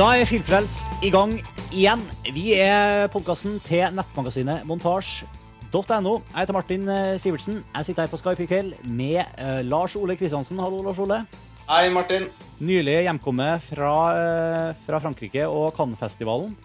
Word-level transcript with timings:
Da 0.00 0.06
er 0.16 0.24
Filmfrelst 0.24 0.86
i 1.04 1.10
gang 1.12 1.34
igjen. 1.76 2.00
Vi 2.32 2.54
er 2.56 3.10
podkasten 3.12 3.58
til 3.60 3.82
nettmagasinet 3.92 4.62
montasj.no. 4.64 6.14
Jeg 6.22 6.38
heter 6.38 6.56
Martin 6.56 6.88
eh, 6.88 7.18
Sivertsen. 7.20 7.58
Jeg 7.74 7.84
sitter 7.90 8.06
her 8.06 8.08
på 8.08 8.16
Skype 8.16 8.46
i 8.46 8.48
kveld 8.48 8.70
med 8.88 9.18
eh, 9.20 9.60
Lars 9.68 9.98
Ole 10.00 10.16
Kristiansen. 10.16 10.56
Hallo, 10.64 10.80
Lars 10.86 11.02
Ole. 11.04 11.20
Hei, 11.68 11.92
Martin. 11.92 12.30
Nylig 12.64 12.96
hjemkommet 13.10 13.68
fra, 13.68 13.92
eh, 14.16 14.72
fra 14.88 15.04
Frankrike 15.04 15.44
og 15.44 15.76
Cannes-festivalen. 15.76 16.56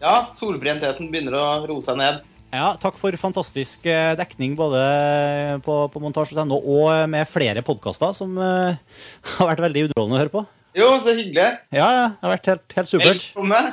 Ja, 0.00 0.22
solbrentheten 0.32 1.12
begynner 1.12 1.36
å 1.36 1.46
roe 1.68 1.84
seg 1.84 2.00
ned. 2.00 2.24
Ja, 2.56 2.72
takk 2.80 2.96
for 2.96 3.12
fantastisk 3.20 3.84
dekning 3.84 4.56
både 4.56 4.80
på, 5.60 5.82
på 5.92 6.08
montasj.no 6.08 6.56
og 6.56 7.04
med 7.12 7.28
flere 7.28 7.60
podkaster 7.60 8.16
som 8.16 8.32
har 8.40 9.50
vært 9.52 9.66
veldig 9.68 9.90
underholdende 9.90 10.16
å 10.16 10.24
høre 10.24 10.40
på. 10.40 10.50
Jo, 10.76 10.90
så 11.00 11.14
hyggelig. 11.16 11.48
Ja, 11.72 11.86
ja, 11.88 12.04
det 12.12 12.26
har 12.26 12.34
vært 12.34 12.50
helt, 12.52 12.76
helt 12.76 12.90
supert. 12.90 13.24
Velkommen. 13.32 13.72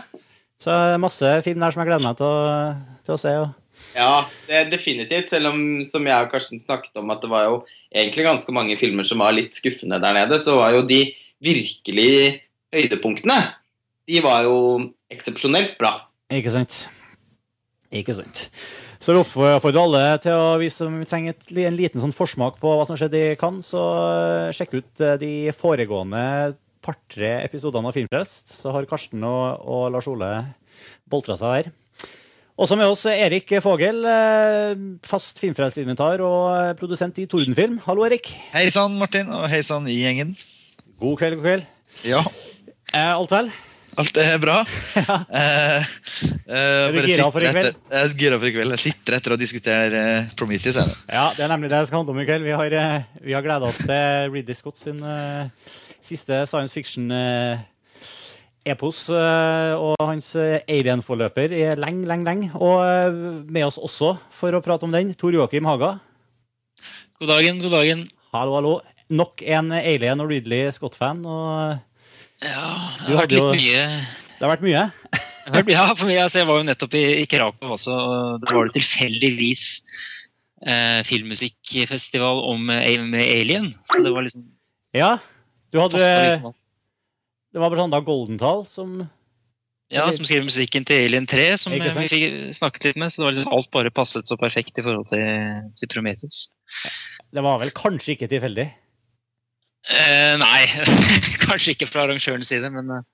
Så 0.62 0.72
eh, 0.72 0.96
masse 1.02 1.32
film 1.46 1.62
der 1.64 1.76
som 1.76 1.84
jeg 1.84 1.90
gleder 1.92 2.06
meg 2.06 2.18
til 2.20 2.28
å, 2.30 2.40
til 3.06 3.16
å 3.16 3.20
se. 3.20 3.34
Og... 3.44 3.82
Ja, 3.98 4.24
det 4.48 4.58
er 4.60 4.72
definitivt. 4.72 5.30
Selv 5.34 5.52
om 5.52 5.60
som 5.88 6.08
jeg 6.08 6.28
og 6.28 6.32
Karsten 6.32 6.62
snakket 6.62 7.02
om 7.02 7.12
at 7.14 7.22
det 7.24 7.32
var 7.32 7.50
jo 7.50 7.60
egentlig 7.92 8.28
ganske 8.28 8.56
mange 8.56 8.78
filmer 8.80 9.08
som 9.08 9.22
var 9.24 9.36
litt 9.36 9.58
skuffende 9.58 10.00
der 10.04 10.16
nede, 10.16 10.40
så 10.42 10.58
var 10.62 10.76
jo 10.78 10.86
de 10.88 11.04
virkelig 11.44 12.42
høydepunktene 12.74 13.36
De 14.08 14.22
var 14.24 14.46
jo 14.48 14.58
eksepsjonelt 15.12 15.76
bra. 15.80 15.98
Ikke 16.34 16.54
sant. 16.54 16.86
Ikke 17.96 18.16
sant. 18.16 18.48
Så 19.02 19.14
vi 19.14 19.22
oppfordrer 19.22 19.82
alle 19.82 20.04
til 20.24 20.34
å, 20.34 20.56
hvis 20.62 20.80
vi 20.82 21.08
trenger 21.10 21.36
et, 21.36 21.50
en 21.68 21.78
liten 21.78 22.02
sånn 22.02 22.16
forsmak 22.16 22.58
på 22.62 22.72
hva 22.74 22.86
som 22.88 22.98
skjedde 22.98 23.22
i 23.22 23.40
Cannes, 23.40 23.68
så 23.70 23.82
eh, 24.00 24.54
sjekk 24.56 24.78
ut 24.80 25.04
eh, 25.04 25.18
de 25.22 25.32
foregående 25.54 26.24
par-tre 26.86 27.32
episodene 27.46 27.90
av 27.90 27.96
Filmfrelst. 27.98 28.54
Så 28.62 28.72
har 28.76 28.86
Karsten 28.90 29.24
og, 29.26 29.66
og 29.66 29.90
Lars 29.96 30.08
Ole 30.12 30.30
boltra 31.10 31.36
seg 31.40 31.58
der. 31.66 31.74
Også 32.56 32.78
med 32.80 32.88
oss 32.88 33.02
Erik 33.12 33.50
Fogel, 33.60 33.98
eh, 34.08 34.78
fast 35.04 35.42
Filmfrelst-inventar 35.44 36.22
og 36.24 36.78
produsent 36.80 37.18
i 37.20 37.26
Tordenfilm. 37.28 37.82
Hallo, 37.84 38.06
Erik. 38.08 38.30
Hei 38.54 38.70
sann, 38.72 38.96
Martin, 39.02 39.28
og 39.36 39.50
hei 39.52 39.60
sann 39.68 39.90
i 39.92 39.98
gjengen. 40.00 40.32
God 41.02 41.18
kveld, 41.20 41.42
god 41.42 41.50
kveld. 41.50 41.72
Ja, 42.08 42.24
Eh, 42.96 43.12
alt 43.12 43.32
vel? 43.34 43.48
alt 43.98 44.18
er 44.22 44.38
bra. 44.40 44.60
Eh, 45.36 45.86
Er 46.48 46.92
du 46.94 47.08
gira 47.10 47.26
for 47.34 47.42
i 47.44 47.50
kveld? 47.50 47.76
Jeg 47.92 48.06
er 48.06 48.14
gira 48.20 48.38
for 48.40 48.48
i 48.48 48.52
kveld. 48.54 48.74
Jeg 48.76 48.82
sitter 48.84 49.16
etter 49.18 49.34
å 49.36 49.38
diskutere 49.40 50.02
eh, 50.20 50.28
Prometheus. 50.38 50.78
Jeg. 50.78 50.94
Ja, 51.10 51.26
det 51.36 51.44
er 51.44 51.52
nemlig 51.52 51.72
det 51.72 51.80
det 51.82 51.88
skal 51.90 52.02
handle 52.04 52.14
om 52.16 52.22
i 52.22 52.28
kveld. 52.28 52.46
Vi 52.46 52.54
har, 52.56 52.76
eh, 52.78 53.08
har 53.34 53.44
gleda 53.46 53.68
oss 53.72 53.82
til 53.82 54.30
Ridley 54.36 54.56
Scott 54.56 54.78
sin 54.80 55.02
eh, 55.04 55.50
siste 56.06 56.44
science 56.50 56.74
fiction-epos 56.76 59.00
og 59.14 59.96
hans 60.02 60.36
eh, 60.40 60.62
alien-forløper 60.72 61.52
i 61.56 61.64
lenge, 61.80 62.06
lenge, 62.10 62.26
lenge. 62.28 62.50
Og 62.58 62.82
eh, 62.86 63.12
med 63.50 63.66
oss 63.68 63.78
også 63.82 64.16
for 64.34 64.54
å 64.56 64.62
prate 64.66 64.86
om 64.88 64.94
den, 64.96 65.14
Tor 65.18 65.34
Joakim 65.36 65.66
Haga. 65.70 65.92
God 67.20 67.30
dagen, 67.32 67.56
god 67.64 67.74
dagen. 67.80 68.00
Hallo, 68.36 68.52
hallo. 68.58 68.74
Nok 69.16 69.34
en 69.46 69.68
Alien 69.78 70.22
og 70.24 70.30
Ridley 70.32 70.62
Scott-fan. 70.74 71.20
og 71.26 71.78
Ja, 72.44 72.68
det 73.06 73.12
har 73.14 73.22
vært 73.22 73.36
litt 73.36 73.56
mye. 73.62 73.84
Det 74.36 74.44
har 74.44 74.52
vært 74.58 74.66
mye. 74.66 74.84
Ja, 75.46 75.94
for 75.94 76.06
meg, 76.10 76.18
altså, 76.24 76.38
jeg 76.42 76.48
var 76.50 76.58
jo 76.58 76.66
nettopp 76.66 76.94
i, 76.98 77.04
i 77.22 77.26
Krakow 77.30 77.68
også, 77.76 77.94
og 77.94 78.42
det 78.42 78.50
var 78.50 78.66
det 78.66 78.74
tilfeldigvis 78.80 79.64
eh, 80.66 81.02
filmmusikkfestival 81.06 82.38
om 82.50 82.70
eh, 82.74 82.98
med 83.06 83.24
Alien. 83.24 83.68
Så 83.86 84.02
det 84.04 84.12
var 84.16 84.22
liksom 84.26 84.42
Ja, 84.96 85.12
du 85.74 85.80
hadde 85.82 86.00
passet 86.00 86.26
liksom 86.36 86.56
Det 87.54 87.62
var 87.64 87.72
blant 87.74 87.88
annet 87.88 88.08
Goldenthal 88.08 88.66
som 88.70 88.98
Ja, 89.94 90.08
som 90.12 90.26
skriver 90.26 90.48
musikken 90.48 90.86
til 90.88 91.06
Alien 91.06 91.28
3, 91.30 91.44
som 91.62 91.74
vi 91.74 91.80
fikk 91.86 92.56
snakket 92.58 92.88
litt 92.90 92.98
med. 92.98 93.14
Så 93.14 93.22
det 93.22 93.26
var 93.28 93.36
liksom 93.36 93.54
alt 93.54 93.70
bare 93.72 93.94
passet 93.94 94.28
så 94.28 94.38
perfekt 94.40 94.82
i 94.82 94.84
forhold 94.86 95.06
til, 95.12 95.62
til 95.78 95.92
Prometheus. 95.94 96.48
Det 97.30 97.44
var 97.46 97.62
vel 97.62 97.74
kanskje 97.76 98.16
ikke 98.16 98.32
tilfeldig? 98.32 98.66
Eh, 99.86 100.34
nei, 100.42 100.62
kanskje 101.46 101.76
ikke 101.76 101.90
fra 101.92 102.08
arrangørens 102.08 102.50
side, 102.50 102.72
men 102.74 102.90
eh, 102.96 103.06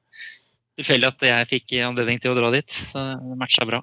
tilfeldig 0.79 1.09
at 1.09 1.25
jeg 1.27 1.49
fikk 1.49 1.75
anledning 1.83 2.21
til 2.23 2.31
å 2.31 2.37
dra 2.39 2.53
dit. 2.55 2.79
Så 2.91 3.03
det 3.19 3.39
matcha 3.39 3.67
bra. 3.67 3.81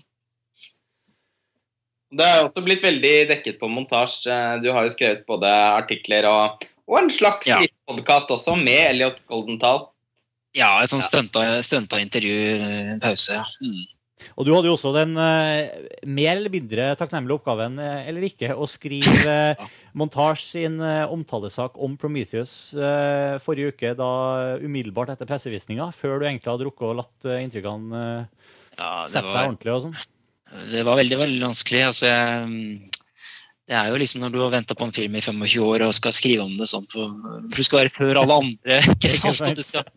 Det 2.09 2.25
er 2.25 2.47
også 2.47 2.65
blitt 2.65 2.85
veldig 2.85 3.15
dekket 3.29 3.59
på 3.61 3.69
montasje. 3.69 4.35
Du 4.65 4.71
har 4.73 4.87
jo 4.87 4.95
skrevet 4.95 5.27
både 5.29 5.50
artikler 5.77 6.29
og, 6.31 6.65
og 6.88 6.99
en 7.03 7.12
slags 7.12 7.47
Ja. 7.47 7.60
liten 7.60 7.76
podkast 7.88 8.31
også, 8.32 8.56
med 8.56 8.81
Elliot 8.94 9.21
Goldenthal. 9.28 9.87
Ja, 10.56 10.78
et 10.82 10.91
sånt 10.91 11.04
ja. 11.12 11.60
stunta 11.62 12.00
intervju, 12.00 12.34
eh, 12.56 12.93
en 12.94 13.00
pause, 13.00 13.37
ja. 13.37 13.44
Mm. 13.62 13.87
Og 14.34 14.47
du 14.47 14.50
hadde 14.50 14.66
jo 14.66 14.75
også 14.75 14.91
den 14.97 15.12
uh, 15.15 15.69
mer 16.10 16.32
eller 16.32 16.50
mindre 16.50 16.88
takknemlige 16.99 17.38
oppgaven, 17.38 17.76
eh, 17.78 18.09
eller 18.10 18.25
ikke, 18.26 18.50
å 18.50 18.66
skrive 18.66 19.37
uh, 19.60 19.69
Montage 19.99 20.43
sin 20.43 20.81
eh, 20.82 21.04
omtalesak 21.10 21.78
om 21.78 21.94
Prometheus 22.00 22.75
eh, 22.75 23.38
forrige 23.44 23.75
uke, 23.75 23.93
da 23.99 24.10
umiddelbart 24.62 25.15
etter 25.15 25.28
pressevisninga, 25.28 25.91
før 25.94 26.19
du 26.19 26.26
egentlig 26.28 26.50
hadde 26.50 26.66
rukket 26.69 26.88
å 26.91 26.97
latt 26.99 27.28
eh, 27.31 27.41
inntrykkene 27.47 28.03
eh, 28.03 28.53
Ja, 28.78 28.91
sette 29.06 29.26
seg 29.26 29.34
var, 29.38 29.49
ordentlig 29.53 29.75
og 29.75 29.84
sånn. 29.87 29.97
det 30.75 30.84
var 30.87 30.99
veldig, 31.00 31.19
veldig 31.22 31.41
vanskelig. 31.49 31.84
Altså, 31.93 32.10
jeg, 32.10 32.44
mm, 32.50 33.07
det 33.69 33.77
er 33.77 33.91
jo 33.93 33.99
liksom 34.01 34.23
når 34.25 34.33
du 34.33 34.39
har 34.41 34.53
venta 34.55 34.75
på 34.79 34.87
en 34.89 34.95
film 34.97 35.17
i 35.19 35.21
25 35.21 35.61
år 35.67 35.83
og 35.87 35.95
skal 35.97 36.15
skrive 36.17 36.45
om 36.47 36.55
det 36.56 36.69
sånn 36.71 36.87
på, 36.89 37.05
for 37.05 37.56
Du 37.59 37.62
skal 37.67 37.83
være 37.83 37.93
før 37.93 38.21
alle 38.23 38.39
andre. 38.43 38.79
ikke 38.97 39.33
Ikke 39.53 39.65
sant? 39.67 39.91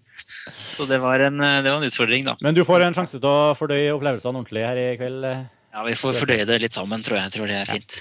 Så 0.52 0.86
det 0.90 0.98
var, 1.02 1.22
en, 1.28 1.40
eh, 1.44 1.62
det 1.64 1.72
var 1.72 1.80
en 1.82 1.88
utfordring, 1.88 2.26
da. 2.28 2.36
Men 2.44 2.56
du 2.58 2.64
får 2.68 2.84
en 2.88 2.96
sjanse 2.98 3.20
til 3.20 3.30
å 3.30 3.54
fordøye 3.58 3.94
opplevelsene 3.96 4.42
ordentlig 4.42 4.64
her 4.68 4.80
i 4.82 4.88
kveld. 5.00 5.24
eh. 5.28 5.42
Ja, 5.72 5.84
Vi 5.88 5.96
får 5.96 6.18
fordøye 6.20 6.46
det 6.50 6.60
litt 6.66 6.76
sammen, 6.76 7.04
tror 7.06 7.18
jeg. 7.20 7.30
jeg 7.30 7.36
tror 7.38 7.48
det 7.52 7.58
er 7.62 7.70
fint. 7.72 7.98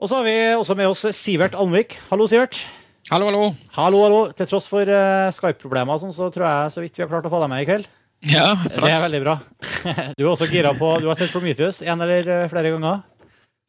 Og 0.00 0.08
så 0.10 0.16
har 0.18 0.24
vi 0.26 0.36
også 0.56 0.74
med 0.78 0.88
oss 0.90 1.04
Sivert 1.18 1.54
Almvik. 1.54 1.98
Hallo, 2.10 2.26
Sivert. 2.30 2.62
Hallo, 3.10 3.28
hallo. 3.30 3.44
Hallo, 3.76 4.02
hallo. 4.06 4.20
Til 4.36 4.48
tross 4.50 4.66
for 4.70 4.88
eh, 4.88 5.28
Skype-problemer 5.36 5.94
og 5.94 6.02
sånn, 6.02 6.14
så 6.16 6.30
tror 6.34 6.46
jeg 6.48 6.74
så 6.74 6.82
vidt 6.84 6.98
vi 6.98 7.04
har 7.04 7.10
klart 7.12 7.28
å 7.28 7.32
få 7.32 7.40
deg 7.44 7.52
med 7.52 7.62
i 7.62 7.68
kveld. 7.68 7.88
Ja, 8.30 8.50
Det 8.64 8.90
er 8.90 9.00
veldig 9.06 9.22
bra. 9.22 9.38
Du 10.18 10.24
er 10.26 10.32
også 10.32 10.48
gira 10.50 10.74
på 10.76 10.90
Du 11.00 11.06
har 11.08 11.16
sett 11.16 11.30
Prometheus 11.32 11.78
en 11.86 12.02
eller 12.04 12.48
flere 12.52 12.74
ganger? 12.74 13.00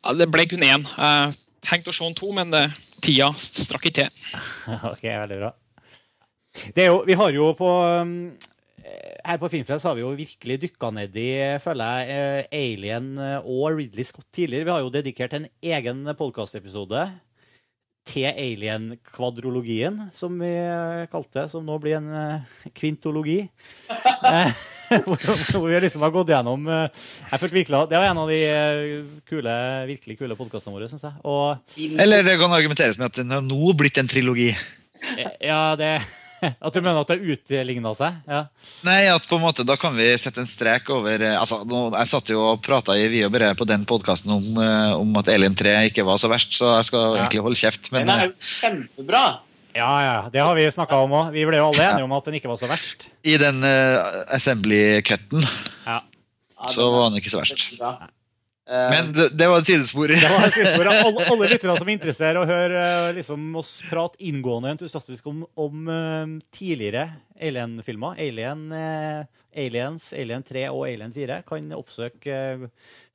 Ja, 0.02 0.14
det 0.18 0.30
ble 0.34 0.48
kun 0.50 0.64
én. 0.66 0.86
Jeg 0.98 1.36
tenkte 1.68 1.94
å 1.94 1.96
se 1.96 2.08
en 2.08 2.18
to, 2.18 2.32
men 2.34 2.54
det, 2.54 2.64
tida 3.06 3.32
strakk 3.38 3.90
ikke 3.90 4.04
til. 4.04 4.32
Ok, 4.94 5.04
veldig 5.06 5.42
bra. 5.44 5.52
Jo, 6.76 7.02
vi 7.08 7.16
har 7.16 7.32
jo 7.32 7.52
på 7.56 7.70
um, 8.04 8.16
Her 9.24 9.38
på 9.40 9.50
Filmfest 9.54 9.88
har 9.88 9.96
vi 9.96 10.04
jo 10.04 10.12
virkelig 10.18 10.58
dykka 10.66 10.90
ned 10.98 11.16
i, 11.16 11.32
føler 11.64 12.02
jeg, 12.02 12.16
eh, 12.18 12.58
Alien 12.60 13.12
eh, 13.22 13.38
og 13.46 13.78
Ridley 13.78 14.04
Scott 14.04 14.28
tidligere. 14.36 14.68
Vi 14.68 14.74
har 14.74 14.82
jo 14.84 14.92
dedikert 14.92 15.38
en 15.38 15.48
egen 15.64 16.02
podkastepisode 16.18 17.06
til 18.08 18.28
Alien-kvadrologien, 18.30 19.98
som 20.16 20.34
vi 20.42 20.50
eh, 20.50 21.08
kalte 21.12 21.44
det, 21.44 21.48
som 21.52 21.66
nå 21.66 21.78
blir 21.82 22.00
en 22.00 22.12
eh, 22.12 22.70
kvintologi. 22.78 23.44
Eh, 24.22 24.54
hvor, 25.08 25.18
hvor 25.18 25.64
vi 25.66 25.80
liksom 25.82 26.04
har 26.06 26.12
gått 26.14 26.30
gjennom 26.30 26.68
jeg 26.70 27.40
følte 27.42 27.56
virkelig 27.56 27.80
Det 27.90 27.98
var 27.98 28.06
en 28.12 28.20
av 28.22 28.30
de 28.30 28.38
kule, 29.26 29.56
virkelig 29.90 30.18
kule 30.20 30.38
podkastene 30.38 30.76
våre, 30.76 30.90
syns 30.92 31.08
jeg. 31.08 31.16
Og 31.26 31.98
Eller 31.98 32.22
det 32.28 32.36
kan 32.38 32.54
argumenteres 32.54 33.00
med 33.00 33.10
at 33.10 33.18
den 33.18 33.34
har 33.34 33.42
nå 33.42 33.74
blitt 33.80 33.98
en 33.98 34.12
trilogi. 34.12 34.52
Ja, 35.42 35.74
det 35.80 35.96
At 36.66 36.74
du 36.74 36.80
mener 36.82 37.02
at 37.04 37.12
det 37.12 37.20
utligna 37.22 37.92
seg? 37.98 38.16
Ja. 38.28 38.42
Nei, 38.88 39.00
at 39.14 39.28
på 39.30 39.38
en 39.38 39.44
måte 39.44 39.66
da 39.68 39.76
kan 39.78 39.94
vi 39.98 40.08
sette 40.18 40.42
en 40.42 40.50
strek 40.50 40.90
over 40.94 41.22
eh, 41.22 41.36
altså, 41.38 41.62
nå, 41.70 41.84
Jeg 42.00 42.10
satt 42.10 42.32
jo 42.34 42.40
og 42.54 42.64
prata 42.66 42.96
i 42.98 43.06
vi 43.12 43.22
og 43.28 43.32
bare 43.36 43.52
på 43.58 43.68
den 43.70 43.86
podkasten 43.90 44.34
om, 44.34 44.48
eh, 44.58 44.94
om 44.98 45.16
at 45.22 45.30
Elin 45.34 45.56
3 45.58 45.76
ikke 45.92 46.06
var 46.08 46.18
så 46.22 46.32
verst, 46.32 46.58
så 46.58 46.76
jeg 46.80 46.90
skal 46.90 47.06
Ja. 47.16 47.24
egentlig 47.26 47.44
holde 47.46 47.60
kjeft. 47.62 47.92
Men 47.94 48.08
Den 48.08 48.14
er 48.16 48.24
eh, 48.26 48.32
jo 48.32 48.50
kjempebra. 48.58 49.24
ja, 49.78 49.92
ja. 50.08 50.16
Det 50.34 50.42
har 50.42 50.56
vi 50.58 50.66
snakka 50.74 51.04
om 51.06 51.12
òg. 51.20 51.32
Vi 51.36 51.46
ble 51.48 51.58
jo 51.62 51.68
alle 51.70 51.86
enige 51.92 52.04
om 52.10 52.12
at 52.18 52.26
den 52.26 52.40
ikke 52.40 52.50
var 52.52 52.58
så 52.62 52.68
verst. 52.72 53.08
i 53.24 53.38
den 53.38 53.62
uh, 53.64 54.26
assembly-cutten 54.36 55.46
Ja. 55.86 56.02
Så 56.70 56.92
var 56.94 57.10
den 57.10 57.22
ikke 57.22 57.32
så 57.34 57.40
verst. 57.42 57.72
Eh, 58.70 58.90
Men 58.94 59.12
det, 59.14 59.30
det 59.34 59.48
var 59.50 59.62
et 59.62 59.70
sidespor. 59.70 60.12
Det 60.12 60.22
var 60.22 60.46
et 60.46 60.54
sidespor. 60.54 60.90
Alle, 60.92 61.26
alle 61.34 61.50
lyttere 61.50 61.76
som 61.80 61.90
er 61.90 61.98
interessert 61.98 62.38
i 62.38 62.42
å 62.42 62.48
høre 62.48 62.82
eh, 62.86 63.14
liksom, 63.18 63.48
oss 63.58 63.80
prate 63.90 64.22
inngående 64.30 64.76
entusiastisk 64.76 65.30
om, 65.32 65.44
om 65.60 65.90
eh, 65.90 66.36
tidligere 66.54 67.08
Alien-filmer, 67.42 68.20
Alien, 68.22 68.68
Aliens, 69.58 70.12
Alien 70.14 70.44
3 70.46 70.68
og 70.70 70.84
Alien 70.86 71.10
4, 71.16 71.40
kan 71.48 71.72
oppsøke 71.74 72.36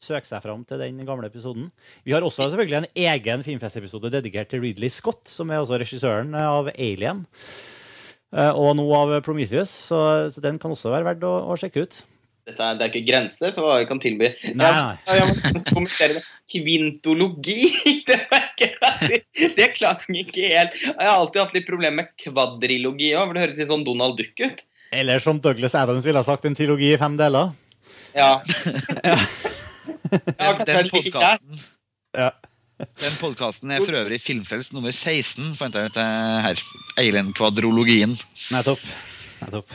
søke 0.02 0.26
seg 0.26 0.42
fram 0.42 0.64
til 0.66 0.82
den 0.82 0.98
gamle 1.06 1.30
episoden. 1.30 1.68
Vi 2.02 2.10
har 2.10 2.26
også 2.26 2.48
selvfølgelig 2.50 2.80
en 2.80 2.88
egen 3.06 3.46
filmfestepisode 3.46 4.10
dedikert 4.16 4.50
til 4.50 4.64
Ridley 4.64 4.90
Scott, 4.90 5.30
som 5.30 5.54
er 5.54 5.62
også 5.62 5.78
regissøren 5.78 6.34
av 6.40 6.72
Alien. 6.74 7.22
Og 8.34 8.72
nå 8.74 8.88
av 8.98 9.14
Prometheus, 9.22 9.70
så, 9.70 10.00
så 10.26 10.42
den 10.42 10.58
kan 10.58 10.74
også 10.74 10.90
være 10.90 11.06
verdt 11.12 11.30
å, 11.30 11.36
å 11.46 11.60
sjekke 11.62 11.86
ut. 11.86 12.02
Dette 12.46 12.62
er, 12.62 12.76
det 12.78 12.84
er 12.84 12.90
ikke 12.92 13.08
grenser 13.08 13.50
for 13.56 13.62
hva 13.66 13.76
vi 13.80 13.86
kan 13.90 13.98
tilby. 14.02 14.28
Nei, 14.54 14.68
Jeg- 14.70 14.78
nei. 14.78 14.96
Jeg 15.18 15.24
nesten 15.56 15.74
kommentere 15.74 16.12
det. 16.18 16.22
Kvintologi! 16.52 17.60
Det, 18.06 18.20
var 18.30 18.44
ikke, 18.54 18.68
det 19.56 19.66
klang 19.74 20.04
ikke 20.14 20.44
helt 20.52 20.74
Jeg 20.78 20.92
har 20.94 21.16
alltid 21.16 21.40
hatt 21.42 21.54
litt 21.56 21.66
problemer 21.66 21.96
med 22.04 22.12
kvadrilogi 22.22 23.08
òg, 23.18 23.24
for 23.26 23.34
det 23.34 23.42
høres 23.42 23.58
litt 23.58 23.70
sånn 23.72 23.82
Donald 23.86 24.14
Duck 24.20 24.38
ut. 24.46 24.58
Eller 24.94 25.18
som 25.22 25.40
Douglas 25.42 25.74
Adams 25.74 26.06
ville 26.06 26.20
ha 26.22 26.26
sagt, 26.26 26.46
en 26.46 26.54
trilogi 26.54 26.92
i 26.94 27.00
fem 27.00 27.16
deler. 27.18 27.50
Ja. 28.14 28.38
ja, 30.38 30.52
den 30.62 30.86
podkasten 30.92 31.58
Ja. 32.16 32.30
Den 32.76 33.14
podkasten 33.18 33.70
er 33.72 33.80
for 33.82 33.96
øvrig 33.96 34.20
Filmfrelst 34.20 34.74
nummer 34.76 34.92
16, 34.94 35.54
fant 35.58 35.74
jeg 35.74 35.88
ut 35.90 35.96
eh, 35.98 36.38
her. 36.46 36.56
Alien-kvadrologien. 37.00 38.12
Nettopp. 38.52 38.82
Nettopp. 39.42 39.72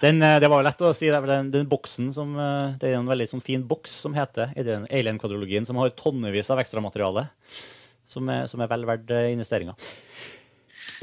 Den, 0.00 0.22
eh, 0.22 0.38
det 0.40 0.48
var 0.48 0.64
lett 0.64 0.80
å 0.80 0.94
si. 0.96 1.10
Det 1.12 1.20
den, 1.28 1.50
den 1.52 1.68
boksen 1.68 2.08
som, 2.12 2.32
eh, 2.38 2.76
det 2.80 2.90
er 2.90 2.98
en 2.98 3.08
veldig 3.10 3.28
sånn 3.28 3.44
fin 3.44 3.62
boks 3.68 3.98
som 4.06 4.16
heter 4.16 4.54
Alien- 4.56 4.88
Alien-kvadrologien, 4.88 5.66
som 5.68 5.76
har 5.76 5.92
tonnevis 5.96 6.50
av 6.50 6.62
ekstramateriale. 6.62 7.28
Som 8.10 8.26
som 8.50 8.60
er 8.60 8.66
vel 8.66 8.86
verdt 8.88 9.10
eh, 9.14 9.28
investeringa. 9.34 9.76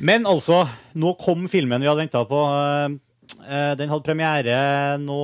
Men 0.04 0.26
altså, 0.26 0.66
nå 0.96 1.14
kom 1.18 1.48
filmen 1.48 1.82
vi 1.82 1.88
hadde 1.88 2.04
venta 2.04 2.26
på. 2.28 2.42
Den 3.48 3.90
hadde 3.90 4.06
premiere 4.06 4.58
nå 5.02 5.22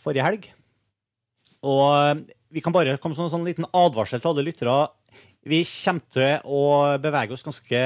forrige 0.00 0.24
helg. 0.24 0.46
Og 1.64 2.22
vi 2.54 2.62
kan 2.64 2.72
bare 2.72 2.96
komme 3.02 3.16
som 3.16 3.26
en 3.26 3.32
sånn 3.32 3.44
liten 3.44 3.66
advarsel 3.74 4.22
til 4.22 4.30
alle 4.30 4.46
lyttere. 4.46 4.76
Vi 5.44 5.60
kommer 5.68 6.04
til 6.14 6.46
å 6.48 6.64
bevege 7.02 7.36
oss 7.36 7.44
ganske 7.44 7.80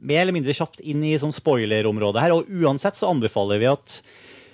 mer 0.00 0.22
eller 0.22 0.36
mindre 0.36 0.56
kjapt 0.56 0.80
inn 0.80 1.04
i 1.04 1.16
sånn 1.20 1.34
spoilerområdet 1.34 2.24
her, 2.24 2.36
og 2.36 2.48
uansett 2.48 2.96
så 2.98 3.12
anbefaler 3.12 3.62
vi 3.62 3.72
at 3.72 4.02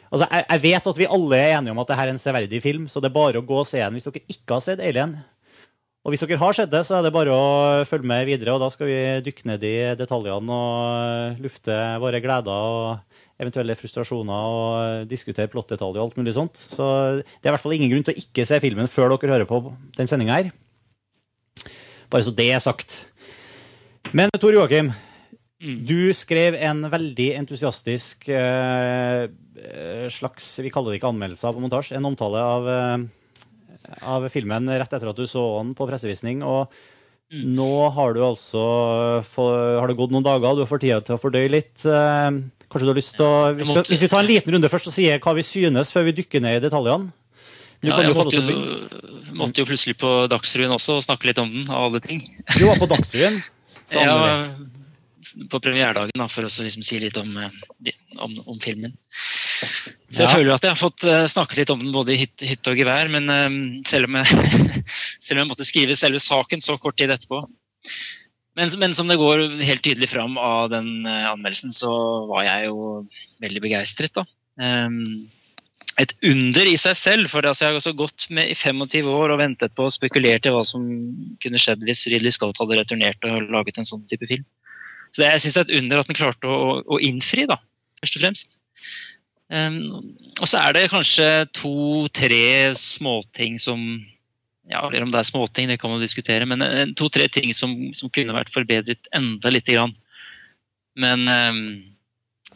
Altså, 0.08 0.24
jeg, 0.32 0.44
jeg 0.48 0.60
vet 0.62 0.86
at 0.88 0.96
vi 0.96 1.06
alle 1.12 1.36
er 1.36 1.50
enige 1.58 1.74
om 1.74 1.80
at 1.82 1.90
dette 1.90 2.04
er 2.06 2.10
en 2.14 2.20
severdig 2.22 2.62
film, 2.64 2.86
så 2.88 2.96
det 3.04 3.10
er 3.10 3.18
bare 3.18 3.42
å 3.42 3.44
gå 3.44 3.58
og 3.60 3.66
se 3.68 3.76
den 3.82 3.92
hvis 3.92 4.06
dere 4.08 4.22
ikke 4.32 4.56
har 4.56 4.62
sett 4.64 4.80
Alien. 4.80 5.18
Og 6.06 6.14
hvis 6.14 6.22
dere 6.24 6.38
har 6.40 6.54
sett 6.56 6.70
det, 6.72 6.80
så 6.88 6.94
er 6.96 7.04
det 7.04 7.12
bare 7.12 7.34
å 7.34 7.82
følge 7.84 8.08
med 8.08 8.24
videre, 8.24 8.54
og 8.54 8.62
da 8.62 8.70
skal 8.72 8.88
vi 8.88 9.00
dykke 9.26 9.50
ned 9.50 9.66
i 9.68 9.74
detaljene 10.00 10.54
og 10.54 11.42
lufte 11.44 11.76
våre 12.00 12.22
gleder 12.24 12.48
og 12.48 13.18
eventuelle 13.36 13.76
frustrasjoner 13.76 14.54
og 14.54 15.10
diskutere 15.10 15.52
plottdetaljer 15.52 16.00
og 16.00 16.06
alt 16.06 16.16
mulig 16.16 16.32
sånt. 16.38 16.56
Så 16.56 16.86
det 17.20 17.44
er 17.44 17.50
i 17.50 17.52
hvert 17.52 17.66
fall 17.66 17.76
ingen 17.76 17.92
grunn 17.92 18.08
til 18.08 18.16
å 18.16 18.24
ikke 18.24 18.48
se 18.48 18.62
filmen 18.64 18.88
før 18.88 19.12
dere 19.12 19.34
hører 19.34 19.50
på 19.50 19.60
den 19.98 20.08
sendinga 20.08 20.40
her. 20.40 20.50
Bare 22.10 22.24
så 22.24 22.34
det 22.34 22.48
er 22.54 22.62
sagt. 22.64 23.04
Men 24.16 24.30
Tor 24.40 24.52
Joakim, 24.56 24.92
Mm. 25.58 25.80
du 25.84 26.12
skrev 26.14 26.54
en 26.54 26.84
veldig 26.86 27.32
entusiastisk 27.40 28.28
eh, 28.30 29.24
eh, 29.26 30.04
slags 30.08 30.60
Vi 30.62 30.70
kaller 30.70 30.92
det 30.94 31.00
ikke 31.00 31.10
anmeldelse 31.10 31.48
av 31.48 31.56
montasje, 31.58 31.96
en 31.98 32.06
omtale 32.06 32.38
av, 32.38 32.68
eh, 32.70 33.96
av 34.06 34.28
filmen 34.30 34.70
rett 34.70 34.92
etter 34.94 35.10
at 35.10 35.16
du 35.18 35.24
så 35.26 35.42
den 35.64 35.74
på 35.74 35.88
pressevisning. 35.90 36.44
Og 36.46 36.70
Mm. 37.28 37.56
nå 37.58 37.90
har 37.92 38.14
du 38.14 38.20
altså 38.20 39.22
for, 39.22 39.80
Har 39.80 39.86
det 39.88 39.96
gått 39.98 40.10
noen 40.14 40.22
dager, 40.24 40.54
du 40.54 40.62
har 40.64 40.66
fått 40.70 40.80
tida 40.80 41.02
til 41.04 41.16
å 41.16 41.20
fordøye 41.20 41.50
litt. 41.50 41.84
Eh, 41.84 42.30
kanskje 42.70 42.86
du 42.86 42.92
har 42.94 42.94
lyst 42.94 43.16
til 43.16 43.26
å 43.26 43.52
hvis, 43.54 43.88
hvis 43.90 44.00
vi 44.02 44.08
tar 44.08 44.20
en 44.20 44.26
liten 44.30 44.54
runde 44.54 44.70
først 44.70 44.86
og 44.86 44.94
sier 44.94 45.18
hva 45.18 45.34
vi 45.34 45.42
synes, 45.42 45.90
før 45.92 46.04
vi 46.06 46.12
dykker 46.22 46.40
ned 46.40 46.62
i 46.62 46.68
detaljene? 46.70 47.12
Ja, 47.86 48.00
jeg 48.02 48.14
måtte 48.16 48.40
jo, 48.40 48.56
måtte 49.38 49.62
jo 49.62 49.68
plutselig 49.68 49.94
på 50.00 50.08
Dagsrevyen 50.32 50.72
også 50.74 50.96
og 50.98 51.04
snakke 51.06 51.28
litt 51.30 51.38
om 51.38 51.52
den, 51.52 51.68
av 51.70 51.88
alle 51.88 52.00
ting. 52.02 52.24
Du 52.56 52.64
var 52.66 52.80
på 52.80 52.88
Dagsrevyen. 52.90 53.40
Ja, 53.92 54.56
på 55.52 55.60
premieredagen, 55.62 56.16
da, 56.18 56.26
for 56.32 56.44
å 56.44 56.50
liksom 56.50 56.82
si 56.84 56.98
litt 57.00 57.16
om, 57.20 57.30
eh, 57.38 57.92
om, 58.24 58.34
om 58.48 58.58
filmen. 58.60 58.94
Så 60.10 60.24
jeg 60.24 60.26
Ja. 60.26 60.32
føler 60.34 60.54
at 60.54 60.64
jeg 60.66 60.72
har 60.72 60.80
fått 60.80 61.04
eh, 61.04 61.26
snakke 61.30 61.56
litt 61.60 61.70
om 61.70 61.78
den 61.82 61.92
både 61.94 62.14
i 62.16 62.18
hytte, 62.24 62.72
og 62.72 62.80
gevær, 62.80 63.08
men 63.12 63.28
eh, 63.30 63.58
selv, 63.88 64.08
om 64.08 64.18
jeg, 64.18 64.82
selv 65.24 65.36
om 65.38 65.42
jeg 65.44 65.50
måtte 65.52 65.68
skrive 65.68 65.96
selve 66.00 66.20
saken 66.22 66.64
så 66.64 66.78
kort 66.80 66.98
tid 66.98 67.12
etterpå. 67.14 67.42
Men, 68.58 68.72
men 68.80 68.96
som 68.98 69.06
det 69.08 69.20
går 69.20 69.44
helt 69.62 69.84
tydelig 69.86 70.08
fram 70.10 70.34
av 70.42 70.72
den 70.72 71.06
anmeldelsen, 71.06 71.70
så 71.76 71.92
var 72.32 72.48
jeg 72.48 72.66
jo 72.72 73.04
veldig 73.44 73.62
begeistret, 73.68 74.16
da. 74.18 74.24
Ehm, 74.58 75.28
et 75.98 76.12
under 76.30 76.68
i 76.70 76.76
seg 76.78 76.94
selv, 76.98 77.30
for 77.32 77.46
altså, 77.46 77.64
jeg 77.64 77.72
har 77.72 77.80
også 77.80 77.94
gått 77.98 78.28
med 78.34 78.52
i 78.52 78.54
25 78.54 79.08
år 79.10 79.34
og 79.34 79.40
ventet 79.40 79.74
på 79.74 79.88
og 79.88 79.94
spekulert 79.94 80.46
i 80.46 80.52
hva 80.54 80.62
som 80.66 80.84
kunne 81.42 81.58
skjedd 81.58 81.82
hvis 81.86 82.06
Ridley 82.12 82.34
Scott 82.34 82.60
hadde 82.62 82.78
returnert 82.78 83.26
og 83.26 83.50
laget 83.50 83.80
en 83.80 83.88
sånn 83.88 84.04
type 84.10 84.28
film. 84.30 84.46
Så 85.10 85.22
det, 85.22 85.32
jeg 85.32 85.42
syns 85.42 85.56
det 85.56 85.62
er 85.62 85.66
et 85.66 85.80
under 85.80 86.02
at 86.02 86.10
den 86.10 86.18
klarte 86.18 86.52
å, 86.52 86.78
å 86.84 87.00
innfri, 87.02 87.48
da, 87.50 87.58
først 88.02 88.18
og 88.18 88.24
fremst. 88.24 88.58
Um, 89.48 89.78
og 90.38 90.46
så 90.46 90.60
er 90.60 90.76
det 90.76 90.90
kanskje 90.92 91.26
to-tre 91.56 92.76
småting 92.76 93.56
som 93.62 93.80
ja, 94.68 94.82
eller 94.84 95.06
om 95.06 95.12
det 95.12 95.22
er 95.22 95.30
småting, 95.30 95.70
det 95.70 95.78
kan 95.80 95.90
man 95.90 96.02
diskutere, 96.02 96.44
men 96.44 96.60
eh, 96.60 96.90
to-tre 96.92 97.24
ting 97.32 97.54
som, 97.56 97.72
som 97.96 98.10
kunne 98.12 98.36
vært 98.36 98.52
forbedret 98.52 99.08
enda 99.16 99.48
lite 99.48 99.72
grann. 99.72 99.94
Men, 101.00 101.24
um, 101.24 101.62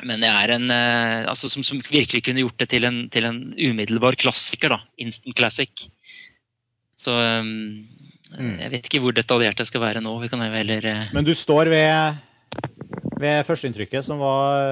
men 0.00 0.22
det 0.24 0.30
er 0.32 0.54
en 0.56 0.70
eh, 0.72 1.26
altså, 1.28 1.50
som, 1.52 1.62
som 1.66 1.82
virkelig 1.84 2.22
kunne 2.24 2.40
gjort 2.42 2.58
det 2.62 2.68
til 2.72 2.86
en, 2.88 3.02
til 3.12 3.26
en 3.28 3.40
umiddelbar 3.54 4.16
klassiker. 4.18 4.72
da, 4.72 4.78
Instant 4.98 5.36
classic. 5.38 5.88
Så 7.02 7.12
um, 7.12 7.82
Mm. 8.32 8.54
jeg 8.62 8.70
vet 8.72 8.86
ikke 8.88 8.98
hvor 9.04 9.12
detaljert 9.12 9.58
jeg 9.60 9.68
skal 9.68 9.82
være 9.82 10.00
nå. 10.00 10.14
Vi 10.22 10.28
kan 10.32 10.40
jo 10.40 10.46
heller 10.54 10.86
uh... 10.88 11.00
Men 11.12 11.26
du 11.26 11.34
står 11.36 11.68
ved, 11.68 12.14
ved 13.20 13.42
førsteinntrykket, 13.44 14.06
som 14.06 14.22
var 14.24 14.62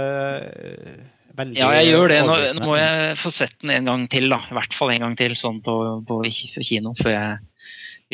uh, 0.49 0.95
veldig 1.37 1.59
Ja, 1.61 1.69
jeg 1.77 1.91
gjør 1.91 2.09
det. 2.09 2.23
Nå, 2.25 2.39
nå 2.57 2.71
må 2.71 2.79
jeg 2.81 3.19
få 3.21 3.29
sett 3.35 3.53
den 3.61 3.75
en 3.75 3.91
gang 3.91 4.07
til. 4.09 4.31
da, 4.33 4.39
I 4.49 4.57
hvert 4.57 4.73
fall 4.79 4.95
en 4.95 5.05
gang 5.05 5.19
til 5.21 5.37
sånn 5.37 5.61
på, 5.67 5.75
på 6.09 6.23
kino, 6.65 6.95
før 7.03 7.13
jeg 7.13 7.37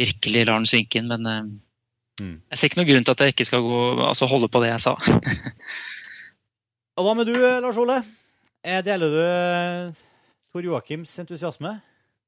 virkelig 0.02 0.42
lar 0.48 0.58
den 0.58 0.66
synke 0.72 0.98
inn. 0.98 1.14
Men 1.14 1.30
uh, 1.30 1.46
Mm. 2.16 2.38
jeg 2.48 2.56
ser 2.58 2.70
ikke 2.70 2.78
noen 2.80 2.88
grunn 2.88 3.04
til 3.04 3.12
at 3.12 3.20
jeg 3.26 3.32
ikke 3.34 3.44
skal 3.44 3.60
gå, 3.60 3.78
altså 4.00 4.24
holde 4.30 4.48
på 4.48 4.62
det 4.62 4.70
jeg 4.70 4.80
sa. 4.86 4.94
Og 6.96 7.04
hva 7.04 7.12
med 7.18 7.28
du, 7.28 7.36
Lars 7.36 7.76
Ole? 7.80 7.98
Eh, 8.64 8.80
Deler 8.84 9.12
du 9.12 9.20
eh, 9.20 9.98
Tor 10.52 10.64
Joakims 10.64 11.12
entusiasme? 11.22 11.76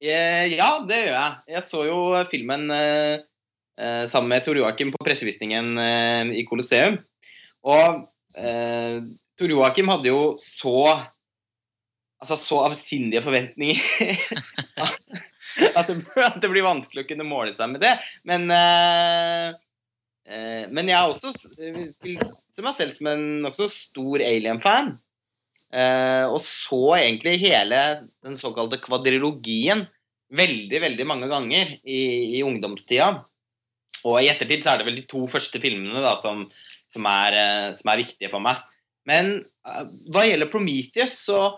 Eh, 0.02 0.52
Ja, 0.58 0.74
det 0.86 0.98
gjør 1.06 1.14
jeg. 1.14 1.38
Jeg 1.54 1.64
så 1.70 1.84
jo 1.88 2.00
filmen 2.30 2.68
eh, 2.74 3.22
sammen 4.10 4.34
med 4.34 4.44
Tor 4.46 4.58
Joakim 4.60 4.92
på 4.94 5.00
pressevisningen 5.06 5.72
eh, 5.82 6.34
i 6.42 6.44
Colosseum. 6.48 6.98
Og 7.64 8.02
eh, 8.36 8.98
Tor 9.38 9.54
Joakim 9.54 9.88
hadde 9.94 10.12
jo 10.12 10.24
så 10.42 10.80
Altså 12.18 12.34
så 12.34 12.56
avsindige 12.66 13.20
forventninger 13.22 13.78
at, 15.78 15.86
det, 15.86 15.98
at 16.18 16.38
det 16.42 16.48
blir 16.50 16.64
vanskelig 16.66 17.04
å 17.04 17.06
kunne 17.12 17.26
måle 17.28 17.52
seg 17.54 17.70
med 17.70 17.78
det. 17.84 17.92
Men 18.26 18.48
eh, 18.50 19.52
Men 20.28 20.90
jeg 20.90 20.92
er 20.98 21.08
også 21.08 21.30
ser 21.32 21.86
vil 22.04 22.66
meg 22.66 22.74
selv 22.76 22.96
som 22.96 23.08
en 23.08 23.26
nokså 23.44 23.68
stor 23.72 24.24
Alien-fan. 24.24 24.90
Eh, 25.68 26.24
og 26.24 26.40
så 26.44 26.96
egentlig 26.96 27.36
hele 27.42 27.80
den 28.24 28.36
såkalte 28.40 28.80
kvadrilogien 28.80 29.84
veldig, 30.32 30.80
veldig 30.84 31.06
mange 31.08 31.28
ganger 31.28 31.74
i, 31.84 32.00
i 32.38 32.42
ungdomstida. 32.44 33.10
Og 34.06 34.20
i 34.22 34.30
ettertid 34.30 34.64
så 34.64 34.72
er 34.72 34.80
det 34.80 34.88
vel 34.88 34.98
de 35.00 35.06
to 35.10 35.24
første 35.30 35.60
filmene 35.60 36.02
da, 36.04 36.14
som, 36.20 36.46
som, 36.92 37.08
er, 37.10 37.38
eh, 37.38 37.70
som 37.76 37.92
er 37.92 38.02
viktige 38.02 38.32
for 38.32 38.44
meg. 38.44 38.60
Men 39.08 39.32
eh, 39.68 39.88
hva 40.12 40.24
gjelder 40.26 40.52
Prometheus, 40.52 41.18
så 41.28 41.50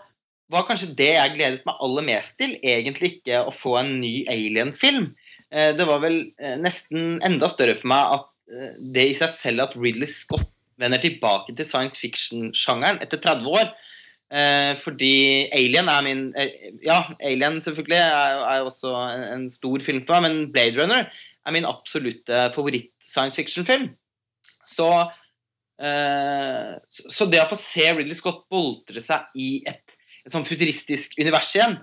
var 0.51 0.67
kanskje 0.67 0.91
det 0.99 1.13
jeg 1.13 1.35
gledet 1.37 1.67
meg 1.67 1.79
aller 1.85 2.07
mest 2.09 2.35
til, 2.39 2.57
egentlig 2.59 3.17
ikke 3.17 3.45
å 3.47 3.53
få 3.55 3.77
en 3.79 3.93
ny 4.01 4.25
Alien-film. 4.31 5.13
Eh, 5.51 5.71
det 5.77 5.87
var 5.87 6.03
vel 6.03 6.25
eh, 6.39 6.57
nesten 6.59 7.21
enda 7.23 7.47
større 7.51 7.77
for 7.79 7.91
meg 7.93 8.17
at 8.17 8.27
eh, 8.27 8.31
det 8.93 9.07
i 9.09 9.15
seg 9.17 9.31
selv 9.39 9.67
at 9.67 9.77
Ridley 9.77 10.09
Scott 10.11 10.49
vender 10.81 11.01
tilbake 11.01 11.53
til 11.55 11.67
science 11.67 11.99
fiction-sjangeren 12.01 13.01
etter 13.03 13.21
30 13.21 13.49
år. 13.53 13.71
Eh, 14.31 14.73
fordi 14.79 15.15
Alien 15.51 15.89
er 15.91 16.03
min 16.05 16.21
eh, 16.39 16.69
Ja, 16.85 17.01
Alien 17.19 17.57
selvfølgelig 17.59 17.97
er, 17.99 18.37
er 18.47 18.63
også 18.63 18.93
en, 18.95 19.25
en 19.27 19.49
stor 19.51 19.83
film 19.83 20.05
for 20.07 20.23
meg, 20.23 20.29
men 20.29 20.51
Blade 20.53 20.79
Runner 20.79 21.09
er 21.11 21.55
min 21.55 21.67
absolutte 21.67 22.45
favoritt-science 22.55 23.35
fiction-film. 23.35 23.89
Så, 24.67 24.87
eh, 25.81 26.71
så 26.87 27.11
så 27.11 27.27
det 27.27 27.43
å 27.43 27.49
få 27.49 27.59
se 27.59 27.89
Ridley 27.91 28.15
Scott 28.17 28.45
boltre 28.51 29.03
seg 29.03 29.35
i 29.35 29.51
et, 29.67 29.97
et 30.23 30.33
sånn 30.33 30.47
futuristisk 30.47 31.17
univers 31.19 31.51
igjen, 31.57 31.79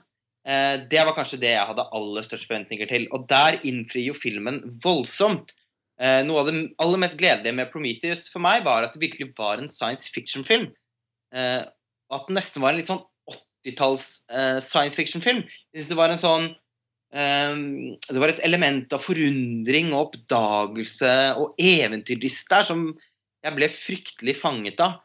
eh, 0.48 0.76
det 0.88 1.04
var 1.04 1.16
kanskje 1.18 1.42
det 1.42 1.52
jeg 1.52 1.68
hadde 1.72 1.88
aller 2.00 2.26
størst 2.26 2.48
forventninger 2.48 2.88
til. 2.90 3.08
Og 3.12 3.28
der 3.30 3.60
innfrir 3.60 4.08
jo 4.08 4.16
filmen 4.16 4.62
voldsomt. 4.84 5.52
Eh, 5.98 6.20
noe 6.22 6.44
av 6.44 6.46
det 6.46 6.60
aller 6.78 7.00
mest 7.02 7.18
gledelige 7.18 7.56
med 7.58 7.70
Prometheus 7.72 8.28
for 8.30 8.42
meg 8.42 8.62
var 8.66 8.86
at 8.86 8.94
det 8.94 9.02
virkelig 9.02 9.32
var 9.38 9.58
en 9.58 9.70
science 9.72 10.06
fiction-film. 10.14 10.68
Eh, 11.34 11.64
at 11.66 12.28
den 12.28 12.38
nesten 12.38 12.62
var 12.62 12.72
en 12.72 12.78
litt 12.78 12.90
sånn 12.90 13.02
80-talls 13.32 14.06
eh, 14.30 14.58
science 14.62 14.98
fiction-film. 14.98 15.42
Jeg 15.42 15.80
synes 15.80 15.90
det 15.90 15.98
var 15.98 16.14
en 16.14 16.24
sånn 16.24 16.50
Det 17.08 18.20
var 18.20 18.28
et 18.28 18.42
element 18.44 18.92
av 18.92 19.00
forundring 19.00 19.94
og 19.94 20.10
oppdagelse 20.10 21.12
og 21.40 21.54
eventyrlyst 21.56 22.50
der 22.52 22.66
som 22.68 22.82
jeg 23.40 23.56
ble 23.56 23.68
fryktelig 23.72 24.34
fanget 24.36 24.82
av. 24.84 24.98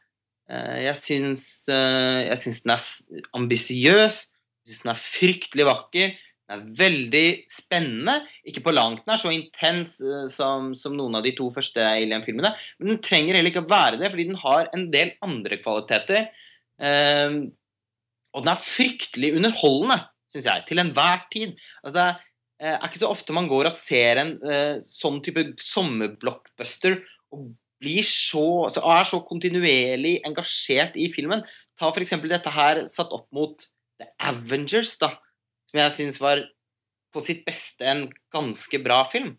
Jeg 0.84 0.98
syns, 1.00 1.46
jeg 1.72 2.42
den 2.44 2.74
er 2.76 2.84
ambisiøs. 3.40 4.20
Jeg 4.28 4.68
syns 4.68 4.84
den 4.84 4.92
er 4.92 5.00
fryktelig 5.00 5.70
vakker. 5.70 6.12
Den 6.50 6.60
er 6.60 6.64
veldig 6.80 7.28
spennende. 7.52 8.18
Ikke 8.48 8.64
på 8.66 8.74
langt 8.76 9.06
nær 9.08 9.22
så 9.22 9.32
intens 9.34 10.00
eh, 10.04 10.26
som, 10.32 10.74
som 10.78 10.96
noen 10.98 11.20
av 11.20 11.26
de 11.26 11.36
to 11.38 11.50
første 11.56 11.84
Alien-filmene. 11.84 12.56
Men 12.80 12.96
den 12.96 13.04
trenger 13.06 13.40
heller 13.40 13.54
ikke 13.54 13.64
å 13.64 13.72
være 13.72 14.02
det, 14.02 14.12
fordi 14.14 14.28
den 14.32 14.42
har 14.44 14.72
en 14.76 14.90
del 14.94 15.16
andre 15.24 15.62
kvaliteter 15.64 16.28
Eh, 16.82 17.40
og 18.34 18.46
den 18.46 18.54
er 18.54 18.66
fryktelig 18.66 19.34
underholdende, 19.38 20.00
syns 20.34 20.48
jeg, 20.50 20.68
til 20.70 20.82
enhver 20.82 21.26
tid. 21.34 21.58
Altså, 21.84 21.96
det 21.98 22.06
er, 22.06 22.22
eh, 22.60 22.78
er 22.78 22.88
ikke 22.88 23.04
så 23.04 23.12
ofte 23.14 23.36
man 23.36 23.50
går 23.52 23.70
og 23.70 23.78
ser 23.78 24.22
en 24.22 24.38
eh, 24.42 24.80
sånn 24.88 25.22
type 25.26 25.46
sommerblockbuster 25.62 26.98
og 27.34 27.52
blir 27.84 28.06
så, 28.08 28.64
altså 28.70 28.82
er 28.96 29.04
så 29.10 29.20
kontinuerlig 29.28 30.16
engasjert 30.26 30.96
i 30.96 31.10
filmen. 31.12 31.44
Ta 31.80 31.92
f.eks. 31.92 32.16
dette 32.24 32.56
her 32.56 32.86
satt 32.88 33.12
opp 33.12 33.28
mot 33.36 33.68
The 34.00 34.08
Avengers, 34.24 34.96
da, 35.02 35.14
som 35.74 35.82
jeg 35.82 35.96
syns 35.98 36.20
var 36.22 36.44
på 37.14 37.24
sitt 37.26 37.42
beste 37.46 37.88
en 37.90 38.06
ganske 38.34 38.80
bra 38.86 39.02
film. 39.10 39.34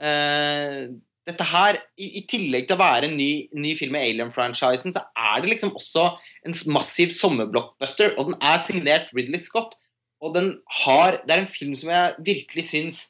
Uh, 0.00 0.96
dette 1.28 1.44
her, 1.44 1.76
i, 2.00 2.06
i, 2.20 2.22
tillegg 2.28 2.68
til 2.68 2.78
å 2.78 2.80
være 2.80 3.10
en 3.10 3.18
ny, 3.18 3.48
ny 3.52 3.74
film 3.76 3.98
i 3.98 4.06
Alien-franchisen, 4.06 4.94
så 4.96 5.04
er 5.12 5.42
det 5.44 5.52
liksom 5.52 5.74
også 5.76 6.06
en 6.48 6.56
massiv 6.72 7.12
sommerblockbuster, 7.16 8.14
og 8.16 8.30
den 8.30 8.38
er 8.40 8.64
signert 8.64 9.12
Ridley 9.16 9.42
Scott. 9.44 9.76
Og 10.24 10.32
den 10.34 10.48
har 10.82 11.20
Det 11.22 11.30
er 11.30 11.44
en 11.44 11.52
film 11.52 11.76
som 11.78 11.92
jeg 11.92 12.16
virkelig 12.26 12.64
syns, 12.70 13.04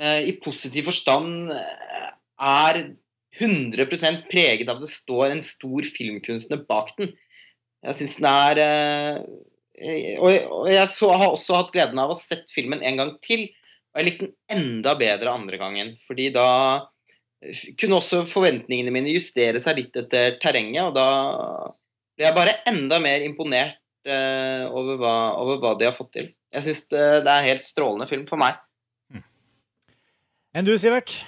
uh, 0.00 0.22
i 0.22 0.38
positiv 0.38 0.86
forstand, 0.92 1.50
uh, 1.50 2.10
er 2.38 2.84
100% 3.38 4.26
preget 4.30 4.70
av 4.70 4.78
at 4.78 4.86
det 4.86 4.94
står 4.94 5.32
en 5.32 5.42
stor 5.44 5.86
filmkunstner 5.96 6.62
bak 6.68 6.94
den. 6.98 7.12
Jeg 7.84 7.98
syns 7.98 8.16
den 8.18 8.26
er 8.30 8.60
eh, 8.62 9.18
Og, 9.78 10.28
og 10.60 10.68
jeg 10.70 10.90
så, 10.92 11.10
har 11.14 11.32
også 11.32 11.56
hatt 11.58 11.72
gleden 11.74 12.00
av 12.02 12.12
å 12.12 12.18
sett 12.18 12.48
filmen 12.52 12.82
en 12.86 13.00
gang 13.00 13.12
til. 13.24 13.46
Og 13.92 14.00
jeg 14.00 14.08
likte 14.08 14.28
den 14.28 14.36
enda 14.58 14.94
bedre 14.98 15.34
andre 15.34 15.60
gangen, 15.60 15.92
fordi 16.06 16.28
da 16.34 16.48
kunne 17.78 18.00
også 18.00 18.24
forventningene 18.28 18.92
mine 18.94 19.12
justere 19.14 19.60
seg 19.62 19.78
litt 19.78 19.98
etter 19.98 20.38
terrenget, 20.42 20.88
og 20.88 20.96
da 20.96 21.08
ble 22.18 22.26
jeg 22.26 22.34
bare 22.34 22.56
enda 22.66 22.98
mer 23.02 23.22
imponert 23.22 23.78
uh, 24.08 24.66
over, 24.74 24.98
hva, 24.98 25.14
over, 25.38 25.60
hva, 25.62 25.74
de 25.78 25.86
har 25.86 25.94
fått 25.96 26.12
til. 26.16 26.32
Jeg 26.54 26.66
syns 26.66 26.82
det, 26.90 27.04
det, 27.22 27.30
er 27.30 27.36
en 27.36 27.50
helt 27.52 27.68
strålende 27.68 28.08
film 28.10 28.24
for 28.30 28.40
meg. 28.40 28.58
Mm. 29.14 29.22
Enn 30.58 30.66
du, 30.66 30.74
Sivert? 30.80 31.20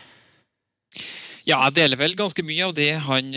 Ja, 1.47 1.61
jeg 1.69 1.77
deler 1.79 2.01
vel 2.01 2.19
ganske 2.19 2.43
mye 2.45 2.67
av 2.67 2.75
det 2.77 2.91
han, 3.07 3.31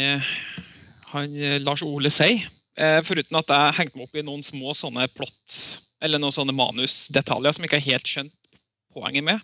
han 1.14 1.38
Lars 1.64 1.86
Ole 1.86 2.12
sier. 2.14 2.50
Eh, 2.74 3.00
foruten 3.06 3.38
at 3.38 3.52
jeg 3.54 3.76
hengte 3.78 4.00
meg 4.00 4.08
opp 4.08 4.18
i 4.18 4.26
noen 4.26 4.46
små 4.46 4.74
sånne 4.78 5.06
plott, 5.14 5.58
eller 6.04 6.22
noen 6.22 6.34
sånne 6.34 6.56
manusdetaljer 6.58 7.54
som 7.54 7.66
jeg 7.66 7.70
ikke 7.70 7.82
har 7.82 7.92
helt 7.92 8.10
skjønt 8.10 8.58
poenget 8.94 9.26
med. 9.28 9.44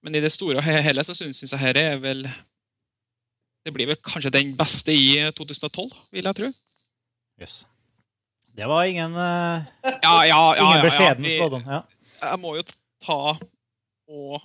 Men 0.00 0.16
i 0.16 0.22
det 0.24 0.32
store 0.32 0.60
og 0.60 0.64
hele 0.64 1.04
så 1.04 1.16
syns 1.16 1.42
jeg 1.44 1.52
dette 1.52 1.82
er 1.82 1.98
vel 2.00 2.24
Det 3.60 3.74
blir 3.76 3.90
vel 3.90 3.98
kanskje 4.00 4.32
den 4.32 4.54
beste 4.56 4.94
i 4.96 5.20
2012, 5.36 5.90
vil 6.16 6.24
jeg 6.24 6.36
tro. 6.38 6.48
Yes. 7.40 7.66
Det 8.56 8.66
var 8.66 8.88
ingen, 8.88 9.12
uh, 9.12 9.60
ja, 9.84 10.14
ja, 10.24 10.38
ja, 10.56 10.64
ingen 10.64 10.84
beskjeden 10.84 11.28
spådom. 11.28 11.66
Jeg 11.68 12.40
må 12.40 12.54
jo 12.56 12.64
ta 13.04 13.20
og 14.10 14.40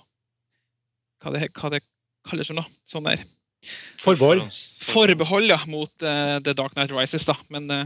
Hva 1.24 1.32
det, 1.32 1.48
hva 1.56 1.70
det 1.72 1.80
kalles 2.28 2.52
for 2.52 2.58
noe? 2.58 2.68
Sånn 2.86 3.08
der. 3.08 3.24
Forbehold. 4.02 4.46
Forbehold, 4.86 5.50
ja, 5.50 5.58
mot 5.70 5.90
uh, 6.04 6.38
The 6.44 6.54
Dark 6.54 6.76
Night 6.78 6.94
Rises, 6.94 7.26
da. 7.28 7.36
Men 7.52 7.68
uh, 7.72 7.84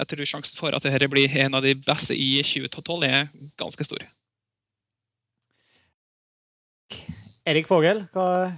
jeg 0.00 0.10
tror 0.10 0.28
sjansen 0.28 0.58
for 0.58 0.74
at 0.74 0.86
dette 0.86 1.10
blir 1.10 1.32
en 1.44 1.58
av 1.58 1.64
de 1.64 1.74
beste 1.78 2.16
i 2.16 2.36
2012, 2.42 3.06
er 3.06 3.28
ganske 3.60 3.86
stor. 3.86 4.06
Erik 7.44 7.68
Fogel, 7.68 8.06
hva 8.14 8.54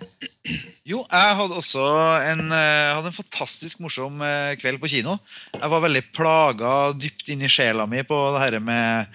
Jo, 0.87 1.01
jeg 1.03 1.37
hadde 1.41 1.57
også 1.59 1.83
en, 2.23 2.45
eh, 2.55 2.93
hadde 2.95 3.11
en 3.11 3.17
fantastisk 3.17 3.81
morsom 3.83 4.23
kveld 4.61 4.79
på 4.79 4.91
kino. 4.93 5.17
Jeg 5.57 5.73
var 5.73 5.83
veldig 5.83 6.05
plaga 6.15 6.75
dypt 6.95 7.33
inn 7.35 7.43
i 7.43 7.51
sjela 7.51 7.89
mi 7.91 8.05
på 8.07 8.21
det 8.37 8.45
her 8.45 8.59
med 8.63 9.11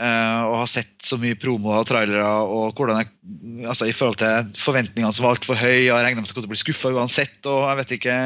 uh, 0.00 0.42
og 0.48 0.58
har 0.62 0.70
sett 0.70 0.94
så 1.04 1.18
mye 1.20 1.38
promo 1.40 1.74
og 1.76 1.88
trailere 1.88 2.26
og 2.46 2.76
hvordan 2.78 3.02
jeg 3.02 3.10
altså 3.68 3.88
I 3.88 3.94
forhold 3.96 4.20
til 4.20 4.52
forventningene 4.60 5.12
som 5.14 5.26
var 5.26 5.36
altfor 5.36 5.58
høye, 5.58 5.88
jeg 5.88 5.96
regna 5.96 6.20
med 6.20 6.28
at 6.28 6.32
jeg 6.32 6.38
kom 6.38 6.48
bli 6.50 6.60
skuffa 6.60 6.92
uansett. 6.94 7.40
og 7.46 7.66
jeg 7.68 7.80
vet 7.82 7.98
ikke 7.98 8.20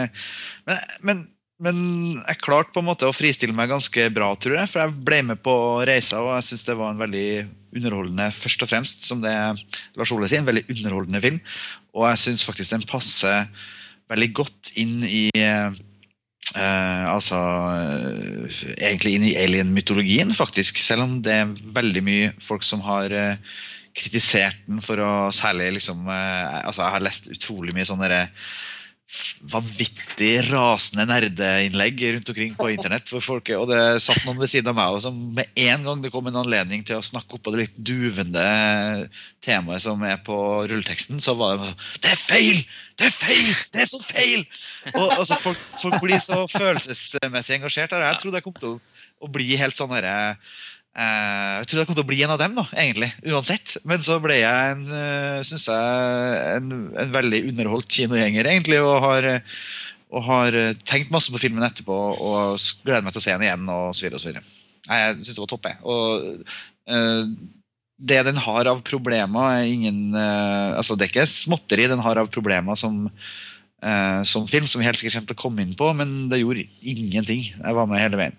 men, 0.68 0.84
men 1.08 1.24
men 1.62 1.78
jeg 2.18 2.42
klarte 2.44 2.74
på 2.74 2.82
en 2.82 2.88
måte 2.90 3.08
å 3.08 3.14
fristille 3.16 3.54
meg 3.56 3.70
ganske 3.72 4.08
bra, 4.12 4.28
tror 4.36 4.58
jeg. 4.58 4.68
For 4.68 4.82
jeg 4.82 5.04
ble 5.06 5.22
med 5.30 5.40
på 5.44 5.54
reisa, 5.88 6.20
og 6.20 6.34
jeg 6.34 6.50
syns 6.50 6.66
det 6.68 6.76
var 6.76 6.92
en 6.92 7.00
veldig 7.00 7.28
underholdende 7.76 8.26
først 8.36 8.64
og 8.64 8.70
fremst, 8.70 9.06
som 9.08 9.22
det 9.24 9.32
Lars 9.96 10.12
Ole 10.12 10.28
sier, 10.28 10.42
en 10.42 10.50
veldig 10.50 10.66
underholdende 10.74 11.22
film. 11.24 11.40
Og 11.96 12.04
jeg 12.10 12.22
syns 12.26 12.44
faktisk 12.44 12.74
den 12.74 12.84
passer 12.88 13.48
veldig 14.12 14.30
godt 14.36 14.72
inn 14.76 15.00
i 15.08 15.30
eh, 16.54 17.04
Altså 17.10 17.38
eh, 17.72 18.60
egentlig 18.76 19.16
inn 19.16 19.26
i 19.30 19.36
alien-mytologien, 19.40 20.30
faktisk. 20.36 20.78
Selv 20.82 21.06
om 21.06 21.18
det 21.24 21.34
er 21.34 21.56
veldig 21.78 22.04
mye 22.06 22.30
folk 22.42 22.66
som 22.66 22.84
har 22.86 23.12
eh, 23.14 23.56
kritisert 23.96 24.60
den 24.68 24.82
for 24.84 25.00
å 25.00 25.12
særlig 25.32 25.78
liksom 25.78 26.04
Altså, 26.06 26.82
jeg 26.82 26.92
har 26.92 27.04
lest 27.04 27.30
utrolig 27.32 27.72
mye 27.74 27.88
sånne 27.88 28.26
vanvittig 29.52 30.32
rasende 30.48 31.04
nerdeinnlegg 31.06 32.00
rundt 32.16 32.30
omkring 32.32 32.54
på 32.58 32.70
internett. 32.72 33.08
for 33.08 33.20
folk, 33.20 33.50
og 33.54 33.68
Det 33.70 34.02
satt 34.02 34.24
noen 34.24 34.38
ved 34.40 34.50
siden 34.50 34.72
av 34.72 34.76
meg 34.78 34.96
og 34.96 35.02
som 35.04 35.14
med 35.34 35.46
en 35.54 35.84
gang 35.84 36.02
det 36.02 36.10
kom 36.10 36.26
en 36.26 36.40
anledning 36.42 36.82
til 36.84 36.98
å 36.98 37.04
snakke 37.04 37.36
opp 37.36 37.44
på 37.46 37.54
det 37.54 37.66
litt 37.66 37.76
duvende 37.76 38.46
temaet 39.44 39.82
som 39.82 40.02
er 40.02 40.18
på 40.26 40.36
rulleteksten, 40.66 41.20
så 41.22 41.36
var 41.38 41.56
det 41.56 41.70
sånn 41.70 41.80
Det 42.02 42.10
er 42.10 42.20
feil! 42.20 42.60
Det 42.96 43.06
er 43.06 43.14
feil! 43.14 43.54
Det 43.72 43.82
er 43.84 43.90
så 43.90 44.02
feil! 44.02 44.46
Og 44.94 45.08
altså, 45.20 45.38
folk, 45.38 45.64
folk, 45.82 46.00
blir 46.02 46.18
så 46.22 46.46
følelsesmessig 46.50 47.60
engasjert. 47.60 47.92
Jeg 47.92 48.22
trodde 48.22 48.40
jeg 48.40 48.46
kom 48.46 48.56
til 48.58 48.76
å, 48.76 48.80
å 49.22 49.30
bli 49.30 49.54
helt 49.60 49.76
sånn 49.78 49.92
herre 49.94 50.16
jeg 50.96 51.66
trodde 51.68 51.82
jeg 51.82 51.88
kom 51.90 51.96
til 51.98 52.04
å 52.06 52.08
bli 52.08 52.22
en 52.24 52.32
av 52.32 52.38
dem, 52.40 52.54
da, 52.56 52.62
egentlig, 52.72 53.10
uansett. 53.28 53.74
Men 53.84 54.04
så 54.04 54.16
ble 54.22 54.38
jeg 54.38 54.68
en, 54.72 54.84
uh, 54.88 55.42
synes 55.44 55.66
jeg, 55.68 56.38
en, 56.56 56.70
en 57.02 57.10
veldig 57.12 57.42
underholdt 57.50 57.90
kinogjenger, 57.92 58.48
egentlig. 58.48 58.78
Og 58.80 58.96
har, 59.04 59.28
og 60.08 60.24
har, 60.24 60.56
tenkt 60.88 61.12
masse 61.12 61.32
på 61.32 61.42
filmen 61.42 61.66
etterpå 61.66 61.98
og 62.14 62.56
gleder 62.86 63.04
meg 63.04 63.12
til 63.12 63.20
å 63.20 63.26
se 63.26 63.34
den 63.34 63.44
igjen. 63.44 63.66
og 63.68 63.90
så 63.92 64.06
videre, 64.06 64.16
og 64.16 64.24
så 64.24 64.30
videre. 64.30 64.54
Jeg 64.86 65.18
syns 65.18 65.34
det 65.34 65.44
var 65.44 65.52
topp. 65.52 65.68
Jeg. 65.68 65.78
Og 65.84 66.56
uh, 66.88 67.34
det 67.96 68.22
den 68.30 68.40
har 68.46 68.72
av 68.72 68.80
problemer, 68.84 69.52
er 69.58 69.68
ingen 69.72 70.16
altså 70.16 70.96
Det 70.96 71.06
er 71.06 71.12
ikke 71.14 71.28
småtteri 71.32 71.86
den 71.88 72.02
har 72.04 72.20
av 72.20 72.28
problemer 72.28 72.76
som, 72.76 73.06
som 74.28 74.44
film, 74.48 74.68
som 74.68 74.82
vi 74.82 74.84
helt 74.84 75.00
sikkert 75.00 75.16
kommer 75.16 75.30
til 75.30 75.36
å 75.38 75.40
komme 75.40 75.64
inn 75.64 75.72
på, 75.80 75.88
men 75.96 76.12
det 76.28 76.42
gjorde 76.42 76.66
ingenting. 76.84 77.46
Jeg 77.56 77.78
var 77.78 77.88
med 77.88 78.02
hele 78.02 78.20
veien. 78.20 78.36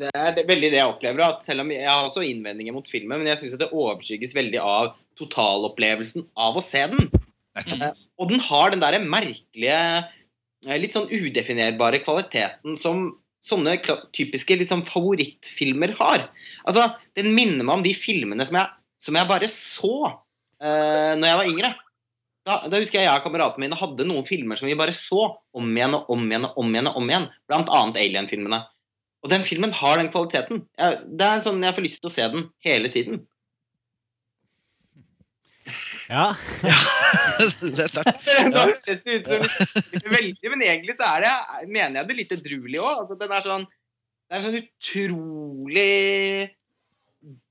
Det 0.00 0.10
er 0.16 0.38
veldig 0.48 0.70
det 0.72 0.78
jeg 0.78 0.88
opplever. 0.88 1.22
at 1.26 1.42
selv 1.44 1.64
om 1.64 1.70
Jeg 1.74 1.88
har 1.88 2.06
også 2.06 2.24
innvendinger 2.24 2.72
mot 2.72 2.86
filmen, 2.88 3.18
men 3.20 3.28
jeg 3.28 3.42
syns 3.42 3.58
det 3.60 3.72
overskygges 3.72 4.32
veldig 4.36 4.60
av 4.62 4.94
totalopplevelsen 5.20 6.24
av 6.36 6.56
å 6.56 6.64
se 6.64 6.86
den. 6.92 7.10
Eh, 7.60 7.90
og 8.16 8.30
den 8.30 8.40
har 8.46 8.70
den 8.72 8.80
derre 8.80 9.00
merkelige, 9.02 9.80
eh, 10.64 10.78
litt 10.80 10.94
sånn 10.96 11.10
udefinerbare 11.10 12.00
kvaliteten 12.04 12.78
som 12.78 13.10
sånne 13.44 13.78
typiske 14.14 14.56
liksom, 14.60 14.84
favorittfilmer 14.88 15.94
har. 16.00 16.28
Altså, 16.68 16.94
Den 17.16 17.34
minner 17.34 17.64
meg 17.64 17.78
om 17.78 17.84
de 17.84 17.94
filmene 17.96 18.44
som 18.46 18.56
jeg, 18.56 18.68
som 19.00 19.16
jeg 19.16 19.28
bare 19.28 19.48
så 19.48 19.94
uh, 20.60 21.12
når 21.16 21.26
jeg 21.26 21.38
var 21.40 21.48
yngre. 21.48 21.70
Da, 22.46 22.58
da, 22.68 22.80
husker 22.80 23.00
jeg 23.00 23.08
jeg 23.08 23.20
og 23.20 23.24
kameratene 23.24 23.66
mine 23.66 23.78
hadde 23.80 24.06
noen 24.08 24.26
filmer 24.28 24.60
som 24.60 24.68
vi 24.68 24.76
bare 24.78 24.94
så 24.96 25.26
om 25.56 25.72
igjen 25.72 25.96
og 25.98 26.08
om 26.12 26.22
igjen 26.28 26.46
og 26.48 26.60
om 26.60 26.70
igjen. 26.72 26.88
og 26.88 27.00
om 27.00 27.10
igjen, 27.10 27.26
Blant 27.48 27.72
annet 27.72 28.00
Alien-filmene. 28.00 28.60
Og 29.20 29.32
den 29.32 29.44
filmen 29.44 29.72
har 29.76 29.98
den 30.00 30.08
kvaliteten. 30.12 30.64
Jeg, 30.80 31.00
det 31.20 31.26
er 31.26 31.42
sånn 31.44 31.60
Jeg 31.64 31.76
får 31.76 31.84
lyst 31.84 32.00
til 32.00 32.10
å 32.10 32.14
se 32.14 32.28
den 32.32 32.46
hele 32.64 32.92
tiden. 32.92 33.20
Ja. 36.10 36.30
ja. 36.66 36.78
det 37.76 37.84
er 37.84 37.90
sterkt. 37.92 38.24
Som 40.00 40.08
veldig, 40.10 40.48
men 40.50 40.64
egentlig 40.66 40.96
så 40.98 41.10
er 41.12 41.26
det, 41.26 41.34
mener 41.68 42.00
jeg 42.00 42.08
det 42.08 42.16
litt 42.18 42.32
edruelig 42.38 42.80
òg. 42.80 43.04
Altså, 43.04 43.18
den 43.20 43.36
er 43.36 43.44
sånn 43.44 43.68
Det 43.68 44.32
er 44.32 44.40
en 44.40 44.46
sånn 44.48 44.58
utrolig 44.62 45.92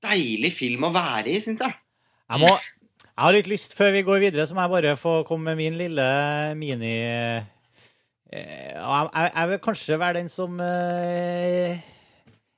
deilig 0.02 0.52
film 0.58 0.88
å 0.88 0.92
være 0.94 1.30
i, 1.32 1.38
syns 1.42 1.62
jeg. 1.62 1.76
Jeg, 2.30 2.42
må, 2.42 2.50
jeg 3.06 3.22
har 3.22 3.34
litt 3.36 3.50
lyst, 3.50 3.76
før 3.78 3.94
vi 3.94 4.04
går 4.06 4.22
videre, 4.26 4.46
så 4.48 4.56
må 4.56 4.64
jeg 4.64 4.74
bare 4.74 4.96
få 4.98 5.20
komme 5.28 5.52
med 5.52 5.60
min 5.62 5.78
lille 5.78 6.06
mini 6.58 6.94
jeg, 8.30 9.30
jeg, 9.34 9.48
vil 9.50 9.58
kanskje 9.62 9.96
være 9.98 10.20
den 10.20 10.28
som 10.30 10.52
uh, 10.62 11.78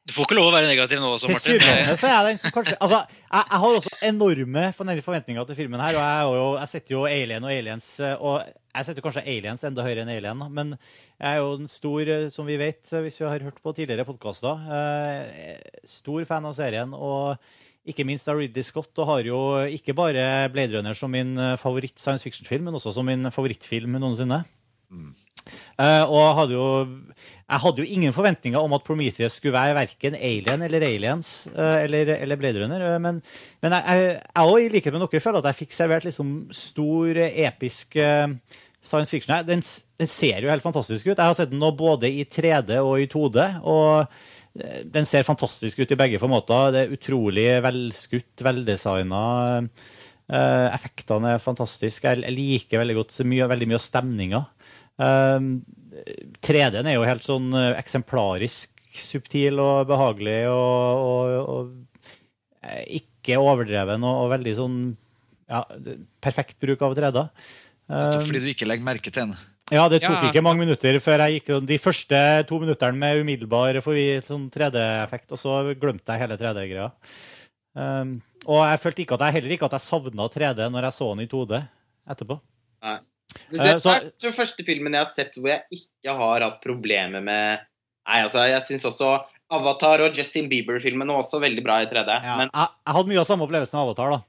Du 0.05 0.13
får 0.13 0.27
ikke 0.27 0.37
lov 0.37 0.51
å 0.51 0.53
være 0.53 0.69
negativ 0.69 1.01
nå 1.01 1.13
også, 1.15 1.31
Martin. 1.31 1.63
Så 1.97 2.09
er 2.09 2.13
jeg 2.13 2.27
den 2.29 2.41
som 2.43 2.53
kanskje 2.53 2.77
Altså, 2.77 2.99
jeg, 3.09 3.39
jeg, 3.39 3.61
har 3.63 3.77
også 3.79 3.95
enorme 4.11 4.67
forventninger 4.77 5.49
til 5.49 5.59
filmen 5.63 5.81
her. 5.81 5.97
Og 5.97 6.03
jeg, 6.03 6.43
jo, 6.43 6.51
jeg 6.59 6.73
setter 6.75 6.97
jo 6.97 7.07
Alien 7.09 7.49
og 7.49 7.55
Aliens 7.55 7.89
eh, 8.05 8.15
Og 8.21 8.37
jeg 8.45 8.89
setter 8.89 9.07
kanskje 9.07 9.25
Aliens 9.25 9.65
enda 9.69 9.85
høyere 9.87 10.05
enn 10.05 10.13
Alien, 10.13 10.45
men 10.53 10.77
jeg 10.77 11.27
er 11.31 11.41
jo 11.41 11.51
en 11.57 11.69
stor, 11.69 12.13
som 12.33 12.49
vi 12.49 12.61
vet, 12.61 12.81
hvis 13.05 13.21
vi 13.21 13.29
har 13.29 13.45
hørt 13.45 13.61
på 13.61 13.75
tidligere 13.77 14.07
podkaster, 14.09 14.63
uh, 14.65 15.83
stor 15.85 16.25
fan 16.29 16.49
av 16.49 16.57
serien. 16.57 16.97
og 16.97 17.37
ikke 17.85 18.07
minst 18.07 18.29
av 18.31 18.39
Ridley 18.39 18.65
Scott, 18.65 18.93
og 19.03 19.09
har 19.09 19.27
jo 19.27 19.39
ikke 19.77 19.93
bare 19.99 20.49
Blade 20.55 20.79
Runner 20.79 20.95
som 20.97 21.11
min 21.13 21.35
favoritt 21.59 21.99
science 21.99 22.23
fiction-film, 22.25 22.69
men 22.69 22.79
også 22.79 22.95
som 22.95 23.05
min 23.05 23.27
favorittfilm 23.35 23.99
noensinne. 23.99 24.39
Eh, 25.81 26.05
og 26.07 26.35
hadde 26.39 26.57
jo, 26.57 26.67
jeg 27.17 27.63
hadde 27.65 27.85
jo 27.85 27.95
ingen 27.97 28.15
forventninger 28.17 28.61
om 28.61 28.75
at 28.77 28.85
Prometheus 28.87 29.39
skulle 29.39 29.57
være 29.57 29.77
verken 29.77 30.17
Alien 30.17 30.65
eller 30.67 30.87
Aliens 30.87 31.33
uh, 31.53 31.79
eller, 31.83 32.15
eller 32.17 32.41
Blade 32.41 32.63
Runner. 32.63 32.85
Uh, 32.95 32.99
Men, 33.03 33.23
men 33.65 33.77
jeg, 33.79 34.19
også, 34.35 34.59
i 34.61 34.69
likhet 34.73 34.95
med 34.95 35.07
dere 35.07 35.25
føler 35.25 35.43
at 35.43 35.51
jeg 35.51 35.61
fikk 35.63 35.77
servert 35.77 36.07
liksom 36.09 36.35
stor, 36.57 37.23
episk 37.31 37.99
science 38.83 39.11
fiction. 39.11 39.35
Den, 39.47 39.63
den 39.99 40.11
ser 40.11 40.43
jo 40.43 40.51
helt 40.51 40.65
fantastisk 40.65 41.07
ut. 41.11 41.17
Jeg 41.17 41.25
har 41.25 41.37
sett 41.39 41.53
den 41.53 41.63
nå 41.63 41.73
både 41.79 42.11
i 42.11 42.25
3D 42.27 42.79
og 42.83 42.97
i 43.03 43.11
2D. 43.11 43.49
og 43.63 44.07
den 44.53 45.07
ser 45.09 45.25
fantastisk 45.25 45.81
ut 45.81 45.93
i 45.95 45.97
begge 45.97 46.19
formater. 46.21 46.73
Det 46.75 46.81
er 46.83 46.91
utrolig 46.93 47.47
velskutt, 47.65 48.43
veldesigna. 48.45 49.23
Uh, 50.33 50.69
effektene 50.73 51.35
er 51.35 51.43
fantastiske. 51.43 52.09
Jeg 52.09 52.33
liker 52.33 52.83
veldig 52.83 52.99
godt 53.01 53.17
mye, 53.29 53.49
veldig 53.51 53.69
mye 53.71 53.79
av 53.81 53.85
stemninga. 53.85 54.43
Um, 55.01 55.63
3D-en 56.45 56.87
er 56.89 56.97
jo 56.99 57.07
helt 57.07 57.25
sånn 57.25 57.49
eh, 57.57 57.73
eksemplarisk 57.81 58.73
subtil 58.93 59.61
og 59.63 59.87
behagelig 59.89 60.43
og, 60.53 61.07
og, 61.07 61.53
og 61.53 62.11
eh, 62.65 62.83
ikke 63.01 63.39
overdreven 63.41 64.05
og, 64.05 64.25
og 64.27 64.33
veldig 64.35 64.55
sånn 64.59 64.77
ja, 65.53 65.63
perfekt 66.25 66.59
bruk 66.63 66.83
av 66.85 66.95
3D. 66.97 67.25
Um, 67.93 68.21
Fordi 68.25 68.41
du 68.45 68.51
ikke 68.53 68.69
legger 68.69 68.87
merke 68.87 69.11
til 69.11 69.27
den. 69.27 69.35
ja, 69.73 69.85
det 69.89 70.03
tok 70.05 70.19
Ja. 70.19 70.31
ikke 70.31 70.45
mange 70.45 70.65
minutter 70.65 70.99
før 71.03 71.25
jeg 71.27 71.41
gikk 71.41 71.53
de 71.69 71.79
første 71.81 72.21
to 72.49 72.61
minuttene 72.63 72.97
med 72.99 73.21
umiddelbar 73.25 73.81
sånn 73.85 74.49
3D-effekt, 74.53 75.33
og 75.33 75.41
så 75.41 75.61
glemte 75.77 76.13
jeg 76.15 76.25
hele 76.25 76.39
3D-greia. 76.41 76.91
Um, 77.73 78.19
og 78.45 78.61
jeg 78.69 78.81
følte 78.83 79.03
ikke 79.05 79.17
at 79.17 79.25
jeg, 79.27 79.37
heller 79.39 79.55
ikke 79.57 79.69
at 79.71 79.77
jeg 79.79 79.87
savna 79.89 80.29
3D 80.29 80.69
når 80.73 80.89
jeg 80.89 80.97
så 80.99 81.09
den 81.15 81.25
i 81.25 81.31
2D 81.31 81.63
etterpå. 82.13 82.37
Det 83.51 83.61
Eh, 83.61 83.77
så- 83.79 83.95
er 83.97 84.11
den 84.21 84.33
første 84.33 84.65
filmen 84.65 84.93
jeg 84.93 85.05
har 85.05 85.13
sett 85.13 85.35
hvor 85.37 85.49
jeg 85.49 85.63
ikke 85.73 86.17
har 86.17 86.41
hatt 86.41 86.63
problemer 86.65 87.23
med 87.23 87.61
Nei, 88.09 88.23
altså, 88.25 88.43
jeg 88.51 88.63
syns 88.67 88.85
også 88.89 89.25
Avatar 89.53 90.01
og 90.03 90.17
Justin 90.17 90.49
Bieber-filmen 90.51 91.07
var 91.07 91.21
også 91.23 91.39
veldig 91.39 91.63
bra 91.63 91.77
i 91.83 91.87
3D. 91.87 92.09
Ja, 92.25 92.37
Men, 92.41 92.51
jeg, 92.53 92.69
hadde 92.97 93.09
mye 93.13 93.21
av 93.21 93.27
samme 93.29 93.45
opplevelse 93.47 93.77
med 93.77 93.83
Avatar. 93.85 94.11
da. 94.11 94.23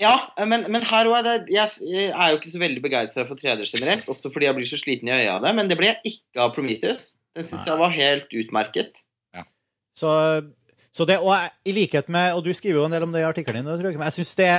ja, 0.00 0.44
men, 0.44 0.64
men 0.72 0.82
her 0.82 1.06
òg 1.06 1.22
det 1.22 1.52
Jeg 1.52 2.10
er 2.10 2.32
jo 2.32 2.38
ikke 2.40 2.50
så 2.50 2.58
veldig 2.58 2.82
begeistra 2.82 3.26
for 3.28 3.36
3D 3.36 3.62
generelt, 3.68 4.06
også 4.06 4.32
fordi 4.32 4.48
jeg 4.48 4.56
blir 4.56 4.66
så 4.66 4.80
sliten 4.80 5.08
i 5.08 5.12
øya 5.22 5.36
av 5.36 5.42
det, 5.42 5.54
men 5.54 5.68
det 5.68 5.78
ble 5.78 5.86
jeg 5.92 6.00
ikke 6.16 6.40
av 6.42 6.54
Prometheus. 6.56 7.12
Den 7.36 7.44
syns 7.44 7.64
jeg 7.64 7.78
var 7.78 7.90
helt 7.94 8.28
utmerket. 8.32 8.98
Så, 9.94 10.08
så 10.92 11.04
det, 11.06 11.18
og 11.20 11.32
jeg, 11.36 11.50
i 11.68 11.72
likhet 11.76 12.08
med, 12.08 12.32
og 12.34 12.42
du 12.44 12.52
skriver 12.56 12.80
jo 12.80 12.84
en 12.88 12.94
del 12.94 13.02
om 13.04 13.12
det 13.12 13.20
i 13.20 13.28
artikkelen 13.28 13.60
din, 13.60 13.78
tror 13.78 13.90
jeg, 13.92 13.98
men 14.00 14.08
jeg 14.08 14.16
synes 14.24 14.34
det 14.40 14.52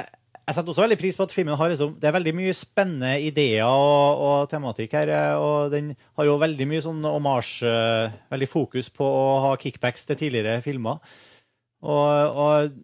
jeg 0.44 0.56
setter 0.58 0.74
også 0.74 0.84
veldig 0.84 0.98
pris 1.00 1.16
på 1.16 1.24
at 1.24 1.34
filmen 1.34 1.56
har 1.56 1.72
liksom, 1.72 1.94
det 2.02 2.08
er 2.10 2.16
veldig 2.18 2.34
mye 2.36 2.54
spennende 2.58 3.12
ideer 3.24 3.64
og, 3.64 4.24
og 4.28 4.50
tematikk 4.52 4.96
her. 4.98 5.12
eh, 5.16 5.36
og 5.40 5.72
Den 5.72 5.94
har 6.20 6.28
jo 6.28 6.40
veldig 6.42 6.68
mye 6.68 6.84
sånn 6.84 7.00
hommage, 7.08 7.62
eh, 7.68 8.16
veldig 8.34 8.50
fokus 8.52 8.92
på 8.92 9.08
å 9.08 9.38
ha 9.46 9.54
kickbacks 9.62 10.04
til 10.10 10.20
tidligere 10.20 10.60
filmer. 10.66 11.00
Og, 11.84 12.42
og 12.44 12.76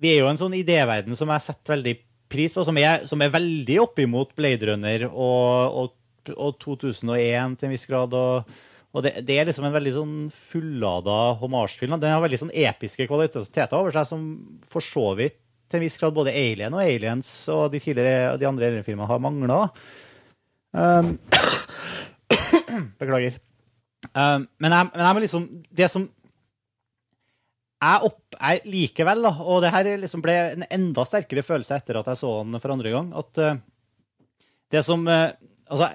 vi 0.00 0.12
er 0.12 0.20
jo 0.20 0.28
en 0.28 0.40
sånn 0.40 0.56
idéverden 0.58 1.16
som 1.16 1.32
jeg 1.32 1.46
setter 1.46 1.76
veldig 1.76 1.96
pris 2.34 2.52
på, 2.56 2.64
som 2.66 2.76
er, 2.80 3.08
som 3.08 3.22
er 3.24 3.32
veldig 3.32 3.80
oppimot 3.86 4.36
Blade 4.36 4.68
Runner 4.68 5.06
og, 5.08 5.80
og, 5.80 6.36
og 6.36 6.60
2001 6.60 7.58
til 7.60 7.68
en 7.70 7.76
viss 7.76 7.88
grad. 7.88 8.12
og 8.12 8.54
og 8.94 9.02
det, 9.02 9.24
det 9.26 9.40
er 9.40 9.48
liksom 9.48 9.64
en 9.66 9.74
veldig 9.74 9.92
sånn 9.96 10.18
fullada 10.30 11.32
homasjfilm. 11.40 11.96
Den 11.98 12.12
har 12.14 12.20
veldig 12.22 12.38
sånn 12.44 12.52
episke 12.54 13.08
kvaliteter 13.10 13.74
over 13.74 13.90
seg, 13.90 14.06
som 14.06 14.28
for 14.70 14.86
så 14.86 15.08
vidt 15.18 15.40
til 15.74 15.82
en 15.82 15.86
viss 15.88 15.98
grad 15.98 16.14
både 16.14 16.32
Alien 16.34 16.74
og 16.74 16.82
Aliens 16.84 17.30
og 17.52 17.66
de, 17.74 17.82
tidligere, 17.82 18.36
de 18.38 18.46
andre 18.46 18.70
Alien-filmene 18.70 19.08
har 19.10 19.22
mangla. 19.22 19.64
Um, 20.74 21.16
beklager. 23.00 23.40
Um, 24.14 24.46
men, 24.62 24.70
jeg, 24.70 24.90
men 24.92 25.00
jeg 25.00 25.16
må 25.16 25.20
liksom 25.22 25.44
Det 25.72 25.86
som 25.90 26.04
jeg, 27.84 28.00
opp, 28.06 28.36
jeg 28.36 28.60
likevel, 28.70 29.24
da, 29.26 29.32
og 29.44 29.58
det 29.64 29.72
her 29.74 29.88
liksom 30.00 30.22
ble 30.24 30.34
en 30.54 30.64
enda 30.72 31.04
sterkere 31.04 31.44
følelse 31.44 31.76
etter 31.76 31.98
at 32.00 32.06
jeg 32.12 32.20
så 32.22 32.30
den 32.44 32.60
for 32.62 32.72
andre 32.72 32.92
gang, 32.94 33.10
at 33.18 33.40
uh, 33.42 33.58
det 34.72 34.84
som 34.86 35.04
uh, 35.08 35.34
Altså, 35.64 35.88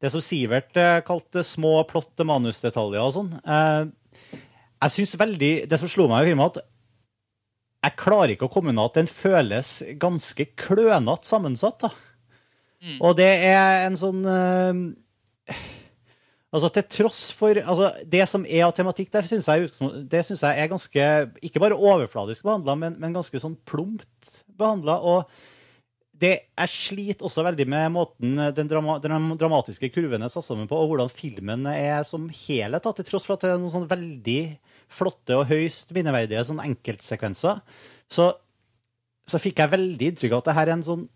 det 0.00 0.08
som 0.12 0.22
Sivert 0.24 0.76
uh, 0.80 0.98
kalte 1.06 1.44
små 1.46 1.74
plotte 1.88 2.24
manusdetaljer 2.24 3.04
og 3.04 3.12
sånn 3.12 3.28
Jeg 3.44 4.94
synes 4.94 5.18
veldig 5.20 5.50
Det 5.68 5.78
som 5.78 5.90
slo 5.90 6.06
meg 6.10 6.24
i 6.24 6.30
filmen, 6.30 6.48
at 6.48 6.71
jeg 7.82 7.98
klarer 7.98 8.34
ikke 8.34 8.46
å 8.46 8.52
komme 8.52 8.70
unna 8.70 8.86
at 8.86 8.98
den 9.00 9.10
føles 9.10 9.80
ganske 10.00 10.46
klønete 10.58 11.26
sammensatt. 11.26 11.88
Mm. 12.82 12.98
Og 13.00 13.16
det 13.18 13.30
er 13.46 13.86
en 13.86 13.98
sånn 13.98 14.22
uh, 14.26 15.62
Altså 16.52 16.68
Til 16.74 16.84
tross 16.90 17.20
for 17.34 17.56
altså, 17.56 17.92
Det 18.10 18.24
som 18.28 18.42
er 18.44 18.66
av 18.66 18.74
tematikk 18.76 19.12
der, 19.14 19.26
syns 19.28 19.46
jeg, 19.48 19.70
det 20.10 20.24
synes 20.26 20.42
jeg 20.42 20.58
er 20.58 20.70
ganske 20.72 21.06
Ikke 21.46 21.62
bare 21.62 21.78
overfladisk 21.78 22.44
behandla, 22.48 22.74
men, 22.78 22.98
men 23.00 23.14
ganske 23.14 23.38
sånn 23.40 23.54
plumpt 23.68 24.42
behandla. 24.58 24.98
Og 24.98 25.30
det, 26.22 26.34
jeg 26.54 26.70
sliter 26.70 27.26
også 27.26 27.42
veldig 27.46 27.64
med 27.70 27.86
måten 27.94 28.36
den, 28.54 28.68
drama, 28.70 28.98
den 29.02 29.32
dramatiske 29.40 29.88
kurven 29.94 30.22
er 30.22 30.30
satt 30.30 30.46
sammen 30.46 30.68
på, 30.70 30.78
og 30.78 30.92
hvordan 30.92 31.10
filmen 31.10 31.64
er 31.70 32.04
som 32.06 32.28
helhet. 32.44 32.84
Da, 32.84 32.92
til 32.94 33.08
tross 33.08 33.26
for 33.26 33.34
at 33.34 33.46
det 33.46 33.54
er 33.54 33.62
noen 33.62 33.72
sånn 33.72 33.88
veldig 33.90 34.42
flotte 34.94 35.38
og 35.38 35.48
høyst 35.50 35.92
minneverdige 35.96 36.44
sånn 36.48 36.62
enkeltsekvenser, 36.62 37.60
så, 38.12 38.28
så 39.28 39.40
fikk 39.42 39.62
jeg 39.62 39.74
veldig 39.74 40.12
inntrykk 40.12 40.36
av 40.36 40.42
at 40.42 40.50
det 40.50 40.56
her 40.60 40.70
er 40.70 40.76
en 40.78 40.86
sånn 40.86 41.10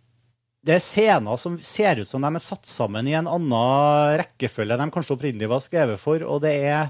det 0.67 0.81
er 0.81 0.83
scener 0.83 1.39
som 1.39 1.61
ser 1.63 2.01
ut 2.01 2.09
som 2.09 2.25
de 2.25 2.27
er 2.27 2.43
satt 2.43 2.67
sammen 2.67 3.07
i 3.07 3.15
en 3.15 3.29
annen 3.31 4.17
rekkefølge 4.19 4.75
enn 4.75 4.89
de 4.89 4.95
kanskje 4.97 5.15
opprinnelig 5.15 5.51
var 5.53 5.63
skrevet 5.63 6.01
for, 6.03 6.25
og 6.27 6.41
det 6.43 6.55
er 6.67 6.89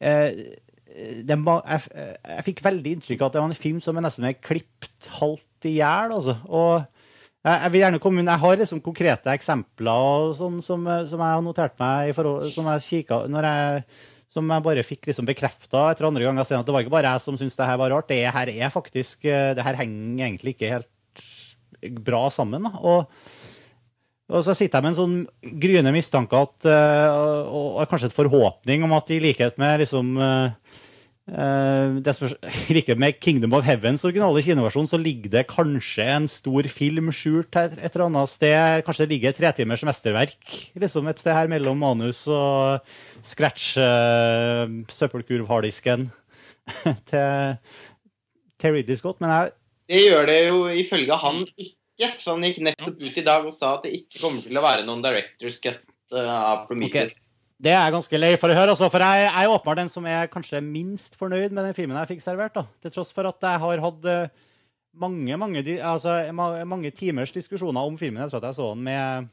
eh, 0.00 0.30
det, 0.92 1.36
jeg, 1.36 1.84
jeg 1.92 2.46
fikk 2.46 2.62
veldig 2.64 2.94
inntrykk 2.96 3.22
av 3.22 3.28
at 3.28 3.36
det 3.36 3.42
var 3.42 3.50
en 3.50 3.62
film 3.64 3.80
som 3.84 3.98
er 3.98 4.04
nesten 4.06 4.28
er 4.28 4.38
klippet 4.40 5.08
halvt 5.18 5.68
i 5.68 5.76
hjel. 5.78 6.14
Altså. 6.18 6.36
Og 6.48 6.82
jeg, 7.42 7.54
jeg 7.54 7.72
vil 7.74 7.82
gjerne 7.82 8.00
komme 8.02 8.22
inn, 8.22 8.30
jeg 8.30 8.44
har 8.44 8.60
liksom 8.60 8.82
konkrete 8.84 9.32
eksempler 9.32 10.08
og 10.26 10.34
sånn 10.38 10.60
som, 10.64 10.84
som 11.08 11.22
jeg 11.22 11.36
har 11.36 11.44
notert 11.44 11.78
meg 11.80 12.10
i 12.10 12.16
forhold, 12.16 12.50
som 12.54 12.68
jeg 12.72 12.86
kikket, 12.88 13.30
når 13.32 13.48
jeg, 13.48 13.84
som 14.32 14.48
jeg 14.48 14.64
bare 14.64 14.84
fikk 14.86 15.10
liksom 15.10 15.28
bekrefta 15.28 15.90
etter 15.92 16.08
andre 16.08 16.24
ganger. 16.24 16.46
At 16.46 16.66
det 16.66 16.74
var 16.74 16.84
ikke 16.84 16.94
bare 16.94 17.12
jeg 17.14 17.24
som 17.24 17.38
syntes 17.38 17.58
det 17.58 17.68
her 17.68 17.80
var 17.80 17.92
rart. 17.92 18.08
Det 18.08 18.22
her 18.36 18.52
er 18.52 18.72
faktisk, 18.72 19.26
eh, 19.28 19.52
det 19.56 19.66
her 19.66 19.78
henger 19.78 20.26
egentlig 20.26 20.56
ikke 20.56 20.72
helt 20.76 21.98
bra 22.06 22.24
sammen. 22.32 22.68
Og, 22.80 23.10
og 24.32 24.46
så 24.46 24.56
sitter 24.56 24.78
jeg 24.78 24.86
med 24.86 24.94
en 24.94 25.00
sånn 25.00 25.58
gryende 25.62 25.92
mistanke 25.94 26.40
at, 26.46 26.56
eh, 26.68 27.08
og, 27.12 27.82
og 27.82 27.90
kanskje 27.90 28.12
et 28.12 28.16
forhåpning 28.16 28.86
om 28.86 28.96
at 28.96 29.12
i 29.12 29.20
likhet 29.22 29.60
med 29.60 29.82
liksom 29.84 30.16
eh, 30.16 30.80
det 31.32 32.12
spørs, 32.12 32.34
riktig 32.76 32.98
med 33.00 33.16
Kingdom 33.24 33.54
of 33.56 33.64
Heavens 33.64 34.04
originale 34.04 34.42
kinoversjon, 34.44 34.88
så 34.90 35.00
ligger 35.00 35.32
det 35.32 35.46
kanskje 35.48 36.04
en 36.12 36.26
stor 36.28 36.66
film 36.68 37.08
skjult 37.14 37.56
et 37.56 37.78
eller 37.80 38.06
annet 38.10 38.28
sted. 38.28 38.82
Kanskje 38.84 39.06
det 39.06 39.14
ligger 39.14 39.32
et 39.32 39.40
tretimers 39.40 39.84
mesterverk 39.88 40.52
liksom 40.82 41.08
et 41.08 41.22
sted 41.22 41.36
her 41.36 41.50
mellom 41.50 41.80
manus 41.80 42.24
og 42.30 42.82
scratch 43.24 43.76
uh, 43.80 44.66
søppelkurvharddisken 44.92 46.08
til, 47.10 47.56
til 48.60 48.76
Ridley 48.76 48.98
Scott. 48.98 49.20
Men 49.22 49.30
jeg, 49.30 49.54
Det 49.88 50.02
gjør 50.06 50.28
det 50.30 50.40
jo 50.48 50.66
ifølge 50.82 51.22
han 51.24 51.46
ikke. 51.56 51.78
For 52.18 52.34
han 52.34 52.44
gikk 52.48 52.62
nettopp 52.66 53.02
ut 53.02 53.18
i 53.20 53.26
dag 53.26 53.44
og 53.46 53.54
sa 53.54 53.76
at 53.76 53.84
det 53.86 53.94
ikke 54.00 54.24
kommer 54.24 54.42
til 54.42 54.58
å 54.58 54.64
være 54.64 54.86
noen 54.86 55.04
director's 55.04 55.60
cut 55.62 55.84
eh, 56.10 56.32
av 56.32 56.64
Prometheus. 56.66 57.12
Ok. 57.12 57.21
Det 57.62 57.70
er 57.70 57.84
jeg 57.84 57.94
ganske 57.94 58.18
lei 58.18 58.32
for 58.40 58.50
å 58.50 58.56
høre. 58.56 58.72
Altså, 58.74 58.88
for 58.90 59.04
jeg, 59.04 59.26
jeg 59.28 59.44
er 59.46 59.52
åpenbart 59.52 59.78
den 59.84 59.90
som 59.92 60.06
er 60.10 60.30
kanskje 60.30 60.58
minst 60.64 61.14
fornøyd 61.20 61.52
med 61.54 61.68
den 61.68 61.76
filmen 61.76 61.98
jeg 62.00 62.16
fikk 62.16 62.24
servert. 62.24 62.56
Da. 62.56 62.64
Til 62.82 62.94
tross 62.96 63.12
for 63.14 63.28
at 63.30 63.46
jeg 63.46 63.62
har 63.62 63.82
hatt 63.84 64.08
eh, 64.10 64.32
mange, 64.98 65.36
mange, 65.38 65.62
altså, 65.78 66.16
mange 66.34 66.90
timers 66.96 67.32
diskusjoner 67.34 67.86
om 67.86 67.98
filmen 68.00 68.24
etter 68.24 68.40
at 68.40 68.48
jeg 68.50 68.58
så 68.58 68.72
den 68.74 68.82
med 68.88 69.30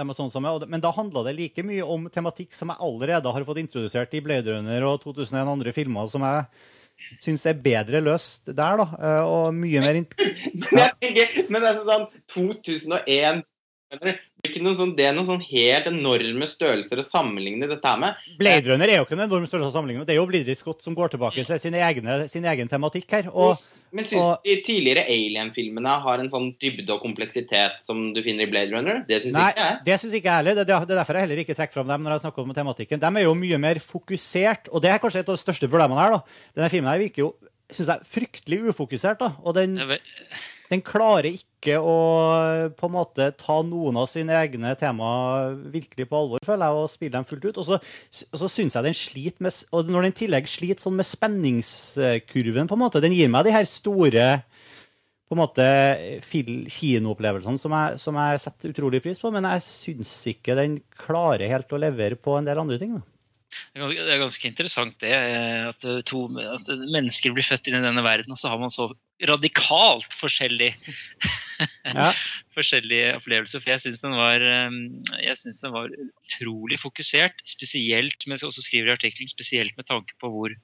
dem 0.00 0.12
og 0.12 0.16
sånn 0.16 0.30
som 0.32 0.44
jeg, 0.46 0.68
Men 0.70 0.84
da 0.84 0.92
handla 0.96 1.24
det 1.26 1.34
like 1.36 1.64
mye 1.66 1.84
om 1.84 2.06
tematikk 2.12 2.54
som 2.56 2.70
jeg 2.72 2.80
allerede 2.84 3.32
har 3.34 3.48
fått 3.48 3.60
introdusert 3.64 4.14
i 4.16 4.22
Blade 4.24 4.54
Runner 4.54 4.86
og 4.88 5.00
2001 5.02 5.50
andre 5.56 5.74
filmer, 5.76 6.08
som 6.12 6.24
jeg 6.24 6.46
syns 7.24 7.46
er 7.48 7.60
bedre 7.64 8.00
løst 8.04 8.52
der, 8.52 8.80
da. 8.80 8.86
eh, 9.00 9.22
Og 9.24 9.56
mye 9.56 9.80
mer 9.84 10.00
ja. 10.02 10.04
Men, 10.60 10.82
jeg 10.84 10.98
tenker, 11.00 11.38
men 11.48 11.64
det 11.64 11.72
er 11.72 11.80
sånn 11.88 12.06
2001 12.36 13.42
er 14.44 14.74
sånn, 14.76 14.94
det 14.96 15.04
er 15.04 15.14
noen 15.14 15.26
sånn 15.28 15.42
helt 15.44 15.86
enorme 15.90 16.46
størrelser 16.48 17.00
å 17.00 17.04
sammenligne 17.04 17.68
dette 17.68 17.84
her 17.86 17.98
med. 18.00 18.14
Blade 18.38 18.66
Runner 18.70 18.88
er 18.88 18.96
jo 19.00 19.04
ikke 19.04 19.16
en 19.18 19.24
enorm 19.26 19.46
størrelse 19.48 19.70
å 19.70 19.74
sammenligne 19.76 20.00
med. 20.02 20.06
Det 20.08 20.14
er 20.14 20.20
jo 20.20 20.26
Blidrid 20.30 20.56
Scott 20.58 20.82
som 20.82 20.94
går 20.96 21.12
tilbake 21.14 21.44
til 21.44 21.58
sin, 21.58 21.74
egne, 21.74 22.28
sin 22.30 22.44
egen 22.48 22.68
tematikk 22.70 23.10
her. 23.10 23.28
Og 23.32 23.58
Men 23.92 24.04
syns 24.04 24.22
og- 24.22 24.42
de 24.44 24.56
tidligere 24.62 25.04
Alien-filmene 25.06 26.00
har 26.02 26.18
en 26.18 26.30
sånn 26.30 26.56
dybde 26.58 26.88
og 26.90 27.02
kompleksitet 27.02 27.82
som 27.82 28.12
du 28.14 28.22
finner 28.22 28.46
i 28.46 28.50
Blade 28.50 28.72
Runner? 28.72 29.04
Det 29.06 29.22
syns 29.22 29.34
ikke 29.34 29.56
jeg. 29.56 29.78
det 29.84 30.00
syns 30.00 30.14
ikke 30.14 30.30
jeg 30.30 30.36
heller. 30.44 30.54
Det, 30.54 30.66
det 30.66 30.74
er 30.76 30.86
derfor 30.96 31.14
jeg 31.14 31.28
heller 31.28 31.44
ikke 31.44 31.56
trekker 31.56 31.72
fram 31.72 31.86
dem 31.88 32.02
når 32.04 32.12
jeg 32.16 32.20
snakker 32.30 32.42
om 32.42 32.54
tematikken. 32.54 33.00
De 33.00 33.06
er 33.06 33.24
jo 33.24 33.34
mye 33.34 33.58
mer 33.58 33.74
fokusert, 33.82 34.68
og 34.72 34.82
det 34.82 34.90
er 34.90 34.98
kanskje 34.98 35.20
et 35.20 35.28
av 35.28 35.36
de 35.36 35.42
største 35.44 35.68
problemene 35.68 36.00
her. 36.00 36.10
da. 36.10 36.22
Denne 36.56 36.70
filmen 36.70 36.90
her 36.92 36.98
virker 36.98 37.18
jo 37.26 37.34
syns 37.70 37.86
jeg, 37.86 38.00
fryktelig 38.02 38.58
ufokusert. 38.72 39.18
da. 39.20 39.32
Og 39.44 39.54
den, 39.54 39.76
Jeg 39.76 39.86
vel- 39.86 40.00
den 40.70 40.82
klarer 40.86 41.26
ikke 41.32 41.76
å 41.82 41.96
på 42.78 42.88
en 42.88 42.94
måte 42.94 43.26
ta 43.38 43.58
noen 43.66 43.98
av 44.00 44.06
sine 44.10 44.36
egne 44.38 44.72
temaer 44.78 45.56
virkelig 45.72 46.06
på 46.08 46.20
alvor, 46.20 46.44
føler 46.46 46.66
jeg, 46.66 46.78
og 46.78 46.92
spille 46.92 47.14
dem 47.16 47.26
fullt 47.26 47.48
ut. 47.48 47.58
Og 47.58 47.66
så, 47.66 47.80
og 48.30 48.42
så 48.42 48.50
syns 48.52 48.78
jeg 48.78 48.86
den 48.86 48.96
sliter 48.96 49.46
med 49.46 49.56
Og 49.76 49.90
når 49.90 50.06
den 50.06 50.14
i 50.14 50.18
tillegg 50.22 50.50
sliter 50.50 50.84
sånn 50.86 50.98
med 51.00 51.08
spenningskurven, 51.08 52.70
på 52.70 52.78
en 52.78 52.84
måte 52.84 53.02
Den 53.02 53.16
gir 53.16 53.30
meg 53.32 53.48
de 53.48 53.54
her 53.54 53.66
store 53.68 54.28
på 55.30 55.36
en 55.36 55.44
måte 55.44 55.64
kinoopplevelsene 56.26 57.60
som 57.62 57.74
jeg, 57.76 57.98
som 58.02 58.16
jeg 58.18 58.40
setter 58.42 58.72
utrolig 58.72 58.98
pris 59.04 59.20
på, 59.22 59.30
men 59.30 59.46
jeg 59.46 59.62
syns 59.62 60.10
ikke 60.26 60.56
den 60.58 60.80
klarer 60.98 61.52
helt 61.52 61.70
å 61.70 61.78
levere 61.78 62.18
på 62.18 62.34
en 62.34 62.48
del 62.48 62.58
andre 62.58 62.80
ting. 62.80 62.96
Da. 62.96 63.19
Det 63.74 63.86
er 64.02 64.20
ganske 64.20 64.48
interessant 64.48 64.96
det, 65.02 65.12
eh, 65.14 65.68
at, 65.70 65.84
eh, 65.86 66.00
to, 66.06 66.24
at 66.40 66.70
mennesker 66.90 67.34
blir 67.36 67.46
født 67.46 67.70
inn 67.70 67.78
i 67.78 67.84
denne 67.84 68.02
verden, 68.04 68.32
og 68.34 68.40
så 68.40 68.50
har 68.52 68.60
man 68.62 68.72
så 68.74 68.90
radikalt 69.30 70.16
forskjellig, 70.20 70.70
Ja. 71.84 72.10
forskjellige 72.56 73.18
opplevelser. 73.18 73.60
For 73.60 73.74
jeg 73.74 73.82
syns 73.84 74.00
den, 74.02 74.16
var, 74.16 74.40
eh, 74.40 74.78
jeg 75.26 75.38
synes 75.42 75.60
den 75.62 75.74
var 75.76 75.92
utrolig 75.92 76.80
fokusert, 76.80 77.44
spesielt, 77.48 78.26
men 78.26 78.38
jeg 78.38 78.48
også 78.48 78.64
skriver 78.66 78.92
i 78.92 78.96
artikkelen, 78.98 79.30
spesielt 79.30 79.76
med 79.78 79.88
tanke 79.90 80.16
på 80.20 80.32
hvor, 80.32 80.56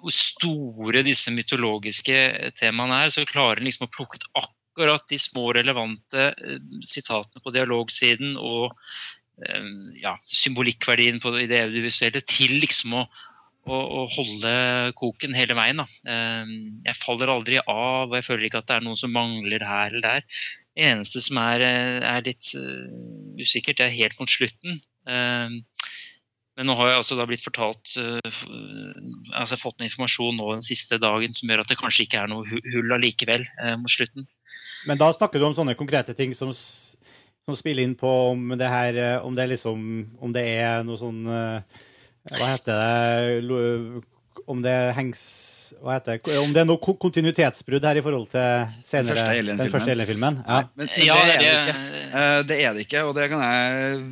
hvor 0.00 0.14
store 0.14 1.02
disse 1.06 1.32
mytologiske 1.34 2.20
temaene 2.60 3.04
er. 3.04 3.14
Så 3.14 3.26
klarer 3.28 3.60
en 3.60 3.68
liksom 3.68 3.88
å 3.88 3.92
plukke 3.92 4.20
ut 4.20 4.28
akkurat 4.38 5.06
de 5.10 5.18
små 5.18 5.48
relevante 5.56 6.28
sitatene 6.86 7.42
på 7.42 7.52
dialogsiden 7.54 8.36
og 8.36 8.76
ja, 10.00 10.14
symbolikkverdien 10.24 11.18
på 11.20 11.32
det, 11.36 11.50
audiovisuelle 11.66 12.22
til 12.24 12.54
liksom 12.62 12.94
å, 12.96 13.02
å, 13.68 13.76
å 13.76 14.04
holde 14.14 14.52
koken 14.96 15.34
hele 15.36 15.56
veien. 15.58 15.82
Da. 15.82 15.86
Eh, 16.08 16.54
Jeg 16.88 17.00
faller 17.02 17.32
aldri 17.34 17.58
av, 17.60 18.08
og 18.08 18.16
jeg 18.16 18.24
føler 18.28 18.48
ikke 18.48 18.62
at 18.64 18.70
det 18.70 18.78
er 18.78 18.86
noe 18.86 18.96
som 18.96 19.12
mangler 19.12 19.64
her 19.66 19.90
eller 19.92 20.06
der. 20.06 20.24
Det 20.76 20.88
eneste 20.90 21.20
som 21.24 21.38
er, 21.42 21.64
eh, 21.64 22.00
er 22.16 22.24
litt 22.26 22.52
eh, 22.56 22.88
usikkert, 23.42 23.78
det 23.80 23.90
er 23.90 23.98
helt 23.98 24.18
mot 24.20 24.30
slutten. 24.32 24.80
Eh, 25.08 25.60
Men 26.56 26.70
nå 26.70 26.74
har 26.78 26.88
jeg 26.88 26.96
altså 27.02 27.16
da 27.18 27.26
blitt 27.28 27.42
fortalt 27.44 27.90
eh, 28.00 28.36
altså 29.36 29.58
fått 29.60 29.76
noe 29.76 29.90
informasjon 29.90 30.38
nå 30.40 30.46
den 30.54 30.64
siste 30.64 30.96
dagen 30.96 31.34
som 31.36 31.50
gjør 31.52 31.60
at 31.66 31.68
det 31.68 31.76
kanskje 31.76 32.06
ikke 32.06 32.22
er 32.22 32.30
noe 32.32 32.46
hu- 32.48 32.62
hull 32.72 32.94
allikevel 32.96 33.44
eh, 33.60 33.74
mot 33.76 33.92
slutten. 33.92 34.24
Men 34.88 34.96
da 34.96 35.10
snakker 35.12 35.36
du 35.42 35.44
om 35.50 35.56
sånne 35.58 35.74
konkrete 35.76 36.14
ting 36.16 36.32
som, 36.38 36.48
som 37.46 37.54
spiller 37.54 37.86
inn 37.86 37.94
på 37.98 38.10
om 38.32 38.48
det 38.58 38.68
her 38.70 38.98
eh, 38.98 39.24
Om 39.24 39.36
det 39.36 39.44
er 39.46 39.52
liksom 39.54 39.80
Om 40.20 40.34
det 40.34 40.42
er 40.58 40.84
noe 40.86 40.98
sånn 40.98 41.22
eh, 41.30 41.82
Hva 42.32 42.48
heter 42.56 42.80
det 42.82 44.02
Om 44.46 44.64
det 44.64 44.74
hengs 44.98 45.22
Hva 45.78 45.96
heter 45.96 46.18
det 46.18 46.40
Om 46.42 46.54
det 46.56 46.64
er 46.64 46.68
noe 46.68 46.96
kontinuitetsbrudd 47.06 47.86
her 47.86 48.00
i 48.00 48.04
forhold 48.04 48.28
til 48.34 48.74
senere 48.86 49.38
den 49.46 49.62
første 49.70 49.94
Alien-filmen? 49.94 50.42
Ja. 50.42 50.64
Men, 50.74 50.90
men 50.90 51.06
Ja, 51.06 51.20
det, 51.22 51.38
er 51.38 51.46
er 51.46 51.46
det 51.46 51.62
ikke. 51.62 51.78
Eh, 52.06 52.40
det 52.50 52.60
er 52.64 52.74
det 52.74 52.86
ikke, 52.88 53.06
og 53.06 53.14
det 53.18 53.30
kan 53.30 53.46
jeg 53.46 54.02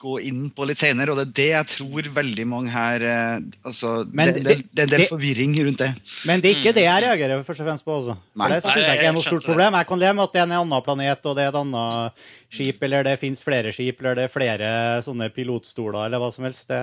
gå 0.00 0.14
inn 0.24 0.46
på 0.56 0.64
litt 0.64 0.78
senere. 0.80 1.12
Og 1.12 1.18
det 1.20 1.26
er 1.26 1.32
det 1.36 1.46
jeg 1.50 1.66
tror 1.74 2.06
veldig 2.16 2.46
mange 2.48 2.70
her 2.72 3.02
eh, 3.04 3.42
altså, 3.68 3.90
Men 4.08 4.30
det, 4.32 4.42
det- 4.42 4.44
det, 4.48 4.56
det 4.72 4.80
er 4.80 4.86
en 4.88 4.92
del 4.94 5.02
det- 5.04 5.08
forvirring 5.10 5.56
rundt 5.66 5.82
det. 5.82 5.90
Men 6.28 6.40
det 6.40 6.50
er 6.50 6.58
ikke 6.60 6.72
det 6.78 6.84
jeg 6.86 7.02
reagerer 7.04 7.44
først 7.44 7.60
og 7.64 7.68
fremst 7.68 7.84
på. 7.84 7.96
Også. 7.98 8.16
Nei. 8.40 8.48
Det 8.54 8.62
syns 8.64 8.86
jeg 8.86 8.96
ikke 9.00 9.10
er 9.10 9.16
noe 9.18 9.26
stort 9.26 9.44
problem. 9.44 9.76
Jeg 9.80 9.86
kan 9.90 10.00
leve 10.00 10.14
med 10.16 10.24
at 10.24 10.32
det 10.32 10.40
er 10.40 10.48
en 10.48 10.56
annen 10.62 10.86
planet, 10.88 11.26
og 11.28 11.36
det 11.36 11.44
er 11.44 11.52
et 11.52 11.60
annet 11.60 12.24
skip, 12.50 12.82
eller 12.88 13.04
det 13.10 13.18
fins 13.20 13.44
flere 13.44 13.72
skip, 13.76 14.00
eller 14.00 14.14
det 14.22 14.24
er 14.28 14.32
flere 14.32 14.72
sånne 15.04 15.28
pilotstoler, 15.36 16.06
eller 16.08 16.18
hva 16.24 16.32
som 16.32 16.48
helst. 16.48 16.66
Det, 16.72 16.82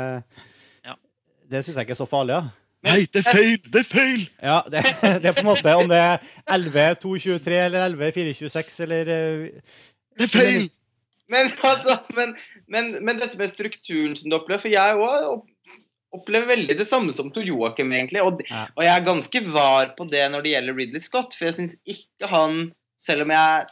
Ja. 0.85 0.95
det 1.49 1.65
syns 1.65 1.75
jeg 1.81 1.87
ikke 1.89 1.97
er 1.97 2.03
så 2.05 2.09
farlig. 2.09 2.37
Ja. 2.37 2.47
Nei, 2.87 3.07
det 3.11 3.23
er 3.25 3.31
feil! 3.33 3.57
Det 3.73 3.79
er 3.81 3.87
feil! 3.89 4.27
Ja, 4.39 4.61
det, 4.69 4.83
det 5.23 5.25
er 5.25 5.33
på 5.33 5.41
en 5.41 5.49
måte 5.49 5.73
om 5.75 5.89
det 5.89 5.97
er 5.97 6.19
11.223 6.53 7.55
eller 7.65 7.89
11.426 7.97 8.83
eller 8.85 9.09
eh, 9.09 9.47
Det 10.17 10.27
er 10.27 10.31
feil! 10.31 10.67
Men, 11.31 11.51
altså, 11.69 11.97
men, 12.15 12.33
men, 12.71 12.91
men 13.03 13.21
dette 13.21 13.39
med 13.39 13.51
strukturen 13.51 14.15
som 14.15 14.31
du 14.31 14.37
opplever 14.37 14.63
For 14.63 14.71
jeg 14.71 14.99
òg 15.03 15.45
opplever 16.15 16.53
veldig 16.53 16.77
det 16.79 16.87
samme 16.87 17.11
som 17.13 17.27
Tor 17.35 17.43
Joakim, 17.43 17.91
egentlig. 17.91 18.21
Og, 18.23 18.39
og 18.47 18.83
jeg 18.85 18.93
er 18.93 19.03
ganske 19.05 19.41
var 19.51 19.91
på 19.97 20.07
det 20.09 20.23
når 20.31 20.45
det 20.45 20.53
gjelder 20.53 20.77
Ridley 20.77 21.03
Scott, 21.03 21.35
for 21.35 21.49
jeg 21.49 21.57
syns 21.57 21.75
ikke 21.87 22.31
han 22.31 22.69
Selv 22.97 23.27
om 23.27 23.33
jeg 23.35 23.67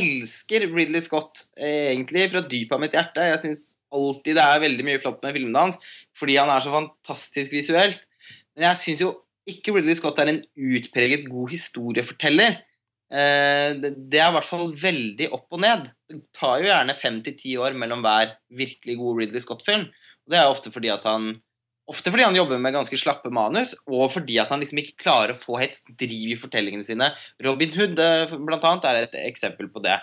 elsker 0.00 0.64
Ridley 0.70 1.02
Scott 1.04 1.44
eh, 1.58 1.90
egentlig 1.92 2.28
fra 2.32 2.42
dypet 2.46 2.74
av 2.76 2.82
mitt 2.82 2.96
hjerte 2.96 3.26
Jeg 3.32 3.42
syns 3.44 3.68
alltid 3.90 4.36
det 4.38 4.42
er 4.46 4.62
veldig 4.62 4.86
mye 4.86 5.00
flott 5.02 5.18
med 5.24 5.34
filmene 5.34 5.64
hans 5.64 5.94
fordi 6.18 6.36
han 6.38 6.50
er 6.52 6.62
så 6.62 6.70
fantastisk 6.70 7.50
visuelt. 7.56 7.98
Men 8.54 8.68
jeg 8.68 8.78
syns 8.84 9.00
jo 9.02 9.08
ikke 9.50 9.74
Ridley 9.74 9.96
Scott 9.98 10.20
er 10.22 10.30
en 10.30 10.42
utpreget 10.54 11.24
god 11.26 11.50
historieforteller. 11.50 12.60
Eh, 13.10 13.74
det, 13.82 14.20
er 14.20 14.28
i 14.30 14.34
hvert 14.36 14.46
fall 14.46 14.68
veldig 14.78 15.30
opp 15.34 15.56
og 15.56 15.62
ned. 15.64 15.88
Det 16.06 16.20
tar 16.36 16.60
jo 16.62 16.70
gjerne 16.70 16.98
fem 16.98 17.18
til 17.26 17.36
ti 17.38 17.56
år 17.58 17.74
mellom 17.78 18.04
hver 18.06 18.36
virkelig 18.54 18.98
god 19.00 19.22
Ridley 19.22 19.42
Scott-film. 19.42 19.88
Og 19.90 20.34
Det 20.34 20.38
er 20.38 20.50
ofte 20.50 20.74
fordi 20.74 20.92
at 20.94 21.06
han 21.08 21.32
Ofte 21.90 22.12
fordi 22.12 22.22
han 22.22 22.36
jobber 22.38 22.60
med 22.62 22.70
ganske 22.70 22.94
slappe 23.00 23.32
manus, 23.34 23.72
og 23.90 24.12
fordi 24.14 24.36
at 24.38 24.52
han 24.52 24.60
liksom 24.62 24.78
ikke 24.78 25.00
klarer 25.00 25.32
å 25.34 25.40
få 25.40 25.56
helt 25.58 25.88
driv 25.98 26.36
i 26.36 26.38
fortellingene 26.38 26.86
sine. 26.86 27.08
Robin 27.42 27.72
Hood 27.74 27.98
eh, 27.98 28.34
blant 28.46 28.66
annet 28.68 28.86
er 28.86 28.98
et 29.00 29.16
eksempel 29.24 29.66
på 29.74 29.82
det. 29.82 29.96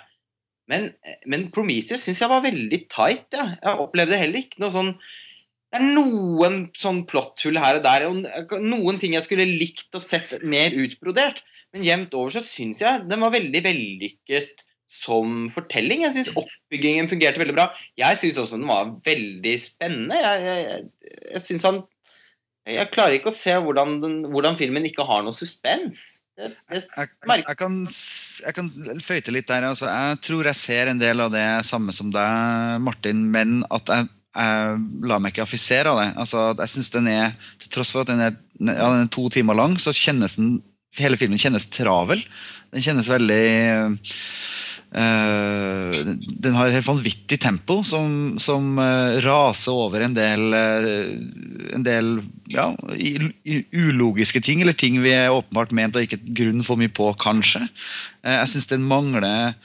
Men, 0.68 0.90
men 1.32 1.46
Prometheus 1.54 2.04
syns 2.04 2.20
jeg 2.20 2.32
var 2.34 2.44
veldig 2.44 2.82
tight. 2.92 3.30
Ja. 3.32 3.46
Jeg 3.62 3.84
opplevde 3.86 4.20
heller 4.20 4.44
ikke 4.44 4.60
noe 4.60 4.74
sånn 4.74 4.92
Det 4.98 5.80
er 5.80 5.88
noen 5.96 6.60
sånn 6.76 7.06
plotthull 7.08 7.62
her 7.64 7.80
og 7.80 7.88
der. 7.88 8.10
og 8.10 8.58
Noen 8.68 9.00
ting 9.00 9.16
jeg 9.16 9.24
skulle 9.24 9.48
likt 9.48 9.96
å 9.96 10.04
sett 10.04 10.42
mer 10.44 10.76
utbrodert. 10.76 11.40
Men 11.76 11.86
jevnt 11.86 12.16
over 12.18 12.34
så 12.38 12.44
syns 12.46 12.82
jeg 12.84 13.06
den 13.10 13.24
var 13.24 13.34
veldig 13.36 13.62
vellykket 13.66 14.64
som 14.88 15.48
fortelling. 15.52 16.06
Jeg 16.06 16.16
syns 16.16 16.36
oppbyggingen 16.40 17.10
fungerte 17.12 17.42
veldig 17.42 17.56
bra. 17.58 17.68
Jeg 18.00 18.20
syns 18.22 18.40
også 18.44 18.60
den 18.60 18.70
var 18.70 18.94
veldig 19.06 19.56
spennende. 19.60 20.20
Jeg, 20.24 20.46
jeg, 20.48 20.86
jeg, 21.34 21.44
synes 21.44 21.68
han 21.68 21.82
Jeg 22.68 22.92
klarer 22.92 23.18
ikke 23.18 23.34
å 23.34 23.36
se 23.36 23.56
hvordan, 23.64 23.98
den, 24.04 24.22
hvordan 24.32 24.58
filmen 24.60 24.88
ikke 24.88 25.06
har 25.08 25.26
noe 25.26 25.36
suspens. 25.36 26.06
Jeg, 26.38 26.54
jeg, 26.70 27.56
kan, 27.58 27.78
jeg 27.88 28.54
kan 28.54 28.68
føyte 29.02 29.34
litt 29.34 29.48
der. 29.50 29.66
Altså, 29.72 29.90
jeg 29.90 30.22
tror 30.28 30.52
jeg 30.52 30.60
ser 30.60 30.92
en 30.92 31.02
del 31.02 31.24
av 31.24 31.34
det 31.34 31.48
samme 31.68 31.96
som 31.96 32.12
deg, 32.14 32.78
Martin, 32.86 33.26
men 33.34 33.64
at 33.74 33.90
jeg, 33.92 34.10
jeg 34.38 34.82
lar 35.10 35.24
meg 35.24 35.34
ikke 35.34 35.48
affisere 35.48 35.92
av 35.92 36.02
det. 36.04 36.10
Altså, 36.22 36.48
jeg 36.62 36.74
synes 36.76 36.94
den 36.94 37.12
er, 37.12 37.38
Til 37.64 37.74
tross 37.74 37.92
for 37.96 38.06
at 38.06 38.12
den 38.12 38.22
er, 38.24 38.38
ja, 38.62 38.92
den 38.94 39.08
er 39.08 39.14
to 39.14 39.26
timer 39.34 39.58
lang, 39.58 39.80
så 39.82 39.96
kjennes 39.96 40.38
den 40.38 40.60
hele 41.02 41.18
filmen 41.20 41.40
kjennes 41.42 41.68
travel. 41.74 42.22
Den 42.74 42.84
kjennes 42.84 43.08
veldig 43.10 43.44
eh, 44.92 45.96
Den 46.04 46.58
har 46.58 46.68
et 46.68 46.78
helt 46.78 46.90
vanvittig 46.90 47.40
tempo 47.44 47.80
som, 47.88 48.38
som 48.44 48.78
eh, 48.84 49.20
raser 49.24 49.72
over 49.76 50.04
en 50.06 50.16
del, 50.18 50.48
eh, 50.58 51.12
en 51.78 51.86
del 51.88 52.14
ja, 52.52 52.70
ulogiske 53.72 54.44
ting, 54.44 54.62
eller 54.64 54.78
ting 54.78 55.00
vi 55.04 55.16
er 55.16 55.34
åpenbart 55.36 55.76
ment 55.76 55.96
å 55.98 56.04
ikke 56.04 56.22
grunn 56.42 56.64
for 56.68 56.80
mye 56.80 56.92
på, 56.92 57.12
kanskje. 57.22 57.64
Jeg 58.28 58.52
syns 58.52 58.72
den 58.72 58.88
mangler 58.88 59.56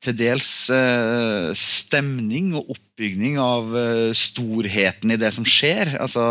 til 0.00 0.16
dels 0.16 0.48
eh, 0.72 1.50
stemning 1.56 2.54
og 2.56 2.72
oppbygning 2.72 3.36
av 3.40 3.74
eh, 3.76 4.12
storheten 4.16 5.12
i 5.12 5.18
det 5.20 5.32
som 5.36 5.44
skjer. 5.44 5.92
Altså, 6.00 6.22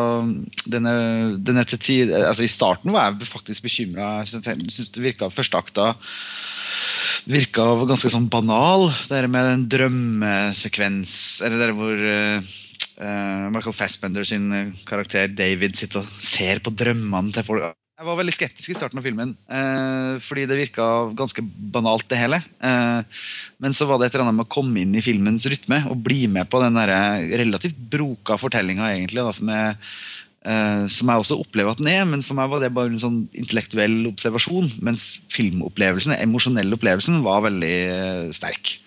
denne, 0.65 0.93
denne 1.45 1.65
tid, 1.69 2.13
altså 2.17 2.47
I 2.47 2.51
starten 2.51 2.93
var 2.95 3.11
jeg 3.11 3.29
faktisk 3.29 3.67
bekymra. 3.67 4.23
Jeg 4.25 4.41
syns 4.73 4.93
det 4.95 5.05
virka 5.05 5.29
første 5.33 5.61
akta 5.61 5.91
virka 7.29 7.65
ganske 7.85 8.09
sånn 8.09 8.29
banal. 8.31 8.89
Det 9.09 9.21
med 9.29 9.51
en 9.51 9.67
drømmesekvens 9.69 11.13
Eller 11.45 11.61
der 11.61 11.75
hvor 11.77 11.93
eh, 11.93 12.55
Michael 13.53 13.75
Fassbender 13.75 14.25
sin 14.25 14.49
karakter 14.89 15.29
David 15.29 15.77
sitter 15.77 16.01
og 16.01 16.17
ser 16.23 16.63
på 16.63 16.73
drømmene 16.73 17.37
til 17.37 17.45
folk. 17.45 17.78
Jeg 17.99 18.07
var 18.07 18.15
veldig 18.15 18.31
skeptisk 18.31 18.71
i 18.71 18.75
starten 18.77 19.01
av 19.01 19.03
filmen, 19.03 19.33
eh, 19.51 20.13
fordi 20.23 20.45
det 20.47 20.55
virka 20.55 20.83
ganske 21.19 21.43
banalt, 21.43 22.05
det 22.07 22.15
hele. 22.15 22.37
Eh, 22.63 23.01
men 23.59 23.75
så 23.75 23.89
var 23.89 23.99
det 23.99 24.07
et 24.07 24.15
eller 24.15 24.23
annet 24.23 24.37
med 24.37 24.47
å 24.47 24.55
komme 24.55 24.79
inn 24.79 24.95
i 24.95 25.03
filmens 25.03 25.43
rytme 25.51 25.81
og 25.91 25.99
bli 26.05 26.21
med 26.31 26.47
på 26.47 26.61
den 26.63 26.79
der 26.79 26.93
relativt 27.41 27.75
broka 27.91 28.37
fortellinga, 28.39 28.87
egentlig. 28.95 29.19
Eh, 30.39 30.85
som 30.87 31.11
jeg 31.11 31.25
også 31.25 31.41
opplever 31.43 31.75
at 31.75 31.81
den 31.81 31.91
er, 31.91 32.05
men 32.07 32.23
for 32.23 32.39
meg 32.39 32.47
var 32.47 32.63
det 32.63 32.71
bare 32.71 32.93
en 32.93 33.01
sånn 33.01 33.19
intellektuell 33.35 34.07
observasjon. 34.07 34.71
Mens 34.79 35.25
filmopplevelsen, 35.35 36.15
den 36.15 36.23
emosjonelle 36.23 36.79
opplevelsen, 36.79 37.19
var 37.27 37.43
veldig 37.49 37.75
eh, 37.83 38.31
sterk. 38.31 38.77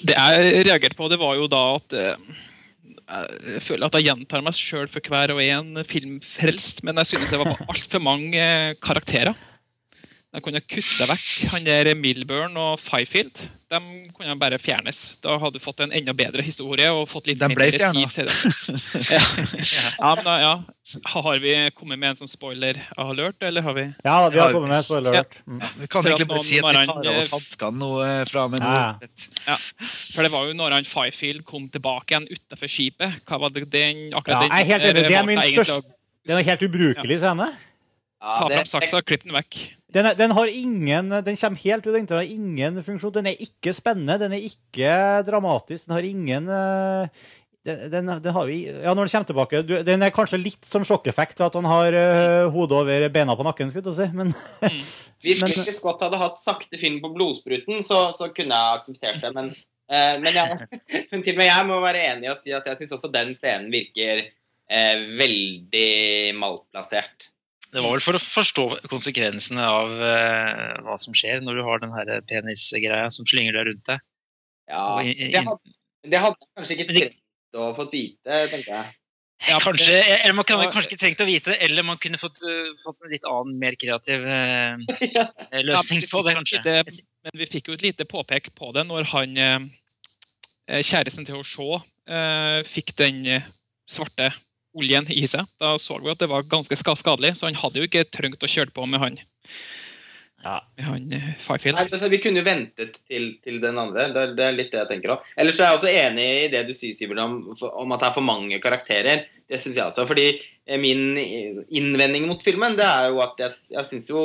Det 0.00 0.16
jeg 0.16 0.64
reagerte 0.70 0.96
på, 0.96 1.12
det 1.12 1.20
var 1.20 1.36
jo 1.36 1.52
da 1.52 1.62
at 1.76 2.00
eh, 2.00 2.40
jeg 3.54 3.62
føler 3.64 3.86
at 3.88 3.98
jeg 3.98 4.08
gjentar 4.08 4.44
meg 4.44 4.56
sjøl 4.58 4.88
for 4.90 5.10
hver 5.10 5.34
og 5.34 5.42
en 5.44 5.82
filmfrelst, 5.88 6.82
men 6.86 6.98
jeg 7.02 7.14
synes 7.14 7.32
det 7.32 7.40
var 7.42 7.64
altfor 7.68 8.02
mange 8.02 8.46
karakterer. 8.84 9.34
De 10.34 10.40
kunne 10.42 10.58
kutta 10.66 11.06
vekk 11.06 11.26
han 11.52 11.62
der 11.66 11.92
Milburn 11.94 12.56
og 12.58 12.80
Fifield. 12.82 13.44
De 13.70 13.78
kunne 14.16 14.34
bare 14.38 14.58
fjernes. 14.58 15.14
Da 15.22 15.36
hadde 15.38 15.60
du 15.60 15.62
fått 15.62 15.78
en 15.84 15.92
enda 15.94 16.10
bedre 16.16 16.42
historie. 16.42 16.88
og 16.90 17.06
fått 17.10 17.28
litt 17.30 17.38
De 17.38 17.46
ble 17.54 17.68
mer 17.70 17.94
tid 17.94 18.10
til 18.16 18.26
det. 18.26 18.34
Ja. 19.14 19.20
ja, 20.00 20.10
men 20.18 20.24
da, 20.26 20.34
ja. 20.42 20.52
Har 21.12 21.38
vi 21.42 21.52
kommet 21.78 21.98
med 22.00 22.10
en 22.10 22.18
sånn 22.18 22.30
spoiler-alert, 22.30 23.42
eller 23.46 23.62
har 23.62 23.76
vi 23.76 23.84
Ja, 24.04 24.16
vi 24.28 24.40
har 24.42 24.52
kommet 24.54 24.72
med 24.72 24.78
en 24.80 24.86
spoiler 24.86 25.10
alert. 25.14 25.36
Mm. 25.46 25.60
Vi 25.80 25.86
kan 25.86 26.02
For 26.02 26.10
egentlig 26.10 26.28
bare 26.32 26.44
si 26.44 26.58
at 26.58 26.66
vi 26.66 26.86
tar 26.90 27.08
av 27.12 27.18
oss 27.20 27.28
eh, 27.30 27.34
hanskene 27.36 27.80
nå 27.82 27.90
eh, 28.04 28.22
fra 28.30 28.46
med 28.50 28.66
Ja. 28.66 29.58
For 30.14 30.26
det 30.26 30.32
var 30.34 30.48
jo 30.50 30.56
når 30.58 30.78
han 30.80 30.88
Fifield 30.88 31.44
kom 31.46 31.68
tilbake 31.70 32.10
igjen 32.14 32.26
utenfor 32.30 32.70
skipet. 32.74 33.20
Hva 33.28 33.38
var 33.44 33.54
det 33.54 33.68
den, 33.70 34.08
akkurat 34.12 34.34
Ja, 34.34 34.42
den 34.48 34.50
jeg 34.50 34.66
er 34.66 34.72
helt 34.72 34.90
enig. 34.90 35.06
Det 35.08 35.18
er 35.20 35.30
min 35.30 35.44
største- 35.46 35.94
Det 36.24 36.34
er 36.34 36.42
en 36.42 36.50
helt 36.50 36.66
ubrukelig 36.66 37.20
scene. 37.22 37.48
Ja, 38.24 38.34
Ta 38.40 38.48
fram 38.48 38.68
saksa 38.68 39.00
og 39.02 39.08
klippe 39.08 39.28
den 39.28 39.36
vekk. 39.36 39.60
Den, 39.94 40.08
er, 40.08 40.16
den 40.18 40.32
har 40.34 40.50
ingen 40.50 41.12
Den 41.26 41.36
kommer 41.38 41.60
helt 41.60 41.84
ut 41.84 41.92
av 41.92 41.98
internett, 42.00 42.24
har 42.24 42.34
ingen 42.34 42.78
funksjon. 42.86 43.12
Den 43.18 43.28
er 43.30 43.42
ikke 43.44 43.74
spennende. 43.76 44.16
Den 44.22 44.32
er 44.32 44.46
ikke 44.48 44.94
dramatisk. 45.28 45.86
Den 45.86 45.96
har 45.98 46.06
ingen 46.08 46.48
eh, 46.48 47.26
den, 47.64 47.90
den, 47.90 48.08
den 48.22 48.32
har 48.36 48.46
vi, 48.48 48.58
Ja, 48.68 48.92
når 48.92 49.06
den 49.06 49.12
kommer 49.12 49.28
tilbake 49.28 49.62
du, 49.64 49.74
Den 49.86 50.04
er 50.04 50.12
kanskje 50.12 50.40
litt 50.40 50.66
som 50.68 50.84
sjokkeffekt 50.84 51.38
ved 51.40 51.46
at 51.46 51.56
han 51.56 51.68
har 51.68 51.96
uh, 51.96 52.52
hodet 52.52 52.80
over 52.80 53.06
beina 53.12 53.36
på 53.36 53.46
nakken, 53.46 53.72
skulle 53.72 53.92
jeg 53.92 54.00
si. 54.00 54.08
Men 54.16 54.32
Hvis 55.24 55.40
Men- 55.40 55.54
Ridley 55.54 55.76
Scott 55.76 56.04
hadde 56.04 56.20
hatt 56.20 56.40
sakte 56.42 56.80
film 56.80 57.00
på 57.00 57.12
blodspruten, 57.14 57.80
så, 57.86 58.06
så 58.16 58.28
kunne 58.36 58.56
jeg 58.56 58.80
akseptert 58.80 59.20
det. 59.24 59.32
Men, 59.36 59.52
uh, 59.88 60.16
men, 60.20 60.32
jeg, 60.36 60.80
men 61.12 61.24
til 61.24 61.36
og 61.36 61.40
med 61.40 61.48
jeg 61.48 61.68
må 61.70 61.80
være 61.84 62.08
enig 62.10 62.28
i 62.28 62.32
å 62.34 62.40
si 62.40 62.56
at 62.56 62.68
jeg 62.68 62.82
syns 62.82 62.96
også 62.98 63.12
den 63.14 63.32
scenen 63.38 63.72
virker 63.72 64.26
uh, 64.26 65.06
veldig 65.20 65.88
malplassert. 66.40 67.30
Det 67.74 67.82
var 67.82 67.96
vel 67.96 68.02
for 68.04 68.14
å 68.14 68.22
forstå 68.22 68.64
konsekvensene 68.90 69.62
av 69.66 69.92
uh, 69.98 70.82
hva 70.86 70.96
som 71.02 71.14
skjer 71.16 71.40
når 71.42 71.58
du 71.58 71.62
har 71.66 71.80
den 71.82 71.94
her 71.96 72.10
penisgreia 72.30 73.08
som 73.14 73.26
slynger 73.26 73.56
deg 73.56 73.70
rundt 73.70 73.88
deg. 73.90 74.04
Ja, 74.70 74.84
det 75.02 75.40
hadde, 75.42 75.72
det 76.06 76.20
hadde 76.22 76.48
kanskje 76.56 76.76
ikke 76.76 76.86
trengt 76.92 77.58
å 77.58 77.72
fått 77.76 77.96
vite, 77.96 78.38
tenker 78.52 78.70
jeg. 78.70 78.94
Ja, 79.44 79.58
kanskje, 79.60 79.98
eller 80.14 80.36
Man 80.38 80.46
kunne 80.48 80.70
kanskje 80.72 80.92
ikke 80.92 81.00
trengt 81.02 81.20
å 81.20 81.26
vite 81.28 81.50
det, 81.52 81.58
eller 81.66 81.84
man 81.84 81.98
kunne 82.00 82.20
fått, 82.20 82.38
uh, 82.46 82.70
fått 82.80 83.02
en 83.02 83.12
litt 83.12 83.26
annen, 83.28 83.58
mer 83.60 83.76
kreativ 83.80 84.22
uh, 84.22 84.78
Ja. 85.18 85.26
løsning 85.66 86.06
på 86.08 86.22
det, 86.24 86.36
kanskje. 86.38 86.62
lite- 86.62 87.02
men 87.24 87.40
vi 87.42 87.50
fikk 87.50 87.72
jo 87.72 87.76
et 87.76 87.84
lite 87.84 88.06
påpek 88.06 88.52
på 88.54 88.70
det 88.76 88.86
når 88.86 89.10
han 89.10 89.38
kjæresten 90.64 91.26
til 91.28 91.38
å 91.40 91.44
se 91.44 91.66
eh, 92.08 92.58
fikk 92.68 92.94
den 93.00 93.22
svarte 93.88 94.30
oljen 94.74 95.06
i 95.14 95.24
seg. 95.30 95.46
Da 95.62 95.74
så 95.80 95.96
vi 96.02 96.10
at 96.12 96.20
det 96.22 96.28
var 96.32 96.46
ganske 96.50 96.76
skadelig, 96.78 97.34
så 97.38 97.48
han 97.48 97.58
hadde 97.60 97.80
jo 97.82 97.88
ikke 97.88 98.04
trengt 98.12 98.42
å 98.44 98.50
kjøre 98.50 98.74
på 98.74 98.86
med 98.90 99.02
han. 99.02 99.18
Ja. 100.44 100.58
Med 100.76 100.84
han 100.84 101.04
eh, 101.16 101.28
Nei, 101.72 101.84
altså, 101.86 102.08
vi 102.12 102.18
kunne 102.20 102.42
jo 102.42 102.44
ventet 102.44 102.98
til, 103.08 103.30
til 103.44 103.60
den 103.62 103.78
andre. 103.80 104.10
Det, 104.12 104.24
er- 104.26 104.34
det 104.36 104.44
er 104.44 104.56
litt 104.58 104.72
det 104.74 104.82
jeg 104.82 104.90
tenker 104.90 105.14
òg. 105.14 105.28
Ellers 105.40 105.56
er 105.62 105.70
jeg 105.70 105.78
også 105.78 105.92
enig 105.92 106.26
i 106.42 106.50
det 106.52 106.64
du 106.68 106.74
sier, 106.76 106.92
Sibel, 106.98 107.20
om, 107.22 107.38
om 107.54 107.94
at 107.96 108.02
det 108.02 108.10
er 108.10 108.16
for 108.18 108.26
mange 108.26 108.58
karakterer. 108.60 109.22
Det 109.48 109.60
syns 109.62 109.78
jeg 109.80 109.86
også. 109.88 110.04
Fordi 110.10 110.26
eh, 110.34 110.76
min 110.82 111.16
innvending 111.16 112.28
mot 112.28 112.44
filmen, 112.44 112.76
det 112.76 112.84
er 112.84 113.08
jo 113.14 113.22
at 113.24 113.40
jeg, 113.40 113.56
jeg 113.72 113.88
syns 113.88 114.10
jo 114.12 114.24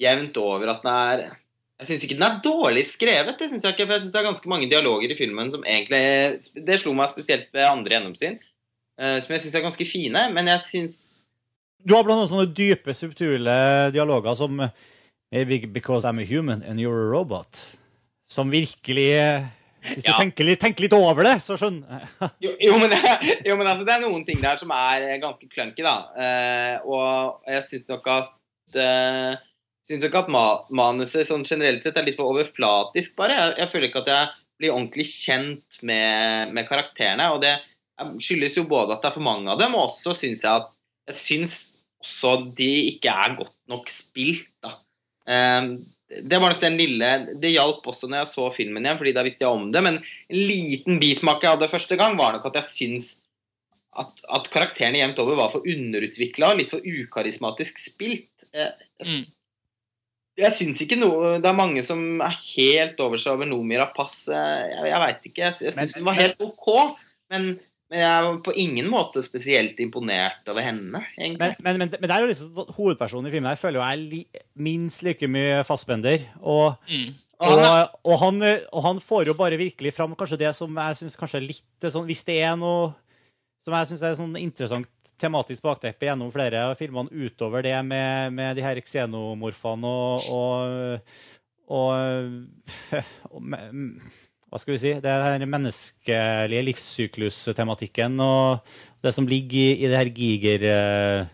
jevnt 0.00 0.36
over 0.40 0.74
at 0.74 0.84
den 0.84 0.92
er 0.96 1.24
Jeg 1.80 1.88
syns 1.88 2.04
ikke 2.04 2.16
den 2.20 2.26
er 2.28 2.38
dårlig 2.44 2.82
skrevet, 2.88 3.38
det 3.40 3.46
synes 3.48 3.64
jeg 3.64 3.72
ikke, 3.72 3.86
for 3.88 3.94
jeg 3.96 4.02
syns 4.02 4.12
det 4.12 4.18
er 4.20 4.26
ganske 4.28 4.48
mange 4.52 4.68
dialoger 4.68 5.12
i 5.12 5.16
filmen 5.16 5.48
som 5.52 5.62
egentlig 5.64 6.64
Det 6.68 6.76
slo 6.82 6.92
meg 6.96 7.12
spesielt 7.14 7.48
ved 7.56 7.64
andre 7.64 7.94
gjennomsyn, 7.96 8.36
som 9.00 9.32
jeg 9.32 9.40
syns 9.40 9.54
er 9.56 9.62
ganske 9.64 9.86
fine, 9.88 10.26
men 10.34 10.50
jeg 10.52 10.60
syns 10.66 11.06
du 11.80 11.94
har 11.96 12.04
blant 12.04 12.20
annet 12.20 12.28
sånne 12.28 12.50
dype, 12.52 12.92
subtile 12.92 13.54
dialoger 13.94 14.34
som 14.36 14.58
Maybe 15.30 15.64
because 15.64 16.04
I'm 16.04 16.18
a 16.18 16.24
human 16.24 16.62
and 16.62 16.80
you're 16.80 17.06
a 17.06 17.10
robot. 17.10 17.76
Som 18.28 18.50
virkelig 18.50 19.46
Hvis 19.80 19.94
Hvis 19.94 20.04
du 20.04 20.12
tenker, 20.12 20.44
litt, 20.44 20.60
tenker 20.60 20.84
litt 20.84 20.92
over 20.92 21.24
det, 21.24 21.38
så 21.40 21.56
skjønner 21.56 22.02
Jo, 22.44 22.50
jo, 22.60 22.74
men, 22.82 22.92
jo, 23.46 23.54
men 23.56 23.70
altså, 23.70 23.86
det 23.86 23.94
er 23.94 24.02
noen 24.02 24.26
ting 24.26 24.42
der 24.42 24.58
som 24.60 24.72
er 24.76 25.06
eh, 25.06 25.20
ganske 25.22 25.46
clunky, 25.48 25.80
da. 25.86 25.94
Eh, 26.20 26.74
og 26.84 27.46
jeg 27.48 27.62
syns 27.68 27.88
nok 27.88 28.10
at 28.12 28.76
eh, 28.76 29.38
synes 29.88 30.04
nok 30.04 30.18
at 30.20 30.28
ma 30.34 30.44
manuset 30.82 31.24
sånn 31.30 31.46
generelt 31.48 31.86
sett 31.86 31.96
er 31.96 32.04
litt 32.04 32.18
for 32.18 32.34
overflatisk, 32.34 33.14
bare. 33.16 33.38
Jeg, 33.38 33.56
jeg 33.62 33.72
føler 33.72 33.88
ikke 33.88 34.04
at 34.04 34.12
jeg 34.12 34.28
blir 34.60 34.74
ordentlig 34.74 35.08
kjent 35.08 35.80
med, 35.80 36.52
med 36.52 36.68
karakterene. 36.68 37.30
Og 37.32 37.40
det 37.46 37.54
skyldes 38.22 38.56
jo 38.58 38.66
både 38.70 38.96
at 38.96 39.02
det 39.04 39.10
er 39.10 39.16
for 39.18 39.26
mange 39.26 39.50
av 39.52 39.60
dem, 39.60 39.74
og 39.78 39.88
også 39.90 40.14
syns 40.18 40.44
jeg 40.46 40.50
at 40.52 40.68
jeg 41.10 41.18
syns 41.20 41.56
også 42.00 42.34
de 42.56 42.68
ikke 42.94 43.12
er 43.12 43.34
godt 43.38 43.56
nok 43.68 43.90
spilt, 43.92 44.48
da. 44.64 44.76
Eh, 45.28 45.72
det 46.10 46.40
var 46.42 46.50
nok 46.50 46.62
den 46.62 46.74
lille 46.74 47.08
Det 47.38 47.52
hjalp 47.52 47.84
også 47.86 48.08
når 48.10 48.24
jeg 48.24 48.30
så 48.32 48.46
filmen 48.54 48.82
igjen, 48.82 48.98
fordi 48.98 49.12
da 49.14 49.22
visste 49.22 49.44
jeg 49.46 49.54
om 49.54 49.68
det. 49.70 49.82
Men 49.86 49.98
en 50.00 50.40
liten 50.48 50.98
bismak 51.02 51.44
jeg 51.44 51.54
hadde 51.54 51.70
første 51.70 51.98
gang, 52.00 52.16
var 52.18 52.34
nok 52.34 52.48
at 52.50 52.58
jeg 52.58 52.70
syns 52.72 53.12
at, 53.98 54.22
at 54.30 54.48
karakterene 54.50 55.00
jevnt 55.00 55.20
over 55.22 55.38
var 55.38 55.52
for 55.52 55.66
underutvikla 55.66 56.52
og 56.52 56.60
litt 56.60 56.72
for 56.72 56.82
ukarismatisk 56.82 57.78
spilt. 57.82 58.30
Jeg, 58.50 58.72
jeg, 59.02 59.28
Mm. 60.40 60.50
syns 60.56 60.80
ikke 60.82 60.96
noe 60.98 61.36
Det 61.38 61.46
er 61.46 61.54
mange 61.54 61.82
som 61.86 62.20
er 62.24 62.32
helt 62.56 62.98
over 63.02 63.20
seg 63.20 63.36
over 63.36 63.46
Noomi 63.46 63.76
Rapace. 63.78 64.30
Jeg, 64.32 64.86
jeg 64.90 65.00
veit 65.04 65.26
ikke. 65.30 65.42
Jeg, 65.44 65.56
jeg 65.66 65.74
syns 65.76 65.96
hun 65.98 66.08
var 66.08 66.18
helt 66.18 66.40
OK, 66.42 66.70
men, 67.30 67.52
men 67.90 67.98
jeg 68.04 68.24
var 68.26 68.36
på 68.46 68.52
ingen 68.62 68.86
måte 68.90 69.22
spesielt 69.26 69.80
imponert 69.82 70.46
over 70.48 70.62
henne, 70.62 71.00
egentlig. 71.18 71.38
Men, 71.40 71.56
men, 71.66 71.78
men, 71.82 71.90
men 71.98 72.06
det 72.08 72.14
er 72.16 72.22
jo 72.22 72.28
liksom 72.30 72.74
hovedpersonen 72.76 73.26
i 73.26 73.32
filmen 73.34 73.50
her 73.50 73.58
føler 73.58 73.80
jo 73.80 73.84
jeg 73.86 73.98
er 73.98 74.04
li, 74.12 74.20
minst 74.62 75.02
like 75.06 75.26
mye 75.30 75.64
fastbender. 75.66 76.22
Og, 76.42 76.76
Mm. 76.88 77.10
Og 77.40 77.48
og, 77.48 77.56
han 77.56 77.64
er- 77.64 77.92
og, 78.04 78.16
han, 78.20 78.40
og 78.76 78.82
han 78.84 78.98
får 79.00 79.26
jo 79.30 79.34
bare 79.34 79.56
virkelig 79.56 79.94
fram 79.96 80.12
kanskje 80.14 80.36
det 80.42 80.50
som 80.54 80.74
jeg 80.76 80.96
syns 80.98 81.14
kanskje 81.16 81.38
er 81.40 81.46
litt 81.48 81.86
sånn 81.88 82.04
Hvis 82.04 82.20
det 82.28 82.34
er 82.44 82.56
noe 82.60 82.90
som 83.64 83.72
jeg 83.78 83.88
syns 83.88 84.02
er 84.04 84.18
sånn 84.18 84.36
interessant 84.36 84.88
tematisk 85.20 85.64
bakteppe 85.64 86.04
gjennom 86.04 86.28
flere 86.34 86.66
av 86.68 86.76
filmene 86.76 87.08
utover 87.12 87.64
det 87.64 87.78
med, 87.84 88.34
med 88.36 88.56
de 88.56 88.62
her 88.64 88.76
xenomorfene 88.84 89.88
og, 89.88 90.28
og, 90.36 91.00
og, 91.72 92.44
og 93.32 93.40
med- 93.40 94.04
Hva 94.50 94.58
skal 94.58 94.74
vi 94.74 94.78
si? 94.82 94.92
Det 94.98 95.10
her 95.10 95.44
menneskelige 95.46 96.62
livssyklus-tematikken 96.66 98.16
og 98.24 98.64
det 99.02 99.12
som 99.14 99.28
ligger 99.30 99.58
i, 99.60 99.84
i 99.84 99.90
det 99.90 99.96
her 100.00 100.10
giger... 100.10 100.64
eh, 100.66 101.28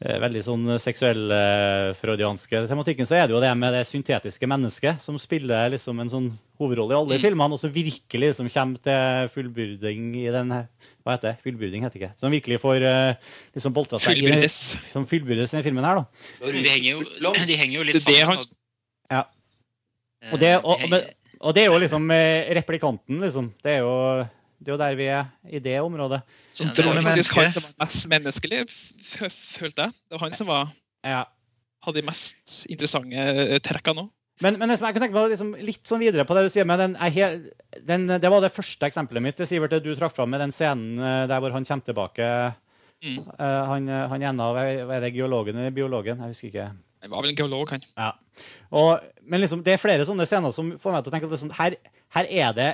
eh, 0.00 0.18
veldig 0.22 0.40
sånn 0.46 0.64
seksuell-freudianske 0.78 2.60
tematikken, 2.70 3.06
så 3.08 3.16
er 3.18 3.26
det 3.28 3.34
jo 3.34 3.40
det 3.42 3.50
med 3.58 3.74
det 3.74 3.84
syntetiske 3.88 4.46
mennesket 4.50 5.02
som 5.02 5.18
spiller 5.20 5.70
liksom 5.74 5.98
en 6.00 6.10
sånn 6.12 6.28
hovedrolle 6.60 6.94
i 6.94 6.98
alle 6.98 7.18
Mm. 7.18 7.22
filmene, 7.24 7.52
og 7.56 7.60
som 7.60 7.72
virkelig 7.74 8.30
liksom 8.32 8.48
kommer 8.54 8.78
til 8.82 9.28
fullbyrding 9.34 10.14
i 10.22 10.30
den 10.34 10.48
Hva 11.04 11.14
heter 11.16 11.32
det? 11.32 11.38
Fullbyrding 11.42 11.82
heter 11.84 11.98
det 11.98 12.02
ikke. 12.06 12.18
Som 12.20 12.30
virkelig 12.32 12.60
får 12.60 12.82
eh, 12.84 13.14
liksom 13.56 13.72
boltra 13.74 13.98
seg 13.98 14.18
i 14.18 14.22
Fullbyrdes. 14.22 14.58
Som 14.92 15.06
fullbyrdes 15.06 15.52
i 15.52 15.56
denne 15.56 15.66
filmen 15.66 15.84
her, 15.84 15.96
da. 15.96 16.04
De 16.52 16.68
henger 16.68 16.90
jo, 16.90 17.02
de 17.46 17.56
henger 17.56 17.76
jo 17.78 17.82
litt 17.88 17.94
Det 17.98 18.02
er 18.04 18.12
det 18.12 18.26
han- 18.28 18.46
Ja. 19.10 19.24
Og 20.32 20.38
det, 20.40 20.56
og, 20.64 20.80
Eh, 20.80 20.84
og, 20.84 21.04
og 21.40 21.54
det 21.54 21.62
er 21.64 21.70
jo 21.72 21.78
liksom 21.78 22.10
eh, 22.14 22.48
replikanten, 22.58 23.20
liksom. 23.22 23.52
Det 23.62 23.76
er 23.76 23.80
jo, 23.86 23.94
det 24.58 24.70
er 24.70 24.74
jo 24.74 24.80
der 24.80 24.98
vi 24.98 25.08
er 25.14 25.26
i 25.48 25.60
det 25.62 25.76
området. 25.80 26.20
Som 26.54 26.70
Ja, 26.74 26.92
menneske. 26.94 26.94
det 26.94 27.04
faktisk 27.06 27.34
han 27.38 27.52
som 27.54 27.62
var 27.68 27.74
mest 27.86 28.08
menneskelig, 28.12 28.60
følte 29.58 29.88
jeg. 29.88 29.92
Det 30.08 30.16
var 30.18 30.24
han 30.26 30.34
som 30.38 30.46
var, 30.50 30.72
Ja. 31.06 31.24
hadde 31.86 32.00
de 32.00 32.06
mest 32.06 32.64
interessante 32.68 33.14
eh, 33.16 33.58
trekkene 33.62 34.02
nå. 34.02 34.08
Men, 34.40 34.54
men 34.58 34.70
jeg 34.70 34.78
kan 34.78 35.02
tenke 35.02 35.14
meg 35.16 35.32
liksom, 35.32 35.48
litt 35.66 35.82
sånn 35.88 35.98
videre 35.98 36.22
på 36.26 36.34
det 36.36 36.44
du 36.46 36.52
sier 36.54 36.66
med 36.68 36.78
den, 36.78 36.92
jeg, 37.10 37.40
den 37.82 38.04
Det 38.06 38.30
var 38.30 38.40
det 38.44 38.52
første 38.54 38.86
eksempelet 38.86 39.24
mitt, 39.24 39.40
Sivert, 39.50 39.72
det 39.74 39.82
du 39.82 39.96
trakk 39.98 40.14
fram 40.14 40.30
med 40.30 40.38
den 40.44 40.54
scenen 40.54 40.94
eh, 40.94 41.24
der 41.26 41.40
hvor 41.42 41.50
han 41.54 41.66
kommer 41.66 41.86
tilbake. 41.88 42.28
Mm. 43.02 43.18
Uh, 43.38 43.62
han, 43.70 43.84
han 44.10 44.22
ene 44.26 44.42
av 44.42 44.56
Er 44.58 45.00
det 45.04 45.12
geologen 45.14 45.54
eller 45.54 45.70
biologen? 45.70 46.18
Jeg 46.18 46.32
husker 46.34 46.48
ikke. 46.50 46.64
Han 47.08 47.16
var 47.16 47.24
vel 47.24 47.32
en 47.32 47.40
geolog, 47.40 47.70
han. 47.72 47.86
Ja. 47.96 48.10
Og, 48.76 49.06
men 49.24 49.40
liksom, 49.40 49.64
det 49.64 49.74
er 49.74 49.80
flere 49.80 50.04
sånne 50.04 50.26
scener 50.28 50.52
som 50.54 50.74
får 50.80 50.94
meg 50.94 51.06
til 51.06 51.10
å 51.10 51.14
tenke 51.16 51.30
at 51.30 51.34
liksom, 51.34 51.54
her, 51.56 51.78
her 52.16 52.28
er 52.28 52.52
det 52.56 52.68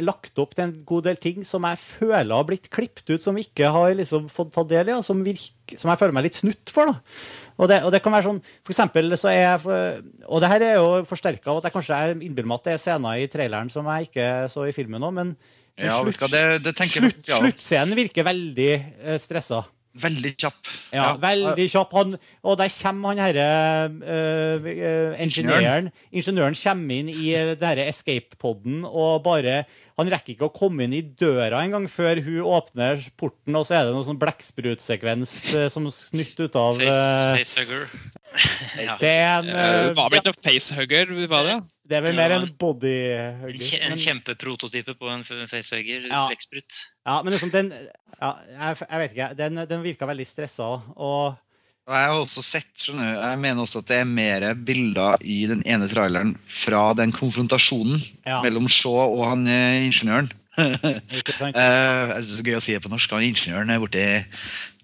lagt 0.00 0.38
opp 0.40 0.54
til 0.56 0.64
en 0.64 0.74
god 0.88 1.04
del 1.04 1.18
ting 1.20 1.42
som 1.44 1.66
jeg 1.68 1.80
føler 1.80 2.32
har 2.32 2.46
blitt 2.48 2.70
klippet 2.72 3.10
ut, 3.10 3.24
som 3.24 3.36
vi 3.36 3.44
ikke 3.44 3.68
har 3.74 3.90
liksom 3.98 4.30
fått 4.32 4.54
ta 4.54 4.64
del 4.68 4.88
i, 4.88 4.94
og 4.96 5.04
som, 5.04 5.20
virker, 5.24 5.76
som 5.76 5.90
jeg 5.92 6.00
føler 6.00 6.16
meg 6.16 6.28
litt 6.28 6.38
snutt 6.38 6.72
for. 6.72 6.88
Da. 6.88 7.18
Og, 7.58 7.66
det, 7.68 7.80
og 7.84 7.92
det 7.92 8.00
kan 8.04 8.14
være 8.14 8.28
sånn, 8.30 8.40
for 8.64 8.72
eksempel 8.72 9.18
så 9.20 9.32
er 9.32 9.40
jeg, 9.42 10.06
Og 10.28 10.40
det 10.40 10.52
her 10.52 10.64
er 10.70 10.78
jo 10.78 11.02
forsterka 11.08 11.52
av 11.52 11.60
at 11.60 11.68
jeg 11.68 11.76
kanskje 11.76 11.98
er 11.98 12.14
innbiller 12.14 12.48
meg 12.48 12.62
at 12.62 12.70
det 12.70 12.76
er 12.78 12.84
scener 12.86 13.20
i 13.20 13.28
traileren 13.32 13.72
som 13.72 13.90
jeg 13.92 14.08
ikke 14.08 14.30
så 14.52 14.64
i 14.68 14.74
filmen 14.76 15.02
nå, 15.02 15.12
men, 15.12 15.36
men 15.36 15.90
Ja, 15.90 16.00
slutt, 16.00 16.24
det, 16.32 16.44
det 16.64 16.74
slutt, 16.88 17.22
sluttscenen 17.28 17.98
virker 17.98 18.28
veldig 18.32 18.72
eh, 18.72 19.20
stressa. 19.20 19.60
Veldig 19.92 20.30
kjapp. 20.40 20.68
Ja, 20.94 21.10
veldig 21.20 21.66
kjapp. 21.68 21.92
Han, 21.98 22.14
og 22.48 22.56
der 22.56 22.70
kommer 22.72 23.12
han 23.12 23.20
herre 23.20 23.46
uh, 23.92 24.64
uh, 24.64 25.18
ingeniøren. 25.20 25.90
Ingeniøren 26.08 26.56
kommer 26.56 27.02
inn 27.02 27.10
i 27.12 27.34
denne 27.60 27.84
escape-poden 27.90 28.86
og 28.88 29.20
bare 29.26 29.62
Han 30.00 30.08
rekker 30.08 30.32
ikke 30.32 30.48
å 30.48 30.54
komme 30.56 30.86
inn 30.86 30.94
i 30.96 31.02
døra 31.04 31.60
engang 31.60 31.84
før 31.92 32.22
hun 32.24 32.40
åpner 32.56 33.04
porten, 33.20 33.52
og 33.58 33.66
så 33.68 33.76
er 33.76 33.84
det 33.86 33.92
noe 33.92 34.06
sånn 34.06 34.20
blekksprutsekvens 34.22 35.34
uh, 35.52 35.66
som 35.72 35.90
snytt 35.92 36.40
ut 36.40 36.56
av 36.56 36.80
uh. 36.80 37.36
Ja. 38.82 38.96
Det 38.98 39.10
er 39.10 39.32
en 39.42 39.48
uh, 39.50 39.60
eh, 39.60 39.88
var 39.96 40.08
vel 40.10 40.22
ikke 40.22 40.32
facehugger, 40.40 41.10
var 41.30 41.44
det? 41.46 41.56
Det 41.88 41.98
er 41.98 42.04
vel 42.06 42.16
mer 42.16 42.32
ja, 42.32 42.38
en 42.40 42.46
En, 42.48 42.54
bodyhugger. 42.58 43.82
en 43.90 43.98
kjempeprototype 44.00 44.94
på 44.96 45.10
en 45.12 45.24
facehugger. 45.26 46.06
Ja. 46.08 46.24
Blekksprut. 46.30 46.78
Ja, 47.04 47.18
men 47.22 47.34
liksom 47.34 47.52
den 47.52 47.72
ja, 48.22 48.34
jeg, 48.48 48.82
jeg 48.86 49.00
vet 49.02 49.16
ikke. 49.16 49.30
Den, 49.38 49.62
den 49.68 49.82
virka 49.84 50.08
veldig 50.08 50.26
stressa. 50.26 50.68
Og 50.96 51.34
Og 51.82 51.96
jeg 51.98 52.10
har 52.12 52.20
også 52.20 52.42
sett, 52.46 52.70
skjønner 52.78 53.16
jeg 53.16 53.38
mener 53.42 53.64
også 53.64 53.80
at 53.82 53.88
det 53.90 53.96
er 53.98 54.06
mer 54.06 54.44
bilder 54.54 55.18
i 55.26 55.40
den 55.50 55.64
ene 55.66 55.88
traileren 55.90 56.36
fra 56.46 56.92
den 56.94 57.10
konfrontasjonen 57.10 57.98
ja, 58.22 58.38
mellom 58.44 58.68
Shaw 58.70 59.16
og 59.16 59.24
han 59.26 59.48
eh, 59.50 59.82
ingeniøren. 59.88 60.30
Ikke 60.52 61.34
sant? 61.36 61.56
Eh, 61.56 62.10
er 62.12 62.24
så 62.26 62.44
gøy 62.44 62.58
å 62.58 62.62
si 62.62 62.74
det 62.74 62.82
på 62.84 62.90
norsk. 62.92 63.12
Han 63.16 63.24
ingeniøren 63.24 63.72
er 63.72 63.80
borti, 63.80 64.04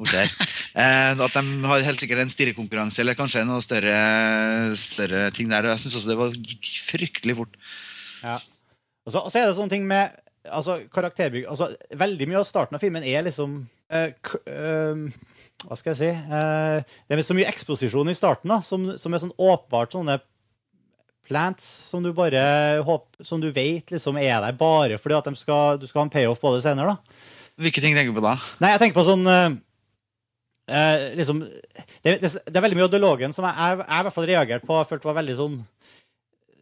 borti 0.00 0.16
her. 0.16 0.30
Uh, 0.72 1.24
at 1.26 1.34
de 1.36 1.42
har 1.68 1.84
helt 1.84 2.00
sikkert 2.02 2.22
en 2.24 2.32
stirrekonkurranse 2.32 3.02
eller 3.02 3.18
kanskje 3.18 3.44
noe 3.48 3.64
større, 3.64 3.98
større 4.80 5.26
ting 5.36 5.50
der. 5.52 5.68
og 5.68 5.74
Jeg 5.74 5.84
syns 5.84 5.98
også 6.00 6.12
det 6.12 6.20
var 6.20 6.38
fryktelig 6.88 7.36
fort. 7.42 7.58
Så, 9.08 9.20
og 9.20 9.28
så 9.28 9.42
er 9.42 9.48
det 9.48 9.58
sånne 9.58 9.72
ting 9.72 9.84
med 9.88 10.16
altså, 10.48 10.80
karakterbygg 10.92 11.46
altså, 11.48 11.70
Veldig 11.96 12.26
mye 12.28 12.40
av 12.40 12.48
starten 12.48 12.76
av 12.76 12.82
filmen 12.82 13.06
er 13.06 13.22
liksom 13.24 13.60
uh, 13.94 14.10
Hva 15.64 15.78
skal 15.78 15.94
jeg 15.94 16.00
si 16.00 16.10
Det 16.10 17.16
er 17.16 17.22
så 17.24 17.36
mye 17.38 17.48
eksposisjon 17.48 18.10
i 18.12 18.16
starten 18.16 18.52
da, 18.52 18.58
som, 18.66 18.90
som 19.00 19.14
er 19.14 19.22
sånn 19.22 19.32
åpenbart 19.36 19.96
sånne 19.96 20.18
plants 21.28 21.64
som 21.92 22.02
du 22.04 22.10
bare 22.16 22.42
håper, 22.86 23.24
som 23.26 23.40
du 23.42 23.50
vet 23.54 23.92
liksom 23.94 24.18
er 24.20 24.40
der 24.46 24.56
bare 24.58 24.98
fordi 25.00 25.16
at 25.18 25.30
skal, 25.38 25.78
du 25.80 25.86
skal 25.86 26.02
ha 26.02 26.06
en 26.08 26.12
payoff 26.14 26.40
på 26.42 26.54
det 26.56 26.64
senere. 26.66 26.96
da. 26.96 27.24
Hvilke 27.62 27.82
ting 27.84 27.96
tenker 27.96 28.14
du 28.14 28.20
på 28.20 28.24
da? 28.26 28.36
Nei, 28.62 28.72
jeg 28.74 28.82
tenker 28.84 28.98
på 29.00 29.06
sånn 29.06 29.24
eh, 29.28 29.48
eh, 30.70 31.06
liksom, 31.18 31.40
det, 31.44 32.18
det, 32.22 32.30
det 32.30 32.56
er 32.56 32.64
veldig 32.64 32.78
mye 32.78 32.88
av 32.88 32.92
dialogen 32.94 33.34
som 33.36 33.46
jeg, 33.48 33.56
jeg, 33.58 33.80
jeg 33.84 34.02
i 34.02 34.06
hvert 34.08 34.16
fall 34.18 34.28
reagerte 34.32 34.68
på. 34.68 34.78
Jeg 34.82 34.90
følte 34.92 35.10
var 35.10 35.18
veldig 35.22 35.38
sånn 35.40 35.56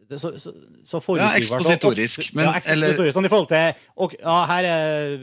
det, 0.07 0.21
så, 0.21 0.31
så, 0.39 0.53
så 0.87 1.01
forutsigbart. 1.03 1.35
Ja, 1.35 1.41
ekspositorisk, 1.43 2.29
men- 2.33 2.47
ja, 2.47 2.55
ekspositorisk, 2.61 3.17
sånn 3.17 3.27
i 3.27 3.31
forhold 3.33 3.51
til 3.51 3.85
og, 4.05 4.15
ja, 4.21 4.37
her 4.53 4.69
er 4.71 5.15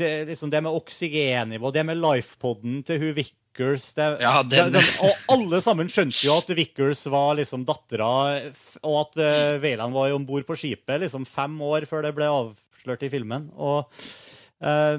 det, 0.00 0.12
liksom 0.30 0.50
det 0.50 0.62
med 0.64 0.72
oksygennivå, 0.72 1.70
det 1.74 1.84
med 1.84 2.00
lifepoden 2.00 2.80
til 2.88 3.02
hun 3.02 3.12
Vickers 3.52 3.92
det, 3.94 4.20
Ja, 4.20 4.42
den- 4.42 4.72
det, 4.72 4.82
sånn, 4.82 5.04
Og 5.10 5.12
alle 5.36 5.60
sammen 5.60 5.88
skjønte 5.88 6.24
jo 6.24 6.38
at 6.38 6.48
Vickers 6.56 7.04
var 7.06 7.36
liksom 7.36 7.64
dattera, 7.68 8.50
og 8.82 9.00
at 9.06 9.16
uh, 9.20 9.58
Veiland 9.60 9.92
var 9.92 10.12
om 10.12 10.24
bord 10.24 10.46
på 10.46 10.56
skipet 10.56 11.00
liksom 11.00 11.26
fem 11.26 11.58
år 11.60 11.84
før 11.86 12.02
det 12.02 12.14
ble 12.16 12.24
avslørt 12.24 13.02
i 13.04 13.10
filmen. 13.12 13.50
Og 13.56 13.86
uh, 14.64 14.96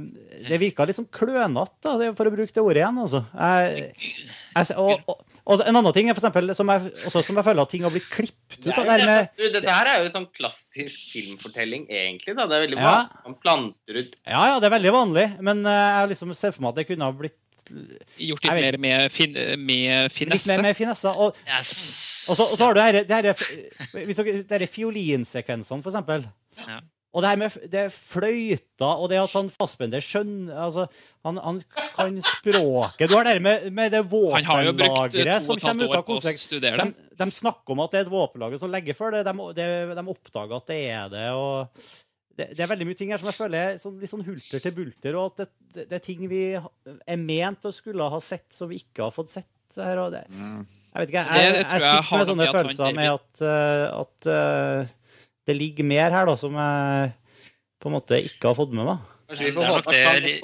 det 0.47 0.59
virka 0.61 0.85
liksom 0.85 1.07
sånn 1.07 1.11
klønete, 1.11 2.13
for 2.15 2.25
å 2.29 2.33
bruke 2.35 2.53
det 2.53 2.61
ordet 2.63 2.83
igjen. 2.83 3.01
Altså. 3.01 3.23
Jeg, 3.33 3.91
jeg, 4.53 4.77
og, 4.77 5.01
og, 5.09 5.23
og 5.45 5.63
en 5.65 5.75
annen 5.81 5.93
ting 5.95 6.09
er 6.09 6.13
for 6.15 6.21
eksempel, 6.23 6.53
som 6.55 6.69
jeg, 6.69 6.93
også, 7.09 7.23
som 7.25 7.35
jeg 7.39 7.47
føler 7.49 7.65
at 7.65 7.73
ting 7.73 7.83
har 7.83 7.91
blitt 7.95 8.09
klippet 8.11 8.59
ut. 8.61 8.69
Det 8.69 8.85
det 8.85 9.05
med, 9.09 9.29
du, 9.35 9.47
dette 9.57 9.71
her 9.79 9.89
er 9.89 10.03
jo 10.03 10.11
en 10.11 10.17
sånn 10.21 10.29
klassisk 10.35 11.09
filmfortelling, 11.11 11.87
egentlig. 11.89 12.35
Da. 12.37 12.45
Det 12.45 12.59
er 12.59 12.67
veldig 12.67 12.77
Ja. 12.77 12.91
vanlig. 13.01 13.23
Man 13.25 13.39
planter 13.41 13.97
ut 14.03 14.13
ja, 14.27 14.43
ja, 14.53 14.59
det 14.61 14.69
er 14.69 14.77
veldig 14.77 14.93
vanlig, 14.93 15.25
men 15.41 15.65
uh, 15.65 16.03
jeg 16.03 16.13
liksom 16.13 16.35
ser 16.37 16.53
for 16.53 16.61
meg 16.67 16.75
at 16.75 16.83
det 16.83 16.87
kunne 16.91 17.09
ha 17.09 17.15
blitt 17.17 17.39
Gjort 17.71 18.43
litt 18.47 18.53
mer 18.53 18.77
med, 18.77 19.11
fin 19.11 19.33
med 19.33 20.03
litt 20.09 20.15
finesse. 20.17 20.47
mer 20.53 20.61
med 20.69 20.75
finesse. 20.77 21.09
Og, 21.13 21.35
Yes. 21.47 21.73
og, 22.29 22.35
så, 22.39 22.47
og 22.51 22.57
så 22.57 22.65
har 22.69 22.73
du 22.73 22.81
her, 22.81 23.03
det 23.03 23.11
her, 23.11 23.33
hvis 24.05 24.17
dere- 24.19 24.41
det 24.47 24.59
her 24.59 24.67
fiolinsekvensene, 24.67 25.83
for 25.83 25.91
eksempel. 25.93 26.25
Ja. 26.67 26.79
Og 27.13 27.21
det 27.21 27.29
her 27.29 27.37
med 27.37 27.57
det 27.69 27.81
fløyta, 27.93 28.87
og 28.97 29.09
det 29.11 29.19
at 29.21 29.33
han 29.37 29.49
Fassbender 29.53 30.01
skjønner 30.01 30.55
altså, 30.65 30.87
han, 31.27 31.37
han 31.37 31.59
kan 31.93 32.15
språket. 32.25 33.05
Du 33.11 33.13
har 33.13 33.27
det 33.27 33.35
med, 33.45 33.67
med 33.71 33.91
det 33.93 34.01
våpenlageret 34.09 35.43
som 35.45 35.59
kommer 35.61 35.91
ut 35.93 35.99
av 35.99 36.33
studere 36.41 36.87
De, 36.89 36.95
de 37.21 37.27
snakker 37.31 37.75
om 37.75 37.83
at 37.85 37.93
det 37.93 37.99
er 38.01 38.07
et 38.07 38.11
våpenlager 38.15 38.57
som 38.63 38.73
legger 38.73 38.97
for 38.97 39.13
det. 39.13 39.21
De, 39.29 39.33
de, 39.59 39.67
de 39.93 40.05
oppdager 40.15 40.57
at 40.57 40.73
det 40.73 40.79
er 40.89 41.13
det. 41.13 41.27
og 41.37 41.85
det, 42.33 42.47
det 42.57 42.63
er 42.65 42.69
veldig 42.71 42.87
mye 42.89 42.97
ting 42.97 43.11
her 43.13 43.21
som 43.21 43.29
jeg 43.29 43.37
føler 43.37 43.59
er 43.59 43.81
sånn, 43.81 43.97
litt 44.01 44.09
sånn 44.09 44.25
hulter 44.25 44.61
til 44.63 44.73
bulter, 44.75 45.17
og 45.19 45.33
at 45.33 45.43
det, 45.45 45.83
det, 45.83 45.97
er 45.99 46.03
ting 46.03 46.23
vi 46.31 46.43
er 46.55 47.19
ment 47.21 47.67
å 47.69 47.73
skulle 47.75 48.07
ha 48.09 48.19
sett, 48.23 48.47
som 48.55 48.71
vi 48.71 48.81
ikke 48.81 49.05
har 49.05 49.13
fått 49.13 49.33
sett. 49.35 49.51
her, 49.73 49.97
og 50.01 50.11
det, 50.13 50.23
jeg 50.29 51.01
vet 51.01 51.11
ikke, 51.13 51.21
jeg, 51.25 51.43
jeg, 51.43 51.53
jeg, 51.53 51.65
jeg 51.65 51.83
sitter 51.83 52.19
med 52.19 52.27
sånne 52.29 52.49
følelser 52.53 52.97
med 52.97 53.07
at, 53.09 53.43
eh, 53.49 53.85
at 53.97 54.27
uh, 54.29 54.91
det 55.49 55.55
ligger 55.57 55.87
mer 55.89 56.13
her 56.13 56.27
da, 56.29 56.35
som 56.37 56.57
jeg 56.61 57.13
på 57.81 57.89
en 57.89 57.95
måte 57.97 58.19
ikke 58.29 58.51
har 58.51 58.57
fått 58.57 58.75
med 58.77 58.85
meg. 58.87 59.07
Kanskje 59.31 59.47
vi 59.49 59.55
får 59.55 59.71
håpe 59.71 59.95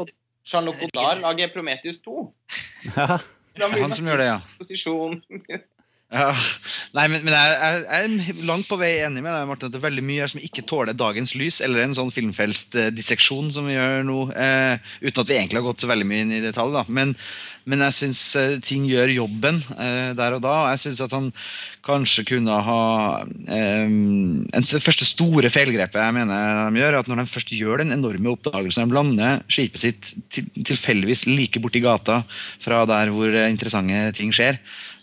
at 0.05 0.15
Jean-Luc 0.49 0.79
Godard 0.81 1.21
lager 1.21 1.51
Prometheus 1.53 1.99
2. 2.05 2.23
Ja. 2.95 3.19
Han 3.59 3.93
som 3.93 4.07
gjør 4.07 4.21
det, 4.21 4.29
ja. 4.31 4.39
Posisjon. 4.57 5.19
Nei, 6.09 7.03
men, 7.05 7.21
men 7.21 7.35
jeg, 7.35 7.49
jeg, 7.53 7.81
jeg 7.85 8.31
er 8.33 8.45
langt 8.49 8.65
på 8.65 8.79
vei 8.81 8.95
enig 9.03 9.21
med 9.21 9.29
deg, 9.29 9.45
Martin, 9.45 9.69
at 9.69 9.75
det 9.75 9.77
er 9.77 9.85
veldig 9.85 10.05
mye 10.07 10.23
her 10.23 10.31
som 10.31 10.41
ikke 10.41 10.65
tåler 10.65 10.97
dagens 10.97 11.35
lys, 11.37 11.59
eller 11.61 11.83
en 11.83 11.93
sånn 11.97 12.09
filmfrelst 12.13 12.77
eh, 12.81 13.13
som 13.53 13.69
vi 13.69 13.75
gjør 13.75 14.01
nå, 14.07 14.23
eh, 14.33 14.81
uten 15.05 15.21
at 15.21 15.29
vi 15.29 15.37
egentlig 15.37 15.61
har 15.61 15.67
gått 15.67 15.85
så 15.85 15.91
veldig 15.91 16.09
mye 16.09 16.25
inn 16.25 16.33
i 16.39 16.41
detalj. 16.41 16.73
Da. 16.73 16.83
Men, 16.89 17.13
men 17.69 17.85
jeg 17.85 17.97
syns 17.99 18.23
eh, 18.41 18.57
ting 18.65 18.89
gjør 18.89 19.13
jobben 19.19 19.61
eh, 19.77 20.17
der 20.17 20.39
og 20.39 20.43
da. 20.47 20.55
og 20.63 20.73
Jeg 20.73 20.83
syns 20.87 21.05
at 21.05 21.13
han 21.13 21.29
kanskje 21.85 22.25
kunne 22.33 22.57
ha 22.65 22.81
eh, 23.45 23.93
Det 24.57 24.83
første 24.83 25.05
store 25.05 25.53
feilgrepet 25.53 26.01
jeg 26.01 26.17
mener 26.17 26.65
de 26.73 26.81
gjør, 26.81 26.93
er 26.95 27.01
at 27.03 27.09
når 27.11 27.21
de 27.21 27.31
først 27.37 27.53
gjør 27.53 27.83
den 27.83 27.93
enorme 27.93 28.33
oppdagelsen, 28.33 28.89
de 28.89 28.97
lander 28.97 29.43
skipet 29.45 29.85
sitt 29.85 30.13
til, 30.33 30.49
tilfeldigvis 30.57 31.27
like 31.29 31.61
borti 31.61 31.85
gata 31.85 32.23
fra 32.63 32.81
der 32.89 33.13
hvor 33.13 33.29
eh, 33.29 33.51
interessante 33.53 34.07
ting 34.17 34.33
skjer. 34.33 34.57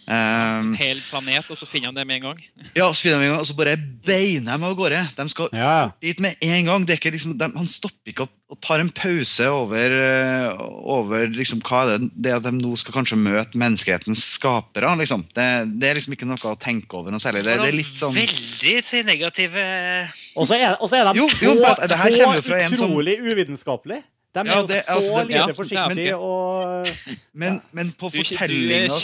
Um, 0.07 0.69
En 0.71 0.75
hel 0.79 1.01
planet, 1.11 1.49
og 1.51 1.59
så 1.59 1.67
finner 1.67 1.89
han 1.91 1.97
det 1.97 2.05
med 2.07 2.21
en 2.21 2.29
gang. 2.29 2.43
ja, 2.77 2.87
så 2.95 3.03
finner 3.03 3.19
de 3.19 3.25
en 3.27 3.31
gang, 3.33 3.41
og 3.43 3.47
så 3.49 3.57
bare 3.59 3.73
beiner 4.07 4.55
de 4.57 4.65
av 4.69 4.77
gårde. 4.79 5.01
De 5.17 5.25
skal 5.33 5.49
Ja. 5.53 5.91
dit 6.01 6.21
med 6.23 6.37
en 6.41 6.65
gang. 6.65 6.85
Det 6.87 6.95
er 6.95 7.01
ikke 7.01 7.11
liksom, 7.17 7.33
de, 7.37 7.49
han 7.57 7.67
stopper 7.67 8.13
ikke 8.13 8.23
opp 8.29 8.31
og 8.49 8.61
tar 8.63 8.79
en 8.79 8.91
pause 8.95 9.49
over, 9.51 9.91
eh, 9.91 10.53
over 10.87 11.27
liksom, 11.27 11.59
hva 11.61 11.81
er 11.83 11.99
det, 11.99 12.11
det 12.23 12.33
at 12.37 12.43
de 12.47 12.53
nå 12.55 12.77
skal 12.79 12.95
kanskje 12.95 13.19
møte 13.19 13.59
menneskehetens 13.59 14.23
skapere. 14.39 14.95
Liksom. 15.03 15.27
Det, 15.35 15.49
det 15.81 15.89
er 15.91 15.95
liksom 15.99 16.15
ikke 16.15 16.29
noe 16.31 16.39
å 16.39 16.59
tenke 16.59 16.95
over 16.95 17.11
noe 17.11 17.19
særlig. 17.19 17.43
Det, 17.43 17.59
det 17.65 17.69
er 17.73 17.79
litt 17.83 17.99
sånn 17.99 18.15
Veldig 18.15 18.77
til 18.87 19.05
negative 19.11 19.65
Og 20.37 20.47
så 20.47 20.55
er, 20.55 20.77
og 20.81 20.87
så 20.89 21.01
er 21.01 21.11
de 21.11 21.19
Jo, 21.19 21.27
så, 21.35 21.43
jo, 21.49 21.55
men 21.59 21.75
det 21.83 21.99
her 21.99 22.15
så 22.15 22.43
fra 22.47 22.61
en 22.63 22.77
som- 22.77 22.91
utrolig 22.95 23.19
uvitenskapelige. 23.27 24.05
De 24.37 24.41
er 24.41 24.47
Ja, 24.53 24.61
jo 24.61 24.67
det- 24.71 24.85
så 24.85 24.95
altså, 25.01 25.27
lite 25.27 25.35
ja, 25.35 25.47
forsiktige 25.57 26.15
og 26.15 26.87
Men, 27.35 27.61
men 27.73 27.91
på 27.99 28.13
fortellinga 28.15 28.95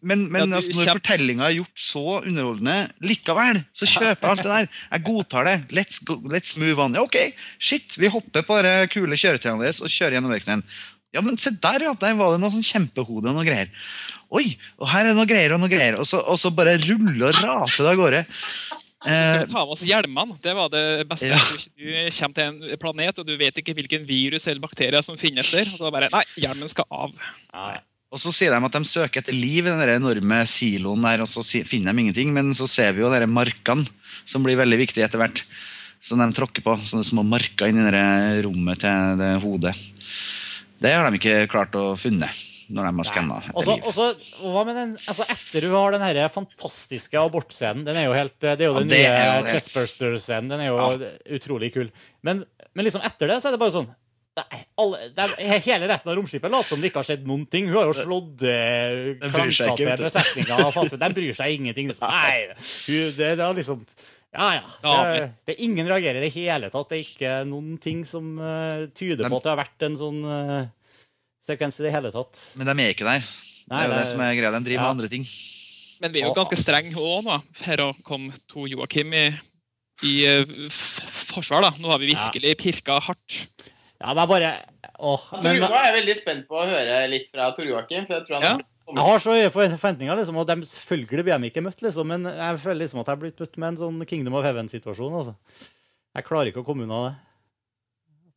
Men, 0.00 0.26
men 0.30 0.40
Ja, 0.42 0.46
du 0.46 0.56
altså, 0.58 0.74
når 0.76 0.88
kjem- 0.88 0.98
fortellinga 1.00 1.46
er 1.48 1.56
gjort 1.58 1.82
så 1.84 2.02
underholdende 2.18 2.76
likevel, 3.04 3.62
så 3.76 3.88
kjøper 3.88 4.20
jeg 4.26 4.30
alt 4.34 4.42
det 4.44 4.52
der. 4.52 4.68
Jeg 4.92 5.04
godtar 5.08 5.48
det. 5.48 5.56
Let's, 5.78 6.00
go, 6.04 6.18
let's 6.28 6.54
move 6.60 6.82
on. 6.84 6.94
Ja, 6.98 7.04
ok, 7.06 7.18
shit, 7.58 7.96
vi 7.98 8.10
hopper 8.12 8.44
på 8.48 8.60
de 8.66 8.74
kule 8.92 9.16
kjøretøyene 9.18 9.64
deres 9.64 9.80
og 9.84 9.92
kjører 9.92 10.18
gjennom 10.18 10.34
ørkenen. 10.36 10.64
Ja, 11.16 11.22
men 11.24 11.38
se 11.40 11.50
der, 11.56 11.86
ja. 11.88 11.94
Der 11.96 12.18
var 12.18 12.34
det 12.34 12.42
noe 12.42 12.52
sånn 12.52 12.66
kjempehode 12.66 13.30
og 13.30 13.38
noe 13.38 13.46
greier. 13.46 13.70
Oi, 14.28 14.58
og 14.76 14.90
her 14.92 15.06
er 15.06 15.14
det 15.14 15.16
noe 15.16 15.30
greier 15.30 15.54
og 15.56 15.62
noe 15.62 15.72
greier. 15.72 15.96
Og 15.96 16.04
så, 16.04 16.20
og 16.20 16.36
så 16.40 16.52
bare 16.52 16.76
ruller 16.82 17.30
og 17.30 17.40
raser 17.40 17.86
det 17.88 17.94
av 17.94 18.02
gårde. 18.02 18.26
Så 18.98 19.06
skal 19.06 19.14
Eh, 19.14 19.44
vi 19.46 19.52
ta 19.52 19.60
med 19.62 19.72
oss 19.72 19.82
hjelmene. 19.86 20.34
Det 20.42 20.52
var 20.58 20.70
det 20.72 20.80
beste. 21.08 21.28
Ja. 21.30 21.38
Du, 21.78 21.84
kommer 22.18 22.34
til 22.34 22.48
en 22.48 22.78
planet, 22.82 23.20
og 23.22 23.28
du 23.28 23.36
vet 23.38 23.60
ikke 23.62 23.72
hvilken 23.78 24.02
virus 24.08 24.48
eller 24.50 24.60
bakterier 24.64 25.04
som 25.06 25.16
finnes 25.16 25.48
der. 25.54 25.70
Og 25.70 25.78
så 25.78 25.92
bare 25.94 26.08
Nei, 26.10 26.24
hjelmen 26.42 26.68
skal 26.68 26.84
av. 26.90 27.14
og 28.08 28.20
så 28.22 28.32
sier 28.32 28.54
de 28.54 28.64
at 28.64 28.76
de 28.78 28.88
søker 28.88 29.20
etter 29.20 29.36
liv 29.36 29.66
i 29.66 29.68
den 29.68 29.82
enorme 29.92 30.40
siloen 30.48 31.02
der, 31.04 31.20
og 31.20 31.28
så 31.28 31.44
finner 31.68 31.92
de 31.92 32.06
ingenting. 32.06 32.32
Men 32.32 32.54
så 32.56 32.68
ser 32.70 32.94
vi 32.96 33.02
jo 33.02 33.10
de 33.12 33.28
markene, 33.28 33.84
som 34.24 34.44
blir 34.46 34.56
veldig 34.56 34.78
viktige 34.80 35.04
etter 35.04 35.20
hvert. 35.20 35.42
Som 36.00 36.22
de 36.22 36.28
tråkker 36.32 36.64
på. 36.64 36.76
Sånne 36.88 37.04
små 37.04 37.24
marker 37.26 37.68
inni 37.68 37.84
det 37.92 38.44
rommet 38.46 38.80
til 38.80 39.18
det 39.20 39.32
hodet. 39.44 39.74
Det 40.80 40.94
har 40.94 41.08
de 41.10 41.20
ikke 41.20 41.48
klart 41.52 41.76
å 41.76 41.90
funne 42.00 42.30
når 42.68 42.84
de 42.84 43.00
har 43.00 43.06
skanna 43.08 43.36
etter 43.40 43.56
også, 43.56 43.74
og 43.80 43.94
så, 43.96 44.06
hva 44.52 44.62
med 44.68 44.76
den, 44.76 44.90
altså 45.08 45.24
Etter 45.32 45.64
du 45.64 45.70
har 45.72 45.94
den 45.94 46.02
her 46.04 46.18
fantastiske 46.28 47.16
abortscenen 47.16 47.86
Den 47.86 47.96
er 47.96 48.04
jo 48.04 48.12
helt, 48.12 48.34
Det 48.42 48.50
er 48.58 48.66
jo 48.66 48.74
Ja, 48.74 48.82
den 48.82 48.90
det 48.92 48.98
nye 49.00 49.14
det. 49.46 49.54
Chestburster-scenen. 49.54 50.50
Den 50.52 50.60
er 50.60 50.68
jo 50.68 51.38
utrolig 51.38 51.72
kul. 51.72 51.88
Men, 52.20 52.44
men 52.76 52.84
liksom 52.84 53.00
etter 53.08 53.32
det 53.32 53.38
så 53.40 53.48
er 53.48 53.56
det 53.56 53.62
bare 53.62 53.76
sånn 53.78 53.88
nei, 54.38 54.60
alle, 54.82 55.00
det 55.16 55.24
er, 55.24 55.60
Hele 55.64 55.88
resten 55.90 56.12
av 56.12 56.18
romskipet 56.18 56.52
later 56.52 56.72
som 56.72 56.82
det 56.82 56.90
ikke 56.90 57.02
har 57.02 57.08
skjedd 57.10 57.26
noen 57.28 57.44
ting. 57.50 57.68
Hun 57.70 57.80
har 57.80 57.90
jo 57.90 57.96
slått 57.98 58.44
eh, 58.46 59.16
besetninga. 59.24 60.60
av 60.60 60.70
Fastfood. 60.76 61.00
Den 61.02 61.16
bryr 61.16 61.36
seg 61.36 61.58
ingenting. 61.58 61.90
Liksom. 61.90 62.06
Nei, 62.08 62.54
hun, 62.86 63.12
det, 63.18 63.34
det 63.40 63.44
er 63.44 63.58
liksom 63.58 63.84
ja, 64.38 64.48
ja. 64.58 64.94
Det, 65.08 65.28
det 65.48 65.54
ingen 65.64 65.88
reagerer 65.88 66.20
i 66.20 66.26
det 66.28 66.34
hele 66.34 66.68
tatt. 66.72 66.90
Det 66.90 66.98
er 66.98 67.04
ikke 67.06 67.36
noen 67.48 67.78
ting 67.80 68.02
som 68.06 68.34
uh, 68.36 68.84
tyder 68.92 69.24
de, 69.24 69.30
på 69.32 69.38
at 69.40 69.46
det 69.46 69.54
har 69.54 69.60
vært 69.62 69.86
en 69.88 69.96
sånn 69.98 70.18
uh, 70.22 70.66
sekvens 71.48 71.80
i 71.80 71.86
det 71.86 71.94
hele 71.94 72.12
tatt. 72.14 72.42
Men 72.60 72.68
de 72.68 72.76
er 72.84 72.92
ikke 72.92 73.08
der. 73.08 73.24
Det 73.68 73.78
er 73.78 73.88
jo 73.88 73.94
det- 73.94 74.02
det 74.02 74.10
som 74.12 74.20
er 74.24 74.34
greia. 74.36 74.52
De 74.52 74.64
driver 74.64 74.78
ja. 74.78 74.84
med 74.84 74.96
andre 74.96 75.08
ting. 75.12 75.24
Men 75.98 76.12
vi 76.14 76.22
er 76.22 76.28
jo 76.28 76.36
ganske 76.36 76.58
strenge 76.60 76.94
òg 76.94 77.24
nå. 77.26 77.38
Her 77.64 77.82
kom 78.06 78.28
to 78.50 78.68
Joakim 78.70 79.12
i, 79.16 79.24
i 80.06 80.14
eh, 80.28 80.68
forsvar. 81.32 81.64
da. 81.66 81.72
Nå 81.80 81.90
har 81.90 81.98
vi 81.98 82.12
virkelig 82.12 82.54
pirka 82.60 83.00
hardt. 83.02 83.40
Ja, 83.98 84.12
men 84.14 84.22
jeg 84.22 84.30
bare 84.30 84.50
Åh, 84.98 85.22
men, 85.42 85.60
Nå 85.62 85.68
er 85.74 85.86
jeg 85.88 85.94
veldig 85.96 86.16
spent 86.18 86.44
på 86.50 86.58
å 86.58 86.66
høre 86.66 86.98
litt 87.10 87.30
fra 87.30 87.48
Tor 87.54 87.66
Joakim. 87.66 88.06
For 88.06 88.18
jeg 88.18 88.26
tror 88.28 88.38
han 88.38 88.46
Ja. 88.48 88.58
Jeg 88.88 89.04
har 89.04 89.18
så 89.20 89.34
høye 89.36 89.50
forventninger, 89.52 90.16
liksom, 90.16 90.36
og 90.40 90.46
de, 90.48 90.54
selvfølgelig 90.64 91.24
blir 91.26 91.36
de 91.36 91.48
ikke 91.50 91.60
møtt, 91.60 91.82
liksom, 91.84 92.08
men 92.08 92.24
jeg 92.24 92.60
føler 92.62 92.78
liksom 92.80 93.02
at 93.02 93.10
jeg 93.10 93.12
har 93.12 93.20
blitt 93.20 93.42
møtt 93.42 93.58
med 93.60 93.68
en 93.68 93.76
sånn 93.82 94.06
Kingdom 94.08 94.38
of 94.38 94.46
Heaven-situasjon. 94.46 95.18
altså. 95.18 95.34
Jeg 96.16 96.24
klarer 96.24 96.48
ikke 96.48 96.62
å 96.62 96.64
komme 96.64 96.86
unna 96.86 97.02
det. 97.04 97.10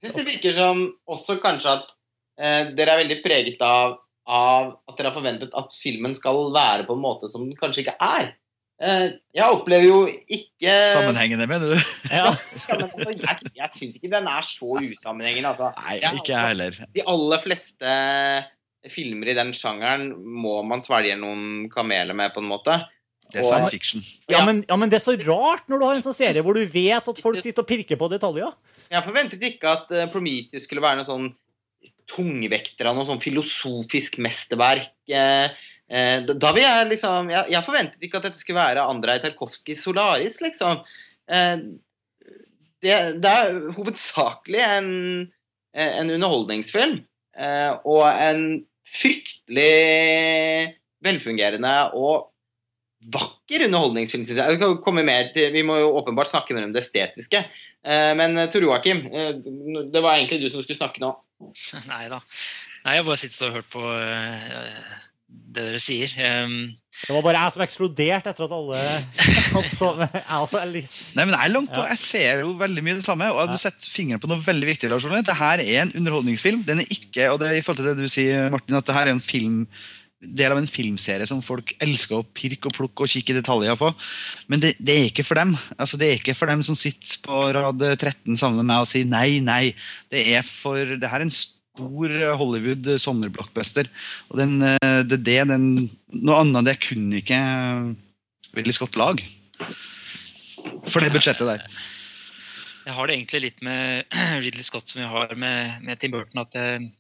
Jeg 0.02 0.10
synes 0.10 0.18
det 0.18 0.26
virker 0.28 0.58
som 0.58 0.82
også 1.08 1.38
kanskje 1.40 1.78
at 1.78 1.88
eh, 2.36 2.74
dere 2.76 2.98
er 2.98 3.02
veldig 3.06 3.20
preget 3.24 3.64
av, 3.64 3.96
av 4.28 4.74
at 4.90 4.98
dere 4.98 5.14
har 5.14 5.16
forventet 5.16 5.56
at 5.56 5.72
filmen 5.72 6.18
skal 6.20 6.52
være 6.52 6.84
på 6.90 6.98
en 7.00 7.06
måte 7.06 7.32
som 7.32 7.48
den 7.48 7.56
kanskje 7.56 7.86
ikke 7.86 7.96
er. 8.04 8.34
Eh, 8.82 9.04
jeg 9.38 9.46
opplever 9.46 9.86
jo 9.86 9.98
ikke 10.10 10.72
Sammenhengende, 10.96 11.46
mener 11.50 11.76
du? 11.76 11.92
Ja. 12.10 12.32
Ja, 12.72 12.78
men 12.80 13.20
altså, 13.28 13.52
jeg 13.52 13.60
jeg 13.60 13.76
syns 13.78 13.98
ikke 14.00 14.10
den 14.14 14.30
er 14.32 14.46
så 14.46 14.80
usammenhengende. 14.80 15.52
Altså. 15.52 15.70
Nei, 15.78 16.00
ikke 16.18 16.34
jeg 16.34 16.48
heller. 16.54 16.80
De 16.96 17.04
aller 17.14 17.44
fleste 17.44 17.94
filmer 18.90 19.30
i 19.30 19.38
den 19.38 19.52
sjangeren 19.54 20.08
må 20.18 20.62
man 20.66 20.82
svelge 20.86 21.18
noen 21.20 21.68
kameler 21.74 22.18
med, 22.18 22.34
på 22.34 22.42
en 22.42 22.50
måte. 22.50 22.80
Det 23.32 23.42
er 23.42 23.48
science 23.48 23.72
fiction. 23.72 24.04
Ja, 24.32 24.42
men, 24.48 24.64
ja, 24.68 24.78
men 24.80 24.92
det 24.92 24.98
er 25.00 25.06
så 25.06 25.16
rart 25.28 25.70
når 25.72 25.80
du 25.80 25.86
har 25.88 26.00
en 26.00 26.06
sånn 26.06 26.18
serie 26.18 26.44
hvor 26.44 26.58
du 26.58 26.66
vet 26.66 27.12
at 27.14 27.22
folk 27.24 27.40
sitter 27.44 27.64
og 27.64 27.70
pirker 27.70 28.00
på 28.00 28.10
detaljer. 28.12 28.50
Jeg 28.92 29.06
forventet 29.06 29.46
ikke 29.52 29.72
at 29.72 29.94
uh, 29.94 30.08
Prometheus 30.12 30.66
skulle 30.68 30.84
være 30.84 31.00
noe 31.00 31.08
sånn 31.08 31.30
tungvekter 32.12 32.90
av 32.90 32.98
noe 32.98 33.08
sånn 33.08 33.22
filosofisk 33.24 34.18
mesterverk. 34.22 34.92
Eh, 35.08 35.46
eh, 35.48 35.70
da- 36.26 36.38
da 36.40 36.52
vil 36.56 36.64
jeg 36.64 36.88
liksom 36.94 37.30
jeg, 37.34 37.50
jeg 37.52 37.66
forventet 37.68 38.06
ikke 38.08 38.18
at 38.22 38.28
dette 38.30 38.40
skulle 38.40 38.62
være 38.62 38.86
Andrej 38.88 39.20
Tarkovskijs 39.26 39.82
Solaris, 39.84 40.38
liksom. 40.42 40.82
Eh, 41.28 41.58
det, 42.82 42.98
det 43.22 43.32
er 43.32 43.60
hovedsakelig 43.76 44.62
en, 44.66 44.88
en 45.78 46.14
underholdningsfilm. 46.16 47.02
Eh, 47.38 47.72
og 47.88 48.06
en 48.10 48.42
fryktelig 48.92 50.76
velfungerende 51.06 51.74
og 51.98 52.28
vakker 53.12 53.66
underholdningsfilm, 53.66 54.24
synes 54.28 54.42
jeg. 54.42 54.60
Kan 54.62 54.78
komme 54.84 55.04
mer 55.08 55.30
til, 55.34 55.50
vi 55.54 55.64
må 55.66 55.78
jo 55.82 55.94
åpenbart 55.98 56.30
snakke 56.30 56.54
mer 56.58 56.68
om 56.68 56.74
det 56.76 56.84
estetiske. 56.84 57.44
Eh, 57.86 58.12
men 58.18 58.38
eh, 58.38 58.50
Tor 58.54 58.62
Joakim, 58.66 59.06
eh, 59.10 59.32
det 59.92 60.04
var 60.04 60.18
egentlig 60.18 60.42
du 60.44 60.50
som 60.54 60.62
skulle 60.66 60.78
snakke 60.80 61.02
nå. 61.02 61.14
Nei 61.92 62.04
da. 62.12 62.20
Nei, 62.86 62.98
jeg 63.00 63.06
bare 63.08 63.22
sittet 63.22 63.42
og 63.48 63.56
hørt 63.60 63.72
på 63.74 63.82
eh, 63.94 64.92
det 65.52 65.66
dere 65.68 65.80
sier. 65.84 66.12
Um, 66.48 66.74
Det 67.08 67.16
var 67.16 67.24
bare 67.26 67.44
jeg 67.44 67.56
som 67.56 67.64
eksploderte 67.66 68.32
etter 68.32 68.46
at 68.46 68.54
alle 68.56 68.82
altså, 69.60 69.94
Jeg 70.04 70.26
også 70.38 70.60
er 70.60 70.68
litt 70.70 70.92
Nei, 71.18 71.24
men 71.26 71.36
Jeg 71.36 71.46
er 71.48 71.54
langt 71.56 71.72
på, 71.74 71.86
jeg 71.88 72.02
ser 72.02 72.44
jo 72.44 72.52
veldig 72.60 72.84
mye 72.86 72.98
det 73.00 73.06
samme. 73.08 73.32
og 73.32 73.52
Du 73.52 73.58
setter 73.60 73.92
fingeren 73.92 74.22
på 74.24 74.30
noe 74.32 74.44
veldig 74.44 74.70
viktig. 74.74 74.92
Lars 74.92 75.08
Ole. 75.08 75.24
Det 75.28 75.38
her 75.40 75.64
er 75.64 75.86
en 75.86 75.96
underholdningsfilm. 76.02 76.66
Den 76.68 76.84
er 76.84 76.94
ikke, 76.94 77.32
og 77.32 77.42
det 77.42 77.50
er 77.50 77.60
i 77.60 77.66
forhold 77.66 77.82
til 77.82 77.90
det 77.92 77.98
du 78.00 78.12
sier, 78.12 78.52
Martin, 78.54 78.80
at 78.80 78.88
det 78.88 78.96
her 78.98 79.10
er 79.10 79.16
en 79.16 79.24
film 79.24 79.66
del 80.22 80.54
av 80.54 80.60
en 80.60 80.70
filmserie 80.70 81.26
som 81.26 81.40
folk 81.42 81.72
elsker 81.82 82.20
å 82.20 82.26
pirke 82.38 82.70
og 82.70 82.76
plukke 82.76 83.06
og 83.06 83.10
kikke 83.10 83.34
i 83.34 83.40
detaljer 83.40 83.78
på. 83.80 83.90
Men 84.52 84.62
det, 84.62 84.76
det 84.78 84.94
er 84.94 85.08
ikke 85.10 85.26
for 85.26 85.40
dem. 85.42 85.56
Altså, 85.78 85.98
det 85.98 86.08
er 86.08 86.20
ikke 86.20 86.36
for 86.38 86.52
dem 86.52 86.62
som 86.66 86.78
sitter 86.78 87.18
på 87.26 87.40
rad 87.58 87.82
13 87.82 88.38
sammen 88.38 88.62
med 88.62 88.70
meg 88.70 88.84
og 88.84 88.92
sier 88.92 89.10
nei, 89.10 89.40
nei. 89.42 89.74
Det 90.14 90.28
er 90.36 90.46
for 90.46 90.78
det 90.94 91.10
her 91.10 91.24
er 91.24 91.28
en 91.28 91.34
stor 91.82 92.14
Hollywood 92.38 92.88
sommerblockbuster. 93.02 93.90
Og 94.30 94.38
den, 94.40 94.62
eh, 94.62 95.02
det 95.04 95.24
det 95.26 95.42
den 95.50 95.90
Noe 96.12 96.42
annet 96.42 96.68
det 96.68 96.82
kunne 96.84 97.22
ikke 97.22 97.40
Willy 98.54 98.74
Scott 98.76 98.98
lag. 99.00 99.22
For 100.92 101.00
det 101.02 101.14
budsjettet 101.14 101.48
der. 101.48 101.64
jeg 102.86 102.94
har 102.94 103.08
det 103.08 103.16
egentlig 103.16 103.42
litt 103.42 103.62
med 103.62 104.06
Ridley 104.44 104.64
Scott 104.64 104.90
som 104.90 105.02
jeg 105.02 105.10
har 105.10 105.34
med, 105.36 105.82
med 105.86 106.00
Tim 106.00 106.12
Burton. 106.12 106.42
at 106.42 106.54
jeg, 106.54 106.92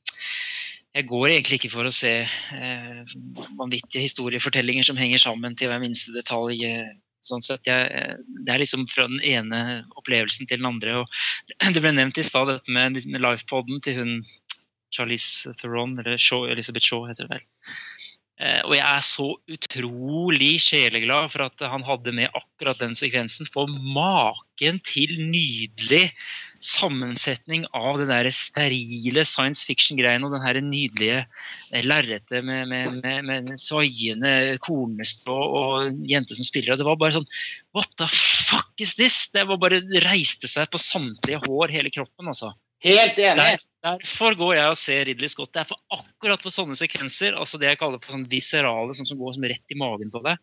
jeg 0.96 1.08
går 1.10 1.28
egentlig 1.28 1.60
ikke 1.60 1.74
for 1.74 1.86
å 1.86 1.94
se 1.94 2.14
eh, 2.24 3.16
vanvittige 3.60 4.06
historiefortellinger 4.06 4.88
som 4.88 4.98
henger 4.98 5.22
sammen 5.22 5.58
til 5.58 5.72
hver 5.72 5.82
minste 5.84 6.14
detalj. 6.16 6.64
eh, 6.66 6.92
Sånn 7.22 7.44
sett, 7.46 7.68
jeg, 7.70 8.16
det 8.42 8.50
er 8.50 8.62
liksom 8.64 8.88
fra 8.90 9.06
den 9.06 9.20
ene 9.22 9.84
opplevelsen 10.00 10.48
til 10.50 10.58
den 10.58 10.70
andre. 10.72 11.04
og 11.04 11.12
Det 11.76 11.84
ble 11.84 11.94
nevnt 11.94 12.18
i 12.18 12.26
stad 12.26 12.50
dette 12.50 12.74
med 12.74 12.98
livepodden 12.98 13.82
til 13.86 14.00
hun 14.00 14.14
Charlize 14.92 15.56
Theron, 15.62 15.96
eller 16.00 16.20
Shaw, 16.20 16.48
Elizabeth 16.52 16.88
Shaw 16.88 17.08
heter 17.10 17.28
det 17.28 17.38
vel. 17.38 17.50
Eh, 18.42 18.62
og 18.66 18.74
jeg 18.74 18.82
er 18.82 19.04
så 19.06 19.26
utrolig 19.54 20.54
sjeleglad 20.64 21.30
for 21.30 21.46
at 21.46 21.62
han 21.70 21.84
hadde 21.86 22.14
med 22.18 22.32
akkurat 22.34 22.80
den 22.82 22.96
sekvensen. 22.98 23.46
For 23.54 23.70
maken 23.70 24.80
til 24.88 25.14
nydelig 25.30 26.08
sammensetning 26.62 27.68
av 27.78 28.00
det 28.02 28.08
der 28.10 28.30
sterile 28.34 29.26
science 29.30 29.66
fiction-greiene 29.68 30.26
og 30.26 30.34
den 30.34 30.46
her 30.46 30.58
nydelige 30.66 31.20
eh, 31.22 31.86
lerretet 31.86 32.42
med, 32.48 32.66
med, 32.72 32.98
med, 33.04 33.30
med 33.30 33.62
svaiende 33.62 34.58
kornestrå 34.66 35.38
og 35.38 36.02
jente 36.10 36.38
som 36.38 36.48
spiller. 36.48 36.74
Og 36.74 36.82
det 36.82 36.90
var 36.90 36.98
bare 37.04 37.20
sånn 37.20 37.30
What 37.78 37.94
the 38.02 38.10
fuck 38.10 38.74
is 38.82 38.98
this? 38.98 39.28
Det 39.36 39.46
var 39.50 39.62
bare 39.62 39.84
reiste 40.08 40.50
seg 40.50 40.72
på 40.74 40.82
samtlige 40.82 41.44
hår, 41.46 41.78
hele 41.78 41.94
kroppen, 41.94 42.34
altså. 42.34 42.56
Helt 42.82 43.20
enig. 43.22 43.38
Der, 43.38 43.62
derfor 43.86 44.36
går 44.40 44.54
jeg 44.58 44.72
og 44.74 44.78
ser 44.80 45.04
Ridley 45.10 45.30
Scott. 45.32 45.52
Det 45.56 45.64
er 45.64 45.70
for 45.70 45.82
akkurat 45.98 46.42
for 46.44 46.54
sånne 46.54 46.78
sekvenser, 46.80 47.36
altså 47.38 47.60
det 47.62 47.72
jeg 47.72 47.80
kaller 47.82 48.02
for 48.04 48.16
sånn 48.16 48.28
viserale, 48.32 48.96
sånn 48.98 49.10
som 49.10 49.20
går 49.22 49.36
som 49.38 49.48
rett 49.52 49.74
i 49.76 49.78
magen 49.80 50.12
på 50.14 50.22
deg. 50.26 50.40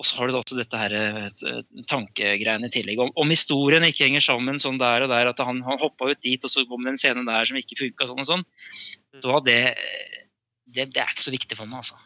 Og 0.00 0.06
så 0.08 0.16
har 0.16 0.30
du 0.30 0.36
også 0.38 0.56
dette 0.56 0.78
her 0.80 0.94
eh, 0.96 1.64
tankegreiene 1.90 2.70
i 2.70 2.72
tillegg. 2.72 3.02
Om, 3.04 3.10
om 3.20 3.32
historien 3.34 3.84
ikke 3.84 4.06
henger 4.06 4.24
sammen 4.24 4.56
sånn 4.62 4.78
der 4.80 5.04
og 5.04 5.10
der, 5.12 5.28
at 5.34 5.42
han, 5.44 5.60
han 5.66 5.80
hoppa 5.82 6.08
ut 6.14 6.22
dit, 6.24 6.40
og 6.46 6.48
så 6.52 6.64
kom 6.70 6.86
det 6.86 6.94
en 6.94 7.00
scene 7.02 7.24
der 7.26 7.50
som 7.50 7.58
ikke 7.60 7.76
funka, 7.82 8.06
sånn 8.08 8.22
og 8.24 8.28
sånn, 8.30 8.44
da 9.20 9.40
det, 9.44 9.58
det, 10.70 10.86
det 10.94 11.02
er 11.04 11.12
ikke 11.12 11.26
så 11.26 11.34
viktig 11.34 11.58
for 11.58 11.68
meg, 11.68 11.82
altså. 11.82 11.98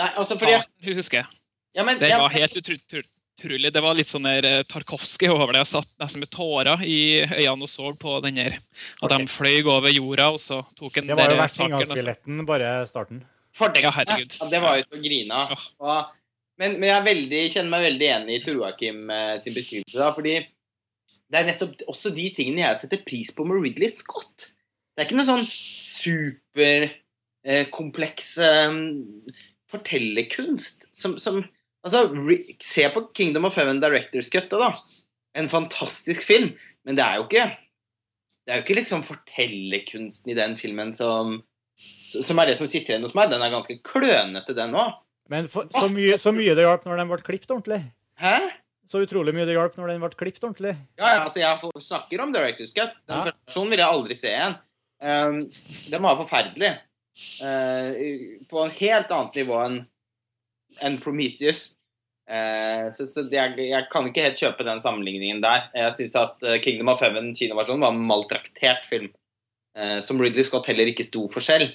Nei, 0.00 0.08
altså 0.16 0.38
fordi 0.40 0.54
jeg, 0.54 0.64
Starten 0.64 0.96
husker 1.02 1.18
jeg. 1.20 1.40
ja, 1.76 1.84
men, 1.84 1.98
Det 2.00 2.08
jeg, 2.08 2.22
var 2.22 2.32
helt 2.32 2.56
utro- 2.62 2.78
utro- 2.78 3.04
utrolig. 3.38 3.72
Det 3.74 3.80
var 3.82 3.94
litt 3.98 4.08
sånn 4.10 4.26
der 4.28 4.44
eh, 4.48 4.62
Tarkovskij 4.68 5.30
over 5.32 5.52
det. 5.52 5.62
Jeg 5.64 5.70
satt 5.72 5.90
nesten 6.02 6.20
med 6.22 6.30
tårer 6.34 6.82
i 6.86 6.98
øynene 7.24 7.62
og 7.66 7.70
så 7.70 7.92
på 7.98 8.16
den 8.24 8.36
her. 8.42 8.52
At 9.02 9.10
de 9.14 9.26
fløy 9.30 9.62
over 9.66 9.90
jorda, 9.92 10.30
og 10.34 10.40
så 10.42 10.62
tok 10.78 10.96
en 11.00 11.06
Det 11.10 11.16
var 11.18 11.30
jo 11.30 11.36
der 11.36 11.42
verst 11.42 11.60
inngangsbilletten, 11.62 12.42
bare 12.48 12.72
starten. 12.88 13.22
Fortekstene, 13.52 13.84
Ja, 13.84 13.90
herregud. 13.98 14.32
ja, 14.40 14.44
det 14.48 14.60
var 14.64 14.72
jo 14.80 14.84
til 14.88 14.98
å 14.98 15.02
grine 15.04 15.34
av. 15.44 15.50
Men, 16.60 16.70
men 16.80 16.88
jeg 16.88 17.04
veldig, 17.08 17.42
kjenner 17.52 17.70
meg 17.72 17.82
veldig 17.90 18.08
enig 18.16 18.32
i 18.36 18.42
Tor 18.44 18.54
Joakim 18.60 18.98
eh, 19.10 19.34
sin 19.42 19.54
beskrivelse. 19.56 19.98
da, 19.98 20.08
fordi 20.16 20.34
det 21.32 21.36
er 21.40 21.46
nettopp 21.48 21.72
også 21.88 22.12
de 22.14 22.26
tingene 22.36 22.60
jeg 22.66 22.80
setter 22.82 23.00
pris 23.08 23.30
på 23.32 23.44
med 23.48 23.56
Ridley 23.64 23.88
Scott. 23.92 24.50
Det 24.92 25.00
er 25.00 25.06
ikke 25.08 25.16
noe 25.16 25.30
sånn 25.30 25.46
superkompleks 27.42 28.28
eh, 28.44 28.72
fortellerkunst 29.72 30.88
som, 30.92 31.16
som 31.20 31.40
Altså, 31.82 32.04
se 32.62 32.88
på 32.94 33.02
Kingdom 33.14 33.44
of 33.48 33.56
Heaven 33.58 33.80
Directors 33.82 34.28
Cut, 34.30 34.50
da. 34.52 34.72
En 35.34 35.48
fantastisk 35.50 36.22
film. 36.28 36.52
Men 36.86 36.98
det 36.98 37.04
er 37.04 37.16
jo 37.20 37.24
ikke 37.28 37.44
Det 38.42 38.50
er 38.52 38.56
jo 38.58 38.64
ikke 38.66 38.76
liksom 38.80 39.02
fortellerkunsten 39.06 40.32
i 40.32 40.34
den 40.38 40.56
filmen 40.58 40.94
som 40.94 41.40
som 42.12 42.38
er 42.42 42.50
det 42.50 42.58
som 42.58 42.68
sitter 42.68 42.92
igjen 42.92 43.04
hos 43.06 43.14
meg. 43.16 43.30
Den 43.32 43.42
er 43.42 43.50
ganske 43.50 43.78
klønete, 43.86 44.54
den 44.54 44.74
òg. 44.78 44.98
Men 45.32 45.46
for, 45.50 45.64
så, 45.72 45.86
mye, 45.90 46.18
så 46.20 46.32
mye 46.34 46.52
det 46.58 46.66
hjalp 46.66 46.84
når 46.86 46.98
den 47.00 47.08
ble 47.10 47.18
klippet 47.24 47.50
ordentlig. 47.54 47.78
Hæ? 48.20 48.34
Så 48.90 49.00
utrolig 49.06 49.32
mye 49.34 49.46
det 49.48 49.54
hjalp 49.56 49.78
når 49.78 49.94
den 49.94 50.02
ble 50.02 50.10
klippet 50.20 50.44
ordentlig. 50.44 50.74
Ja, 51.00 51.14
ja, 51.14 51.22
altså 51.24 51.40
jeg 51.40 51.72
snakker 51.86 52.20
om 52.22 52.34
Director's 52.34 52.74
Cut. 52.76 52.92
Den 53.08 53.30
Ja. 53.30 53.32
versjonen 53.46 53.72
vil 53.72 53.80
jeg 53.82 53.88
aldri 53.96 54.18
se 54.18 54.28
igjen. 54.34 54.58
Um, 55.02 55.38
den 55.94 56.04
var 56.04 56.18
forferdelig. 56.20 56.72
Uh, 57.40 58.44
på 58.50 58.60
en 58.66 58.76
helt 58.76 59.10
annet 59.16 59.40
nivå 59.40 59.58
enn 59.64 59.78
enn 60.80 61.00
Prometheus. 61.02 61.70
Eh, 62.30 62.86
så 62.94 63.06
så 63.10 63.24
jeg, 63.28 63.56
jeg 63.58 63.88
kan 63.92 64.06
ikke 64.08 64.24
helt 64.28 64.40
kjøpe 64.40 64.66
den 64.66 64.80
sammenligningen 64.82 65.42
der. 65.44 65.66
Jeg 65.76 65.96
syns 65.98 66.14
at 66.20 66.46
uh, 66.46 66.58
Kingdom 66.64 66.92
of 66.92 67.02
Heaven 67.02 67.32
kinoversjonen 67.36 67.84
var 67.84 67.96
en 67.96 68.06
maltraktert 68.08 68.86
film. 68.88 69.10
Eh, 69.76 69.98
som 70.04 70.20
Ridley 70.20 70.44
Scott 70.44 70.68
heller 70.68 70.90
ikke 70.90 71.06
sto 71.06 71.24
for 71.32 71.44
selv. 71.44 71.74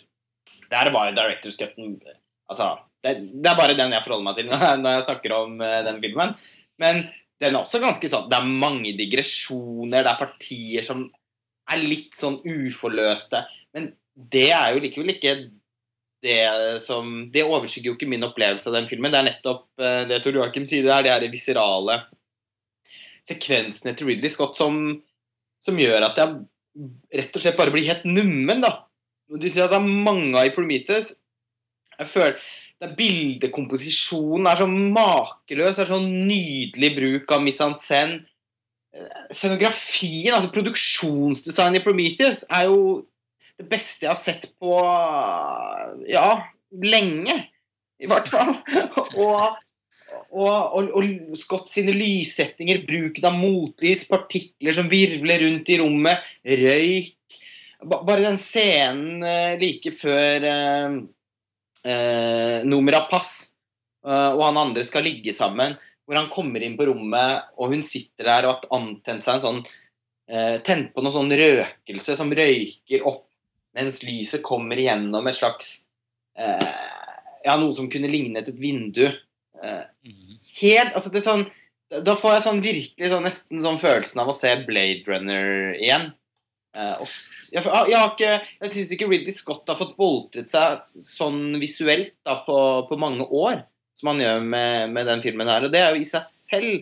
Der 0.71 0.91
var 0.93 1.09
jo 1.09 1.17
Director's 1.17 1.57
Cutten 1.59 1.97
Altså, 2.47 2.77
det, 3.03 3.17
det 3.43 3.49
er 3.49 3.57
bare 3.59 3.75
den 3.75 3.91
jeg 3.91 4.03
forholder 4.05 4.27
meg 4.29 4.37
til 4.37 4.51
når 4.83 4.93
jeg, 4.93 5.05
snakker 5.09 5.33
om 5.35 5.57
uh, 5.59 5.79
den 5.87 6.01
filmen. 6.03 6.35
Men 6.79 7.01
den 7.41 7.53
er 7.53 7.59
også 7.59 7.81
ganske 7.81 8.09
sånn 8.09 8.29
Det 8.31 8.37
er 8.37 8.57
mange 8.63 8.93
digresjoner, 8.97 10.05
det 10.05 10.11
er 10.13 10.21
partier 10.21 10.85
som 10.85 11.03
er 11.67 11.83
litt 11.83 12.15
sånn 12.15 12.39
uforløste. 12.47 13.43
Men 13.75 13.91
det 14.15 14.49
er 14.55 14.71
jo 14.73 14.83
likevel 14.85 15.17
ikke 15.17 15.33
det 16.23 16.81
som 16.81 17.29
Det 17.33 17.43
overskygger 17.45 17.91
jo 17.91 17.95
ikke 17.97 18.09
min 18.09 18.25
opplevelse 18.25 18.69
av 18.69 18.77
den 18.79 18.87
filmen. 18.89 19.13
Det 19.13 19.19
er 19.19 19.27
nettopp 19.29 19.65
eh, 19.81 20.03
det 20.09 20.21
Tor 20.23 20.39
Joakim 20.39 20.65
sier, 20.69 20.85
det 20.85 20.93
er 20.95 21.05
de 21.05 21.13
her 21.13 21.27
viserale 21.33 22.01
sekvensene 23.27 23.93
til 23.97 24.07
Ridley 24.09 24.31
Scott 24.31 24.57
som, 24.59 24.79
som 25.63 25.79
gjør 25.79 26.07
at 26.07 26.19
jeg 26.21 26.37
rett 27.19 27.35
og 27.35 27.43
slett 27.43 27.57
bare 27.57 27.73
blir 27.73 27.87
helt 27.87 28.05
nummen, 28.07 28.61
da. 28.63 28.87
Du 29.27 29.47
sier 29.49 29.65
at 29.65 29.73
det 29.73 29.81
er 29.81 30.03
mange 30.07 30.37
av 30.39 30.47
i 30.47 30.53
Prometheus. 30.55 31.11
Jeg 31.97 32.09
føler 32.11 32.37
det 32.77 32.91
er 32.91 32.97
Bildekomposisjonen 32.97 34.47
er 34.47 34.59
så 34.59 34.67
makeløs. 34.69 35.77
Det 35.79 35.83
er 35.83 35.89
sånn 35.89 36.11
nydelig 36.29 36.91
bruk 36.93 37.31
av 37.33 37.41
mise 37.41 37.69
en. 37.97 38.19
Eh, 38.93 39.21
Scenografien, 39.33 40.35
altså 40.37 40.51
produksjonsdesign 40.53 41.79
i 41.79 41.83
Prometheus, 41.83 42.43
er 42.53 42.69
jo 42.69 42.81
det 43.57 43.67
beste 43.69 44.05
jeg 44.05 44.13
har 44.13 44.19
sett 44.21 44.49
på 44.61 44.73
ja, 46.09 46.27
lenge. 46.83 47.37
i 47.99 48.09
hvert 48.09 48.29
fall. 48.29 48.53
Og, 49.17 49.57
og, 50.31 50.75
og, 50.77 50.89
og 50.97 51.37
Scott 51.39 51.69
sine 51.71 51.91
lyssettinger, 51.95 52.83
bruken 52.87 53.25
av 53.27 53.35
motlys, 53.35 54.05
partikler 54.07 54.75
som 54.75 54.89
virvler 54.91 55.41
rundt 55.43 55.71
i 55.73 55.79
rommet, 55.81 56.25
røyk 56.45 57.13
Bare 57.85 58.23
den 58.23 58.39
scenen 58.41 59.21
eh, 59.21 59.53
like 59.61 59.91
før 59.93 60.45
eh, 60.49 60.95
eh, 61.85 62.63
nummeret 62.65 63.05
pass, 63.11 63.51
eh, 64.01 64.31
og 64.33 64.41
han 64.47 64.57
andre 64.63 64.81
skal 64.87 65.05
ligge 65.05 65.33
sammen, 65.35 65.75
hvor 66.07 66.17
han 66.17 66.31
kommer 66.33 66.63
inn 66.65 66.73
på 66.79 66.87
rommet, 66.89 67.51
og 67.53 67.75
hun 67.75 67.85
sitter 67.85 68.31
der 68.31 68.47
og 68.47 68.55
har 68.55 68.79
antent 68.79 69.27
seg 69.27 69.37
en 69.37 69.43
sånn 69.43 69.61
eh, 69.61 70.57
Tent 70.65 70.89
på 70.95 71.05
noe 71.05 71.13
sånn 71.13 71.29
røkelse 71.29 72.17
som 72.17 72.33
røyker 72.33 73.05
opp 73.05 73.27
mens 73.77 74.01
lyset 74.05 74.41
kommer 74.45 74.79
igjennom 74.81 75.29
et 75.29 75.37
slags 75.37 75.75
eh, 76.37 76.73
Ja, 77.45 77.55
noe 77.61 77.71
som 77.77 77.87
kunne 77.93 78.09
lignet 78.11 78.49
et 78.49 78.59
vindu. 78.59 79.05
Eh, 79.61 79.83
Mhm. 80.03 80.35
helt 80.61 80.93
Altså, 80.97 81.09
det 81.13 81.21
er 81.21 81.29
sånn 81.29 81.45
Da 82.03 82.15
får 82.19 82.33
jeg 82.35 82.43
sånn 82.43 82.61
virkelig 82.61 83.09
sånn 83.13 83.23
nesten 83.25 83.61
sånn 83.63 83.79
følelsen 83.79 84.19
av 84.21 84.27
å 84.27 84.35
se 84.35 84.51
Blade 84.67 85.05
Runner 85.07 85.73
igjen. 85.79 86.09
Eh, 86.75 86.93
og 86.99 87.07
jeg, 87.53 87.63
jeg, 87.63 87.95
har 87.97 88.11
ikke 88.11 88.33
Jeg 88.61 88.73
syns 88.73 88.91
ikke 88.93 89.07
Ridley 89.09 89.33
Scott 89.33 89.69
har 89.71 89.79
fått 89.79 89.95
boltret 89.97 90.51
seg 90.51 90.81
sånn 90.83 91.55
visuelt 91.61 92.13
da, 92.27 92.41
på, 92.45 92.57
på 92.89 92.99
mange 92.99 93.25
år 93.29 93.63
som 93.97 94.11
han 94.11 94.19
gjør 94.21 94.43
med, 94.45 94.91
med 94.93 95.07
den 95.09 95.23
filmen 95.23 95.49
her. 95.49 95.63
Og 95.65 95.71
det 95.73 95.79
er 95.81 95.95
jo 95.95 96.03
i 96.03 96.05
seg 96.05 96.21
selv 96.27 96.73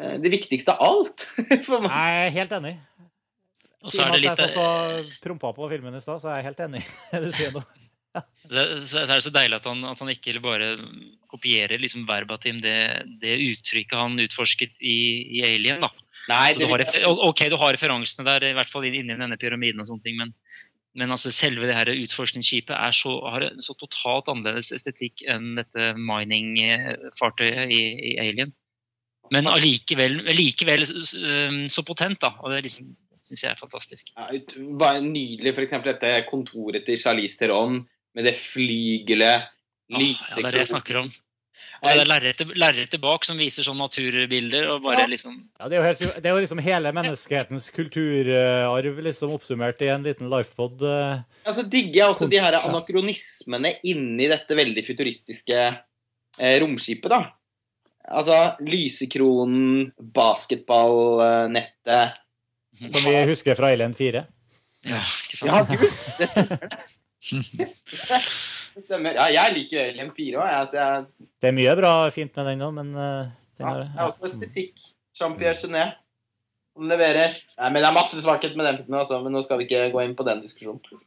eh, 0.00 0.16
det 0.18 0.32
viktigste 0.32 0.74
av 0.74 0.82
alt. 0.88 1.26
Jeg 1.52 2.24
er 2.24 2.34
helt 2.34 2.56
enig. 2.56 2.74
Og 3.84 3.90
så 3.90 3.98
Siden 4.00 4.14
er 4.14 4.22
det 4.22 4.30
at 4.32 4.40
jeg 4.42 4.54
satt 4.54 4.62
og 4.62 5.18
prompa 5.22 5.52
på 5.54 5.68
filmen 5.70 5.94
i 5.94 6.00
stad, 6.02 6.22
så 6.22 6.32
er 6.32 6.40
jeg 6.40 6.48
helt 6.50 6.64
enig 6.66 6.80
i 6.82 6.88
det 7.12 7.28
du 7.28 7.36
sier 7.36 7.54
nå. 7.54 7.62
Det, 8.48 8.62
så 8.88 9.02
er 9.04 9.10
det 9.12 9.22
så 9.22 9.30
deilig 9.30 9.58
at 9.60 9.66
han, 9.68 9.82
at 9.84 10.00
han 10.00 10.08
ikke 10.10 10.40
bare 10.42 10.70
kopierer 11.30 11.78
liksom 11.78 12.06
verbatim 12.08 12.56
det, 12.64 13.04
det 13.20 13.36
uttrykket 13.44 13.94
han 13.94 14.16
utforsket 14.24 14.80
i, 14.80 14.96
i 15.38 15.42
Alien. 15.46 15.84
da. 15.84 15.90
Nei, 16.30 16.54
Så 16.56 16.64
du 16.64 16.72
har, 16.72 16.82
ok, 17.28 17.44
du 17.52 17.58
har 17.60 17.76
referansene 17.76 18.26
der, 18.26 18.48
i 18.48 18.56
hvert 18.56 18.72
fall 18.72 18.88
inni 18.88 19.04
denne 19.04 19.38
pyramiden, 19.38 19.84
og 19.84 19.90
sånne 19.90 20.06
ting, 20.06 20.18
men, 20.18 20.32
men 20.98 21.14
altså 21.14 21.30
selve 21.36 21.68
det 21.68 21.76
her 21.76 21.92
utforskningsskipet 21.92 22.96
så, 22.96 23.14
har 23.28 23.46
en 23.50 23.62
så 23.62 23.76
totalt 23.78 24.32
annerledes 24.32 24.72
estetikk 24.74 25.22
enn 25.28 25.52
dette 25.60 25.92
mining-fartøyet 26.00 27.70
i, 27.76 27.82
i 28.14 28.16
Alien. 28.24 28.56
Men 29.32 29.48
allikevel, 29.52 30.22
så 31.68 31.84
potent, 31.84 32.22
da. 32.24 32.32
Og 32.40 32.50
det 32.50 32.58
er 32.58 32.66
liksom, 32.66 32.96
syns 33.28 33.42
jeg 33.44 33.52
er 33.52 33.60
fantastisk. 33.60 34.10
Ja, 34.16 34.26
ut- 34.34 34.56
bare 34.80 35.00
nydelig, 35.04 35.52
f.eks. 35.54 35.76
dette 35.84 36.10
kontoret 36.28 36.84
til 36.88 36.96
Charlize 37.00 37.38
Theron 37.38 37.82
med 38.16 38.24
det 38.28 38.34
flygelet, 38.34 39.46
Ah, 39.88 40.02
ja, 40.04 40.12
det 40.36 40.44
er 40.44 40.50
det 40.52 40.60
jeg 40.66 40.72
snakker 40.74 40.96
om. 41.00 41.06
Og 41.78 41.86
det 41.94 42.02
er 42.02 42.10
lerretet 42.58 43.00
bak 43.00 43.22
som 43.24 43.38
viser 43.38 43.62
sånn 43.64 43.78
naturbilder, 43.78 44.66
og 44.74 44.82
bare 44.82 45.04
Ja. 45.04 45.06
liksom 45.06 45.36
Ja, 45.60 45.68
det, 45.68 45.76
er 45.78 45.80
jo 45.80 45.86
helt, 45.86 45.98
det 46.22 46.26
er 46.26 46.34
jo 46.34 46.40
liksom 46.42 46.58
hele 46.60 46.92
menneskehetens 46.92 47.70
kulturarv 47.72 48.98
liksom 49.06 49.30
oppsummert 49.32 49.80
i 49.80 49.88
en 49.94 50.02
liten 50.02 50.28
lifepod. 50.28 50.82
eh. 50.82 51.22
Ja, 51.46 51.52
så 51.54 51.62
digger 51.70 51.94
jeg 52.02 52.08
også 52.10 52.28
de 52.28 52.38
her 52.42 52.52
anakronismene 52.58 53.76
inni 53.84 54.26
dette 54.28 54.54
veldig 54.58 54.84
futuristiske 54.84 55.56
eh, 56.38 56.58
romskipet, 56.60 57.08
da. 57.08 57.30
Altså 58.10 58.56
lysekronen, 58.60 59.92
basketballnettet 60.00 62.12
Som 62.78 63.08
vi 63.10 63.16
husker 63.28 63.58
fra 63.58 63.72
Alien 63.74 63.94
4. 63.96 64.24
Ja, 64.86 65.02
ikke 65.24 65.40
sant? 65.40 65.50
Ja, 65.50 65.62
gud, 65.66 65.98
det 66.18 66.30
stemmer. 66.30 66.62
det. 66.62 68.22
Det 68.78 68.84
stemmer. 68.84 69.16
Ja, 69.18 69.24
jeg 69.34 69.54
liker 69.56 69.80
Alien 69.88 70.12
4 70.14 70.38
òg, 70.38 70.50
Altså, 70.54 70.76
jeg 70.78 71.26
Det 71.42 71.48
er 71.48 71.54
mye 71.56 71.72
bra 71.80 71.94
fint 72.14 72.36
med 72.38 72.46
den 72.46 72.60
òg, 72.62 72.76
men 72.76 72.92
eh, 72.94 73.32
den 73.58 73.64
ja, 73.64 73.72
har, 73.72 73.80
det 73.82 73.98
er 73.98 74.04
også 74.04 74.28
estetikk. 74.28 74.84
Jean-Pierre 75.18 75.58
Genet. 75.58 75.96
Han 76.78 76.92
leverer. 76.92 77.34
Nei, 77.58 77.72
men 77.74 77.82
det 77.82 77.88
er 77.88 77.96
masse 77.96 78.20
svakhet 78.22 78.54
med 78.54 78.68
den 78.68 78.78
filmen, 78.84 79.00
altså, 79.00 79.18
men 79.24 79.34
nå 79.34 79.42
skal 79.42 79.58
vi 79.58 79.66
ikke 79.66 79.88
gå 79.96 80.04
inn 80.04 80.14
på 80.14 80.26
den 80.28 80.44
diskusjonen. 80.44 81.02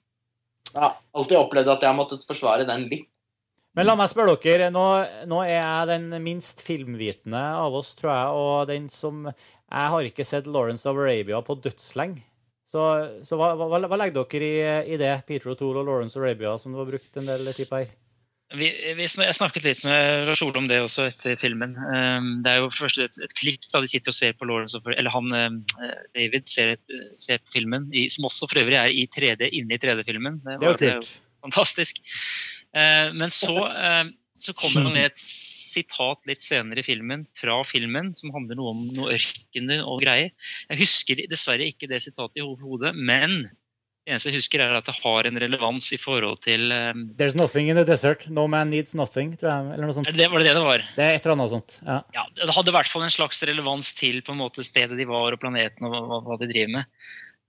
Jeg 0.68 0.82
har 0.84 1.00
alltid 1.16 1.40
opplevd 1.40 1.72
at 1.72 1.86
jeg 1.86 1.92
har 1.94 1.96
måttet 1.96 2.28
forsvare 2.28 2.68
den 2.68 2.90
litt. 2.92 3.08
Men 3.72 3.88
la 3.88 3.96
meg 3.96 4.12
spørre 4.12 4.36
dere, 4.44 4.68
nå, 4.74 4.84
nå 5.32 5.38
er 5.46 5.54
jeg 5.54 5.88
den 5.94 6.10
minst 6.26 6.60
filmvitende 6.68 7.40
av 7.56 7.76
oss, 7.80 7.94
tror 7.96 8.12
jeg, 8.12 8.42
og 8.42 8.68
den 8.68 8.90
som 8.92 9.30
Jeg 9.72 9.94
har 9.94 10.08
ikke 10.08 10.28
sett 10.28 10.50
Lawrence 10.52 10.90
of 10.90 11.00
Arabia 11.00 11.40
på 11.46 11.56
dødslenge. 11.64 12.26
Så, 12.72 12.84
så 13.28 13.36
hva, 13.40 13.52
hva, 13.60 13.82
hva 13.84 13.98
legger 14.00 14.24
dere 14.32 14.48
i, 14.48 14.94
i 14.96 15.00
det, 15.00 15.12
Peter 15.28 15.52
O'Toole 15.52 15.82
og 15.82 15.90
Lawrence 15.90 16.16
of 16.16 16.24
Arabia, 16.24 16.54
som 16.60 16.72
du 16.72 16.80
har 16.80 16.88
brukt 16.88 17.20
en 17.20 17.28
del 17.28 17.52
tid 17.56 17.68
på 17.68 17.82
her? 17.82 17.90
Vi, 18.52 18.68
vi, 18.98 19.06
jeg 19.08 19.36
snakket 19.38 19.64
litt 19.64 19.84
med 19.88 20.26
Lars 20.28 20.42
om 20.44 20.68
det 20.68 20.82
også 20.84 21.06
etter 21.08 21.38
filmen. 21.40 21.72
Um, 21.88 22.32
det 22.44 22.52
er 22.52 22.60
jo 22.60 22.68
for 22.68 22.76
det 22.76 22.84
første 22.84 23.06
et, 23.08 23.20
et 23.28 23.36
klikk 23.40 23.68
da 23.72 23.80
de 23.84 23.92
sitter 23.92 24.12
og 24.12 24.18
ser 24.18 24.36
på 24.36 24.48
Lawrence 24.48 24.76
of, 24.76 24.88
eller 24.92 25.14
han, 25.14 25.32
um, 25.32 25.60
eh, 25.80 26.02
David 26.18 26.52
ser, 26.52 26.74
et, 26.76 26.96
ser 27.20 27.40
på 27.40 27.56
filmen, 27.56 27.88
i, 27.96 28.10
som 28.12 28.28
også 28.28 28.50
for 28.52 28.64
øvrig 28.64 28.80
er 28.80 28.92
i 28.92 29.06
3D 29.12 29.52
inne 29.56 29.78
i 29.78 29.80
3D-filmen. 29.80 30.42
Det 30.48 30.58
er 30.58 30.68
jo 30.68 30.80
kult. 30.82 31.14
fantastisk. 31.48 32.04
Eh, 32.76 33.08
men 33.16 33.32
så, 33.36 33.56
så 34.44 34.56
kommer 34.58 34.88
han 34.90 34.96
med 34.98 35.12
et 35.12 35.22
sitat 35.72 36.28
litt 36.30 36.44
senere 36.44 36.84
i 36.84 36.86
filmen 36.86 37.26
fra 37.38 37.62
filmen 37.68 38.12
som 38.18 38.34
handler 38.36 38.60
noe 38.60 38.74
om 38.74 38.84
noe 38.96 39.16
ørkener 39.16 39.86
og 39.88 40.04
greier. 40.04 40.34
Jeg 40.70 40.82
husker 40.84 41.24
dessverre 41.32 41.70
ikke 41.72 41.90
det 41.92 42.02
sitatet 42.04 42.42
i 42.42 42.46
hodet, 42.46 42.94
men 42.98 43.46
det 44.02 44.16
eneste 44.16 44.32
jeg 44.32 44.40
husker 44.40 44.64
er 44.66 44.74
at 44.74 44.88
det 44.90 44.96
har 44.98 45.28
en 45.30 45.38
relevans 45.44 45.92
i 45.94 45.98
forhold 46.02 46.40
til 46.42 46.74
um, 46.74 47.04
There's 47.20 47.36
nothing 47.38 47.70
in 47.70 47.78
the 47.78 47.86
desert. 47.86 48.26
No 48.34 48.48
man 48.50 48.72
needs 48.74 48.96
nothing, 48.98 49.36
tror 49.38 49.52
jeg. 49.52 49.68
Eller 49.76 49.86
noe 49.86 49.94
sånt. 49.94 50.10
det 50.18 50.30
Var 50.32 50.42
det 50.42 50.48
det 50.50 50.56
det 50.58 50.64
var? 50.66 50.86
Det 50.96 51.06
er 51.06 51.18
et 51.20 51.28
eller 51.28 51.38
annet 51.38 51.54
sånt. 51.54 51.76
Ja. 51.86 52.00
Ja, 52.18 52.24
Det 52.40 52.56
hadde 52.56 52.74
i 52.74 52.76
hvert 52.80 52.90
fall 52.90 53.06
en 53.06 53.14
slags 53.14 53.44
relevans 53.46 53.92
til 54.00 54.24
på 54.26 54.34
en 54.34 54.42
måte 54.42 54.66
stedet 54.66 54.98
de 54.98 55.06
var 55.06 55.38
og 55.38 55.44
planeten 55.44 55.86
og 55.86 55.94
hva, 55.94 56.20
hva 56.26 56.40
de 56.42 56.50
driver 56.50 56.80
med. 56.80 56.90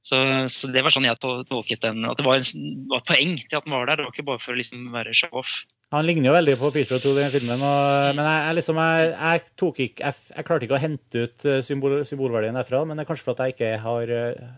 Så, 0.03 0.19
så 0.53 0.69
det 0.75 0.83
var 0.85 0.93
sånn 0.93 1.07
jeg 1.07 1.21
tolket 1.23 1.87
den. 1.87 2.05
At 2.11 2.21
det 2.21 2.27
var, 2.27 2.43
en, 2.43 2.79
var 2.91 3.01
et 3.01 3.09
poeng 3.09 3.37
til 3.41 3.57
at 3.57 3.65
den 3.65 3.77
var 3.79 3.89
der. 3.89 4.03
Det 4.03 4.07
var 4.11 4.13
ikke 4.13 4.29
bare 4.29 4.43
for 4.45 4.53
å 4.53 4.61
liksom 4.61 4.91
være 4.93 5.17
show-off. 5.17 5.55
Han 5.93 6.07
ligner 6.09 6.31
jo 6.31 6.37
veldig 6.39 6.55
på 6.57 6.71
Peter 6.73 6.97
O'Toole 6.97 7.21
i 7.21 7.25
den 7.27 7.33
filmen, 7.35 7.61
og, 7.69 8.17
men 8.17 8.25
jeg, 8.25 8.45
jeg, 8.47 8.57
liksom, 8.59 8.79
jeg, 8.81 9.09
jeg, 9.13 9.43
tok 9.61 9.81
ikke, 9.85 10.07
jeg, 10.07 10.29
jeg 10.33 10.47
klarte 10.49 10.65
ikke 10.65 10.77
å 10.79 10.81
hente 10.81 11.25
ut 11.27 11.45
eh, 11.51 11.59
symbol, 11.67 11.99
symbolverdien 12.09 12.57
derfra, 12.57 12.81
men 12.89 12.97
det 12.97 13.05
er 13.05 13.11
kanskje 13.11 13.27
fordi 13.27 13.49
jeg 13.51 13.57
ikke 13.59 13.73
har 13.83 14.13
eh, 14.17 14.55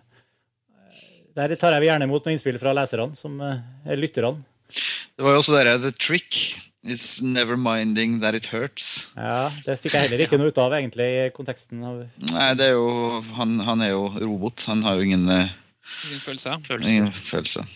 Der 1.35 1.57
tar 1.59 1.74
jeg 1.74 1.89
gjerne 1.89 2.07
imot 2.07 2.28
noen 2.28 2.37
innspill 2.37 2.61
fra 2.62 2.76
leserne, 2.78 3.18
som 3.18 3.43
eh, 3.43 3.64
er 3.91 3.99
lytterne. 3.99 4.47
Det 4.70 5.26
var 5.26 5.35
jo 5.35 5.43
også 5.43 5.59
der, 5.59 5.72
The 5.82 5.91
trick 5.99 6.39
is 6.87 7.18
never 7.24 7.59
minding 7.59 8.20
that 8.22 8.39
it 8.39 8.53
hurts. 8.55 9.11
Ja, 9.18 9.51
det 9.66 9.80
fikk 9.82 9.99
jeg 9.99 10.07
heller 10.07 10.22
ikke 10.28 10.39
noe 10.39 10.55
ut 10.55 10.62
av, 10.62 10.78
egentlig, 10.78 11.11
i 11.18 11.28
konteksten 11.35 11.82
av 11.82 12.03
Nei, 12.30 12.51
det 12.61 12.70
er 12.70 12.76
jo 12.76 13.22
Han, 13.35 13.59
han 13.66 13.82
er 13.82 13.97
jo 13.97 14.07
robot. 14.20 14.68
Han 14.70 14.87
har 14.87 15.01
jo 15.01 15.11
ingen, 15.11 15.26
Ingen 15.26 16.22
følelse. 16.22 16.61
Følelse. 16.68 16.93
ingen 16.95 17.14
følelse. 17.26 17.66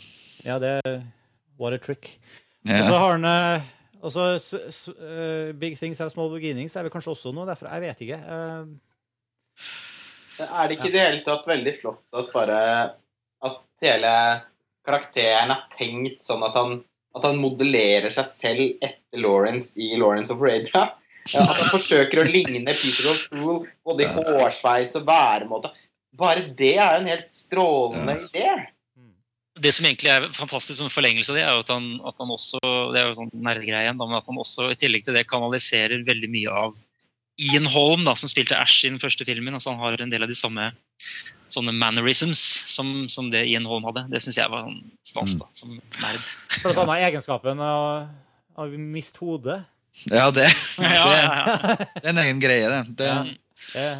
Ja, 0.46 0.62
det 0.62 0.76
What 1.58 1.74
a 1.74 1.82
trick. 1.82 2.20
Og 2.68 2.84
så 2.84 2.98
har 3.00 3.16
han 3.16 3.26
s, 4.38 4.54
s, 4.68 4.88
eh, 4.92 5.52
Big 5.58 5.78
Things 5.78 5.98
Have 5.98 6.10
Small 6.12 6.30
Beginnings 6.34 6.76
er 6.76 6.86
vel 6.86 6.92
kanskje 6.92 7.14
også 7.14 7.32
noe 7.34 7.48
derfra. 7.48 7.72
Jeg 7.74 7.86
vet 7.86 8.04
ikke. 8.06 8.20
Eh, 8.20 8.64
Er 10.44 10.68
det 10.68 10.76
ikke 10.78 10.90
i 10.90 10.94
det 10.94 11.02
hele 11.02 11.24
tatt 11.26 11.48
veldig 11.50 11.72
flott 11.80 12.04
at 12.14 12.28
bare 12.30 12.58
At 13.42 13.56
hele 13.82 14.12
karakteren 14.86 15.50
er 15.50 15.64
tenkt 15.74 16.22
sånn 16.26 16.44
at 16.46 16.54
han, 16.58 16.78
at 17.16 17.24
han 17.26 17.40
modellerer 17.42 18.10
seg 18.10 18.24
selv 18.30 18.62
etter 18.82 19.20
Lawrence 19.22 19.74
i 19.78 19.96
Lawrence 19.98 20.32
of 20.34 20.40
Arabia? 20.42 20.92
Ja, 21.28 21.42
At 21.42 21.58
han 21.60 21.70
forsøker 21.74 22.22
å 22.22 22.26
ligne 22.26 22.72
Peter 22.72 23.10
O'Toole 23.12 23.66
både 23.84 24.06
i 24.06 24.08
hårsveis 24.14 24.94
og 24.96 25.06
væremåte. 25.10 25.70
Bare 26.18 26.46
det 26.56 26.72
er 26.78 26.94
jo 26.96 27.02
en 27.02 27.10
helt 27.12 27.34
strålende 27.34 28.14
idé. 28.30 28.46
Det 29.62 29.72
som 29.74 29.86
egentlig 29.88 30.10
er 30.12 30.28
fantastisk 30.36 30.78
som 30.80 30.90
forlengelse 30.92 31.32
av 31.32 31.38
det, 31.38 31.44
er 31.46 31.56
jo 31.56 31.64
at 31.64 31.72
han, 31.72 31.88
at 32.06 32.20
han 32.22 32.34
også 32.34 32.60
det 32.94 33.00
er 33.00 33.08
jo 33.08 33.16
sånn 33.18 33.32
nerdgreie 33.46 33.94
men 33.96 34.18
at 34.18 34.28
han 34.28 34.40
også 34.42 34.70
i 34.72 34.78
tillegg 34.78 35.06
til 35.06 35.18
det 35.18 35.26
kanaliserer 35.30 36.04
veldig 36.06 36.30
mye 36.32 36.60
av 36.64 36.78
Ian 37.38 37.68
Holm, 37.70 38.02
da, 38.02 38.16
som 38.18 38.30
spilte 38.30 38.58
Ash 38.58 38.82
i 38.82 38.90
den 38.90 38.98
første 38.98 39.22
filmen. 39.26 39.54
altså 39.54 39.70
Han 39.70 39.78
har 39.78 40.00
en 40.02 40.10
del 40.10 40.24
av 40.26 40.30
de 40.30 40.34
samme 40.34 40.72
sånne 41.48 41.72
mannerisms 41.72 42.40
som, 42.68 43.06
som 43.12 43.30
det 43.30 43.44
Ian 43.46 43.68
Holm 43.68 43.86
hadde. 43.86 44.08
Det 44.10 44.20
syns 44.24 44.40
jeg 44.40 44.50
var 44.50 44.66
sånn 44.66 44.80
stas, 45.06 45.36
da, 45.38 45.46
som 45.54 45.76
nerd. 46.02 46.32
blant 46.64 46.82
annet 46.82 47.06
egenskapen 47.08 47.62
av, 47.62 48.08
av 48.58 48.74
mist 48.82 49.22
hodet. 49.22 49.60
ja, 50.10 50.28
det, 50.34 50.50
det, 50.82 50.90
det 50.90 52.04
er 52.04 52.12
en 52.12 52.22
egen 52.26 52.42
greie, 52.42 52.70
det. 52.74 52.84
det 52.98 53.12
Ja. 53.74 53.94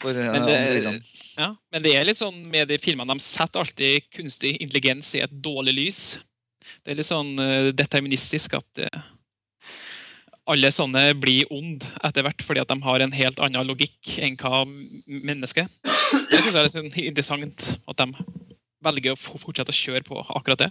For, 0.00 0.16
eh, 0.16 0.32
Men 0.32 0.46
det, 0.48 1.00
ja, 1.36 1.50
men 1.72 1.84
det 1.84 1.94
er 1.96 2.06
litt 2.08 2.20
sånn 2.20 2.38
med 2.50 2.70
de 2.70 2.78
filmene, 2.80 3.16
de 3.16 3.24
setter 3.24 3.62
alltid 3.62 4.08
kunstig 4.16 4.56
intelligens 4.56 5.12
i 5.18 5.24
et 5.24 5.32
dårlig 5.44 5.76
lys. 5.76 6.02
Det 6.84 6.94
er 6.94 7.00
litt 7.00 7.10
sånn 7.10 7.34
eh, 7.42 7.70
deterministisk 7.76 8.56
at 8.56 8.84
eh, 8.86 9.02
alle 10.50 10.70
sånne 10.72 11.10
blir 11.20 11.50
ond 11.52 11.84
etter 12.06 12.24
hvert 12.26 12.42
fordi 12.46 12.62
at 12.62 12.72
de 12.72 12.78
har 12.82 13.04
en 13.04 13.14
helt 13.14 13.42
annen 13.44 13.68
logikk 13.68 14.16
enn 14.24 14.38
hva 14.40 14.64
mennesket. 15.04 15.68
Det 15.84 16.40
syns 16.40 16.54
jeg 16.54 16.58
er 16.58 16.66
litt 16.66 16.76
sånn 16.78 16.92
interessant, 17.04 17.66
at 17.86 18.00
de 18.00 18.24
velger 18.84 19.14
å 19.14 19.20
fortsette 19.20 19.74
å 19.74 19.76
kjøre 19.76 20.06
på 20.08 20.22
akkurat 20.32 20.64
det. 20.64 20.70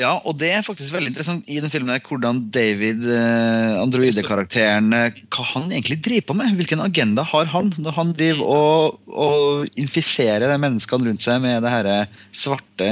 Ja, 0.00 0.14
og 0.24 0.38
det 0.40 0.48
er 0.48 0.62
faktisk 0.64 0.94
veldig 0.94 1.10
interessant 1.10 1.48
i 1.52 1.58
den 1.60 1.68
filmen 1.68 1.92
her, 1.92 2.00
hvordan 2.00 2.38
David, 2.52 3.02
eh, 3.12 3.74
androidekarakteren, 3.76 4.86
eh, 4.96 5.18
hva 5.28 5.44
han 5.50 5.66
egentlig 5.68 5.98
driver 6.00 6.30
på 6.30 6.36
med. 6.38 6.54
Hvilken 6.56 6.80
agenda 6.80 7.24
har 7.28 7.50
han 7.52 7.68
når 7.76 7.96
han 7.98 8.14
driver 8.16 8.54
og, 8.54 9.02
og 9.12 9.76
infiserer 9.76 10.46
de 10.48 10.56
menneskene 10.62 11.10
rundt 11.10 11.26
seg 11.26 11.42
med 11.44 11.60
det 11.60 11.74
her 11.74 11.90
svarte 12.32 12.88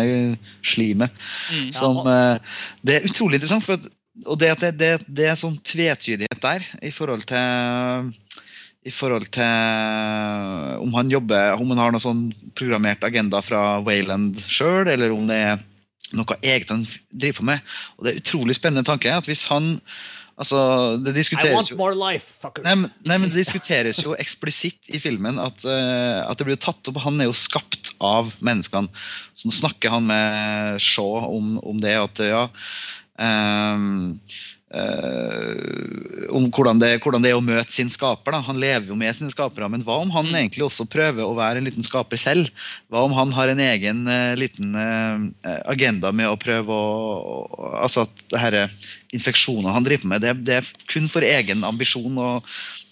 slimet. 0.61 1.17
Mm. 1.49 1.71
Som, 1.73 2.03
eh, 2.05 2.61
det 2.85 2.99
er 2.99 3.09
utrolig 3.09 3.41
interessant. 3.41 3.65
For 3.65 3.81
at, 3.81 3.89
og 4.27 4.37
det, 4.43 4.53
at 4.59 4.67
det, 4.67 4.75
det, 4.77 4.93
det 5.09 5.31
er 5.31 5.41
sånn 5.41 5.57
tvetydighet 5.57 6.45
der 6.45 6.69
i 6.85 6.93
forhold 6.93 7.25
til 7.31 8.13
i 8.81 8.93
forhold 8.93 9.27
til 9.33 10.81
om 10.81 10.95
han 10.97 11.11
jobber, 11.13 11.57
om 11.61 11.73
han 11.73 11.81
har 11.81 11.93
noe 11.93 12.01
sånn 12.01 12.31
programmert 12.57 13.03
agenda 13.05 13.43
fra 13.45 13.81
Wayland 13.85 14.41
sjøl, 14.49 14.89
eller 14.89 15.13
om 15.13 15.27
det 15.29 15.37
er 15.37 15.61
noe 16.17 16.39
eget 16.43 16.73
han 16.73 16.87
driver 17.11 17.41
på 17.41 17.51
med. 17.51 17.69
Og 17.99 18.07
det 18.07 18.13
er 18.13 18.23
utrolig 18.23 18.57
spennende 18.59 18.87
tanke 18.87 19.13
at 19.15 19.29
hvis 19.31 19.47
han 19.51 19.77
Altså, 20.41 20.97
det 21.05 21.13
I 21.13 21.19
diskuteres 21.19 21.53
want 21.53 21.69
jo 21.69 21.77
more 21.77 21.93
life, 21.93 22.31
fucker. 22.41 22.65
Nei, 22.65 22.89
nei, 23.05 23.17
men 23.21 23.29
Det 23.29 23.43
diskuteres 23.43 23.99
jo 24.01 24.15
eksplisitt 24.17 24.89
i 24.89 24.97
filmen 25.03 25.37
at, 25.37 25.67
uh, 25.69 26.25
at 26.25 26.41
det 26.41 26.47
blir 26.49 26.57
tatt 26.57 26.89
opp 26.89 27.03
Han 27.05 27.21
er 27.21 27.29
jo 27.29 27.37
skapt 27.37 27.93
av 28.01 28.33
menneskene. 28.41 28.89
Så 29.37 29.51
nå 29.51 29.53
snakker 29.53 29.93
han 29.93 30.09
med 30.09 30.81
Shaw 30.81 31.27
om, 31.29 31.59
om 31.61 31.83
det. 31.83 31.93
At 32.01 32.25
ja 32.25 32.47
ehm, 33.21 34.17
eh, 34.75 36.27
Om 36.31 36.49
hvordan 36.55 36.81
det, 36.83 36.91
hvordan 37.03 37.25
det 37.25 37.33
er 37.33 37.39
å 37.39 37.45
møte 37.45 37.73
sin 37.75 37.91
skaper. 37.91 38.35
Da. 38.35 38.43
Han 38.47 38.61
lever 38.63 38.91
jo 38.91 38.99
med 38.99 39.17
sine 39.17 39.33
skapere, 39.33 39.69
men 39.73 39.85
hva 39.87 39.99
om 40.03 40.13
han 40.15 40.29
egentlig 40.31 40.67
også 40.67 40.87
prøver 40.91 41.25
å 41.25 41.37
være 41.39 41.61
en 41.61 41.67
liten 41.67 41.87
skaper 41.87 42.21
selv? 42.21 42.51
Hva 42.91 43.03
om 43.07 43.15
han 43.17 43.35
har 43.35 43.51
en 43.51 43.63
egen 43.65 44.05
uh, 44.07 44.37
liten 44.39 44.77
uh, 44.77 45.27
agenda 45.71 46.13
med 46.15 46.31
å 46.31 46.39
prøve 46.41 46.71
å 46.71 46.91
Altså 47.81 48.05
at 48.05 48.23
det 48.31 48.41
her 48.41 48.55
infeksjoner 49.17 49.73
han 49.73 49.85
driver 49.87 50.11
med, 50.11 50.23
det, 50.23 50.35
det 50.45 50.57
er 50.61 50.71
kun 50.91 51.09
for 51.11 51.25
egen 51.25 51.65
ambisjon 51.65 52.19
og, 52.21 52.49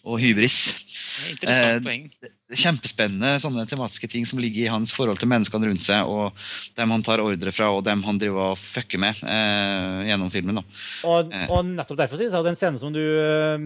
og 0.06 0.20
hybris. 0.22 0.58
Er 0.72 1.34
Interessant 1.34 1.88
poeng. 1.88 2.08
Kjempespennende 2.48 3.34
sånne 3.42 3.66
tematiske 3.68 4.08
ting 4.08 4.24
som 4.24 4.38
ligger 4.40 4.62
i 4.64 4.70
hans 4.72 4.94
forhold 4.96 5.18
til 5.20 5.28
menneskene 5.28 5.68
rundt 5.68 5.84
seg, 5.84 6.08
og 6.08 6.32
dem 6.78 6.94
han 6.94 7.02
tar 7.04 7.20
ordre 7.20 7.52
fra, 7.52 7.68
og 7.76 7.82
dem 7.84 8.00
han 8.06 8.16
driver 8.20 8.54
og 8.54 8.60
fucker 8.62 9.00
med 9.02 9.18
eh, 9.20 10.06
gjennom 10.08 10.30
filmen. 10.32 10.56
da. 10.62 10.62
Og, 11.04 11.32
Eh. 11.34 11.46
og 11.52 11.66
nettopp 11.68 11.98
derfor 12.00 12.16
synes 12.16 12.32
jeg 12.32 12.40
at 12.40 12.48
den 12.48 12.56
scenen 12.56 12.80
som 12.80 12.94
du 12.94 13.02
uh, 13.04 13.58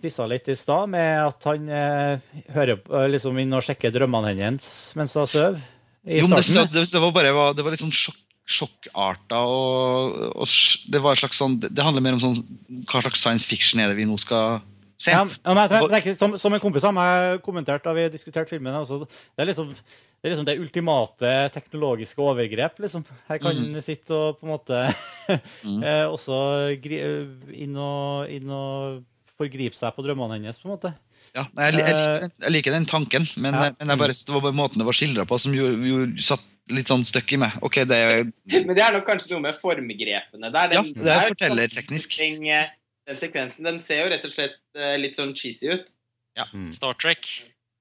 dissa 0.00 0.24
litt 0.30 0.48
i 0.48 0.54
stad, 0.56 0.88
med 0.88 1.26
at 1.26 1.44
han 1.50 1.68
eh, 1.68 2.20
hører 2.54 2.78
eh, 2.78 3.08
liksom 3.12 3.36
inn 3.42 3.52
og 3.52 3.64
sjekker 3.66 3.92
drømmene 3.92 4.32
hennes 4.38 4.70
mens 4.96 5.12
hun 5.18 5.26
sover 5.28 5.58
i 6.06 6.20
Jo, 6.22 6.28
men 6.30 6.38
det, 6.38 6.46
starten. 6.46 6.72
det, 6.78 6.86
det 6.92 7.02
var 7.02 7.12
bare 7.12 7.34
det 7.58 7.64
var 7.66 7.74
litt 7.74 7.82
sånn 7.82 7.92
sjokk, 7.92 8.20
sjokkarta, 8.48 9.42
og, 9.44 10.14
og 10.38 10.48
det 10.88 11.02
var 11.04 11.12
et 11.12 11.20
slags 11.20 11.36
sånn 11.36 11.58
Det 11.60 11.84
handler 11.84 12.00
mer 12.06 12.16
om 12.16 12.22
sånn 12.22 12.38
hva 12.88 13.02
slags 13.04 13.20
science 13.20 13.44
fiction 13.50 13.82
er 13.82 13.90
det 13.90 13.98
vi 13.98 14.06
nå 14.08 14.16
skal. 14.22 14.62
Ja, 15.06 15.22
men 15.24 15.70
tenker, 15.70 16.14
som, 16.18 16.34
som 16.40 16.54
en 16.54 16.62
kompis 16.62 16.86
av 16.88 16.94
meg 16.96 17.38
kommenterte 17.44 17.86
da 17.86 17.94
vi 17.94 18.08
diskuterte 18.10 18.50
filmen 18.50 18.74
altså, 18.74 19.04
Det 19.06 19.44
er 19.44 19.50
liksom 19.52 19.70
det 20.18 20.26
er 20.26 20.32
liksom 20.32 20.46
det 20.48 20.56
ultimate 20.58 21.32
teknologiske 21.54 22.18
overgrep. 22.18 22.80
liksom. 22.82 23.04
Her 23.28 23.38
kan 23.38 23.54
mm. 23.54 23.76
sitte 23.86 24.16
og 24.16 24.40
på 24.40 24.48
en 24.48 24.50
måte 24.50 24.80
mm. 25.62 25.76
eh, 25.78 26.06
også 26.10 26.38
gri, 26.82 26.98
inn, 27.54 27.76
og, 27.78 28.26
inn 28.26 28.50
og 28.50 29.04
forgripe 29.38 29.78
seg 29.78 29.94
på 29.94 30.02
drømmene 30.02 30.40
hennes. 30.40 30.58
på 30.58 30.66
en 30.66 30.74
måte. 30.74 30.90
Ja, 31.36 31.44
jeg, 31.44 31.62
jeg, 31.62 31.76
liker 31.76 32.24
den, 32.24 32.34
jeg 32.42 32.54
liker 32.56 32.74
den 32.74 32.88
tanken, 32.90 33.28
men, 33.38 33.54
Ja. 33.54 33.70
men 33.78 33.92
jeg 33.94 34.00
bare, 34.00 34.16
det 34.26 34.34
var 34.34 34.42
bare 34.48 34.58
måten 34.58 34.82
det 34.82 34.88
var 34.88 34.96
skildra 34.96 35.26
på, 35.28 35.38
som 35.38 35.54
gjorde, 35.54 35.78
gjorde, 35.86 36.24
satt 36.24 36.46
litt 36.74 36.90
sånn 36.90 37.06
støkk 37.06 37.36
i 37.36 37.40
meg. 37.44 37.54
Ok, 37.64 37.78
det 37.88 37.96
er 37.96 38.26
Men 38.26 38.74
det 38.74 38.82
er 38.84 38.96
nok 38.98 39.06
kanskje 39.06 39.36
noe 39.36 39.44
med 39.46 39.56
formgrepene 39.56 40.50
der. 40.50 40.74
Ja, 40.74 40.82
det 40.82 41.12
er 41.14 41.28
jo 41.28 41.36
fortellerteknisk. 41.36 42.18
ting, 42.18 42.48
eh, 42.50 42.74
Den 43.08 43.16
sekvensen 43.16 43.64
den 43.64 43.78
ser 43.80 44.02
jo 44.04 44.10
rett 44.12 44.24
og 44.28 44.32
slett 44.34 44.58
eh, 44.76 44.96
litt 45.00 45.16
sånn 45.16 45.34
cheesy 45.38 45.70
ut. 45.72 45.86
Ja, 46.36 46.44
Star 46.76 46.94
Trek. 47.00 47.24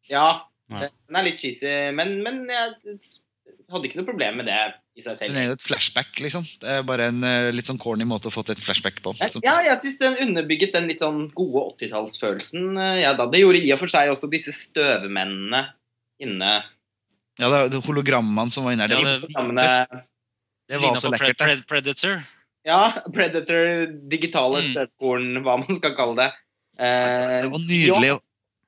Ja, 0.10 0.44
den 0.72 1.16
er 1.20 1.24
litt 1.28 1.40
cheesy, 1.42 1.68
men, 1.96 2.22
men 2.24 2.46
jeg 2.48 2.76
hadde 3.72 3.88
ikke 3.90 4.00
noe 4.00 4.08
problem 4.08 4.38
med 4.40 4.48
det 4.48 4.56
i 4.98 5.04
seg 5.04 5.18
selv. 5.20 5.34
Den 5.36 5.42
er 5.42 5.50
jo 5.52 5.56
et 5.58 5.66
flashback, 5.68 6.16
liksom. 6.24 6.46
Det 6.64 6.72
er 6.78 6.86
bare 6.88 7.10
en 7.12 7.20
eh, 7.28 7.50
litt 7.54 7.68
sånn 7.70 7.78
corny 7.80 8.08
måte 8.08 8.32
å 8.32 8.34
få 8.34 8.44
til 8.48 8.56
et 8.56 8.64
flashback 8.64 9.02
på. 9.04 9.14
Jeg- 9.20 9.32
Som- 9.36 9.44
Ja, 9.46 9.58
jeg 9.68 9.78
syns 9.84 10.00
den 10.00 10.16
underbygget 10.30 10.72
den 10.74 10.88
litt 10.88 11.04
sånn 11.04 11.28
gode 11.36 11.66
80-tallsfølelsen. 11.76 12.78
eh, 12.80 13.02
Ja, 13.04 13.14
da. 13.14 13.28
Det 13.28 13.40
gjorde 13.44 13.62
i 13.64 13.72
og 13.76 13.80
for 13.84 13.88
seg 13.92 14.10
også 14.10 14.30
disse 14.32 14.56
støvmennene 14.56 15.68
inne. 16.24 16.64
Ja, 17.38 17.50
det, 17.54 17.72
det 17.76 17.84
hologrammene 17.86 18.50
som 18.52 18.64
var 18.66 18.74
inne 18.74 18.88
her, 18.88 18.96
det, 18.96 18.98
Ja, 18.98 19.04
var 19.04 19.20
det- 19.20 20.04
det 20.68 20.80
var 20.82 20.96
så 20.96 21.12
lekkert. 21.12 21.38
Pred 21.38 21.68
Predator. 21.68 22.26
Ja, 22.68 22.82
Predator, 23.16 23.86
digitale 24.12 24.60
Mm. 24.62 24.68
støvkorn, 24.74 25.28
hva 25.46 25.58
man 25.64 25.76
skal 25.80 25.96
kalle 25.96 26.16
det. 26.20 26.30
Eh, 26.78 27.42
Det 27.42 27.52
var 27.54 27.64
nydelig, 27.64 28.12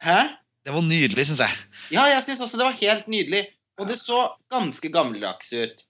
Hæ? 0.02 0.20
det 0.66 0.74
var 0.74 0.82
nydelig 0.88 1.26
syns 1.30 1.44
jeg. 1.44 1.58
Ja, 1.94 2.06
jeg 2.16 2.24
syns 2.26 2.40
også 2.48 2.58
det 2.58 2.66
var 2.70 2.80
helt 2.80 3.08
nydelig. 3.12 3.44
Og 3.80 3.88
det 3.88 3.96
så 4.00 4.24
ganske 4.52 4.90
gammeldags 4.92 5.52
ut. 5.54 5.84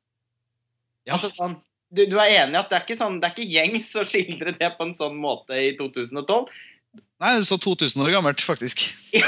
Ja. 1.08 1.16
Altså, 1.16 1.32
sånn, 1.34 1.56
du, 1.92 2.04
du 2.06 2.18
er 2.22 2.34
enig 2.44 2.54
i 2.54 2.60
at 2.60 2.70
det 2.70 2.78
er 2.78 2.84
ikke 2.86 3.00
sånn, 3.00 3.16
det 3.22 3.30
er 3.30 3.34
ikke 3.34 3.54
gjengs 3.56 3.88
å 3.98 4.04
skildre 4.06 4.54
det 4.60 4.70
på 4.78 4.86
en 4.86 4.94
sånn 4.98 5.16
måte 5.18 5.58
i 5.58 5.72
2012? 5.80 6.50
Nei, 7.20 7.34
det 7.36 7.44
så 7.50 7.58
2000 7.60 8.00
år 8.00 8.14
gammelt, 8.16 8.40
faktisk. 8.48 8.80
Det 9.12 9.20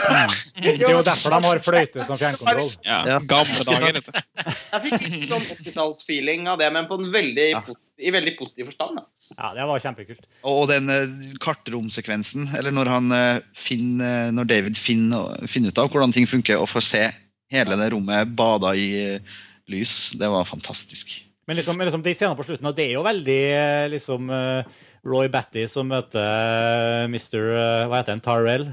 er 0.72 0.94
jo 0.94 1.02
derfor 1.04 1.34
de 1.34 1.40
har 1.44 1.60
fløyte 1.60 2.06
som 2.08 2.16
fjernkontroll. 2.18 2.70
Ja, 2.88 3.02
Ja. 3.10 3.18
Gamle 3.20 3.66
dager. 3.68 3.98
vet 3.98 4.06
du. 4.08 4.20
Jeg 4.46 4.82
fikk 4.86 5.02
litt 5.04 5.26
sånn 5.28 5.44
80-tallsfeeling 5.58 6.48
av 6.48 6.62
det, 6.62 6.70
men 6.72 6.88
på 6.88 6.96
en 7.02 7.10
veldig, 7.12 7.48
Ja. 7.52 7.62
i 8.00 8.14
veldig 8.16 8.38
positiv 8.40 8.70
forstand. 8.72 8.96
Da. 9.02 9.04
Ja, 9.38 9.50
det 9.58 9.66
var 9.68 9.80
kjempekult. 9.84 10.24
Og 10.48 10.70
den 10.72 10.90
eh, 10.90 11.36
kartromsekvensen, 11.44 12.48
eller 12.58 12.72
når, 12.72 12.88
han, 12.96 13.12
eh, 13.12 13.40
finner, 13.56 14.32
når 14.32 14.48
David 14.48 14.78
finner, 14.80 15.36
finner 15.52 15.70
ut 15.76 15.78
av 15.84 15.90
hvordan 15.92 16.14
ting 16.16 16.26
funker, 16.32 16.60
og 16.64 16.70
får 16.72 16.82
se 16.88 17.04
hele 17.52 17.76
det 17.76 17.92
rommet 17.92 18.32
bada 18.40 18.72
i 18.74 18.88
eh, 19.18 19.20
lys, 19.68 20.12
det 20.16 20.30
var 20.32 20.48
fantastisk. 20.48 21.12
Men 21.48 21.58
liksom, 21.60 21.76
liksom 21.78 22.04
de 22.06 22.14
scenene 22.16 22.38
på 22.40 22.46
slutten, 22.48 22.68
og 22.72 22.76
det 22.78 22.88
er 22.88 22.94
jo 22.96 23.04
veldig 23.04 23.40
eh, 23.52 23.90
liksom 23.92 24.30
eh, 24.32 24.64
Roy 25.08 25.30
Batty 25.34 25.64
som 25.70 25.88
møter 25.90 26.22
eh, 26.22 27.06
Mr. 27.10 27.38
eh, 27.58 27.84
Hva 27.90 28.02
heter 28.02 28.16
han? 28.16 28.24
Tarrell. 28.26 28.68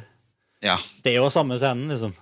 Ja. 0.65 0.77
Det 1.05 1.15
er 1.15 1.23
jo 1.23 1.29
samme 1.33 1.57
scenen, 1.61 1.89
liksom. 1.93 2.13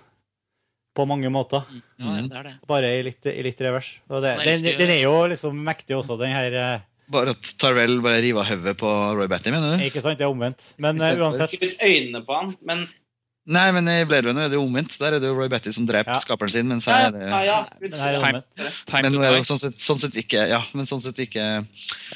På 0.97 1.05
mange 1.09 1.29
måter. 1.29 1.65
Ja, 1.99 2.13
ja, 2.17 2.21
det 2.25 2.37
er 2.39 2.45
det. 2.47 2.53
Bare 2.69 2.91
i 2.97 3.01
litt, 3.05 3.25
i 3.29 3.43
litt 3.45 3.59
revers. 3.61 3.91
Og 4.09 4.23
det, 4.23 4.31
den, 4.47 4.63
den 4.79 4.93
er 4.95 5.01
jo 5.03 5.13
liksom 5.29 5.59
mektig 5.65 5.97
også, 5.97 6.17
den 6.21 6.33
her 6.33 6.55
eh, 6.57 6.85
Bare 7.11 7.31
at 7.35 7.51
Tarrell 7.61 8.01
bare 8.03 8.19
river 8.19 8.43
hodet 8.49 8.73
på 8.81 8.89
Roy 9.15 9.29
Batty, 9.31 9.51
mener 9.53 9.77
du? 9.77 9.83
Ikke 9.85 10.01
sant? 10.03 10.17
Det 10.19 10.25
er 10.25 10.31
omvendt. 10.33 10.73
Men 10.83 10.99
uansett 10.99 11.53
Ikke 11.55 11.69
øynene 11.87 12.19
på 12.27 12.35
han, 12.35 12.49
men 12.67 12.81
Nei, 13.47 13.65
men 13.71 13.87
i 13.87 14.01
Blade 14.03 14.27
Runner 14.27 14.43
er 14.43 14.49
det 14.51 14.57
jo 14.57 14.63
omvendt. 14.65 14.97
Der 14.99 15.15
er 15.15 15.21
det 15.23 15.29
jo 15.29 15.35
Roy 15.37 15.47
Batty 15.47 15.71
som 15.71 15.85
dreper 15.87 16.11
Ja. 16.11 16.19
skaperen 16.19 16.51
sin, 16.51 16.67
mens 16.67 16.83
her 16.89 17.05
er 17.07 17.13
det 17.15 17.21
ja, 17.29 17.37
ja. 17.47 17.59
Men 17.79 17.93
her 17.95 18.17
er 18.17 18.33
det 18.35 18.43
Men 18.91 19.13
nå 19.13 19.21
er 19.23 19.31
det 19.31 19.39
jo 19.39 19.47
sånn 19.47 19.61
sett, 19.61 19.77
sånn 19.79 20.01
sett 20.01 20.17
ikke 20.19 20.41
Ja, 20.51 20.59
men 20.75 20.85
sånn 20.89 20.99
sett 21.01 21.15
ikke 21.23 21.45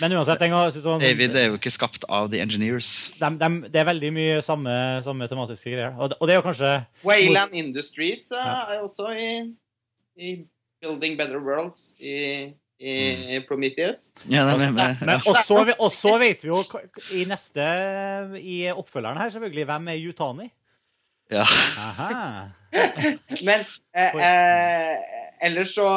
Men 0.01 0.11
uansett, 0.17 0.43
en 0.43 0.51
sånn- 0.75 0.99
David 0.99 1.35
er 1.39 1.47
jo 1.53 1.55
ikke 1.55 1.71
skapt 1.71 2.03
av 2.09 2.29
The 2.31 2.41
Engineers. 2.43 2.89
De, 3.19 3.29
de, 3.39 3.49
det 3.71 3.79
er 3.79 3.87
veldig 3.93 4.11
mye 4.13 4.41
samme, 4.43 4.75
samme 5.07 5.27
tematiske 5.31 5.71
greier. 5.71 5.95
Og 5.97 6.09
det, 6.11 6.17
og 6.19 6.27
det 6.27 6.35
er 6.35 6.41
jo 6.41 6.47
kanskje 6.49 6.73
Wayland 7.07 7.53
Industries 7.55 8.27
uh, 8.35 8.67
er 8.75 8.83
også 8.83 9.13
i, 9.15 9.31
i 10.19 10.35
Building 10.83 11.15
Better 11.17 11.39
Worlds 11.39 11.93
i, 12.01 12.51
i 12.81 13.39
Prometheus. 13.47 14.07
Ja, 14.27 14.43
Altså, 14.51 14.65
men, 14.67 14.75
men, 14.75 14.97
Men, 14.99 15.15
ja. 15.15 15.21
og, 15.31 15.35
så, 15.45 15.63
og 15.79 15.91
så 15.95 16.17
vet 16.19 16.43
vi 16.43 16.49
jo 16.51 16.63
i 17.15 17.23
neste 17.29 17.63
I 18.41 18.65
oppfølgeren 18.75 19.17
her, 19.21 19.29
selvfølgelig, 19.29 19.65
hvem 19.71 19.87
er 19.95 20.01
Yutani? 20.09 20.51
Ja. 21.31 21.45
Men 23.47 23.63
eh, 23.95 24.15
eh, 24.15 24.97
ellers 25.47 25.73
så 25.77 25.87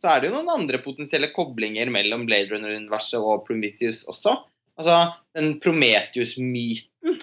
så 0.00 0.08
er 0.14 0.22
det 0.22 0.30
jo 0.30 0.36
noen 0.38 0.48
andre 0.62 0.78
potensielle 0.80 1.28
koblinger 1.34 1.90
mellom 1.92 2.22
Blade 2.24 2.48
Runner-universet 2.54 3.18
og 3.20 3.42
Prometheus 3.44 3.98
også. 4.08 4.32
Altså, 4.80 4.94
den 5.36 5.58
Prometheus-myten 5.60 7.18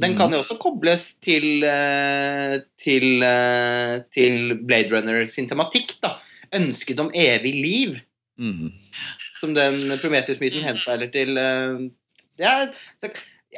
Den 0.00 0.14
kan 0.16 0.32
jo 0.32 0.40
også 0.40 0.56
kobles 0.60 1.10
til 1.24 1.64
eh, 1.68 2.54
til, 2.80 3.22
eh, 3.24 4.00
til 4.12 4.54
Blade 4.64 4.88
Runner 4.92 5.28
sin 5.32 5.48
tematikk, 5.50 5.98
da. 6.04 6.14
Ønsket 6.56 7.00
om 7.00 7.12
evig 7.14 7.54
liv, 7.60 7.98
Mm. 8.40 8.70
som 9.36 9.52
den 9.52 9.82
Prometheus-myten 10.00 10.62
henspeiler 10.64 11.10
til. 11.12 11.36
eh, 11.36 11.90
Det 12.40 12.46
er 12.48 12.70
så, 13.02 13.10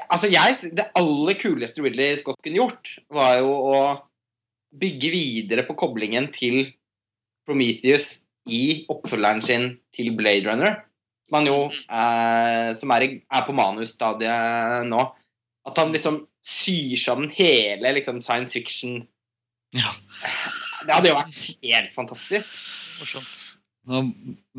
Altså, 0.09 0.31
jeg, 0.33 0.73
det 0.77 0.89
aller 0.97 1.37
kuleste 1.41 1.83
Ridley 1.85 2.17
Scott 2.17 2.41
kunne 2.45 2.63
gjort, 2.63 2.95
var 3.13 3.37
jo 3.43 3.53
å 3.53 3.81
bygge 4.81 5.11
videre 5.13 5.67
på 5.69 5.77
koblingen 5.77 6.31
til 6.33 6.71
Prometheus 7.45 8.23
i 8.49 8.87
oppfølgeren 8.91 9.43
sin 9.45 9.69
til 9.95 10.15
Blade 10.17 10.49
Runner. 10.49 10.81
Som 11.33 11.49
jo 11.49 11.59
eh, 11.69 12.71
som 12.77 12.93
er, 12.97 13.05
i, 13.05 13.21
er 13.25 13.45
på 13.47 13.57
manusstadiet 13.57 14.89
nå. 14.89 15.05
At 15.69 15.79
han 15.79 15.93
liksom 15.95 16.23
syr 16.43 16.97
sammen 16.99 17.31
hele 17.37 17.93
liksom, 17.95 18.19
science 18.25 18.57
fiction 18.57 19.05
ja. 19.73 19.89
Det 20.85 20.93
hadde 20.93 21.13
jo 21.13 21.17
vært 21.17 21.39
helt 21.63 21.95
fantastisk. 21.95 22.51
Morsomt. 23.01 23.42
Men 23.89 24.13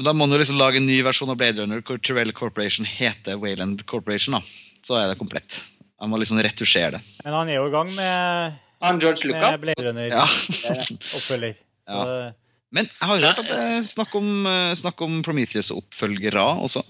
da 0.03 0.11
må 0.11 0.25
man 0.25 0.35
jo 0.35 0.41
liksom 0.41 0.57
lage 0.59 0.81
en 0.81 0.87
ny 0.87 0.97
versjon 1.05 1.31
av 1.31 1.37
Blade 1.39 1.63
Runner 1.63 1.83
hvor 1.85 1.99
Terrell 2.03 2.33
Corporation 2.35 2.87
heter 2.87 3.37
Wayland 3.39 3.85
Corporation. 3.87 4.35
da. 4.35 4.41
Så 4.83 4.97
er 4.99 5.11
det 5.11 5.19
komplett. 5.21 5.61
Han 6.01 6.11
må 6.11 6.19
liksom 6.19 6.41
retusjere 6.43 6.97
det. 6.97 7.03
Men 7.23 7.37
han 7.37 7.51
er 7.51 7.61
jo 7.61 7.67
i 7.69 7.73
gang 7.73 7.91
med, 7.95 8.57
Han 8.83 8.99
George 8.99 9.29
med 9.29 9.37
Lucas. 9.37 9.61
Blade 9.61 9.85
Runner-oppfølger. 9.87 11.61
Så 11.87 12.33
Men 12.73 12.87
jeg 12.89 13.07
har 13.07 13.21
hørt 13.21 13.39
at 13.43 13.47
det 13.47 13.61
er 13.61 13.81
snakk 13.85 14.15
om, 14.17 14.27
eh, 14.49 14.73
snakk 14.79 15.01
om 15.05 15.21
Prometheus-oppfølgere 15.23 16.43
også. 16.65 16.83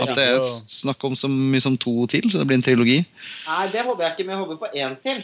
At 0.00 0.10
det 0.16 0.24
er 0.26 0.40
snakk 0.42 1.04
om 1.06 1.14
så 1.14 1.28
mye 1.30 1.62
som 1.62 1.76
to 1.78 1.92
til, 2.10 2.26
så 2.30 2.40
det 2.40 2.48
blir 2.50 2.58
en 2.58 2.64
trilogi. 2.66 2.96
Nei, 3.46 3.66
det 3.70 3.84
håper 3.86 4.04
jeg 4.04 4.14
ikke, 4.14 4.26
men 4.26 4.34
jeg 4.34 4.40
håper 4.42 4.58
på 4.62 4.70
én 4.74 4.96
til. 5.04 5.20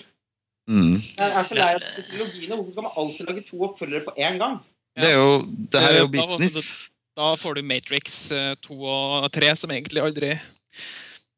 Mm. 0.71 0.93
Jeg 1.01 1.31
er 1.41 1.47
så 1.49 1.57
lei 1.59 1.71
av 1.75 1.87
trilogiene. 1.97 2.59
Hvorfor 2.59 2.71
skal 2.75 2.87
man 2.87 2.99
alltid 3.03 3.31
lage 3.31 3.47
to 3.49 3.65
oppfølgere 3.67 4.05
på 4.07 4.15
én 4.21 4.39
gang? 4.39 4.61
Det 5.01 5.11
er 5.11 5.17
jo, 5.19 5.29
det 5.73 5.81
her 5.85 5.97
er 5.97 6.03
jo 6.05 6.09
business. 6.13 6.71
Da 7.19 7.35
får 7.37 7.59
du 7.59 7.63
Matrix 7.67 8.31
eh, 8.33 8.55
2 8.65 8.77
og 8.87 9.31
3, 9.35 9.55
som 9.59 9.71
egentlig 9.75 10.01
aldri 10.03 10.35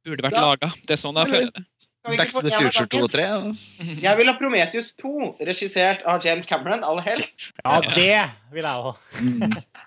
burde 0.07 0.23
vært 0.27 0.37
Ja. 0.37 0.47
laga. 0.53 0.73
Det 0.87 0.97
er 0.97 1.01
sånn 1.01 1.19
jeg 1.23 1.31
føler 1.33 1.53
det. 1.57 1.65
Back 2.03 2.33
to 2.35 2.41
the 2.43 2.51
Future 2.59 2.87
2 2.91 3.01
og 3.07 3.11
3. 3.13 3.23
ja. 3.23 3.37
Jeg 4.11 4.19
vil 4.19 4.27
ha 4.27 4.33
Prometheus 4.35 4.89
2, 4.99 5.13
regissert 5.47 6.03
av 6.11 6.19
James 6.25 6.47
Cameron, 6.51 6.83
aller 6.83 7.05
helst. 7.07 7.53
Ja, 7.63 7.77
det 7.95 8.17
vil 8.53 8.67
jeg 8.67 8.87
ha. 8.87 8.95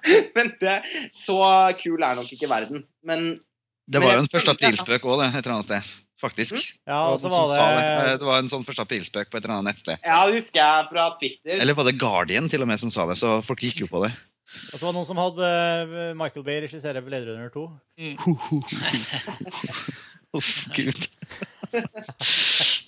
Mm. 0.06 0.22
Men 0.36 0.52
det, 0.62 0.76
så 1.18 1.36
kul 1.82 2.04
er 2.06 2.16
nok 2.16 2.30
ikke 2.32 2.48
verden. 2.48 2.84
Men 3.04 3.40
Det 3.90 4.00
var 4.04 4.14
jo 4.16 4.22
en 4.24 4.30
første 4.32 4.54
aprilspøk 4.54 5.04
òg, 5.10 5.24
det. 5.24 5.32
Et 5.34 5.40
eller 5.42 5.56
annet 5.58 5.66
sted. 5.66 5.90
Faktisk. 6.26 6.58
Ja, 6.90 7.00
Og 7.14 7.20
så 7.22 7.30
var 7.30 7.48
det. 7.52 7.58
Eh, 7.62 8.04
det 8.10 8.20
det 8.24 8.30
var 8.32 8.40
en 8.42 8.50
sånn 8.52 8.66
første 8.66 8.82
aprilspøk 8.86 9.30
på 9.30 9.38
et 9.38 9.44
eller 9.46 9.60
annet 9.60 9.72
nettsted. 9.76 10.00
ja, 10.02 10.20
det 10.26 10.40
husker 10.40 10.62
jeg 10.62 10.88
fra 10.90 11.10
Twitter. 11.20 11.60
Eller 11.62 11.78
var 11.78 11.86
det 11.88 12.00
Guardian 12.02 12.50
til 12.50 12.66
og 12.66 12.72
med 12.72 12.82
som 12.82 12.90
sa 12.94 13.06
det, 13.10 13.20
så 13.22 13.38
folk 13.46 13.62
gikk 13.62 13.84
jo 13.86 13.90
på 13.92 14.02
det. 14.08 14.12
Og 14.72 14.78
så 14.78 14.86
var 14.86 14.92
det 14.94 14.98
noen 15.00 15.08
som 15.10 15.20
hadde 15.20 15.48
eh, 15.52 16.12
Michael 16.18 16.46
Bay 16.48 16.60
regissere 16.64 17.02
Blade 17.06 17.28
Runner 17.30 17.50
2. 17.54 17.64
Uff, 20.36 20.50
gud. 20.76 21.06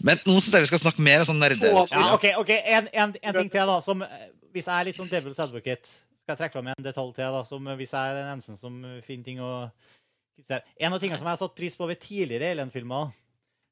Men 0.04 0.20
nå 0.28 0.36
syns 0.40 0.54
jeg 0.54 0.66
vi 0.66 0.70
skal 0.72 0.82
snakke 0.84 1.04
mer 1.06 1.24
om 1.24 1.30
sånn 1.30 1.40
nerde... 1.42 1.70
Ja, 1.72 1.84
OK, 2.14 2.26
ok, 2.42 2.52
en, 2.60 2.90
en, 2.92 3.14
en 3.22 3.40
ting 3.40 3.52
til, 3.54 3.64
da. 3.70 3.78
Som, 3.84 4.04
eh, 4.04 4.28
hvis 4.56 4.68
jeg 4.68 4.76
er 4.76 4.90
litt 4.90 4.98
sånn 5.00 5.12
devil's 5.12 5.40
advocate, 5.44 5.88
skal 6.22 6.34
jeg 6.36 6.42
trekke 6.42 6.58
fram 6.58 6.72
en 6.74 6.84
detalj 6.86 7.14
til. 7.16 7.38
da, 7.38 7.44
som 7.48 7.70
Hvis 7.80 7.94
jeg 7.96 8.12
er 8.12 8.20
den 8.20 8.34
eneste 8.36 8.58
som 8.60 8.82
finner 9.06 9.28
ting 9.30 9.40
å. 9.44 9.52
En 10.78 10.94
av 10.94 11.00
tingene 11.02 11.18
som 11.18 11.26
jeg 11.26 11.34
har 11.34 11.40
satt 11.40 11.56
pris 11.58 11.74
på 11.80 11.88
ved 11.90 11.98
tidligere 12.04 12.52
Alien-filmer, 12.54 13.14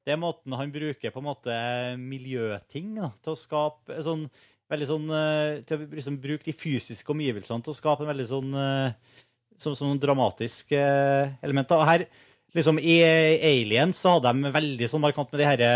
det 0.06 0.14
er 0.14 0.20
måten 0.22 0.54
han 0.54 0.70
bruker 0.70 1.10
på 1.10 1.18
en 1.18 1.26
måte 1.26 1.54
miljøting 1.98 2.92
da, 3.00 3.10
til 3.24 3.34
å 3.34 3.40
skape 3.40 3.96
sånn 4.06 4.28
veldig 4.70 4.88
sånn 4.88 5.10
eh, 5.14 5.62
Til 5.66 5.78
å 5.82 5.88
liksom 5.98 6.18
bruke 6.22 6.46
de 6.46 6.54
fysiske 6.56 7.12
omgivelsene 7.14 7.64
til 7.64 7.74
å 7.74 7.78
skape 7.78 8.04
en 8.04 8.12
veldig 8.12 8.28
sånn 8.30 8.54
eh, 8.60 9.18
som, 9.58 9.74
sånn 9.78 10.00
dramatisk 10.00 10.74
eh, 10.76 11.32
element. 11.42 11.70
da. 11.70 11.80
Her, 11.88 12.06
liksom 12.56 12.78
I 12.78 12.98
Aliens 13.06 14.02
så 14.02 14.16
hadde 14.16 14.34
de 14.36 14.52
veldig 14.54 14.90
sånn 14.92 15.04
markant 15.04 15.32
med 15.32 15.42
de 15.42 15.48
herre 15.48 15.70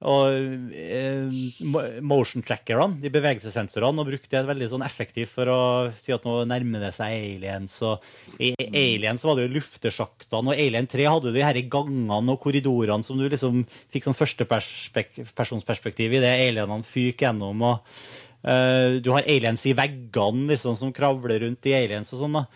og 0.00 0.32
eh, 0.72 1.28
motion 2.00 2.40
trackerne, 2.46 2.96
de 3.02 3.10
bevegelsessensorene, 3.12 4.00
og 4.00 4.08
brukte 4.08 4.32
det 4.32 4.48
veldig 4.48 4.68
sånn 4.72 4.84
effektivt 4.86 5.28
for 5.34 5.50
å 5.52 5.60
si 5.92 6.14
at 6.14 6.24
nå 6.24 6.38
nærmer 6.48 6.86
det 6.86 6.94
seg 6.96 7.12
aliens. 7.12 7.74
Og 7.84 8.40
I 8.40 8.54
Aliens 8.70 9.26
var 9.28 9.36
det 9.36 9.44
jo 9.44 9.58
luftesjaktene, 9.58 10.54
og 10.54 10.56
Alien 10.56 10.88
3 10.88 11.04
hadde 11.04 11.28
jo 11.28 11.36
de 11.36 11.44
her 11.44 11.60
gangene 11.68 12.32
og 12.32 12.40
korridorene 12.40 13.04
som 13.04 13.20
du 13.20 13.28
liksom 13.28 13.60
fikk 13.92 14.08
sånn 14.08 14.16
førstepersonsperspektiv 14.16 16.16
i 16.16 16.24
det 16.24 16.32
alienene 16.48 16.86
fyker 16.86 17.28
gjennom. 17.28 17.60
og 17.68 17.84
eh, 18.48 19.04
Du 19.04 19.12
har 19.12 19.28
aliens 19.28 19.68
i 19.68 19.76
veggene 19.76 20.48
liksom, 20.54 20.80
som 20.80 20.96
kravler 20.96 21.44
rundt 21.44 21.68
i 21.68 21.76
aliens 21.76 22.16
og 22.16 22.24
sånn. 22.24 22.40
da. 22.40 22.46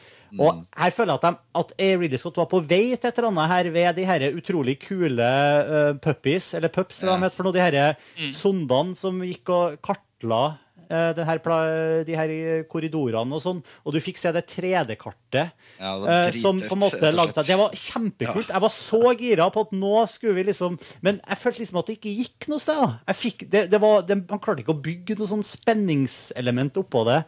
Og 0.41 0.65
her 0.81 0.91
føler 0.95 1.15
jeg 1.15 1.21
at, 1.23 1.27
de, 1.29 1.61
at 1.61 2.01
Ridley 2.01 2.19
Scott 2.21 2.41
var 2.41 2.49
på 2.51 2.63
vei 2.65 2.97
til 2.97 3.11
et 3.11 3.19
eller 3.21 3.31
annet 3.31 3.53
her 3.53 3.71
ved 3.75 3.99
de 3.99 4.09
her 4.09 4.27
utrolig 4.35 4.79
kule 4.83 5.31
uh, 5.69 5.93
puppies, 6.03 6.53
eller 6.59 6.73
pups, 6.75 7.05
hva 7.05 7.15
de 7.15 7.27
heter 7.27 7.37
for 7.37 7.47
noe, 7.47 7.55
de 7.55 7.63
her 7.63 8.31
sondene 8.35 8.99
som 8.99 9.23
gikk 9.23 9.55
og 9.55 9.79
kartla 9.85 10.43
her, 10.91 11.39
pla- 11.45 12.05
de 12.05 12.15
her 12.17 12.63
korridorene 12.71 13.33
og 13.35 13.41
sånn, 13.43 13.63
og 13.85 13.93
du 13.95 14.01
fikk 14.01 14.19
se 14.21 14.33
det 14.35 14.45
3D-kartet 14.51 15.53
Ja, 15.81 15.93
det 16.03 16.15
eh, 16.35 16.39
som 16.41 16.61
på 16.61 16.75
en 16.77 16.83
måte 16.85 17.11
lagde 17.15 17.35
seg 17.35 17.47
Det 17.49 17.57
var 17.59 17.71
kjempekult. 17.75 18.51
Jeg 18.53 18.63
var 18.65 18.73
så 18.75 19.01
gira 19.19 19.49
på 19.55 19.65
at 19.67 19.73
nå 19.75 20.07
skulle 20.11 20.35
vi 20.39 20.45
liksom 20.51 20.77
Men 21.03 21.21
jeg 21.25 21.39
følte 21.41 21.63
liksom 21.65 21.79
at 21.81 21.87
det 21.91 21.97
ikke 21.99 22.13
gikk 22.21 22.49
noe 22.53 22.63
sted. 22.63 22.85
Jeg 23.09 23.17
fikk, 23.21 23.47
det, 23.51 23.65
det 23.73 23.81
var, 23.83 24.03
det, 24.07 24.19
Man 24.31 24.41
klarte 24.43 24.63
ikke 24.65 24.75
å 24.77 24.83
bygge 24.85 25.17
noe 25.19 25.31
sånn 25.31 25.43
spenningselement 25.47 26.77
oppå 26.83 27.05
det. 27.09 27.21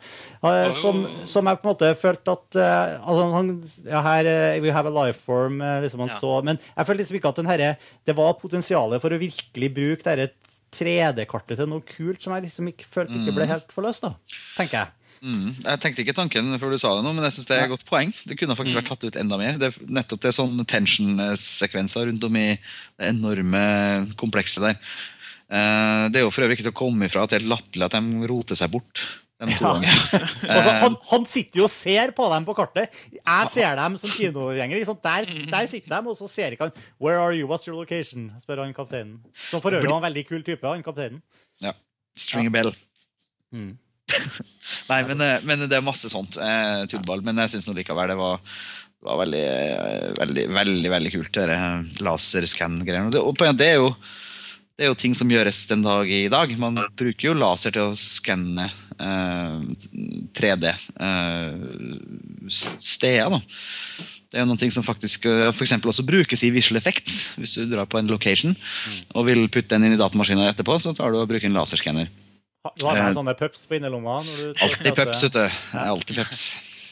eh, 0.42 0.70
som, 0.76 1.04
som 1.28 1.46
jeg 1.50 1.60
på 1.62 1.66
en 1.68 1.72
måte 1.74 1.92
følte 1.98 2.34
at 2.36 2.58
eh, 2.60 2.96
altså 3.02 3.28
han, 3.34 3.52
ja, 3.86 4.02
her, 4.06 4.30
eh, 4.30 4.60
We 4.64 4.72
have 4.74 4.88
a 4.90 4.94
life 4.94 5.20
form, 5.26 5.60
eh, 5.60 5.80
liksom 5.84 6.00
han 6.04 6.12
Ja. 6.12 6.18
så 6.20 6.42
Men 6.44 6.58
jeg 6.62 6.86
følte 6.86 7.02
liksom 7.02 7.16
ikke 7.20 7.28
at 7.34 7.40
den 7.42 7.50
herre 7.50 7.70
Det 8.06 8.14
var 8.16 8.34
potensialet 8.40 9.00
for 9.02 9.10
å 9.10 9.18
virkelig 9.20 9.72
bruke 9.74 10.02
dette 10.06 10.32
3D-kartet 10.76 11.58
til 11.60 11.68
noe 11.70 11.82
kult 11.86 12.22
som 12.22 12.34
jeg 12.36 12.46
liksom 12.46 12.68
ikke 12.72 12.86
følte 12.88 13.18
ikke 13.22 13.34
ble 13.36 13.48
helt 13.50 13.72
forløst, 13.74 14.04
da. 14.06 14.14
Tenker 14.56 14.82
jeg. 14.82 14.92
Mm. 15.24 15.48
Jeg 15.64 15.80
tenkte 15.80 16.02
ikke 16.04 16.14
tanken 16.16 16.58
før 16.60 16.74
du 16.74 16.78
sa 16.78 16.90
det 16.94 17.04
nå, 17.06 17.12
men 17.16 17.24
jeg 17.24 17.32
synes 17.38 17.48
det 17.48 17.56
er 17.56 17.64
et 17.64 17.72
godt 17.72 17.86
poeng. 17.88 18.12
Det 18.28 18.36
kunne 18.36 18.56
faktisk 18.58 18.76
vært 18.76 18.90
tatt 18.92 19.06
ut 19.08 19.16
enda 19.16 19.38
mer. 19.40 19.56
Det 19.60 19.70
er 19.70 19.92
nettopp 19.96 20.20
det 20.22 20.28
er 20.28 20.36
sånne 20.36 20.66
tension-sekvenser 20.68 22.08
rundt 22.10 22.26
om 22.28 22.36
i 22.36 22.46
det 22.56 23.08
enorme 23.10 23.62
komplekset 24.20 24.66
der. 24.66 24.76
Eh, 25.48 26.08
Det 26.12 26.20
er 26.20 26.26
jo 26.26 26.32
for 26.34 26.44
øvrig 26.44 26.58
ikke 26.58 26.68
til 26.68 26.74
å 26.74 26.80
komme 26.84 27.08
ifra 27.08 27.24
at 27.24 27.32
det 27.32 27.40
er 27.42 27.48
latterlig 27.48 27.86
at 27.88 27.96
de 27.96 28.28
roter 28.30 28.58
seg 28.58 28.72
bort. 28.76 29.02
De 29.36 29.52
to 29.58 29.72
Ja. 29.84 29.96
Altså, 30.48 30.70
han, 30.84 30.96
han 31.10 31.26
sitter 31.28 31.60
jo 31.60 31.66
og 31.66 31.72
ser 31.72 32.12
på 32.16 32.28
dem 32.32 32.46
på 32.48 32.54
kartet. 32.56 32.94
Jeg 33.18 33.50
ser 33.52 33.76
dem 33.76 33.98
som 34.00 34.12
kinogjenger. 34.18 34.80
Liksom. 34.80 35.00
Der, 35.04 35.28
der 35.52 35.70
sitter 35.70 35.96
de, 35.96 36.02
og 36.08 36.16
så 36.16 36.28
ser 36.30 36.56
ikke 36.56 36.70
han 36.70 36.84
Where 37.02 37.20
are 37.20 37.36
you? 37.36 37.48
What's 37.50 37.68
your 37.68 37.76
location? 37.76 38.30
spør 38.40 38.64
han 38.64 38.76
kapteinen. 38.76 39.18
Som 39.50 39.60
for 39.64 39.76
øvrig 39.76 39.90
var 39.90 40.00
en 40.00 40.08
veldig 40.08 40.26
kul 40.28 40.46
type. 40.46 40.64
han 40.66 40.84
kapteinen. 40.86 41.22
String 42.16 42.48
a 42.48 42.50
bell. 42.50 42.72
Mm. 43.52 43.76
Nei, 44.90 45.00
men, 45.08 45.20
eh, 45.20 45.44
men 45.46 45.66
det 45.66 45.76
er 45.76 45.84
masse 45.84 46.08
sånt 46.10 46.38
eh, 46.40 46.84
tullball. 46.90 47.22
Men 47.26 47.42
jeg 47.44 47.56
syns 47.56 47.68
likevel 47.76 48.12
det 48.12 48.18
var, 48.18 48.40
var 49.04 49.20
veldig, 49.24 49.42
eh, 49.44 50.06
veldig, 50.20 50.46
veldig 50.56 50.92
veldig 50.94 51.12
kult, 51.16 51.32
dette 51.36 52.04
laserscan-greiene. 52.06 53.12
Og 53.20 53.36
det, 53.40 53.52
det, 53.60 53.72
er 53.74 53.82
jo, 53.82 53.92
det 54.76 54.84
er 54.84 54.90
jo 54.90 54.96
ting 54.98 55.14
som 55.16 55.30
gjøres 55.32 55.62
den 55.70 55.80
dag 55.84 56.10
i 56.12 56.26
dag. 56.28 56.50
Man 56.60 56.76
bruker 56.98 57.30
jo 57.30 57.36
laser 57.38 57.72
til 57.72 57.86
å 57.88 57.96
skanne 57.96 58.66
eh, 59.00 59.54
3D 60.36 60.68
eh, 60.68 61.54
Det 64.26 64.42
er 64.42 64.44
noen 64.44 64.60
ting 64.60 64.74
som 64.74 64.84
faktisk 64.84 65.24
eh, 65.30 65.48
for 65.56 65.64
også 65.64 66.04
brukes 66.04 66.44
i 66.44 66.52
visual 66.52 66.76
effects. 66.76 67.30
Hvis 67.40 67.56
du 67.56 67.64
drar 67.70 67.88
på 67.88 68.02
en 68.02 68.12
location 68.12 68.52
og 69.14 69.30
vil 69.30 69.46
putte 69.48 69.72
den 69.72 69.88
inn 69.88 69.96
i 69.96 70.00
datamaskinen 70.00 70.50
etterpå, 70.50 70.76
så 70.82 70.92
tar 70.92 71.14
du 71.14 71.22
og 71.22 71.30
bruker 71.32 71.48
en 71.48 71.56
laserskanner. 71.56 72.12
Du 72.76 72.84
har 72.84 72.98
med 73.00 73.12
Eh, 73.14 73.16
sånne 73.16 73.36
pups 73.38 73.64
på 73.64 73.78
innerlomma? 73.78 74.20
Alltid 74.60 74.92
pups, 74.92 75.24
vet 75.24 75.32
du. 75.32 75.42
Det 75.46 75.80
er 75.80 75.90
alltid 75.94 76.20
pups. 76.20 76.46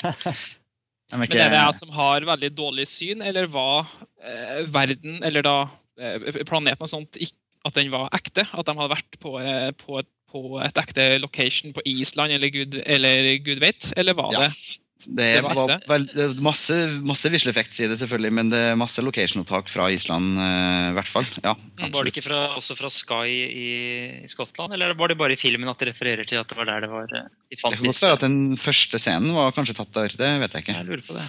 Men 1.14 1.28
er 1.28 1.52
det 1.52 1.60
jeg 1.60 1.78
som 1.78 1.92
har 1.94 2.24
veldig 2.32 2.54
dårlig 2.56 2.88
syn, 2.88 3.20
eller 3.22 3.46
var 3.50 3.84
eh, 4.24 4.64
verden, 4.72 5.20
eller 5.20 5.44
da 5.44 5.56
eh, 6.00 6.44
planeten 6.48 6.86
og 6.86 6.90
sånt, 6.90 7.20
ikk- 7.20 7.36
at 7.64 7.74
den 7.74 7.90
var 7.94 8.08
ekte? 8.16 8.46
At 8.52 8.66
de 8.68 8.74
hadde 8.76 8.94
vært 8.94 9.18
på, 9.22 9.34
eh, 9.40 9.70
på, 9.80 10.02
på 10.30 10.44
et 10.64 10.80
ekte 10.84 11.18
location 11.22 11.72
på 11.76 11.84
Island, 11.86 12.32
eller 12.36 12.50
gud, 12.54 12.80
eller 12.84 13.36
gud 13.44 13.60
vet? 13.64 13.92
Eller 13.96 14.14
var 14.14 14.32
Ja. 14.34 14.48
det 14.48 14.80
Det 15.04 15.34
Det 15.34 15.42
var 15.44 15.54
var 15.54 15.80
vel, 15.86 16.06
masse, 16.40 16.72
masse 17.04 17.28
visual 17.28 17.50
effects 17.50 17.80
i 17.82 17.86
det, 17.90 17.98
selvfølgelig, 17.98 18.32
men 18.32 18.48
det 18.48 18.56
er 18.70 18.76
masse 18.78 19.02
location-opptak 19.04 19.68
fra 19.68 19.90
Island, 19.92 20.38
Uh, 20.38 20.94
hvert 20.96 21.10
fall. 21.10 21.26
Ja, 21.44 21.52
Var 21.76 22.04
det 22.04 22.12
ikke 22.14 22.22
fra, 22.24 22.38
også 22.56 22.76
fra 22.78 22.88
Sky 22.88 23.26
i, 23.28 24.22
i 24.24 24.28
Skottland, 24.28 24.72
eller 24.72 24.94
var 24.96 25.08
det 25.08 25.18
bare 25.18 25.34
i 25.34 25.36
filmen 25.36 25.68
at 25.68 25.76
det 25.78 25.90
refererer 25.90 26.24
til 26.24 26.38
at 26.40 26.48
det 26.48 26.56
var 26.56 26.64
der 26.70 26.80
det 26.86 26.90
var 26.90 27.04
eh, 27.12 27.26
de 27.50 27.56
fant 27.60 27.74
Det 27.74 27.80
kan 27.82 27.90
godt 27.90 28.02
være 28.06 28.16
at 28.16 28.24
den 28.24 28.56
første 28.56 28.98
scenen 29.02 29.34
var 29.36 29.52
kanskje 29.52 29.76
tatt 29.76 29.92
der. 29.92 30.08
Det 30.16 30.30
vet 30.40 30.52
jeg 30.56 30.64
ikke. 30.64 30.78
Jeg 30.78 30.88
lurer 30.88 31.04
på 31.04 31.18
det. 31.18 31.26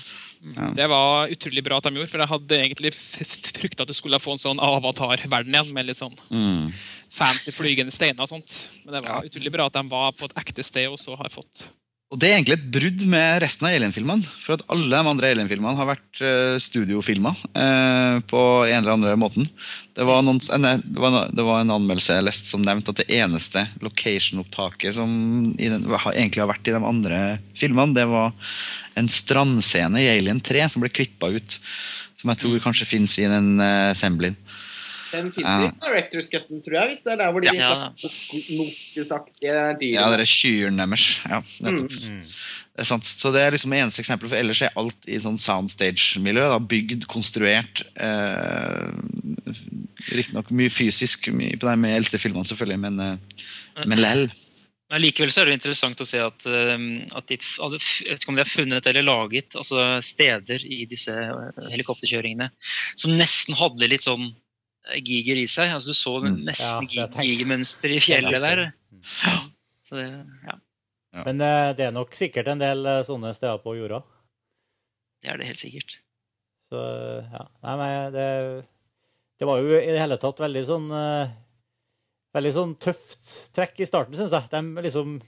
Ja. 0.54 0.68
Det 0.78 0.86
var 0.92 1.32
utrolig 1.34 1.64
bra 1.66 1.78
at 1.78 1.84
de 1.88 1.96
gjorde, 1.96 2.10
for 2.12 2.22
jeg 2.22 2.30
hadde 2.30 2.60
egentlig 2.60 2.92
frykta 2.94 3.82
at 3.82 3.88
du 3.90 3.94
skulle 3.98 4.20
få 4.22 4.36
en 4.36 4.44
sånn 4.44 4.60
avatar-verden 4.62 5.54
igjen, 5.56 5.74
med 5.74 5.88
litt 5.90 5.98
sånn 5.98 6.14
Mm. 6.30 6.72
fancy 7.10 7.52
flygende 7.52 7.92
steiner 7.96 8.22
og 8.22 8.30
sånt. 8.30 8.70
Men 8.86 8.94
det 9.00 9.04
var 9.08 9.24
utrolig 9.26 9.52
bra 9.52 9.66
at 9.66 9.74
de 9.74 9.84
var 9.90 10.12
på 10.12 10.26
et 10.30 10.36
ekte 10.44 10.64
sted 10.64 10.88
og 10.92 11.00
så 11.00 11.16
har 11.18 11.30
fått 11.34 11.70
Og 12.14 12.20
det 12.22 12.28
er 12.30 12.36
egentlig 12.38 12.54
et 12.60 12.68
brudd 12.72 13.02
med 13.10 13.40
resten 13.42 13.66
av 13.66 13.74
Alien-filmene. 13.76 14.28
For 14.44 14.56
at 14.56 14.64
alle 14.72 14.92
de 14.94 15.10
andre 15.10 15.32
Alien-filmene 15.34 15.74
har 15.80 15.88
vært 15.90 16.20
uh, 16.22 16.54
studiofilmer 16.62 17.40
eh, 17.58 18.20
på 18.30 18.42
en 18.70 18.78
eller 18.78 18.94
andre 18.94 19.16
måten. 19.20 19.48
Det 19.98 20.06
var, 20.06 20.22
noen, 20.24 20.38
en, 20.54 20.68
det, 20.86 21.02
var, 21.02 21.18
det 21.34 21.46
var 21.48 21.64
en 21.64 21.74
anmeldelse 21.80 22.20
jeg 22.20 22.28
leste 22.28 22.52
som 22.52 22.62
nevnte 22.64 22.94
at 22.94 23.02
det 23.02 23.08
eneste 23.18 23.66
location-opptaket 23.84 25.00
som 25.00 25.10
i 25.58 25.72
den, 25.74 25.88
har- 25.90 26.14
egentlig 26.14 26.44
har 26.46 26.52
vært 26.54 26.70
i 26.70 26.76
de 26.78 26.84
andre 26.94 27.24
filmene, 27.58 27.98
det 27.98 28.06
var 28.14 28.38
en 29.02 29.10
strandscene 29.12 30.06
i 30.06 30.12
Alien 30.14 30.40
3 30.46 30.70
som 30.72 30.86
ble 30.86 30.94
klippa 30.94 31.34
ut. 31.34 31.58
Som 32.22 32.32
jeg 32.32 32.44
tror 32.46 32.62
kanskje 32.70 32.88
fins 32.94 33.18
i 33.20 33.26
den 33.34 33.56
uh, 33.58 33.92
Semblin. 33.98 34.38
Den 35.16 35.32
fins 35.32 35.48
Ja. 35.48 35.70
i 35.70 35.72
Directors 35.86 36.30
Cutten, 36.34 36.62
tror 36.66 36.78
jeg. 36.80 36.92
Hvis 36.92 37.04
det 37.06 37.14
er 37.16 37.22
der 37.24 37.32
hvor 37.32 37.46
de 37.46 37.56
Ja. 37.56 37.72
Nokusaktige 38.60 39.56
dyr. 39.80 39.96
Ja, 39.96 40.10
det 40.12 40.26
er 40.26 40.30
kyrne 40.30 40.86
deres. 40.86 41.08
Ja, 41.26 41.42
nettopp. 41.66 41.92
Mm. 41.92 42.22
Det 42.76 42.84
er 42.84 42.90
sant. 42.90 43.06
Så 43.08 43.32
det 43.32 43.42
er 43.42 43.54
liksom 43.56 43.72
eneste 43.72 44.02
eksempel, 44.04 44.28
for 44.28 44.36
ellers 44.36 44.62
er 44.66 44.74
alt 44.76 45.08
i 45.08 45.20
sånn 45.24 45.38
soundstage-miljø. 45.40 46.50
Bygd, 46.68 47.06
konstruert. 47.08 47.86
Eh, 47.96 48.90
Riktignok 50.12 50.52
mye 50.52 50.70
fysisk 50.70 51.32
mye 51.34 51.56
på 51.58 51.70
de 51.70 51.78
med 51.80 51.96
eldste 51.96 52.20
filmene, 52.22 52.46
selvfølgelig, 52.46 52.80
men, 52.84 53.00
eh, 53.00 53.86
men 53.86 54.04
lell. 54.04 54.28
Men 54.92 55.02
likevel 55.02 55.32
så 55.34 55.42
er 55.42 55.50
det 55.50 55.56
interessant 55.58 56.02
å 56.04 56.06
se 56.06 56.20
at, 56.22 56.46
eh, 56.46 56.84
at 57.18 57.26
de, 57.32 57.40
altså, 57.64 57.80
jeg 58.04 58.12
vet 58.12 58.22
ikke 58.22 58.30
om 58.30 58.38
de 58.38 58.44
har 58.44 58.52
funnet 58.52 58.90
eller 58.92 59.08
laget 59.08 59.56
altså, 59.58 59.82
steder 60.06 60.62
i 60.62 60.86
disse 60.86 61.10
eh, 61.10 61.70
helikopterkjøringene 61.72 62.52
som 62.96 63.16
nesten 63.18 63.58
hadde 63.58 63.90
litt 63.90 64.06
sånn 64.06 64.36
giger 65.06 65.40
i 65.42 65.48
seg. 65.50 65.72
Altså, 65.74 65.92
du 65.94 65.98
så 65.98 66.14
Mm. 66.22 66.36
nesten 66.46 66.90
Ja, 66.94 67.08
gigermønster 67.08 67.92
i 67.96 68.00
fjellet 68.00 68.42
der. 68.42 68.62
Så 69.86 69.96
det, 69.98 70.06
ja, 70.46 70.56
Men 71.26 71.42
eh, 71.42 71.74
det 71.78 71.86
er 71.88 71.92
nok 71.96 72.14
sikkert 72.18 72.48
en 72.52 72.60
del 72.62 72.86
eh, 72.86 73.02
sånne 73.08 73.34
steder 73.34 73.58
på 73.64 73.76
jorda. 73.78 74.02
det 75.24 75.32
er 75.32 75.38
det 75.38 75.48
helt 75.48 75.60
sikkert. 75.62 75.98
Så 76.70 76.78
ja. 77.32 77.44
Nei, 77.64 77.76
men 77.78 78.14
det, 78.14 78.28
det 79.40 79.46
var 79.48 79.60
jo 79.62 79.78
i 79.78 79.92
det 79.94 80.00
hele 80.02 80.18
tatt 80.18 80.40
veldig 80.42 80.64
sånn 80.66 80.88
eh, 80.92 81.30
Veldig 82.36 82.52
sånn 82.52 82.72
tøft 82.84 83.54
trekk 83.56 83.78
i 83.80 83.86
starten, 83.88 84.16
syns 84.18 84.34
jeg. 84.36 84.50
De 84.52 84.82
liksom 84.84 85.22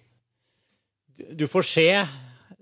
du, 1.18 1.24
du 1.39 1.47
får 1.47 1.64
se 1.64 1.86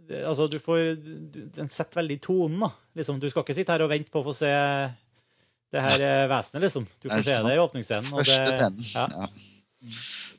Altså, 0.05 0.45
du 0.51 0.59
får 0.61 0.99
du, 1.01 1.39
Den 1.55 1.67
setter 1.71 1.97
veldig 2.03 2.19
tonen, 2.21 2.59
da. 2.61 2.69
Liksom, 2.99 3.17
du 3.19 3.25
skal 3.31 3.41
ikke 3.41 3.55
sitte 3.57 3.73
her 3.73 3.81
og 3.81 3.89
vente 3.89 4.11
på 4.13 4.21
å 4.21 4.27
få 4.27 4.35
se 4.37 4.51
det 5.75 5.83
her 5.83 6.05
eh, 6.07 6.23
vesenet, 6.31 6.63
liksom. 6.67 6.87
Du 7.03 7.09
får 7.09 7.25
se 7.27 7.35
det 7.47 7.53
i 7.55 7.61
åpningsscenen. 7.63 8.13
og 8.13 8.23
Første 8.23 8.55
scenen. 8.55 8.87
Ja. 8.95 9.27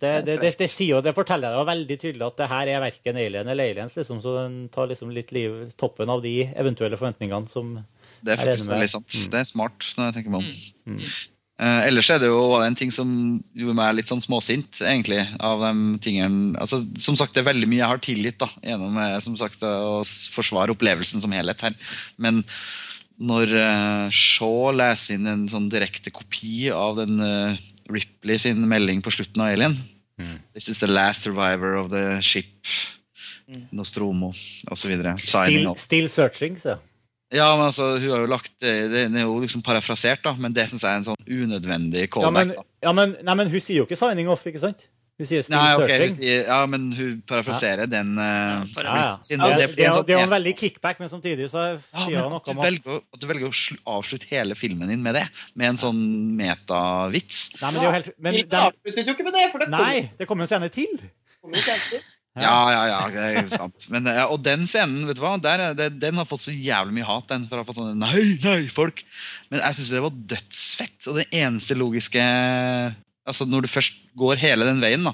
Det, 0.00 0.10
det, 0.26 0.34
det, 0.42 0.50
det 0.58 0.68
sier 0.68 1.04
det 1.04 1.14
forteller 1.16 1.54
deg 1.54 1.68
veldig 1.68 1.96
tydelig 2.02 2.26
at 2.26 2.40
det 2.40 2.48
her 2.50 2.70
er 2.72 2.82
verken 2.82 3.20
alien 3.20 3.48
eller 3.52 3.70
aliens, 3.70 3.94
liksom, 3.96 4.18
så 4.24 4.34
den 4.40 4.58
tar 4.72 4.90
liksom 4.90 5.12
litt 5.14 5.30
liv, 5.32 5.54
toppen 5.78 6.10
av 6.12 6.24
de 6.24 6.34
eventuelle 6.50 6.98
forventningene 6.98 7.48
som 7.48 7.78
Det 8.20 8.34
er 8.34 8.42
faktisk 8.42 8.74
veldig 8.74 8.90
sant. 8.90 9.08
sant. 9.08 9.32
Det 9.32 9.40
er 9.40 9.48
smart. 9.48 9.88
når 9.96 10.10
jeg 10.10 10.18
tenker 10.18 10.34
meg 10.34 10.44
om. 10.44 10.52
Mm. 10.92 11.00
Uh, 11.56 11.86
ellers 11.86 12.10
er 12.12 12.18
det 12.20 12.28
jo 12.28 12.40
en 12.60 12.74
ting 12.76 12.90
som 12.92 13.08
gjorde 13.56 13.76
meg 13.78 13.94
litt 13.96 14.10
sånn 14.10 14.20
småsint, 14.20 14.82
egentlig. 14.84 15.22
av 15.40 15.62
de 15.64 16.00
tingene, 16.04 16.52
altså 16.60 16.82
Som 17.00 17.16
sagt, 17.16 17.32
det 17.32 17.40
er 17.40 17.48
veldig 17.48 17.68
mye 17.70 17.80
jeg 17.80 17.92
har 17.94 18.02
tilgitt 18.04 18.42
da, 18.42 18.50
gjennom 18.60 18.98
eh, 19.00 19.16
som 19.24 19.38
sagt, 19.40 19.64
å 19.64 20.02
forsvare 20.34 20.74
opplevelsen 20.76 21.24
som 21.24 21.32
helhet 21.32 21.64
her. 21.64 21.78
Men 22.20 22.42
når 23.18 23.52
uh, 23.56 24.06
Shaw 24.12 24.72
leser 24.76 25.16
inn 25.16 25.26
en 25.30 25.46
sånn 25.48 25.70
direkte 25.72 26.12
kopi 26.12 26.68
av 26.74 26.98
den 26.98 27.20
eh, 27.24 27.60
Ripley 27.88 28.36
sin 28.38 28.60
melding 28.68 29.00
på 29.04 29.14
slutten 29.14 29.40
av 29.44 29.54
Alien 29.54 29.78
Mm. 30.18 30.38
This 30.54 30.68
is 30.68 30.78
the 30.78 30.86
last 30.86 31.22
survivor 31.22 31.74
of 31.76 31.90
the 31.90 32.20
ship. 32.22 32.46
Nostromo 33.70 34.32
osv. 34.70 34.88
Signing 34.88 35.18
Still, 35.20 35.74
still 35.76 36.08
searching, 36.08 36.56
så. 36.58 36.78
Ja, 37.30 37.56
men 37.56 37.66
altså, 37.66 37.98
hun 37.98 38.10
har 38.10 38.22
jo 38.22 38.30
lagt 38.30 38.52
det 38.62 38.72
det 38.90 39.04
er 39.06 39.24
jo 39.26 39.38
liksom 39.42 39.62
parafrasert, 39.62 40.22
da, 40.24 40.32
men 40.38 40.54
det 40.54 40.68
syns 40.70 40.84
jeg 40.86 40.92
er 40.92 41.00
en 41.00 41.06
sånn 41.08 41.26
unødvendig 41.26 42.04
Ja, 42.06 42.10
callback. 42.14 42.32
men, 42.52 42.66
ja, 42.82 42.92
men, 42.94 43.14
nei, 43.26 43.34
men 43.42 43.50
hun 43.50 43.60
sier 43.60 43.82
jo 43.82 43.86
ikke 43.86 43.98
'signing 43.98 44.30
off', 44.30 44.46
ikke 44.46 44.62
sant? 44.62 44.88
Hun 45.16 45.24
sier 45.24 45.40
'still 45.40 45.56
Nei, 45.56 45.74
ok, 45.74 45.80
searching'. 45.88 46.14
sier, 46.18 46.42
ja, 46.44 46.58
men 46.68 46.82
hun 46.92 47.22
parafraserer 47.26 47.88
den 47.88 48.10
Uh, 48.18 48.66
Ja, 48.76 48.82
ja. 48.84 49.18
Sin, 49.24 49.40
Ja, 49.40 49.56
det 49.56 49.76
det, 49.76 49.86
sånn- 49.88 50.04
det 50.06 50.12
er 50.14 50.18
jo 50.20 50.26
en 50.26 50.34
veldig 50.34 50.52
kickback, 50.58 50.98
men 51.00 51.08
samtidig 51.08 51.48
så 51.48 51.62
sier 51.80 52.20
hun 52.20 52.30
noe 52.34 52.40
om 52.44 52.58
at 52.60 52.64
velger, 52.66 53.00
at 53.14 53.20
du 53.20 53.26
velger 53.26 53.48
å 53.48 53.54
avslutte 53.96 54.28
hele 54.28 54.54
filmen 54.54 54.88
din 54.92 55.02
med 55.02 55.14
det, 55.14 55.24
med 55.54 55.70
en 55.70 55.76
sånn 55.80 56.36
metavits. 56.36 57.48
Nei, 57.62 57.70
men 57.70 57.80
det 57.80 57.80
er 57.80 57.86
jo 57.88 57.96
helt 57.96 58.12
Men 58.18 58.34
den, 58.34 58.60
avsluttet 58.60 59.06
jo 59.08 59.14
ikke 59.14 59.24
med 59.24 59.32
det, 59.38 59.46
for 59.52 59.58
det 59.64 59.70
Nei, 59.72 60.10
det 60.18 60.28
kommer 60.28 60.42
en 60.44 60.52
scene 60.52 60.68
til. 60.68 61.00
kommer. 61.40 62.02
Ja, 62.36 62.68
ja, 62.68 62.82
ja, 62.84 63.08
det 63.08 63.48
er 63.48 63.48
sant. 63.56 63.86
Men, 63.88 64.04
ja, 64.04 64.26
og 64.28 64.42
den 64.44 64.66
scenen, 64.68 65.06
vet 65.08 65.16
du 65.16 65.22
hva, 65.22 65.40
der, 65.40 65.70
er 65.70 65.74
det, 65.78 65.98
den 66.02 66.18
har 66.20 66.26
fått 66.28 66.44
så 66.44 66.52
jævlig 66.52 66.92
mye 66.98 67.06
hat. 67.08 67.28
Den, 67.28 67.46
for 67.48 67.56
å 67.56 67.64
ha 67.64 67.64
fått 67.64 67.78
sånne 67.80 67.96
nei, 67.96 68.36
nei, 68.44 68.68
folk. 68.68 69.00
Men 69.48 69.62
jeg 69.64 69.78
syns 69.78 69.88
det 69.94 70.02
var 70.04 70.10
dødsfett. 70.34 70.98
Og 71.08 71.16
det 71.16 71.26
eneste 71.32 71.72
logiske 71.78 72.20
altså 73.26 73.46
Når 73.48 73.66
du 73.66 73.72
først 73.72 73.98
går 74.16 74.38
hele 74.40 74.68
den 74.68 74.82
veien, 74.82 75.04
da, 75.06 75.12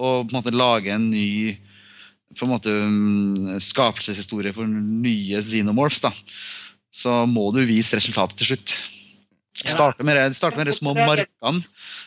og 0.00 0.26
på 0.26 0.32
en 0.32 0.38
måte 0.38 0.54
lager 0.54 0.96
en 0.96 1.10
ny 1.12 1.58
på 2.38 2.46
en 2.46 2.52
måte 2.52 2.70
mm, 2.70 3.58
skapelseshistorie 3.64 4.54
for 4.54 4.70
nye 4.70 5.40
xenomorphs, 5.42 6.02
da, 6.04 6.12
så 6.90 7.24
må 7.26 7.48
du 7.54 7.62
vise 7.66 7.98
resultatet 7.98 8.38
til 8.38 8.52
slutt. 8.52 8.74
Starte 9.60 10.06
med, 10.06 10.16
de 10.16 10.72
små 10.72 10.94
markene 10.96 11.60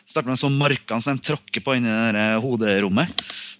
Starte 0.09 0.25
med 0.25 0.33
de 0.33 0.41
små 0.41 0.49
markene 0.55 1.03
som 1.03 1.17
de 1.17 1.25
tråkker 1.27 1.61
på 1.61 1.75
inni 1.77 1.91
det 1.91 2.15
der 2.15 2.39
hoderommet. 2.41 3.11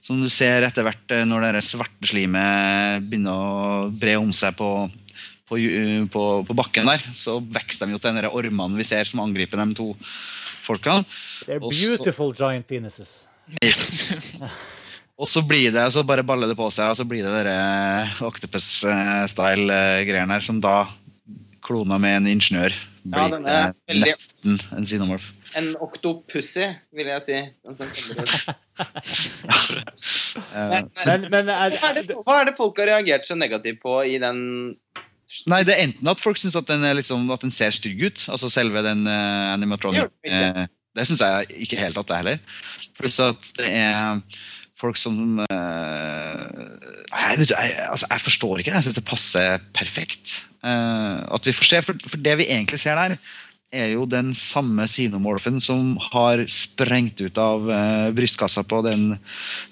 Som 0.01 0.23
du 0.23 0.29
ser 0.33 0.65
etter 0.65 0.87
hvert 0.87 1.13
eh, 1.13 1.25
når 1.27 1.51
det 1.53 1.65
svarte 1.67 2.09
slimet 2.09 3.05
begynner 3.05 3.35
å 3.35 3.91
bre 3.93 4.15
om 4.17 4.31
seg 4.33 4.55
på, 4.57 4.69
på, 5.45 5.59
på, 6.15 6.23
på 6.47 6.57
bakken 6.57 6.89
der. 6.89 7.05
Så 7.13 7.37
vokser 7.37 7.85
de 7.85 7.95
jo 7.95 8.01
til 8.01 8.17
de 8.17 8.31
ormene 8.31 8.79
vi 8.79 8.87
ser 8.87 9.05
som 9.09 9.21
angriper 9.27 9.61
de 9.61 9.69
to 9.77 9.91
folka. 10.64 11.03
They're 11.45 11.59
beautiful 11.59 12.32
giant 12.34 12.68
penises. 12.68 13.28
Og 15.20 15.28
så 15.30 15.41
blir 15.45 15.70
det, 15.72 15.91
så 15.93 16.01
bare 16.03 16.24
baller 16.26 16.47
det 16.49 16.55
på 16.57 16.72
seg, 16.74 16.89
og 16.89 16.95
så 16.97 17.03
blir 17.05 17.22
det 17.22 17.30
dere 17.36 18.09
Octopus-style-greiene 18.26 20.34
her, 20.34 20.41
som 20.41 20.57
da 20.64 20.88
klona 21.64 21.97
med 22.01 22.16
en 22.24 22.28
ingeniør 22.34 22.74
Ja, 22.74 22.80
blir 23.28 23.32
den 23.36 23.45
er 23.45 23.68
eh, 23.68 23.74
veldig- 23.91 24.07
nesten 24.09 24.57
en 24.74 24.86
xenomorph. 24.89 25.28
En 25.55 25.76
octopussy, 25.86 26.66
vil 26.97 27.07
jeg 27.11 27.22
si. 27.28 27.36
Eh, 27.38 27.47
Men- 30.72 30.89
Men, 31.05 31.20
men 31.30 31.45
er, 31.53 31.70
Hva 31.78 31.88
er, 31.91 31.95
det, 32.01 32.16
hva 32.26 32.34
er 32.41 32.45
det 32.49 32.55
folk 32.57 32.74
har 32.82 32.88
reagert 32.95 33.26
så 33.30 33.36
negativt 33.38 33.80
på 33.84 33.93
i 34.09 34.18
den 34.22 34.38
Nei, 35.49 35.61
det 35.67 35.75
er 35.75 35.88
enten 35.88 36.09
at 36.11 36.21
folk 36.23 36.39
syns 36.39 36.55
at, 36.59 36.67
den 36.69 36.86
liksom, 36.97 37.25
at 37.34 37.43
den 37.43 37.53
ser 37.53 37.73
stygg 37.75 38.01
ut, 38.05 38.23
altså 38.31 38.49
selve 38.51 38.84
den 38.86 39.05
uh, 39.09 39.53
animatronic 39.53 40.03
Gjør 40.03 40.11
den 40.27 40.63
eh, 40.63 40.71
Det 40.93 41.07
syns 41.09 41.23
jeg 41.23 41.61
ikke 41.65 41.79
helt 41.81 41.97
at 41.99 42.09
det 42.09 42.15
er 42.15 42.21
heller. 42.21 42.41
Pluss 42.99 43.19
at 43.23 43.53
det 43.57 43.69
er 43.69 44.19
folk 44.79 44.99
som 44.99 45.39
uh, 45.41 46.51
du, 47.39 47.45
jeg, 47.47 47.71
altså, 47.89 48.09
jeg 48.09 48.25
forstår 48.27 48.61
ikke. 48.61 48.75
Jeg 48.75 48.86
syns 48.86 48.99
det 48.99 49.07
passer 49.07 49.63
perfekt. 49.73 50.36
Uh, 50.63 51.23
at 51.34 51.49
vi 51.49 51.55
får 51.55 51.69
se, 51.69 51.81
for, 51.88 52.05
for 52.07 52.21
det 52.21 52.38
vi 52.43 52.51
egentlig 52.51 52.81
ser 52.84 52.99
der, 52.99 53.17
er 53.73 53.89
jo 53.89 54.05
den 54.05 54.36
samme 54.38 54.86
xenomorphen 54.86 55.57
som 55.63 55.95
har 56.11 56.43
sprengt 56.45 57.23
ut 57.25 57.39
av 57.41 57.65
brystkassa 58.13 58.61
på 58.69 58.84
den 58.86 59.15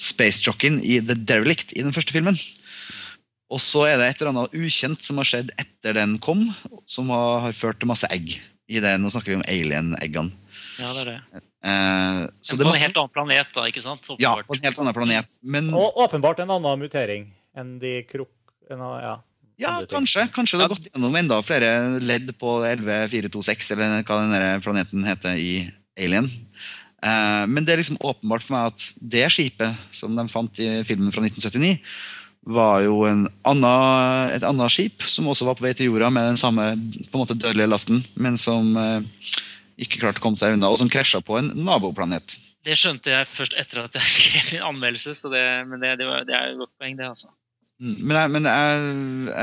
space 0.01 0.41
jockeyen 0.41 0.79
i 0.81 0.97
The 1.05 1.13
Derelict 1.13 1.75
i 1.77 1.85
den 1.85 1.93
første 1.93 2.15
filmen. 2.15 2.39
Og 3.51 3.59
så 3.59 3.83
er 3.89 3.99
det 3.99 4.07
et 4.07 4.21
eller 4.21 4.31
annet 4.31 4.53
ukjent 4.55 5.03
som 5.03 5.19
har 5.19 5.27
skjedd 5.27 5.51
etter 5.59 5.97
den 5.97 6.15
kom, 6.23 6.45
som 6.89 7.09
har, 7.11 7.41
har 7.47 7.55
ført 7.57 7.81
til 7.81 7.89
masse 7.91 8.07
egg. 8.13 8.37
I 8.71 8.79
det, 8.79 8.93
nå 9.03 9.09
snakker 9.11 9.33
vi 9.33 9.39
om 9.41 9.47
alien-eggene. 9.51 10.31
Ja, 10.79 10.91
det 10.95 11.01
er 11.01 11.09
det. 11.09 11.41
Eh, 11.67 12.21
så 12.41 12.55
det 12.55 12.63
på 12.63 12.69
er 12.69 12.69
en 12.69 12.71
masse- 12.71 12.85
helt 12.85 12.99
annen 13.01 13.13
planet, 13.17 13.49
da, 13.57 13.65
ikke 13.67 13.83
sant? 13.83 14.07
Ja, 14.23 14.37
på 14.47 14.55
en 14.55 14.63
helt 14.63 14.79
annen 14.79 14.95
planet. 14.95 15.35
Men 15.43 15.67
og 15.75 15.99
åpenbart 16.05 16.39
en 16.39 16.53
annen 16.55 16.79
mutering 16.85 17.27
enn 17.57 17.75
de 17.81 17.97
krok... 18.07 18.31
Ja. 18.71 19.17
ja, 19.59 19.71
kanskje, 19.91 20.23
kanskje 20.31 20.55
det 20.55 20.63
har 20.63 20.71
gått 20.71 20.85
gjennom 20.87 21.15
enda 21.19 21.41
flere 21.43 21.99
ledd 21.99 22.29
på 22.39 22.53
11426, 22.63 23.73
eller 23.75 24.05
hva 24.07 24.19
den 24.23 24.63
planeten 24.63 25.03
heter 25.03 25.35
i 25.35 25.51
Alien. 25.99 26.29
Eh, 27.03 27.43
men 27.51 27.67
det 27.67 27.75
er 27.75 27.81
liksom 27.81 27.99
åpenbart 27.99 28.45
for 28.45 28.55
meg 28.55 28.71
at 28.71 28.87
det 28.95 29.25
skipet 29.35 29.75
som 29.91 30.15
de 30.15 30.23
fant 30.31 30.63
i 30.63 30.69
filmen 30.87 31.11
fra 31.11 31.25
1979, 31.27 31.81
var 32.41 32.81
jo 32.81 33.03
en 33.05 33.27
annen, 33.45 34.31
et 34.33 34.45
annet 34.45 34.73
skip 34.73 35.05
som 35.05 35.29
også 35.29 35.45
var 35.45 35.57
på 35.57 35.65
vei 35.67 35.73
til 35.77 35.91
jorda 35.91 36.09
med 36.13 36.31
den 36.31 36.39
samme 36.41 36.71
måte 37.13 37.37
dødelige 37.37 37.69
lasten, 37.69 38.01
men 38.17 38.39
som 38.41 38.73
eh, 38.79 39.05
ikke 39.81 40.01
klarte 40.01 40.21
å 40.21 40.25
komme 40.25 40.39
seg 40.39 40.55
unna, 40.55 40.71
og 40.71 40.79
som 40.81 40.89
krasja 40.91 41.21
på 41.25 41.37
en 41.37 41.51
naboplanet. 41.61 42.39
Det 42.65 42.77
skjønte 42.77 43.13
jeg 43.13 43.29
først 43.29 43.55
etter 43.57 43.83
at 43.83 43.97
jeg 43.97 44.11
skrev 44.15 44.49
min 44.55 44.67
anmeldelse, 44.71 45.15
så 45.17 45.31
det, 45.33 45.45
men 45.69 45.83
det, 45.83 45.95
det, 46.01 46.09
var, 46.09 46.25
det 46.25 46.37
er 46.37 46.51
et 46.51 46.61
godt 46.61 46.73
poeng, 46.81 46.97
det, 46.97 47.09
altså. 47.13 47.31
Mm, 47.81 47.97
Men, 47.97 48.17
jeg, 48.17 48.31
men 48.35 48.49
jeg, 48.49 48.81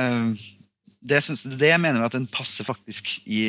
eh, 0.00 0.74
det, 1.10 1.22
synes, 1.26 1.42
det 1.58 1.72
mener 1.80 2.02
jeg 2.02 2.10
at 2.10 2.18
den 2.18 2.28
passer 2.30 2.66
faktisk 2.66 3.16
i 3.26 3.42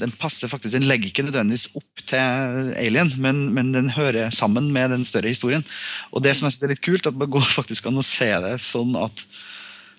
den 0.00 0.12
passer 0.20 0.50
faktisk, 0.50 0.74
den 0.76 0.88
legger 0.88 1.10
ikke 1.10 1.26
nødvendigvis 1.26 1.68
opp 1.78 2.04
til 2.06 2.72
Alien, 2.78 3.12
men, 3.22 3.46
men 3.56 3.72
den 3.74 3.90
hører 3.96 4.30
sammen 4.34 4.70
med 4.74 4.92
den 4.94 5.04
større 5.08 5.32
historien. 5.32 5.64
Og 6.12 6.24
det 6.24 6.36
som 6.36 6.46
jeg 6.46 6.56
synes 6.56 6.68
er 6.68 6.74
litt 6.74 6.84
kult, 6.86 7.08
at 7.08 7.18
man 7.18 7.30
går 7.32 7.46
faktisk 7.58 7.88
an 7.88 8.00
å 8.00 8.06
se 8.06 8.30
det 8.44 8.56
sånn 8.64 8.96
at 9.00 9.26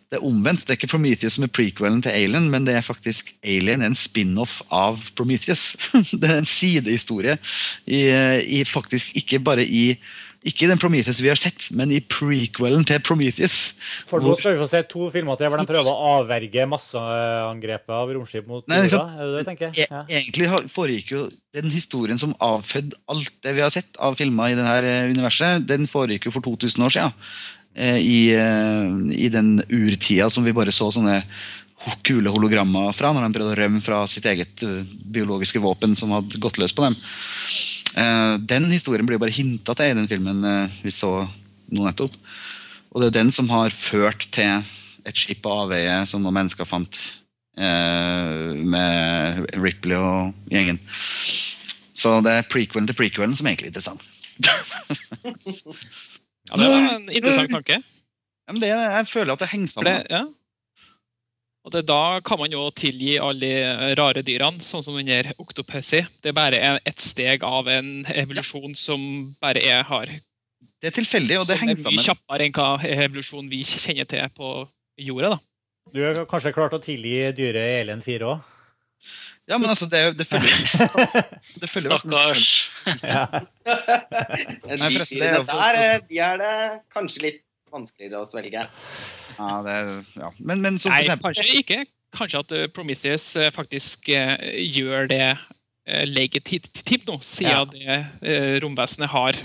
det 0.08 0.22
er 0.22 0.24
omvendt. 0.24 0.64
Det 0.64 0.72
er 0.72 0.78
ikke 0.80 0.94
Prometheus 0.94 1.36
som 1.36 1.44
er 1.44 1.52
prequelen 1.52 2.00
til 2.04 2.16
Alien, 2.16 2.48
men 2.52 2.68
det 2.68 2.78
er 2.78 2.86
faktisk 2.86 3.34
Alien 3.44 3.84
en 3.84 3.98
spin-off 3.98 4.62
av 4.72 5.02
Prometheus. 5.20 5.74
det 6.20 6.30
er 6.30 6.38
en 6.40 6.48
sidehistorie 6.48 7.36
i, 7.84 8.06
i 8.60 8.62
faktisk 8.68 9.18
ikke 9.20 9.42
bare 9.44 9.68
i 9.68 9.98
ikke 10.48 10.66
i 10.66 10.70
den 10.72 10.80
Prometheus 10.82 11.20
vi 11.22 11.30
har 11.32 11.40
sett, 11.40 11.68
men 11.76 11.92
i 11.94 12.00
prequelen 12.02 12.86
til 12.88 13.02
Prometheus. 13.04 13.58
For 14.10 14.24
nå 14.24 14.34
skal 14.40 14.56
vi 14.56 14.62
få 14.62 14.70
se 14.72 14.82
to 14.90 15.10
filmer 15.14 15.40
til 15.40 15.52
hvor 15.52 15.62
de 15.62 15.68
prøver 15.70 15.92
å 15.92 16.14
avverge 16.18 16.68
masseangrepet 16.72 17.96
av 17.98 18.14
romskip 18.16 18.48
mot 18.50 18.66
Nei, 18.72 18.84
jorda. 18.86 19.04
Er 19.18 19.28
det 19.32 19.42
det 19.42 19.44
tenker? 19.50 19.76
jeg? 19.76 19.90
Ja. 19.92 20.06
Egentlig 20.08 20.72
foregikk 20.74 21.14
jo 21.16 21.26
den 21.58 21.70
historien 21.74 22.22
som 22.22 22.36
avfødde 22.44 22.98
alt 23.12 23.34
det 23.44 23.56
vi 23.58 23.66
har 23.66 23.74
sett 23.74 24.00
av 24.04 24.18
filmer 24.20 24.54
i 24.54 24.58
dette 24.58 24.98
universet, 25.12 25.68
den 25.68 25.88
foregikk 25.90 26.30
jo 26.30 26.36
for 26.38 26.46
2000 26.48 26.88
år 26.88 26.98
siden. 26.98 27.16
eh, 27.78 27.98
i, 28.02 28.34
eh, 28.34 28.90
i 29.14 29.30
den 29.30 29.62
urtida 29.70 30.32
som 30.34 30.44
vi 30.44 30.56
bare 30.56 30.74
så 30.74 30.90
sånne 30.90 31.22
kule 32.04 32.32
hologrammer 32.34 32.92
fra, 32.96 33.14
når 33.14 33.28
de 33.28 33.38
prøvde 33.38 33.54
å 33.54 33.60
rømme 33.60 33.82
fra 33.86 34.02
sitt 34.10 34.26
eget 34.28 34.64
eh, 34.66 34.88
biologiske 35.14 35.62
våpen 35.64 35.96
som 36.00 36.14
hadde 36.16 36.40
gått 36.42 36.58
løs 36.62 36.74
på 36.76 36.88
dem. 36.88 36.98
Eh, 37.96 38.34
den 38.50 38.68
historien 38.72 39.08
blir 39.08 39.18
jo 39.18 39.24
bare 39.24 39.36
hinta 39.36 39.76
til 39.78 39.94
i 39.94 39.98
den 39.98 40.10
filmen 40.10 40.44
eh, 40.46 40.80
vi 40.84 40.94
så 40.94 41.12
nå 41.72 41.86
nettopp. 41.86 42.18
Og 42.92 43.02
det 43.02 43.12
er 43.12 43.20
den 43.20 43.32
som 43.36 43.50
har 43.52 43.74
ført 43.76 44.28
til 44.34 44.66
et 45.08 45.18
skip 45.18 45.44
på 45.46 45.54
avveie 45.54 46.02
som 46.10 46.24
noen 46.24 46.36
mennesker 46.40 46.68
fant 46.68 47.00
eh, 47.58 48.58
med 48.60 49.46
Ripley 49.56 49.98
og 50.00 50.52
gjengen. 50.52 50.82
Så 51.98 52.20
det 52.26 52.34
er 52.34 52.50
prequelen 52.50 52.90
til 52.90 52.98
prequelen 52.98 53.36
som 53.38 53.48
er 53.48 53.56
egentlig 53.56 53.74
interessant. 53.74 54.04
Ja, 56.48 56.56
det 56.56 56.68
er 56.72 56.94
en 56.94 57.10
interessant 57.12 57.52
tanke. 57.52 57.82
Ja, 58.48 58.54
men 58.54 58.62
det, 58.64 58.70
jeg 58.72 59.08
føler 59.10 59.34
at 59.34 59.42
det 59.44 59.50
henger 59.52 59.72
For 59.74 59.88
det, 59.88 59.96
ja. 60.08 60.22
Og 61.68 61.74
det, 61.74 61.82
da 61.90 62.22
kan 62.24 62.40
man 62.40 62.54
jo 62.54 62.70
tilgi 62.72 63.18
alle 63.20 63.44
de 63.44 63.96
rare 64.00 64.22
dyrene, 64.24 64.64
sånn 64.64 64.86
som 64.86 64.96
den 64.96 65.10
der 65.10 65.34
Octopussy. 65.36 66.06
Det 66.24 66.32
er 66.32 66.38
bare 66.38 66.62
et 66.88 67.04
steg 67.04 67.44
av 67.44 67.68
en 67.68 68.06
evolusjon 68.08 68.78
som 68.80 69.02
bare 69.44 69.60
er, 69.60 69.84
har 69.90 70.14
Det 70.80 70.88
er 70.88 70.96
tilfeldig, 70.96 71.42
og 71.42 71.50
det 71.50 71.58
som 71.60 71.74
er 71.74 71.82
mye 71.82 72.06
kjappere 72.06 72.48
enn 72.48 72.56
hva 72.56 72.70
evolusjonen 72.88 73.50
vi 73.52 73.66
kjenner 73.68 74.08
til 74.08 74.24
på 74.38 74.54
jorda. 75.10 75.34
da. 75.36 75.40
Du 75.92 76.00
har 76.06 76.22
kanskje 76.32 76.54
klart 76.56 76.76
å 76.78 76.80
tilgi 76.84 77.18
dyret 77.36 77.60
i 77.60 77.82
Alien 77.82 78.04
4 78.06 78.32
òg? 78.32 78.54
Ja, 79.48 79.58
men 79.58 79.68
altså, 79.72 79.90
det, 79.92 80.18
det 80.20 80.28
følger 80.28 80.56
det 81.62 81.70
følger 81.72 82.00
Stakkars. 82.00 82.48
Ja. 83.04 83.26
De 84.68 84.76
Nei, 84.80 84.90
forresten, 84.96 85.20
det 85.20 85.28
er 85.28 85.44
der, 85.48 85.78
eh, 85.82 86.00
de 86.08 86.20
er 86.24 86.40
det 86.40 86.56
kanskje 86.92 87.24
litt 87.24 87.44
vanskeligere 87.74 88.22
å 88.24 88.28
svelge. 88.28 88.64
Ja, 89.38 89.52
det 89.66 89.76
er, 89.76 89.94
ja. 90.18 90.32
Men, 90.40 90.64
men 90.64 90.80
så, 90.82 90.92
Nei, 90.92 91.04
eksempel 91.06 91.36
kanskje 91.38 91.62
ikke. 91.62 91.80
Kanskje 92.16 92.42
at 92.44 92.56
eh, 92.56 92.68
Prometheus 92.72 93.26
eh, 93.36 93.52
faktisk 93.54 94.10
eh, 94.16 94.38
gjør 94.64 95.10
det 95.12 95.26
uh, 95.36 96.04
legitimt 96.08 97.08
nå, 97.08 97.20
siden 97.26 97.76
Ja. 97.84 98.00
det 98.22 98.62
romvesenet 98.64 99.12
har 99.12 99.38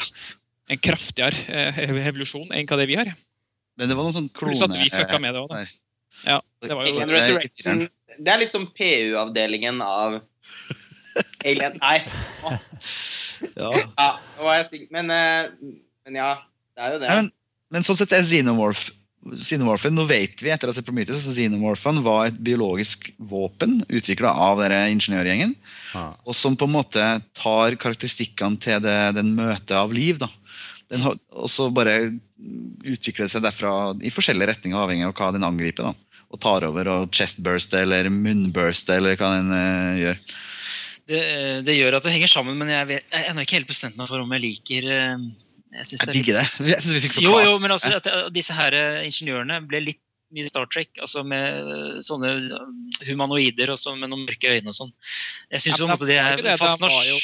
en 0.73 0.81
kraftigere 0.81 1.75
evolusjon 1.83 2.53
enn 2.55 2.69
hva 2.71 2.79
det 2.81 2.89
vi 2.91 2.99
har. 2.99 3.13
Men 3.79 3.91
det 3.91 3.97
var 3.99 4.07
noen 4.07 4.17
sånn 4.17 4.31
klone... 4.31 4.55
Pluss 4.55 4.65
at 4.65 4.77
vi 4.79 4.91
fucka 4.93 5.19
med 5.23 5.35
det 5.35 5.43
òg, 5.43 5.53
da. 5.53 5.65
Ja, 6.23 6.39
det 6.63 6.77
var 6.77 6.87
jo 6.87 7.89
det 8.13 8.29
er 8.29 8.43
litt 8.43 8.53
som 8.53 8.67
PU-avdelingen 8.77 9.79
av 9.83 10.19
Alien 11.43 11.79
Nei. 11.81 11.99
Ja. 13.59 13.71
Ja, 13.75 14.09
nå 14.37 14.45
var 14.47 14.59
jeg 14.61 14.67
stink. 14.69 14.83
Men, 14.95 15.09
men 15.11 16.15
ja, 16.15 16.29
det 16.77 16.85
er 16.85 16.93
jo 16.95 16.99
det. 17.03 17.09
Nei, 17.09 17.17
men, 17.25 17.31
men 17.73 17.87
sånn 17.87 17.99
sett 17.99 18.13
er 18.13 18.27
Xenomorph 18.27 18.91
Xenomorphen, 19.23 19.95
nå 19.95 20.03
vet 20.09 20.41
vi 20.43 20.51
etter 20.51 20.67
å 20.67 20.73
ha 20.73 20.75
sett 20.75 20.87
Prometheus 20.87 21.29
at 21.31 21.37
Xenomorphen 21.37 22.01
var 22.03 22.27
et 22.27 22.39
biologisk 22.43 23.07
våpen 23.23 23.77
utvikla 23.87 24.33
av 24.49 24.59
denne 24.59 24.89
ingeniørgjengen, 24.97 25.53
Ah. 25.95 26.17
og 26.27 26.35
som 26.35 26.57
på 26.59 26.67
en 26.67 26.75
måte 26.75 27.05
tar 27.39 27.77
karakteristikkene 27.79 28.59
til 28.59 28.81
det, 28.83 29.15
den 29.15 29.35
møtet 29.37 29.77
av 29.79 29.93
liv. 29.95 30.19
da. 30.19 30.29
Den 30.91 31.01
har, 31.07 31.15
og 31.31 31.49
så 31.49 31.69
bare 31.73 32.19
utvikler 32.83 33.29
det 33.29 33.31
seg 33.31 33.45
derfra 33.45 33.95
i 34.03 34.11
forskjellige 34.11 34.49
retninger, 34.57 34.77
avhengig 34.77 35.07
av 35.07 35.15
hva 35.15 35.31
den 35.33 35.47
angriper. 35.47 35.93
da. 35.93 35.95
Og 36.33 36.41
tar 36.41 36.65
over 36.65 36.89
og 36.89 37.13
chestburster 37.13 37.85
eller 37.85 38.11
munnburster 38.11 38.97
eller 38.97 39.17
hva 39.21 39.37
den 39.37 39.53
uh, 39.53 40.01
gjør. 40.01 40.19
Det, 41.07 41.23
det 41.67 41.77
gjør 41.77 41.99
at 41.99 42.05
det 42.07 42.13
henger 42.15 42.31
sammen, 42.31 42.59
men 42.59 42.71
jeg, 42.73 42.89
vet, 42.89 43.07
jeg 43.11 43.23
er 43.23 43.31
ennå 43.31 43.43
ikke 43.45 43.59
helt 43.59 43.71
bestemt 43.71 43.97
meg 43.99 44.09
for 44.09 44.23
om 44.23 44.31
jeg 44.33 44.43
liker 44.43 44.87
eh, 44.97 45.25
Jeg 45.73 45.87
synes 45.89 46.01
Jeg 46.03 46.07
det 46.09 46.15
digger 46.19 46.39
litt 46.41 46.57
det. 46.59 46.69
Jeg 46.75 46.83
synes 46.85 46.95
vi 46.97 47.01
fikk 47.09 47.23
Jo, 47.25 47.35
jo, 47.41 47.53
men 47.63 47.71
altså, 47.75 47.93
at 47.97 48.09
disse 48.35 48.53
her 48.57 48.75
eh, 48.77 49.05
ingeniørene 49.09 49.61
ble 49.69 49.81
litt 49.87 50.01
mye 50.33 50.49
Star 50.49 50.65
Trek, 50.73 50.91
altså 51.05 51.23
med 51.29 51.73
eh, 51.73 51.99
sånne 52.05 52.31
eh, 52.57 53.03
humanoider 53.11 53.73
og 53.75 53.81
så 53.81 53.93
med 53.97 54.09
noen 54.13 54.25
mørke 54.29 54.53
øyne 54.53 54.73
og 54.73 54.77
sånn. 54.79 54.93
Jeg 55.53 55.65
syns 55.67 55.77
Ja, 55.77 55.81
på 55.81 55.89
en 55.89 55.93
måte 55.97 56.09
det 56.09 56.19
er 56.21 56.41
det 56.45 56.59
fascinas- 56.61 57.03
jo- 57.09 57.21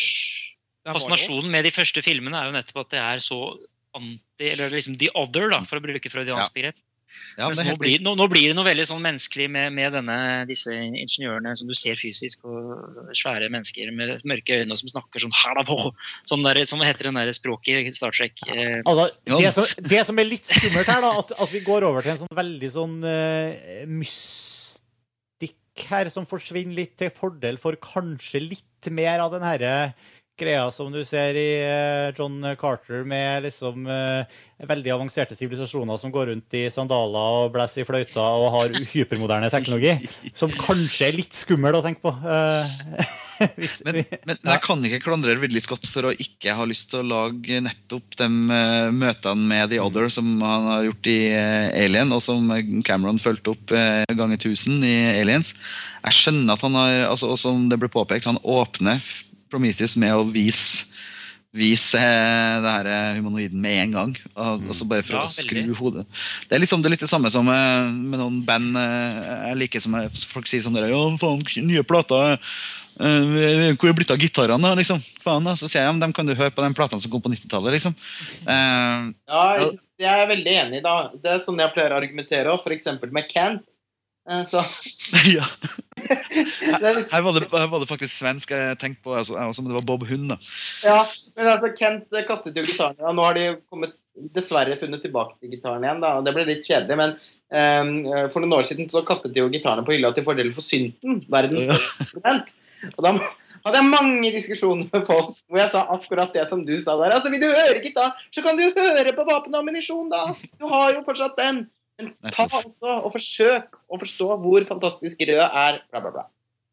Det 0.89 0.93
jo 0.93 0.97
Fascinasjonen 0.97 1.51
med 1.53 1.65
de 1.69 1.73
første 1.77 2.01
filmene 2.05 2.37
er 2.41 2.49
jo 2.49 2.57
nettopp 2.57 2.83
at 2.87 2.91
det 2.97 3.01
er 3.05 3.19
så 3.25 3.39
anti, 3.97 4.47
eller 4.53 4.71
liksom 4.73 4.97
the 5.01 5.09
other, 5.15 5.49
da, 5.53 5.63
for 5.69 5.81
å 5.81 5.85
bruke 5.85 6.09
freudiansk 6.13 6.53
begrep. 6.55 6.77
Ja, 6.77 6.88
er 7.39 7.69
nå, 7.69 7.75
blir, 7.79 8.01
nå, 8.03 8.15
nå 8.19 8.27
blir 8.31 8.51
det 8.51 8.57
noe 8.59 8.67
veldig 8.67 8.87
sånn 8.91 9.03
menneskelig 9.05 9.47
med, 9.55 9.75
med 9.77 9.95
denne, 9.95 10.19
disse 10.49 10.75
ingeniørene 10.75 11.55
som 11.59 11.71
du 11.71 11.75
ser 11.79 11.99
fysisk, 11.99 12.43
og 12.49 13.13
svære 13.17 13.51
mennesker 13.53 13.93
med 13.95 14.25
mørke 14.29 14.61
øyne 14.63 14.79
som 14.79 14.91
snakker 14.91 15.23
sånn 15.23 15.35
på, 15.69 15.79
sånn 16.29 16.47
der, 16.47 16.63
som 16.69 16.83
heter 16.83 17.11
den 17.11 17.21
der 17.21 17.31
språket 17.37 17.87
i 17.87 17.95
Star 17.95 18.15
Trek. 18.17 18.43
Eh, 18.49 18.81
Altså, 18.83 19.09
det, 19.29 19.53
som, 19.55 19.71
det 19.95 20.03
som 20.09 20.19
er 20.19 20.29
litt 20.29 20.51
skummelt 20.51 20.91
her, 20.91 21.03
da, 21.05 21.15
at, 21.23 21.35
at 21.39 21.55
vi 21.55 21.63
går 21.67 21.87
over 21.87 22.05
til 22.05 22.15
en 22.15 22.23
sånn 22.25 22.39
veldig 22.39 22.71
sånn 22.75 22.97
uh, 23.05 23.85
mystikk 23.87 25.87
her, 25.89 26.11
som 26.11 26.27
forsvinner 26.27 26.75
litt 26.75 26.97
til 26.99 27.13
fordel 27.15 27.59
for 27.61 27.79
kanskje 27.83 28.43
litt 28.43 28.65
mer 28.95 29.23
av 29.23 29.35
den 29.35 29.45
herre 29.47 29.75
greia 30.39 30.67
som 30.75 30.91
du 30.93 31.01
ser 31.07 31.37
i 31.39 31.49
eh, 31.63 32.11
John 32.17 32.41
Carter, 32.61 33.05
med 33.09 33.45
liksom 33.47 33.87
eh, 33.91 34.39
veldig 34.69 34.93
avanserte 34.95 35.37
sivilisasjoner 35.39 35.99
som 36.01 36.13
går 36.15 36.31
rundt 36.33 36.57
i 36.59 36.65
sandaler 36.73 37.45
og 37.45 37.53
blåser 37.55 37.85
i 37.85 37.87
fløyta 37.89 38.25
og 38.39 38.51
har 38.55 38.77
hypermoderne 38.93 39.51
teknologi, 39.53 39.95
som 40.37 40.53
kanskje 40.55 41.09
er 41.09 41.19
litt 41.19 41.37
skummel 41.37 41.79
å 41.79 41.83
tenke 41.85 42.05
på. 42.05 42.15
eh, 42.15 43.13
hvis 43.61 43.77
Men, 43.87 44.01
men 44.27 44.39
jeg 44.43 44.63
kan 44.65 44.83
ikke 44.83 45.03
klandre 45.05 45.37
Ridley 45.39 45.63
Scott 45.63 45.87
for 45.87 46.09
å 46.09 46.15
ikke 46.15 46.57
ha 46.59 46.67
lyst 46.67 46.91
til 46.91 47.05
å 47.05 47.07
lage 47.07 47.61
nettopp 47.63 48.19
de 48.19 48.27
møtene 48.29 49.47
med 49.53 49.71
The 49.71 49.79
Other 49.83 50.09
som 50.11 50.33
han 50.43 50.67
har 50.73 50.89
gjort 50.89 51.11
i 51.13 51.21
Alien, 51.85 52.11
og 52.15 52.25
som 52.25 52.51
Cameron 52.87 53.23
fulgte 53.23 53.55
opp 53.55 53.71
ganger 53.71 54.41
1000 54.41 54.83
i 54.83 54.97
Aliens. 55.21 55.55
Jeg 56.03 56.19
skjønner 56.19 56.57
at 56.57 56.67
han 56.67 56.77
har, 56.79 56.97
altså, 57.13 57.31
og 57.31 57.39
som 57.39 57.69
det 57.71 57.79
ble 57.79 57.91
påpekt, 57.93 58.27
han 58.27 58.43
åpner 58.43 59.03
Prometheus 59.51 59.97
med 60.01 60.15
å 60.17 60.25
vise 60.29 60.87
Vise 61.59 61.97
eh, 61.97 62.59
det 62.61 62.71
her 62.75 62.87
eh, 62.93 63.15
humanoiden 63.17 63.57
med 63.65 63.79
en 63.87 63.93
gang. 63.97 64.11
Og, 64.37 64.67
og 64.69 64.75
så 64.77 64.85
bare 64.87 65.01
for 65.03 65.17
Ja, 65.17 65.23
å 65.25 65.31
skru 65.33 65.57
veldig. 65.63 65.77
hodet. 65.79 66.03
Det 66.45 66.59
er 66.59 66.61
liksom 66.61 66.83
det, 66.85 66.91
er 66.91 66.93
litt 66.93 67.05
det 67.07 67.09
samme 67.09 67.31
som 67.33 67.49
eh, 67.49 67.87
med 67.89 68.21
noen 68.21 68.37
band 68.45 68.77
eh, 68.77 69.23
jeg 69.49 69.57
liker 69.63 69.81
som 69.83 69.97
jeg, 69.97 70.13
folk 70.29 70.47
sier 70.51 70.61
sånn 70.67 70.77
der, 70.77 70.91
Ja, 70.93 71.01
faen, 71.19 71.41
nye 71.65 71.83
plater. 71.89 72.37
eh, 73.01 73.73
hvor 73.81 73.89
er 73.89 73.97
blitt 73.97 74.13
av 74.13 74.21
gitarene? 74.21 74.75
Liksom? 74.77 75.01
Faen, 75.25 75.49
da. 75.49 75.57
Så 75.57 75.71
sier 75.73 75.81
jeg, 75.81 75.89
ja, 75.89 75.97
dem 76.05 76.13
kan 76.13 76.29
du 76.29 76.37
høre 76.37 76.53
på 76.53 76.63
de 76.63 76.71
platene 76.77 77.01
som 77.01 77.11
kom 77.17 77.25
på 77.25 77.33
90-tallet. 77.33 77.79
Liksom. 77.79 77.97
Eh, 78.45 79.09
Ja, 79.33 79.43
jeg 80.05 80.13
er 80.21 80.29
veldig 80.31 80.57
enig, 80.67 80.83
da. 80.85 80.99
Det 81.17 81.33
er 81.33 81.41
sånn 81.49 81.59
jeg 81.65 81.73
pleier 81.75 81.97
å 81.97 82.03
argumentere 82.05 82.53
òg, 82.53 82.61
f.eks. 82.61 82.93
med 83.09 83.33
Kant. 83.33 83.65
Eh, 84.31 84.45
Så 84.45 84.65
ja. 85.37 85.45
liksom, 86.95 87.17
her, 87.17 87.23
var 87.23 87.33
det, 87.33 87.47
her 87.53 87.67
var 87.67 87.81
det 87.81 87.89
faktisk 87.89 88.15
svensk 88.19 88.53
jeg 88.55 88.79
tenkte 88.81 89.03
på, 89.07 89.15
altså, 89.17 89.35
men 89.63 89.71
det 89.71 89.79
var 89.81 89.89
Bob 89.89 90.05
Hund. 90.09 90.37
ja, 90.85 91.01
men 91.37 91.49
altså, 91.49 91.73
Kent 91.79 92.13
eh, 92.13 92.27
kastet 92.29 92.57
jo 92.57 92.67
gitaren, 92.67 92.99
og 93.01 93.17
nå 93.17 93.27
har 93.27 93.39
de 93.39 93.49
kommet 93.71 93.97
dessverre 94.35 94.77
funnet 94.79 95.03
tilbake 95.05 95.37
til 95.39 95.53
gitaren 95.55 95.85
igjen, 95.87 96.01
da, 96.03 96.17
og 96.19 96.25
det 96.27 96.35
ble 96.35 96.47
litt 96.49 96.67
kjedelig, 96.67 96.97
men 96.99 97.13
um, 97.15 97.93
for 98.33 98.43
noen 98.43 98.57
år 98.57 98.65
siden 98.67 98.89
så 98.91 99.05
kastet 99.07 99.31
de 99.31 99.45
jo 99.45 99.51
gitarene 99.53 99.87
på 99.87 99.95
hylla 99.95 100.11
til 100.15 100.27
fordel 100.27 100.51
for 100.57 100.67
synten, 100.67 101.21
verdens 101.31 101.69
beste 101.71 102.03
instrument. 102.03 102.51
Og 102.97 103.05
da 103.07 103.13
hadde 103.69 103.79
jeg 103.79 103.91
mange 103.93 104.33
diskusjoner 104.35 104.91
med 104.91 105.07
folk 105.07 105.39
hvor 105.47 105.63
jeg 105.63 105.71
sa 105.71 105.85
akkurat 105.95 106.35
det 106.35 106.49
som 106.51 106.65
du 106.67 106.75
sa 106.83 106.97
der. 106.99 107.15
Altså, 107.15 107.31
vil 107.31 107.43
du 107.43 107.47
høre 107.47 107.79
gitar, 107.85 108.19
så 108.35 108.43
kan 108.43 108.59
du 108.59 108.67
høre 108.67 109.15
på 109.15 109.27
våpen 109.31 109.55
og 109.55 109.63
ammunisjon, 109.63 110.11
da! 110.11 110.33
Du 110.59 110.67
har 110.71 110.97
jo 110.97 111.07
fortsatt 111.07 111.39
den. 111.39 111.69
Men 111.99 112.33
ta 112.35 112.45
også 112.47 112.93
og 113.03 113.09
forsøk 113.15 113.79
å 113.91 113.99
forstå 113.99 114.29
hvor 114.43 114.67
fantastisk 114.69 115.23
rød 115.27 115.41
er, 115.47 115.81
bla, 115.91 116.03
bla, 116.05 116.13
bla. 116.15 116.27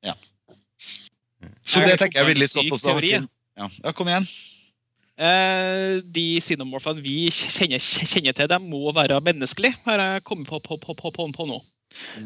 Ja. 0.05 0.13
Så 1.65 1.81
det 1.81 1.97
tenker 2.01 2.21
jeg 2.21 2.29
veldig 2.35 2.49
godt 2.53 2.75
også. 2.77 2.93
Ja. 3.09 3.69
ja, 3.69 3.93
kom 3.97 4.09
igjen. 4.11 4.27
Eh, 5.15 6.01
de 6.03 6.25
sinomorfene 6.43 7.01
vi 7.01 7.29
kjenner, 7.33 7.79
kjenner 7.79 8.35
til, 8.35 8.49
de 8.51 8.59
må 8.61 8.91
være 8.93 9.21
menneskelige, 9.23 9.79
har 9.85 10.01
jeg 10.03 10.25
kommet 10.27 10.49
på, 10.51 10.59
på, 10.59 10.77
på, 10.81 10.93
på, 10.99 11.11
på, 11.15 11.27
på 11.37 11.47
nå. 11.49 11.61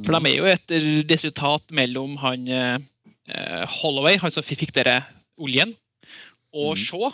For 0.04 0.16
de 0.16 0.32
er 0.32 0.38
jo 0.40 0.48
et 0.50 0.74
resultat 1.12 1.70
mellom 1.78 2.16
han 2.24 2.48
eh, 2.50 2.80
Holloway, 3.80 4.18
han 4.20 4.34
som 4.34 4.44
fikk 4.44 4.74
dere 4.76 5.04
oljen, 5.40 5.76
og 6.50 6.74
Mhm. 6.74 6.82
Shaw. 6.82 7.12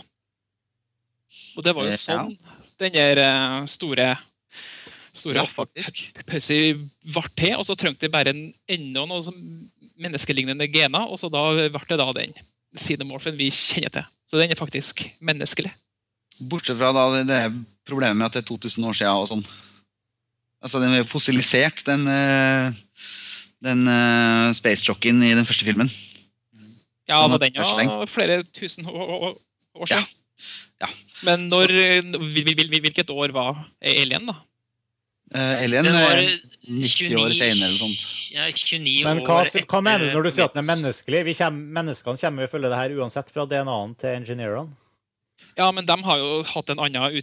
Og 1.60 1.66
det 1.66 1.74
var 1.76 1.90
jo 1.90 1.98
sånn 2.00 2.38
den 2.80 2.94
der 2.96 3.20
eh, 3.20 3.66
store 3.68 4.14
store 5.16 5.40
Ja, 5.42 5.46
faktisk. 5.50 6.02
Pussy 6.28 6.60
ble 7.06 7.24
til, 7.40 7.56
og 7.56 7.66
så 7.68 7.76
trengte 7.80 8.06
de 8.08 8.12
bare 8.14 8.34
en, 8.34 8.44
enda 8.70 9.06
noe 9.08 9.22
som 9.26 9.36
menneskelignende 9.98 10.68
gener, 10.72 11.08
og 11.08 11.18
så 11.22 11.30
da 11.32 11.46
ble 11.72 11.86
det 11.90 11.98
da 12.02 12.08
den 12.18 12.34
xenomorphen 12.76 13.38
vi 13.40 13.50
kjenner 13.56 13.94
til. 14.00 14.08
Så 14.28 14.40
den 14.42 14.52
er 14.52 14.60
faktisk 14.60 15.06
menneskelig. 15.24 15.72
Bortsett 16.42 16.78
fra 16.78 16.92
da 16.92 17.24
det- 17.24 17.38
er 17.46 17.54
problemet 17.88 18.18
med 18.18 18.26
at 18.26 18.34
det 18.34 18.44
er 18.44 18.50
2000 18.50 18.84
år 18.90 18.94
siden 18.98 19.16
og 19.16 19.28
sånn. 19.30 19.46
Altså, 20.66 20.80
den 20.82 20.94
er 20.98 21.04
fossilisert, 21.08 21.84
den, 21.86 22.08
eh, 22.10 22.72
den 23.64 23.88
uh, 23.88 24.52
space 24.52 24.84
jockeen 24.84 25.22
i 25.24 25.34
den 25.36 25.46
første 25.46 25.64
filmen. 25.64 25.88
Ja, 27.08 27.22
Sånn 27.22 27.38
den 27.40 27.56
er 27.56 28.06
flere 28.10 28.44
tusen 28.52 28.86
år, 28.90 29.12
år, 29.30 29.36
år 29.78 29.88
Ja. 29.92 30.00
siden. 30.02 30.22
Ja. 30.82 30.88
Men 31.24 31.48
når, 31.50 31.68
hvil- 32.34 32.82
hvilket 32.82 33.10
år 33.14 33.32
var 33.32 33.68
Alien, 33.82 34.26
da? 34.26 34.34
Eh, 35.34 35.64
Alien 35.64 35.88
var 35.90 36.20
er 36.20 36.36
90 36.70 37.16
år 37.18 37.34
senere 37.34 37.72
eller 37.72 37.80
sånt. 37.82 38.04
Ja, 38.30 38.46
29 38.52 39.04
Men 39.08 39.24
hva, 39.26 39.40
hva 39.42 39.82
mener 39.82 40.06
du 40.06 40.14
når 40.14 40.28
du 40.28 40.32
sier 40.36 40.46
at 40.46 40.54
den 40.54 40.62
er 40.62 40.70
menneskelig? 40.70 41.24
Vi 41.26 41.34
kommer, 41.40 41.72
menneskene 41.80 42.22
kommer 42.22 42.46
ifølge 42.46 42.70
det 42.70 42.82
her 42.82 42.94
uansett 43.00 43.34
fra 43.34 43.48
DNA-en 43.50 43.96
til 43.98 44.20
engineerene. 44.20 44.76
Ja, 45.56 45.72
men 45.72 45.88
de 45.88 45.96
har 46.06 46.22
jo 46.22 46.44
hatt 46.52 46.70
en 46.70 46.82
annen 46.84 47.22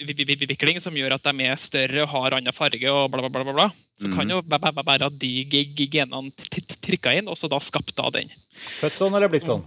utvikling 0.00 0.80
som 0.80 0.96
gjør 0.96 1.18
at 1.18 1.26
de 1.26 1.46
er 1.46 1.60
større 1.60 2.04
og 2.06 2.12
har 2.14 2.38
annen 2.38 2.56
farge 2.56 2.90
og 2.90 3.10
bla, 3.12 3.24
bla, 3.26 3.32
bla. 3.34 3.44
bla, 3.44 3.56
bla. 3.60 3.68
Så 4.00 4.08
mm. 4.08 4.14
kan 4.16 4.30
jo 4.32 4.40
være 4.48 5.08
at 5.10 5.18
de 5.20 5.32
genene 5.92 6.30
t- 6.32 6.62
t- 6.64 7.00
inn, 7.12 7.28
og 7.28 7.36
så 7.36 7.50
da 7.50 7.60
skapte 7.60 8.00
av 8.02 8.14
den. 8.16 8.32
Født 8.80 8.96
sånn 8.98 9.14
eller 9.18 9.30
blitt 9.30 9.46
sånn? 9.46 9.66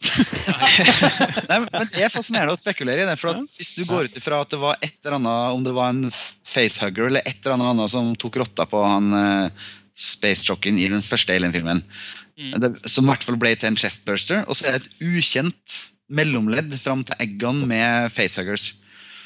Nei, 0.00 1.58
men 1.60 1.90
Det 1.92 2.04
er 2.06 2.12
fascinerende 2.12 2.54
å 2.54 2.60
spekulere 2.60 3.04
i 3.04 3.08
det. 3.08 3.18
for 3.20 3.34
at 3.34 3.58
Hvis 3.58 3.74
du 3.76 3.84
går 3.88 4.08
ut 4.08 4.16
ifra 4.20 4.40
at 4.44 4.52
det 4.52 4.60
var 4.62 4.78
et 4.80 4.96
eller 5.04 5.18
annet, 5.18 5.56
om 5.56 5.66
det 5.66 5.74
var 5.76 5.92
en 5.92 6.08
facehugger 6.46 7.10
eller 7.10 7.26
et 7.28 7.44
eller 7.44 7.60
annet 7.72 7.92
som 7.92 8.14
tok 8.18 8.40
rotta 8.42 8.66
på 8.70 8.80
han 8.84 9.12
uh, 9.12 9.68
spacejocken 10.00 10.80
i 10.80 10.88
den 10.92 11.04
første 11.04 11.36
Alien-filmen, 11.36 11.84
Mm. 12.40 12.78
som 12.88 13.04
i 13.04 13.10
hvert 13.10 13.24
fall 13.26 13.36
ble 13.36 13.50
til 13.52 13.68
en 13.68 13.76
chestburster, 13.76 14.46
og 14.48 14.56
så 14.56 14.64
er 14.70 14.78
det 14.78 14.86
et 14.86 15.02
ukjent 15.04 15.74
mellomledd 16.08 16.72
fram 16.80 17.02
til 17.04 17.18
eggene 17.20 17.66
med 17.68 18.14
facehuggers. 18.16 18.70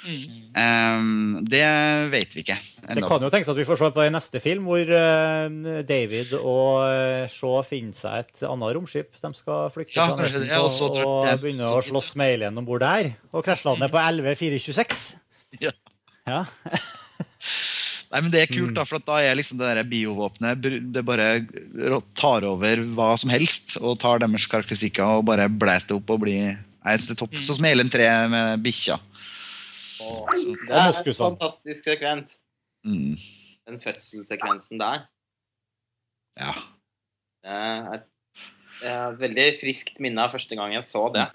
Mm. 0.04 0.40
Um, 0.54 1.36
det 1.48 1.64
vet 2.12 2.34
vi 2.36 2.42
ikke. 2.44 2.58
Det 2.84 3.04
kan 3.08 3.24
jo 3.24 3.30
tenkes 3.32 3.48
at 3.48 3.58
vi 3.58 3.66
får 3.66 3.80
se 3.80 3.90
på 3.96 4.04
i 4.04 4.12
neste 4.12 4.40
film, 4.44 4.66
hvor 4.68 4.90
eh, 4.98 5.80
David 5.88 6.34
og 6.36 6.82
eh, 6.84 7.24
Shaw 7.32 7.62
finner 7.66 7.96
seg 7.96 8.26
et 8.26 8.44
annet 8.48 8.74
romskip 8.76 9.16
de 9.16 9.30
skal 9.38 9.70
flykte 9.72 9.96
Ja, 9.96 10.10
fra 10.10 10.20
kanskje 10.20 10.42
planeten 10.42 10.66
og 10.66 10.72
så 10.74 10.90
på, 10.90 10.98
tror 10.98 11.08
og 11.08 11.22
begynner 11.24 11.44
begynne 11.44 11.70
å 11.72 11.84
slåss 11.88 12.10
med 12.20 12.34
alien 12.36 12.60
om 12.60 12.68
bord 12.68 12.84
der. 12.84 13.08
Og 13.32 13.46
krasjlande 13.46 13.90
på 13.92 14.02
11426. 14.02 15.06
Ja. 15.62 15.70
Ja. 16.26 16.40
Nei, 18.10 18.20
men 18.24 18.30
Det 18.32 18.40
er 18.40 18.48
kult, 18.50 18.72
da, 18.74 18.82
for 18.88 18.98
at 18.98 19.06
da 19.06 19.20
er 19.22 19.36
liksom 19.38 19.58
det 19.60 19.68
der 19.70 19.86
biovåpenet 19.86 20.66
Det 20.90 21.02
bare 21.06 21.28
tar 22.18 22.46
over 22.48 22.82
hva 22.96 23.12
som 23.20 23.30
helst 23.30 23.76
og 23.78 24.00
tar 24.02 24.22
deres 24.22 24.48
karakteristikker 24.50 25.20
og 25.20 25.28
bare 25.30 25.46
blæser 25.46 25.92
det 25.92 25.98
opp 26.00 26.10
og 26.14 26.24
blir 26.26 26.56
Nei, 26.84 26.98
det 27.00 27.14
er 27.14 27.16
topp. 27.16 27.32
Mm. 27.32 27.44
Sånn 27.46 27.56
som 27.56 27.66
Elen 27.68 27.88
3 27.88 28.06
med 28.28 28.64
bikkja. 28.66 28.98
Så- 29.94 30.26
Det 30.34 30.74
er 30.74 30.90
en 30.90 31.14
fantastisk 31.14 31.84
sekvent. 31.84 32.38
Mm, 32.84 33.16
Den 33.66 33.80
fødselssekvensen 33.80 34.78
der. 34.80 35.06
ja. 36.40 36.52
Det 37.44 37.52
er 37.52 37.94
et, 37.94 38.04
et 38.82 39.18
veldig 39.20 39.46
friskt 39.60 40.00
minne 40.00 40.22
av 40.24 40.32
første 40.32 40.56
gang 40.56 40.72
jeg 40.72 40.84
så 40.88 41.02
det. 41.12 41.26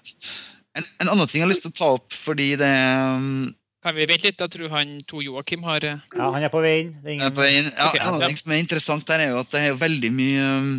En, 0.74 0.86
en 1.02 1.08
annen 1.12 1.28
ting 1.30 1.38
jeg 1.38 1.46
har 1.46 1.52
lyst 1.52 1.62
til 1.62 1.70
å 1.70 1.78
ta 1.78 1.90
opp, 1.98 2.14
fordi 2.14 2.56
det 2.58 2.70
um, 3.14 3.54
Kan 3.82 3.94
vi 3.96 4.06
vente 4.10 4.26
litt? 4.26 4.42
Jeg 4.42 4.52
tror 4.54 4.72
han 4.74 4.96
to 5.08 5.22
Joakim 5.24 5.62
har 5.64 5.86
eh, 5.86 6.02
ja, 6.16 6.30
han 6.34 6.42
er 6.42 6.52
på 6.52 6.60
vei 6.62 6.74
inn. 6.82 6.90
Det 6.98 7.14
er 7.14 7.30
er 7.30 7.52
ingen... 7.52 7.70
en, 7.70 7.76
ja, 7.78 7.92
en 7.94 8.08
annen 8.08 8.24
ja. 8.26 8.30
ting 8.30 8.40
som 8.42 8.52
er 8.52 8.62
interessant 8.62 9.06
der, 9.06 9.22
er 9.24 9.32
jo 9.32 9.38
at 9.40 9.54
det 9.54 9.62
er 9.62 9.70
jo 9.70 9.78
veldig 9.80 10.10
mye 10.18 10.48
um, 10.58 10.72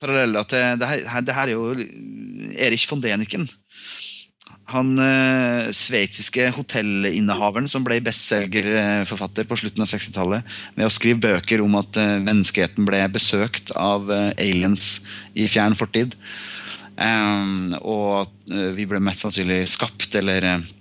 paralleller 0.00 0.48
til 0.52 0.76
det 0.80 0.90
her, 0.92 1.24
det 1.26 1.36
her 1.36 1.50
er 1.50 1.56
jo 1.56 1.72
Erich 2.68 2.86
von 2.90 3.02
Deniken. 3.02 3.48
Han 4.72 4.96
eh, 4.98 5.68
sveitsiske 5.76 6.48
hotellinnehaveren 6.56 7.68
som 7.70 7.84
ble 7.86 8.00
bestselgerforfatter 8.02 9.46
på 9.46 9.58
slutten 9.60 9.84
av 9.84 9.90
60-tallet 9.92 10.56
ved 10.74 10.88
å 10.88 10.92
skrive 10.92 11.22
bøker 11.22 11.62
om 11.62 11.78
at 11.78 11.98
eh, 12.02 12.16
menneskeheten 12.24 12.88
ble 12.88 13.04
besøkt 13.14 13.70
av 13.78 14.10
eh, 14.10 14.32
aliens 14.42 15.04
i 15.38 15.46
fjern 15.50 15.78
fortid. 15.78 16.16
Um, 16.96 17.76
og 17.78 18.32
eh, 18.50 18.72
vi 18.74 18.88
ble 18.88 18.98
mest 19.04 19.22
sannsynlig 19.22 19.66
skapt 19.70 20.16
eller 20.18 20.50
eh, 20.56 20.72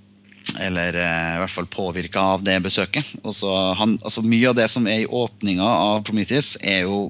eller 0.62 0.94
eh, 0.94 1.36
i 1.36 1.40
hvert 1.42 1.54
fall 1.54 1.68
påvirka 1.70 2.22
av 2.36 2.44
det 2.46 2.58
besøket. 2.64 3.16
Han, 3.26 3.98
altså 4.02 4.24
Mye 4.26 4.52
av 4.52 4.58
det 4.58 4.68
som 4.72 4.86
er 4.88 5.04
i 5.04 5.10
åpninga 5.10 5.66
av 5.66 6.04
Prometheus, 6.08 6.54
er 6.62 6.86
jo 6.86 7.10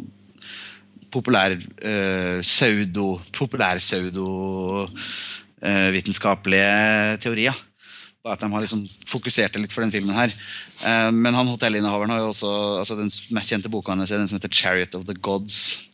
populær 1.13 1.55
eh, 1.55 2.39
pseudo 2.43 3.19
populær-pseudo-vitenskapelige 5.65 7.21
teorier. 7.23 7.55
og 8.25 8.31
at 8.33 8.41
de 8.41 8.49
har 8.49 8.63
liksom 8.63 8.81
fokusert 9.05 9.53
det 9.53 9.61
litt 9.61 9.73
for 9.73 9.85
den 9.85 9.93
filmen 9.93 10.15
her. 10.17 10.31
Eh, 10.81 11.11
men 11.13 11.35
han 11.37 11.45
hotellinnehaveren 11.45 12.09
har 12.09 12.23
jo 12.23 12.31
også 12.31 12.53
altså 12.81 12.95
Den 12.97 13.11
mest 13.37 13.51
kjente 13.53 13.69
boka 13.69 13.93
hans 13.93 14.11
er 14.11 14.17
den 14.17 14.27
som 14.27 14.39
heter 14.39 14.49
'Chariot 14.49 14.95
of 14.95 15.05
the 15.05 15.13
Gods'. 15.13 15.85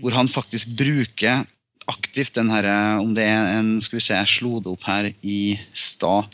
Hvor 0.00 0.12
han 0.16 0.28
faktisk 0.28 0.72
bruker 0.76 1.44
aktivt 1.86 2.34
den 2.34 2.48
her 2.48 2.64
eh, 2.64 3.00
Om 3.02 3.14
det 3.14 3.24
er 3.24 3.58
en 3.58 3.80
Skal 3.80 3.98
vi 3.98 4.00
se, 4.00 4.14
jeg 4.14 4.28
slo 4.28 4.60
det 4.60 4.72
opp 4.72 4.84
her 4.84 5.12
i 5.22 5.58
stad. 5.74 6.24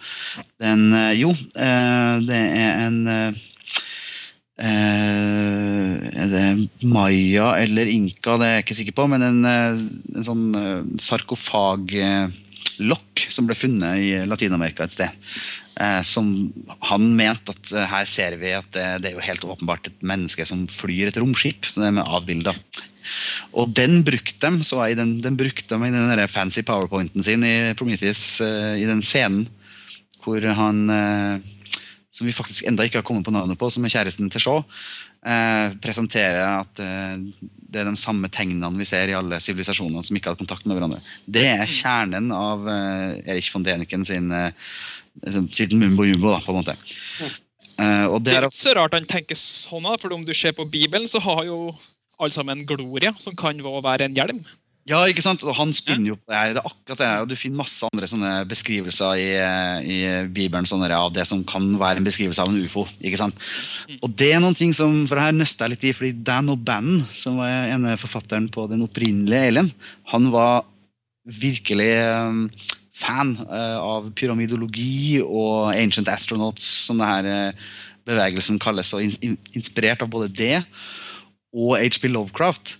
Den 0.61 0.95
eh, 0.95 1.19
Jo, 1.19 1.31
eh, 1.31 2.15
det 2.23 2.39
er 2.39 2.87
en 2.87 3.09
eh, 3.09 3.33
eh, 4.63 5.95
Er 6.15 6.29
det 6.31 6.71
maya 6.85 7.57
eller 7.59 7.87
inka, 7.91 8.39
det 8.39 8.47
er 8.47 8.55
jeg 8.55 8.65
ikke 8.65 8.79
sikker 8.79 8.97
på, 9.03 9.09
men 9.11 9.23
en, 9.23 9.45
eh, 9.45 9.83
en 10.15 10.25
sånn 10.27 10.47
eh, 10.55 10.85
sarkofaglokk 12.81 13.27
som 13.31 13.47
ble 13.47 13.55
funnet 13.55 14.01
i 14.01 14.27
Latin-Amerika 14.27 14.85
et 14.85 14.95
sted. 14.95 15.11
Eh, 15.81 16.03
som 16.03 16.53
han 16.83 17.17
mente 17.17 17.53
at 17.53 17.73
eh, 17.73 17.89
her 17.89 18.05
ser 18.07 18.37
vi 18.41 18.53
at 18.53 18.71
det, 18.73 19.03
det 19.03 19.11
er 19.11 19.17
jo 19.17 19.25
helt 19.25 19.45
åpenbart 19.45 19.87
et 19.89 20.03
menneske 20.03 20.45
som 20.47 20.67
flyr 20.69 21.09
et 21.09 21.17
romskip. 21.21 21.67
så 21.67 21.81
det 21.81 21.89
er 21.89 21.99
med 22.01 22.09
avbilda. 22.09 22.55
Og 23.53 23.73
den 23.73 24.03
brukte 24.05 24.51
de 24.51 24.65
så 24.65 24.85
jeg, 24.87 24.97
den, 24.97 25.21
den 25.21 25.37
brukte 25.37 25.69
de 25.69 25.89
i 25.89 25.93
den 25.93 26.11
der 26.11 26.27
fancy 26.29 26.63
powerpointen 26.63 27.23
sin 27.23 27.43
i 27.45 27.75
Prometheus, 27.75 28.41
eh, 28.41 28.81
i 28.81 28.87
den 28.87 29.03
scenen 29.03 29.49
hvor 30.21 30.45
han 30.45 30.85
som 32.13 32.27
vi 32.29 32.35
faktisk 32.37 32.67
enda 32.69 32.85
ikke 32.85 32.99
har 33.01 33.05
kommet 33.07 33.25
på 33.25 33.33
navnet 33.33 33.57
på, 33.57 33.71
som 33.73 33.87
er 33.87 33.93
kjæresten 33.95 34.29
til 34.29 34.43
Shaw, 34.43 34.59
eh, 35.27 35.77
presenterer 35.83 36.43
at 36.45 36.83
eh, 36.83 37.21
det 37.71 37.83
er 37.83 37.91
de 37.91 38.01
samme 38.01 38.31
tegnene 38.33 38.71
vi 38.79 38.89
ser 38.89 39.11
i 39.11 39.17
alle 39.17 39.39
sivilisasjoner 39.43 40.05
som 40.07 40.17
ikke 40.17 40.33
hadde 40.33 40.43
kontakt 40.43 40.67
med 40.67 40.79
hverandre. 40.79 41.03
Det 41.27 41.47
er 41.53 41.71
kjernen 41.71 42.33
av 42.35 42.67
eh, 42.71 43.21
Erich 43.31 43.53
von 43.55 43.67
Deniken 43.67 44.07
sin, 44.09 44.33
eh, 44.35 44.51
sitt 45.55 45.75
mumbo 45.77 46.07
jumbo, 46.09 46.35
da, 46.35 46.43
på 46.45 46.55
en 46.55 46.61
måte. 46.63 46.77
Uh, 47.81 48.19
Det 48.21 48.35
er 48.37 48.45
ikke 48.45 48.59
så 48.59 48.75
rart 48.77 48.93
han 48.93 49.07
tenker 49.09 49.39
sånn, 49.39 49.87
for 50.03 50.13
om 50.13 50.27
du 50.27 50.35
ser 50.37 50.53
på 50.57 50.67
Bibelen, 50.69 51.09
så 51.09 51.23
har 51.25 51.47
jo 51.49 51.61
alle 52.21 52.35
sammen 52.35 52.67
Gloria, 52.69 53.15
som 53.23 53.37
kan 53.39 53.63
være 53.65 54.11
en 54.11 54.19
hjelm. 54.19 54.43
Ja, 54.89 55.03
ikke 55.07 55.23
sant? 55.23 55.43
Og 55.45 55.53
han 55.59 55.75
spinner 55.77 56.15
jo 56.15 56.17
på 56.17 56.33
det 56.33 56.39
her. 56.39 56.55
Det 56.57 56.63
er 56.63 56.71
akkurat 56.71 57.01
det 57.01 57.09
her, 57.09 57.23
og 57.23 57.29
Du 57.29 57.37
finner 57.39 57.61
masse 57.61 57.89
andre 57.93 58.09
sånne 58.09 58.31
beskrivelser 58.49 59.21
i, 59.21 59.29
i 59.85 59.99
Bibelen 60.33 60.69
sånne 60.69 60.89
av 60.97 61.13
det 61.15 61.27
som 61.29 61.45
kan 61.47 61.67
være 61.81 62.01
en 62.01 62.09
beskrivelse 62.09 62.43
av 62.43 62.51
en 62.51 62.65
ufo. 62.65 62.87
ikke 63.05 63.21
sant? 63.21 63.37
Og 64.01 64.09
det 64.17 64.33
er 64.35 64.43
noen 64.43 64.57
ting 64.57 64.73
som, 64.77 65.03
for 65.11 65.21
her 65.21 65.37
nøster 65.37 65.69
jeg 65.69 65.75
litt 65.77 65.87
i, 65.91 65.95
fordi 65.97 66.25
Dan 66.27 66.51
O'Bannon, 66.55 67.05
som 67.13 67.39
var 67.43 67.69
ene 67.75 67.99
forfatteren 68.01 68.49
på 68.53 68.67
den 68.73 68.87
opprinnelige 68.87 69.53
Alien, 69.53 69.71
han 70.11 70.33
var 70.33 70.65
virkelig 71.29 71.93
eh, 72.01 72.67
fan 73.01 73.37
eh, 73.45 73.79
av 73.79 74.11
pyramidologi 74.17 75.21
og 75.23 75.75
ancient 75.77 76.09
astronauts, 76.11 76.67
som 76.89 77.01
det 77.01 77.13
her 77.13 77.31
eh, 77.31 77.71
bevegelsen 78.09 78.59
kalles, 78.63 78.95
og 78.97 79.05
in, 79.05 79.15
in, 79.21 79.39
inspirert 79.55 80.03
av 80.03 80.11
både 80.13 80.33
det 80.33 80.57
og 81.51 81.77
HB 81.79 82.11
Lovecraft. 82.15 82.77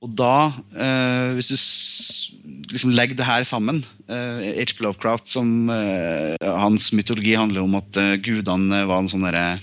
Og 0.00 0.12
da, 0.16 0.48
eh, 0.80 1.34
hvis 1.36 1.50
du 1.50 2.70
liksom 2.72 2.94
legger 2.96 3.18
det 3.18 3.26
her 3.28 3.44
sammen 3.44 3.82
eh, 4.08 4.62
H.P. 4.62 4.80
Lovecraft 4.86 5.28
som 5.28 5.68
eh, 5.74 6.36
Hans 6.40 6.88
mytologi 6.96 7.34
handler 7.36 7.66
om 7.66 7.76
at 7.76 7.98
eh, 8.00 8.16
gudene 8.24 8.86
var 8.88 9.02
en 9.02 9.10
sånn 9.12 9.26
derre 9.28 9.60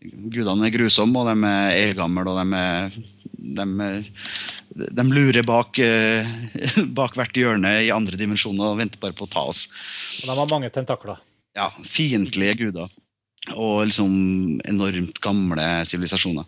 Gudene 0.00 0.64
er 0.64 0.72
grusomme, 0.72 1.20
og 1.20 1.28
de 1.28 1.48
er 1.48 1.90
eldgamle, 1.90 2.22
og 2.24 2.38
de 2.38 2.56
er 2.56 2.94
de, 3.40 4.04
de 4.96 5.04
lurer 5.08 5.44
bak, 5.46 5.78
eh, 5.82 6.28
bak 6.98 7.16
hvert 7.18 7.36
hjørne 7.36 7.72
i 7.84 7.92
andre 7.94 8.18
dimensjoner 8.20 8.72
og 8.72 8.80
venter 8.80 9.00
bare 9.02 9.16
på 9.16 9.26
å 9.26 9.32
ta 9.32 9.44
oss. 9.50 9.66
Og 10.20 10.28
de 10.28 10.36
har 10.36 10.50
mange 10.52 10.70
tentakler. 10.72 11.20
Ja, 11.56 11.70
Fiendtlige 11.84 12.58
guder. 12.64 12.92
Og 13.56 13.86
liksom 13.88 14.60
enormt 14.68 15.18
gamle 15.24 15.66
sivilisasjoner. 15.88 16.46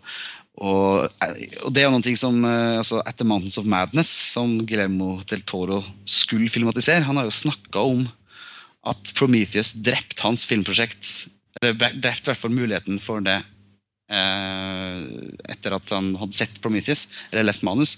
Og, 0.61 1.07
og 1.09 1.69
det 1.73 1.81
er 1.81 1.87
jo 1.87 1.93
noe 1.95 2.17
som 2.19 2.43
eh, 2.45 2.77
altså 2.77 3.01
Etter 3.09 3.25
'Mountains 3.25 3.57
of 3.57 3.65
Madness', 3.65 4.11
som 4.35 4.59
Guillermo 4.67 5.15
del 5.29 5.41
Toro 5.41 5.81
skulle 6.05 6.51
filmatisere, 6.51 7.07
han 7.07 7.17
har 7.17 7.25
jo 7.25 7.33
snakka 7.33 7.81
om 7.81 8.05
at 8.85 9.13
Prometheus 9.17 9.73
drepte 9.73 10.21
hans 10.21 10.45
filmprosjekt. 10.45 11.29
Eller 11.61 11.73
drepte 11.73 12.27
i 12.27 12.31
hvert 12.31 12.41
fall 12.41 12.53
muligheten 12.53 12.99
for 13.01 13.23
det 13.23 13.39
eh, 14.11 14.99
etter 15.55 15.77
at 15.77 15.95
han 15.95 16.13
hadde 16.19 16.37
sett 16.37 16.61
Prometheus, 16.61 17.07
eller 17.31 17.47
lest 17.47 17.65
manus. 17.65 17.97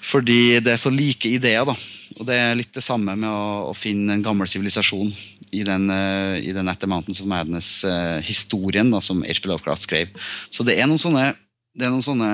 Fordi 0.00 0.60
det 0.64 0.72
er 0.72 0.80
så 0.80 0.92
like 0.92 1.28
ideer, 1.28 1.66
da. 1.68 1.74
Og 2.18 2.24
det 2.28 2.38
er 2.40 2.56
litt 2.58 2.72
det 2.74 2.84
samme 2.84 3.14
med 3.18 3.28
å, 3.28 3.70
å 3.70 3.74
finne 3.76 4.16
en 4.16 4.24
gammel 4.24 4.48
sivilisasjon 4.50 5.12
i 5.52 5.62
den, 5.66 5.90
uh, 5.92 6.38
i 6.40 6.54
den 6.56 6.70
Etter 6.72 6.90
Mountains 6.90 7.20
of 7.22 7.28
Madness-historien 7.30 8.90
da, 8.92 9.02
som 9.04 9.20
H.P. 9.26 9.50
Lovecraft 9.50 9.84
skrev. 9.84 10.12
Så 10.50 10.66
det 10.66 10.78
er 10.78 10.88
noen 10.90 11.00
sånne 11.00 11.30
det 11.70 11.86
er 11.86 11.92
noen 11.92 12.02
sånne 12.02 12.30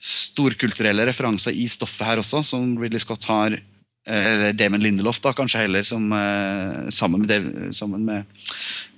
storkulturelle 0.00 1.04
referanser 1.10 1.52
i 1.52 1.66
stoffet 1.68 2.06
her 2.08 2.22
også, 2.22 2.40
som 2.46 2.72
Ridley 2.80 3.02
Scott 3.02 3.26
har 3.28 3.52
eh, 3.52 3.60
Eller 4.32 4.56
Damon 4.56 4.80
Lindelof, 4.80 5.20
da, 5.20 5.34
kanskje 5.36 5.66
heller, 5.66 5.84
som, 5.84 6.06
eh, 6.16 6.88
sammen, 6.94 7.20
med, 7.26 7.28
Dav- 7.28 7.74
sammen 7.76 8.06
med 8.08 8.24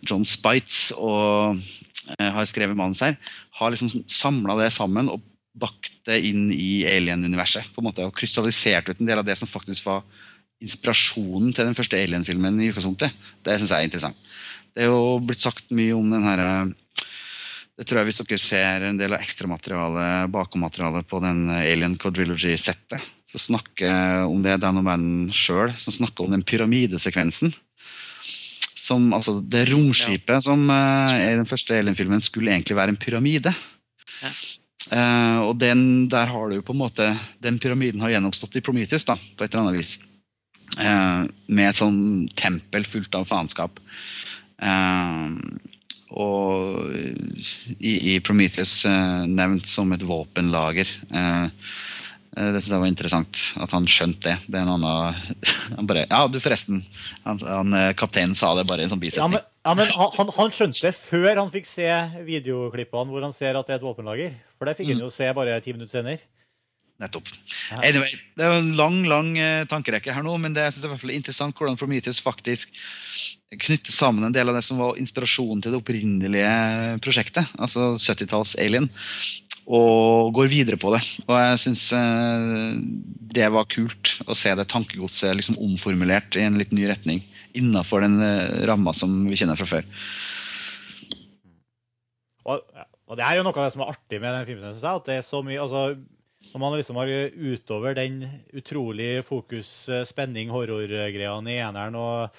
John 0.07 0.23
Spites 0.29 0.93
og 0.95 1.59
eh, 1.59 2.31
har 2.37 2.47
skrevet 2.47 2.79
manus 2.79 3.03
her, 3.03 3.19
har 3.59 3.75
liksom 3.75 3.91
samla 4.07 4.57
det 4.63 4.71
sammen 4.75 5.11
og 5.11 5.27
bakt 5.53 5.93
det 6.09 6.19
inn 6.29 6.51
i 6.55 6.85
Alien-universet. 6.89 7.73
på 7.75 7.83
en 7.83 7.89
måte, 7.91 8.05
Og 8.05 8.15
krystallisert 8.17 8.89
ut 8.89 9.01
en 9.01 9.07
del 9.07 9.19
av 9.19 9.25
det 9.25 9.37
som 9.39 9.49
faktisk 9.49 9.85
var 9.85 10.03
inspirasjonen 10.63 11.53
til 11.53 11.67
den 11.67 11.75
første 11.75 11.99
Alien-filmen 11.99 12.61
i 12.61 12.71
utgangspunktet. 12.71 13.13
Det 13.43 13.59
syns 13.59 13.71
jeg 13.71 13.79
er 13.79 13.91
interessant. 13.91 14.17
Det 14.73 14.85
er 14.85 14.93
jo 14.93 15.19
blitt 15.21 15.43
sagt 15.43 15.69
mye 15.75 15.95
om 15.95 16.09
den 16.11 16.23
her 16.25 16.39
eh, 16.39 16.73
det 17.79 17.89
tror 17.89 18.03
jeg 18.03 18.11
Hvis 18.11 18.21
dere 18.21 18.39
ser 18.39 18.85
en 18.87 18.99
del 19.01 19.15
av 19.17 19.23
ekstramaterialet 19.25 20.31
bakommaterialet 20.31 21.09
på 21.09 21.19
den 21.25 21.49
Alien 21.51 21.97
Quadrilogy-settet, 21.99 23.01
så 23.27 23.41
snakker 23.41 24.29
om 24.29 24.43
det 24.45 24.59
Dan 24.61 24.79
O'Bannon 24.83 25.33
sjøl 25.33 25.73
som 25.81 25.95
snakker 25.97 26.27
om 26.27 26.37
den 26.37 26.45
pyramidesekvensen. 26.45 27.55
Som, 28.77 29.13
altså, 29.17 29.39
det 29.41 29.69
romskipet 29.71 30.45
som 30.45 30.67
uh, 30.69 31.17
i 31.17 31.33
den 31.39 31.49
første 31.49 31.79
Alien-filmen 31.79 32.23
skulle 32.23 32.53
egentlig 32.53 32.77
være 32.77 32.93
en 32.93 33.01
pyramide. 33.01 33.55
Ja. 34.21 34.31
Uh, 34.91 35.47
og 35.47 35.59
den, 35.63 36.09
der 36.11 36.31
har 36.33 36.51
du 36.51 36.59
på 36.65 36.75
en 36.75 36.81
måte 36.81 37.05
Den 37.41 37.61
pyramiden 37.63 38.03
har 38.03 38.11
gjenoppstått 38.17 38.59
i 38.59 38.65
Prometheus 38.65 39.07
da, 39.07 39.15
på 39.15 39.45
et 39.45 39.53
eller 39.53 39.69
annet 39.69 39.79
vis. 39.79 39.95
Uh, 40.75 41.29
med 41.53 41.69
et 41.69 41.79
sånn 41.79 42.01
tempel 42.39 42.87
fullt 42.89 43.15
av 43.19 43.29
faenskap. 43.29 43.79
Uh, 44.63 45.39
og 46.13 46.91
i, 47.79 47.95
i 48.13 48.19
Prometheus 48.21 48.83
nevnt 48.85 49.71
som 49.71 49.95
et 49.95 50.03
våpenlager. 50.05 50.91
Det 51.09 52.61
syns 52.61 52.69
jeg 52.69 52.83
var 52.83 52.91
interessant 52.91 53.41
at 53.65 53.73
han 53.73 53.89
skjønte 53.89 54.27
det. 54.27 54.35
Det 54.45 54.59
er 54.61 54.67
en 54.67 54.75
annen 54.75 55.41
han 55.79 55.89
bare, 55.89 56.05
Ja, 56.11 56.27
du, 56.29 56.37
forresten. 56.45 56.83
Han, 57.25 57.41
han, 57.41 57.79
kapteinen 57.97 58.37
sa 58.37 58.53
det 58.59 58.67
bare 58.69 58.85
i 58.85 58.91
en 58.91 58.93
sånn 58.93 59.01
Ja, 59.01 59.09
bisetning. 59.09 59.39
men, 59.39 59.49
ja, 59.63 59.75
men 59.79 59.87
han, 59.95 60.31
han 60.37 60.55
skjønte 60.55 60.89
det 60.89 60.95
før 60.99 61.39
han 61.39 61.51
fikk 61.53 61.69
se 61.71 61.89
videoklippene 62.27 63.15
hvor 63.15 63.23
han 63.23 63.35
ser 63.37 63.59
at 63.59 63.69
det 63.69 63.77
er 63.77 63.81
et 63.81 63.87
våpenlager. 63.87 64.33
For 64.59 64.67
det 64.67 64.75
fikk 64.79 64.91
han 64.91 65.05
jo 65.05 65.11
se 65.13 65.29
bare 65.37 65.61
ti 65.63 65.75
minutter 65.75 66.01
senere. 66.01 66.25
Nettopp. 67.03 67.31
Anyway, 67.83 68.11
det 68.39 68.47
er 68.47 68.57
en 68.59 68.75
lang 68.79 68.99
lang 69.11 69.31
eh, 69.41 69.63
tankerekke 69.71 70.15
her 70.15 70.27
nå, 70.27 70.35
men 70.43 70.55
det, 70.55 70.67
jeg 70.67 70.75
synes 70.75 70.85
er 70.85 70.91
i 70.91 70.93
hvert 70.93 71.03
fall 71.03 71.15
interessant 71.15 71.57
hvordan 71.59 71.79
Prometheus 71.79 72.21
faktisk 72.23 72.75
knytter 73.53 73.95
sammen 73.95 74.27
en 74.27 74.35
del 74.35 74.51
av 74.51 74.59
det 74.59 74.65
som 74.67 74.79
var 74.81 75.01
inspirasjonen 75.01 75.63
til 75.63 75.75
det 75.75 75.81
opprinnelige 75.83 76.53
prosjektet, 77.05 77.51
altså 77.59 77.95
70-talls 78.01 78.55
Alien, 78.63 78.89
og 79.67 80.33
går 80.37 80.51
videre 80.51 80.79
på 80.81 80.93
det. 80.95 81.03
Og 81.27 81.35
jeg 81.39 81.63
syns 81.65 81.85
eh, 81.97 82.79
det 83.35 83.51
var 83.55 83.71
kult 83.71 84.17
å 84.27 84.37
se 84.39 84.55
det 84.59 84.71
tankegodset 84.71 85.37
liksom 85.39 85.59
omformulert 85.63 86.39
i 86.39 86.47
en 86.47 86.59
litt 86.59 86.75
ny 86.75 86.87
retning 86.91 87.23
innafor 87.59 88.05
den 88.05 88.17
eh, 88.23 88.63
ramma 88.69 88.95
som 88.97 89.11
vi 89.29 89.39
kjenner 89.39 89.59
fra 89.59 89.69
før. 89.69 89.85
Og, 92.43 92.63
og 93.07 93.19
det 93.19 93.27
er 93.27 93.39
jo 93.39 93.45
noe 93.47 93.55
av 93.55 93.67
det 93.67 93.75
som 93.75 93.85
er 93.85 93.93
artig 93.95 94.19
med 94.23 94.35
den 94.35 94.49
filmen. 94.49 94.73
Synes 94.73 94.87
jeg, 94.87 95.03
at 95.03 95.11
det 95.11 95.19
er 95.19 95.27
så 95.27 95.39
mye, 95.47 95.63
altså, 95.63 95.83
Når 96.53 96.61
man 96.61 96.75
liksom 96.75 96.97
har 96.99 97.09
utover 97.39 97.95
den 97.95 98.25
utrolig 98.53 99.25
fokus, 99.25 99.89
eh, 99.89 100.05
spenning, 100.05 100.51
horror-greiene 100.51 101.53
i 101.53 101.63
eneren 101.63 101.95
og 101.97 102.31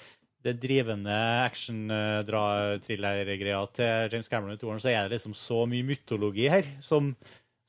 det 0.44 0.60
drivende 0.60 1.16
action-thriller-greia 1.46 3.62
til 3.72 4.12
James 4.12 4.28
Cameron 4.28 4.54
i 4.54 4.58
toeren, 4.60 4.82
så 4.82 4.88
er 4.92 5.08
det 5.08 5.16
liksom 5.16 5.32
så 5.32 5.64
mye 5.66 5.82
mytologi 5.88 6.48
her 6.52 6.68
som, 6.84 7.14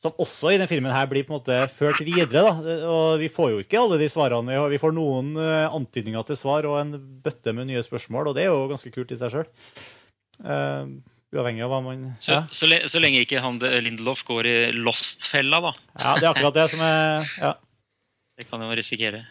som 0.05 0.21
også 0.21 0.53
i 0.53 0.59
den 0.61 0.69
filmen 0.69 0.93
her 0.93 1.09
blir 1.09 1.25
på 1.25 1.33
en 1.33 1.39
måte 1.39 1.57
ført 1.73 1.99
videre. 2.05 2.45
da, 2.45 2.77
og 2.91 3.19
Vi 3.21 3.31
får 3.31 3.51
jo 3.55 3.65
ikke 3.65 3.81
alle 3.81 3.99
de 4.01 4.09
svarene. 4.11 4.61
Vi 4.71 4.81
får 4.81 4.95
noen 4.95 5.33
eh, 5.41 5.65
antydninger 5.73 6.29
til 6.29 6.39
svar 6.39 6.69
og 6.69 6.79
en 6.83 6.95
bøtte 7.25 7.55
med 7.57 7.69
nye 7.71 7.83
spørsmål, 7.85 8.31
og 8.31 8.37
det 8.37 8.45
er 8.45 8.53
jo 8.53 8.69
ganske 8.71 8.93
kult 8.93 9.11
i 9.11 9.19
seg 9.19 9.33
sjøl. 9.33 9.51
uavhengig 11.35 11.63
av 11.63 11.71
hva 11.71 11.81
man 11.83 12.01
Så, 12.19 12.31
ja. 12.31 12.41
så, 12.51 12.67
så 12.91 12.99
lenge 13.01 13.23
ikke 13.25 13.43
han 13.43 13.59
eh, 13.63 13.81
Lindelof 13.83 14.23
går 14.27 14.47
i 14.47 14.57
Lost-fella, 14.77 15.61
da. 15.63 15.75
ja, 15.99 16.17
det 16.19 16.27
er 16.27 16.33
akkurat 16.33 16.59
det 16.59 16.67
som 16.73 16.83
er 16.85 17.29
ja. 17.39 17.55
Det 18.35 18.49
kan 18.49 18.59
jo 18.59 18.73
risikere. 18.75 19.21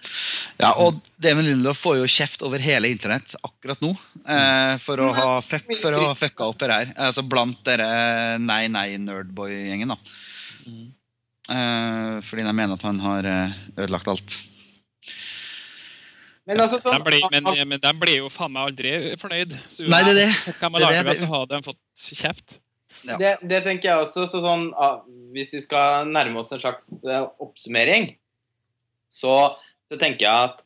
Ja, 0.56 0.70
og 0.80 0.96
Damon 1.20 1.44
Lindelof 1.44 1.82
får 1.84 1.98
jo 1.98 2.06
kjeft 2.08 2.44
over 2.46 2.62
hele 2.64 2.88
internett 2.88 3.34
akkurat 3.44 3.82
nå 3.84 3.90
eh, 3.92 4.76
for 4.80 5.02
å 5.04 5.10
ha 5.12 5.26
fuck, 5.44 5.68
for 5.76 5.92
å 5.92 6.06
ha 6.06 6.14
fucka 6.16 6.46
opp 6.48 6.62
det 6.62 6.70
her. 6.72 6.94
Altså 6.96 7.20
blant 7.28 7.60
dere 7.68 8.38
nei, 8.40 8.62
nei, 8.72 8.94
nerdboy-gjengen. 9.04 9.92
da. 9.92 9.98
Mm. 10.66 10.90
Eh, 11.54 12.18
fordi 12.24 12.44
de 12.46 12.52
mener 12.56 12.74
at 12.78 12.84
han 12.88 13.00
har 13.04 13.28
eh, 13.28 13.56
ødelagt 13.76 14.10
alt. 14.12 14.36
Men 16.44 16.60
altså, 16.60 16.80
De 16.84 16.98
blir, 17.04 17.24
ble, 17.24 17.40
men, 17.40 17.68
men 17.68 17.80
de 17.80 17.92
blir 17.96 18.18
jo 18.18 18.28
faen 18.32 18.52
meg 18.52 18.68
aldri 18.68 18.92
fornøyd. 19.20 19.54
Så 19.72 19.86
Nei, 19.88 20.02
det 20.04 20.12
er 20.12 20.20
det. 20.20 20.54
Hva 20.60 20.68
man 20.68 20.82
Det 20.82 20.88
er 20.90 20.98
lager, 20.98 21.08
det. 21.08 21.16
så 21.22 21.28
har 21.30 21.46
de 21.48 21.60
fått 21.64 21.80
kjeft. 22.20 22.58
Ja. 23.04 23.16
det, 23.20 23.30
det 23.48 23.62
tenker 23.64 23.90
jeg 23.90 24.04
også. 24.04 24.26
Så 24.30 24.40
sånn, 24.44 24.68
ah, 24.80 25.00
hvis 25.34 25.56
vi 25.56 25.62
skal 25.64 26.10
nærme 26.12 26.42
oss 26.42 26.52
en 26.54 26.62
slags 26.62 26.92
eh, 27.00 27.24
oppsummering, 27.42 28.12
så, 29.12 29.34
så 29.88 30.00
tenker 30.00 30.26
jeg 30.26 30.50
at 30.50 30.62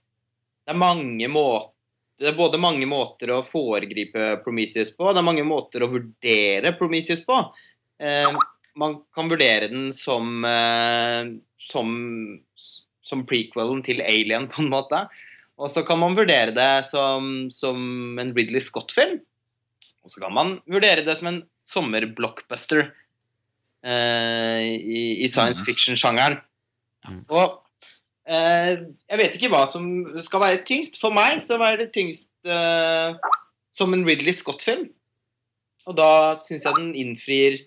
det 0.69 0.75
er 0.75 0.81
mange 0.83 1.31
måter 1.33 1.75
det 2.19 2.33
er 2.33 2.35
både 2.35 2.59
mange 2.59 2.83
måter 2.91 3.31
å 3.31 3.45
foregripe 3.47 4.41
Prometheus 4.43 4.89
på, 4.91 5.07
det 5.15 5.21
er 5.21 5.27
mange 5.29 5.45
måter 5.47 5.85
å 5.85 5.91
vurdere 5.93 6.73
Prometheus 6.75 7.21
på. 7.23 7.37
Eh, 8.03 8.41
man 8.77 9.01
kan 9.15 9.31
vurdere 9.31 9.69
den 9.71 9.93
som, 9.97 10.45
eh, 10.45 11.31
som, 11.71 11.89
som 13.03 13.25
prequelen 13.27 13.83
til 13.87 14.03
Alien, 14.05 14.49
på 14.49 14.63
en 14.65 14.71
måte. 14.73 15.05
Og 15.59 15.71
så 15.73 15.83
kan 15.87 15.99
man 15.99 16.15
vurdere 16.15 16.53
det 16.55 16.87
som, 16.91 17.49
som 17.51 18.19
en 18.21 18.35
Ridley 18.37 18.61
Scott-film. 18.63 19.19
Og 20.05 20.13
så 20.13 20.21
kan 20.23 20.33
man 20.33 20.59
vurdere 20.71 21.03
det 21.05 21.17
som 21.19 21.27
en 21.33 21.41
sommerblockbuster 21.69 22.85
eh, 23.85 24.63
i, 24.79 25.25
i 25.25 25.29
science 25.29 25.61
Mhm. 25.61 25.67
fiction-sjangeren. 25.67 26.39
Mm. 27.09 27.25
Og 27.29 27.59
eh, 28.29 28.85
jeg 29.09 29.19
vet 29.21 29.35
ikke 29.37 29.51
hva 29.53 29.65
som 29.71 29.89
skal 30.23 30.41
være 30.45 30.63
tyngst. 30.69 31.01
For 31.01 31.11
meg 31.15 31.43
så 31.45 31.59
var 31.61 31.77
det 31.81 31.91
tyngst 31.97 32.29
eh, 32.47 33.19
som 33.75 33.93
en 33.95 34.07
Ridley 34.07 34.33
Scott-film. 34.37 34.89
Og 35.89 35.97
da 35.97 36.39
syns 36.45 36.67
jeg 36.67 36.77
den 36.77 36.95
innfrir 36.95 37.59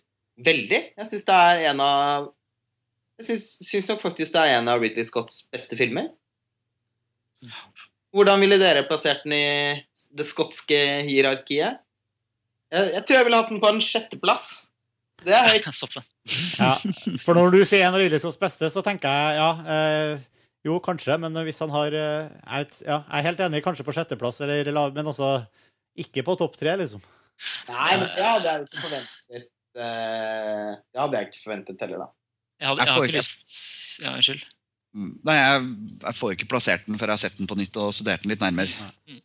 veldig. 0.45 0.79
Jeg 0.97 1.09
syns 1.11 1.25
det 1.27 1.35
er 1.37 1.63
en 1.71 1.83
av 1.85 2.29
Jeg 3.21 3.27
syns, 3.29 3.47
syns 3.69 3.87
nok 3.91 4.01
faktisk 4.01 4.33
det 4.33 4.41
er 4.41 4.57
en 4.59 4.69
av 4.71 4.81
Ridley 4.81 5.05
Scotts 5.05 5.43
beste 5.53 5.77
filmer. 5.77 6.07
Hvordan 8.11 8.41
ville 8.43 8.57
dere 8.61 8.83
plassert 8.89 9.23
den 9.25 9.35
i 9.37 9.45
det 10.17 10.25
skotske 10.29 10.77
hierarkiet? 11.07 11.79
Jeg, 12.71 12.89
jeg 12.95 13.03
tror 13.07 13.17
jeg 13.19 13.27
ville 13.27 13.39
hatt 13.39 13.51
den 13.53 13.61
på 13.63 13.69
en 13.71 13.81
sjetteplass. 13.83 14.49
Det 15.21 15.35
er 15.37 15.51
høyt. 15.53 15.69
Ja. 16.61 16.75
For 17.23 17.33
når 17.33 17.49
du 17.55 17.59
sier 17.65 17.81
en 17.87 17.95
av 17.95 18.01
Ridley 18.01 18.19
Scotts 18.21 18.37
beste, 18.41 18.67
så 18.69 18.83
tenker 18.85 19.09
jeg 19.09 19.37
ja 19.39 19.47
eh, 19.73 20.19
Jo, 20.67 20.75
kanskje, 20.85 21.15
men 21.17 21.33
hvis 21.47 21.57
han 21.63 21.71
har 21.73 21.95
eh, 21.97 22.27
jeg, 22.29 22.67
vet- 22.67 22.83
ja, 22.85 22.99
jeg 23.07 23.17
er 23.17 23.25
helt 23.25 23.41
enig, 23.47 23.61
kanskje 23.65 23.85
på 23.87 23.95
sjetteplass, 23.95 24.37
eller, 24.45 24.61
eller- 24.69 24.93
men 24.93 25.09
altså 25.09 25.31
ikke 25.97 26.21
på 26.27 26.35
topp 26.37 26.59
tre, 26.61 26.75
liksom. 26.77 27.01
Nei, 27.71 27.95
men 27.97 28.05
det 28.13 28.21
hadde 28.27 28.51
jeg 28.51 28.61
jo 28.61 28.67
ikke 28.69 28.83
forventet. 28.85 29.47
Eh, 29.77 30.71
det 30.91 30.99
hadde 30.99 31.19
jeg 31.19 31.29
ikke 31.29 31.43
forventet 31.43 31.85
heller, 31.85 32.05
da. 32.05 32.09
Jeg, 32.61 32.69
hadde, 32.69 32.81
Jeg 32.81 32.87
jeg 32.87 32.95
har 32.95 33.07
ikke 33.07 33.17
lyst 33.17 34.01
Ja, 34.01 34.13
unnskyld. 34.15 34.45
Mm. 34.91 35.11
Nei, 35.23 35.35
jeg, 35.39 35.67
jeg 36.03 36.17
får 36.19 36.33
ikke 36.35 36.49
plassert 36.51 36.87
den 36.87 36.97
før 36.99 37.11
jeg 37.11 37.17
har 37.17 37.23
sett 37.23 37.37
den 37.39 37.47
på 37.49 37.57
nytt 37.59 37.77
og 37.79 37.93
studert 37.95 38.25
den 38.25 38.33
litt 38.33 38.43
nærmere. 38.43 38.89
Nei, 39.07 39.21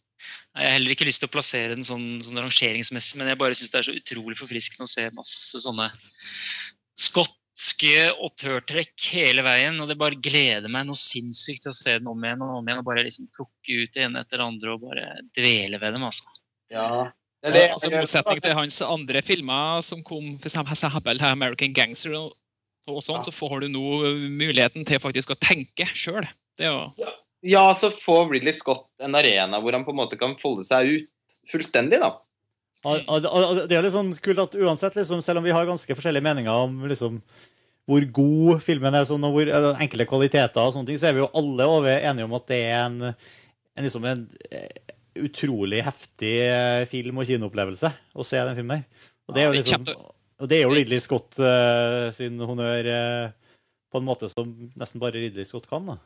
Jeg 0.56 0.68
har 0.68 0.76
heller 0.76 0.94
ikke 0.94 1.08
lyst 1.08 1.20
til 1.24 1.28
å 1.28 1.34
plassere 1.34 1.74
den 1.74 1.84
sånn, 1.86 2.06
sånn 2.24 2.38
rangeringsmessig, 2.40 3.18
men 3.20 3.32
jeg 3.32 3.40
bare 3.40 3.56
syns 3.58 3.72
det 3.72 3.80
er 3.80 3.88
så 3.88 3.96
utrolig 3.96 4.38
forfriskende 4.38 4.86
å 4.86 4.92
se 4.92 5.08
masse 5.16 5.60
sånne 5.64 5.90
skotske 6.96 8.06
autørtrekk 8.14 9.10
hele 9.12 9.44
veien. 9.44 9.76
Og 9.82 9.90
det 9.90 9.98
bare 10.00 10.20
gleder 10.22 10.70
meg 10.72 10.86
noe 10.88 11.00
sinnssykt 11.00 11.68
å 11.68 11.74
se 11.76 11.98
den 11.98 12.08
om 12.08 12.24
igjen 12.24 12.46
og 12.46 12.60
om 12.60 12.70
igjen. 12.70 12.80
Og 12.80 12.88
bare 12.88 13.04
liksom 13.04 13.28
plukke 13.34 13.82
ut 13.82 13.92
det 13.92 14.06
ene 14.06 14.22
etter 14.22 14.40
det 14.40 14.48
andre 14.48 14.74
og 14.76 14.86
bare 14.86 15.06
dvele 15.36 15.82
ved 15.82 15.98
dem, 15.98 16.06
altså. 16.08 16.24
Ja. 16.72 16.88
Det 17.52 17.62
er 17.62 17.74
Altså, 17.74 17.90
motsetning 17.92 18.42
til 18.42 18.56
hans 18.58 18.80
andre 18.82 19.22
filmer 19.22 19.82
som 19.86 20.02
kom 20.02 20.34
for 20.42 20.50
eksempel 20.50 21.22
American 21.22 21.72
Gangster, 21.76 22.14
og, 22.18 22.34
og 22.88 23.02
sånn, 23.02 23.20
Ja. 23.20 23.26
så 23.28 23.32
får 23.34 23.60
du 23.60 23.68
nå 23.68 23.86
muligheten 24.30 24.86
til 24.86 24.98
faktisk 25.02 25.30
å 25.30 25.38
tenke 25.38 25.86
sjøl. 25.94 26.26
Det 26.58 26.66
er 26.66 26.92
Ja, 27.42 27.72
så 27.74 27.90
får 27.92 28.30
Ridley 28.32 28.52
Scott 28.52 28.88
en 29.00 29.14
arena 29.14 29.60
hvor 29.60 29.72
han 29.72 29.84
på 29.84 29.90
en 29.94 30.00
måte 30.00 30.18
kan 30.18 30.34
folde 30.40 30.64
seg 30.64 30.86
ut 30.88 31.10
fullstendig, 31.50 32.00
da. 32.00 32.16
Det 32.86 33.74
er 33.74 33.82
litt 33.82 33.94
sånn 33.94 34.14
kult 34.22 34.38
at 34.38 34.54
uansett, 34.54 34.96
liksom, 34.98 35.22
selv 35.22 35.38
om 35.40 35.46
vi 35.46 35.54
har 35.54 35.66
ganske 35.66 35.94
forskjellige 35.94 36.22
meninger 36.22 36.66
om 36.66 36.84
liksom, 36.86 37.20
hvor 37.86 38.02
god 38.14 38.62
filmen 38.62 38.94
er, 38.94 39.06
sånn, 39.06 39.24
og 39.26 39.34
hvor 39.34 39.50
enkle 39.82 40.06
kvaliteter, 40.06 40.60
og 40.62 40.74
sånne 40.74 40.90
ting, 40.90 40.98
så 40.98 41.08
er 41.10 41.16
vi 41.16 41.22
jo 41.24 41.30
alle 41.38 41.66
over 41.70 41.98
enige 41.98 42.26
om 42.26 42.34
at 42.38 42.46
det 42.50 42.60
er 42.66 42.76
en, 42.84 43.00
en, 43.10 43.86
liksom, 43.86 44.06
en 44.10 44.24
eh, 44.50 44.94
utrolig 45.24 45.80
heftig 45.86 46.34
eh, 46.46 46.82
film- 46.90 47.22
og 47.22 47.28
kinoopplevelse 47.28 47.90
å 48.16 48.26
se 48.26 48.42
den 48.42 48.58
filmen. 48.58 48.84
Og 49.26 49.36
det 49.36 49.42
er 49.42 49.48
jo, 49.48 49.54
det 49.54 49.62
liksom, 49.62 49.86
og 50.36 50.50
det 50.50 50.58
er 50.58 50.66
jo 50.66 50.74
Ridley 50.74 51.02
Scott 51.02 51.38
uh, 51.40 52.12
sin 52.14 52.36
honnør 52.38 52.90
uh, 52.92 53.56
på 53.90 54.00
en 54.00 54.06
måte 54.06 54.28
som 54.30 54.52
nesten 54.76 55.02
bare 55.02 55.16
Ridley 55.16 55.48
Scott 55.48 55.66
kan. 55.70 55.88
da. 55.88 55.96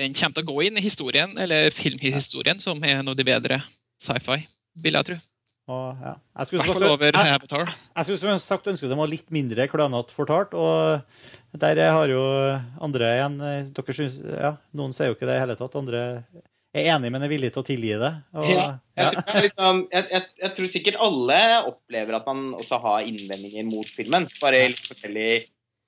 Den 0.00 0.16
kommer 0.16 0.38
til 0.38 0.46
å 0.46 0.50
gå 0.50 0.64
inn 0.66 0.80
i 0.80 0.82
historien, 0.82 1.36
eller 1.38 1.70
filmhistorien 1.74 2.58
som 2.62 2.80
er 2.82 2.98
en 2.98 3.12
av 3.12 3.18
de 3.18 3.26
bedre 3.26 3.60
sci-fi, 4.02 4.40
vil 4.82 4.98
jeg 4.98 5.10
tro. 5.10 5.20
Og, 5.64 6.00
ja. 6.02 6.16
Jeg 6.40 6.48
skulle 6.48 6.64
sagt, 6.66 6.82
over 6.84 7.06
jeg, 7.08 7.36
Avatar. 7.38 7.70
jeg 7.72 8.08
skulle 8.08 8.34
sagt 8.42 8.66
ønske 8.68 8.88
den 8.90 9.00
var 9.00 9.08
litt 9.08 9.30
mindre 9.32 9.64
klønete 9.72 10.12
fortalt. 10.12 10.52
Og 10.52 11.60
der 11.62 11.80
har 11.94 12.10
jo 12.10 12.24
andre 12.84 13.12
igjen 13.14 13.38
dere 13.38 13.96
syns, 13.96 14.18
ja, 14.26 14.56
Noen 14.76 14.92
sier 14.96 15.08
jo 15.08 15.16
ikke 15.16 15.28
det 15.30 15.38
i 15.38 15.44
hele 15.44 15.56
tatt. 15.56 15.78
Andre 15.80 16.02
er 16.82 16.90
enig, 16.96 17.10
men 17.14 17.22
er 17.22 17.30
villig 17.30 17.50
til 17.54 17.62
å 17.62 17.66
tilgi 17.66 17.94
det. 18.02 18.10
Og, 18.34 18.48
Ja. 18.50 18.66
ja. 18.98 19.08
Jeg, 19.12 19.24
tror 19.28 19.44
liksom, 19.46 19.80
jeg, 19.92 20.06
jeg, 20.10 20.26
jeg 20.42 20.54
tror 20.56 20.70
sikkert 20.72 21.00
alle 21.06 21.38
opplever 21.70 22.18
at 22.18 22.26
man 22.30 22.42
også 22.58 22.80
har 22.82 23.06
innvendinger 23.08 23.66
mot 23.68 23.90
filmen. 23.94 24.26
Bare 24.42 24.62
i 24.62 24.72
litt 24.72 24.82
forskjellig 24.90 25.30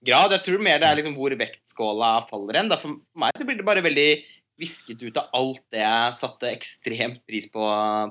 grad. 0.07 0.35
Jeg 0.37 0.45
tror 0.47 0.63
mer 0.63 0.81
det 0.83 0.89
er 0.89 1.01
liksom 1.01 1.17
hvor 1.19 1.35
vektskåla 1.41 2.13
faller 2.31 2.61
hen. 2.61 2.73
For 2.75 2.97
for 2.97 3.23
meg 3.25 3.39
så 3.39 3.47
blir 3.49 3.59
det 3.61 3.67
bare 3.69 3.85
veldig 3.87 4.09
visket 4.57 5.03
ut 5.05 5.19
av 5.21 5.33
alt 5.37 5.63
det 5.75 5.83
jeg 5.83 6.17
satte 6.17 6.49
ekstremt 6.49 7.21
pris 7.29 7.49
på, 7.53 7.65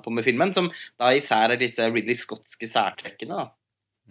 på 0.05 0.13
med 0.13 0.25
filmen. 0.27 0.53
Som 0.53 0.71
da 1.01 1.11
især 1.17 1.53
er 1.55 1.61
disse 1.61 1.87
Ridley 1.89 2.17
Scottske 2.19 2.69
særtrekkene. 2.69 3.45
da. 3.45 3.47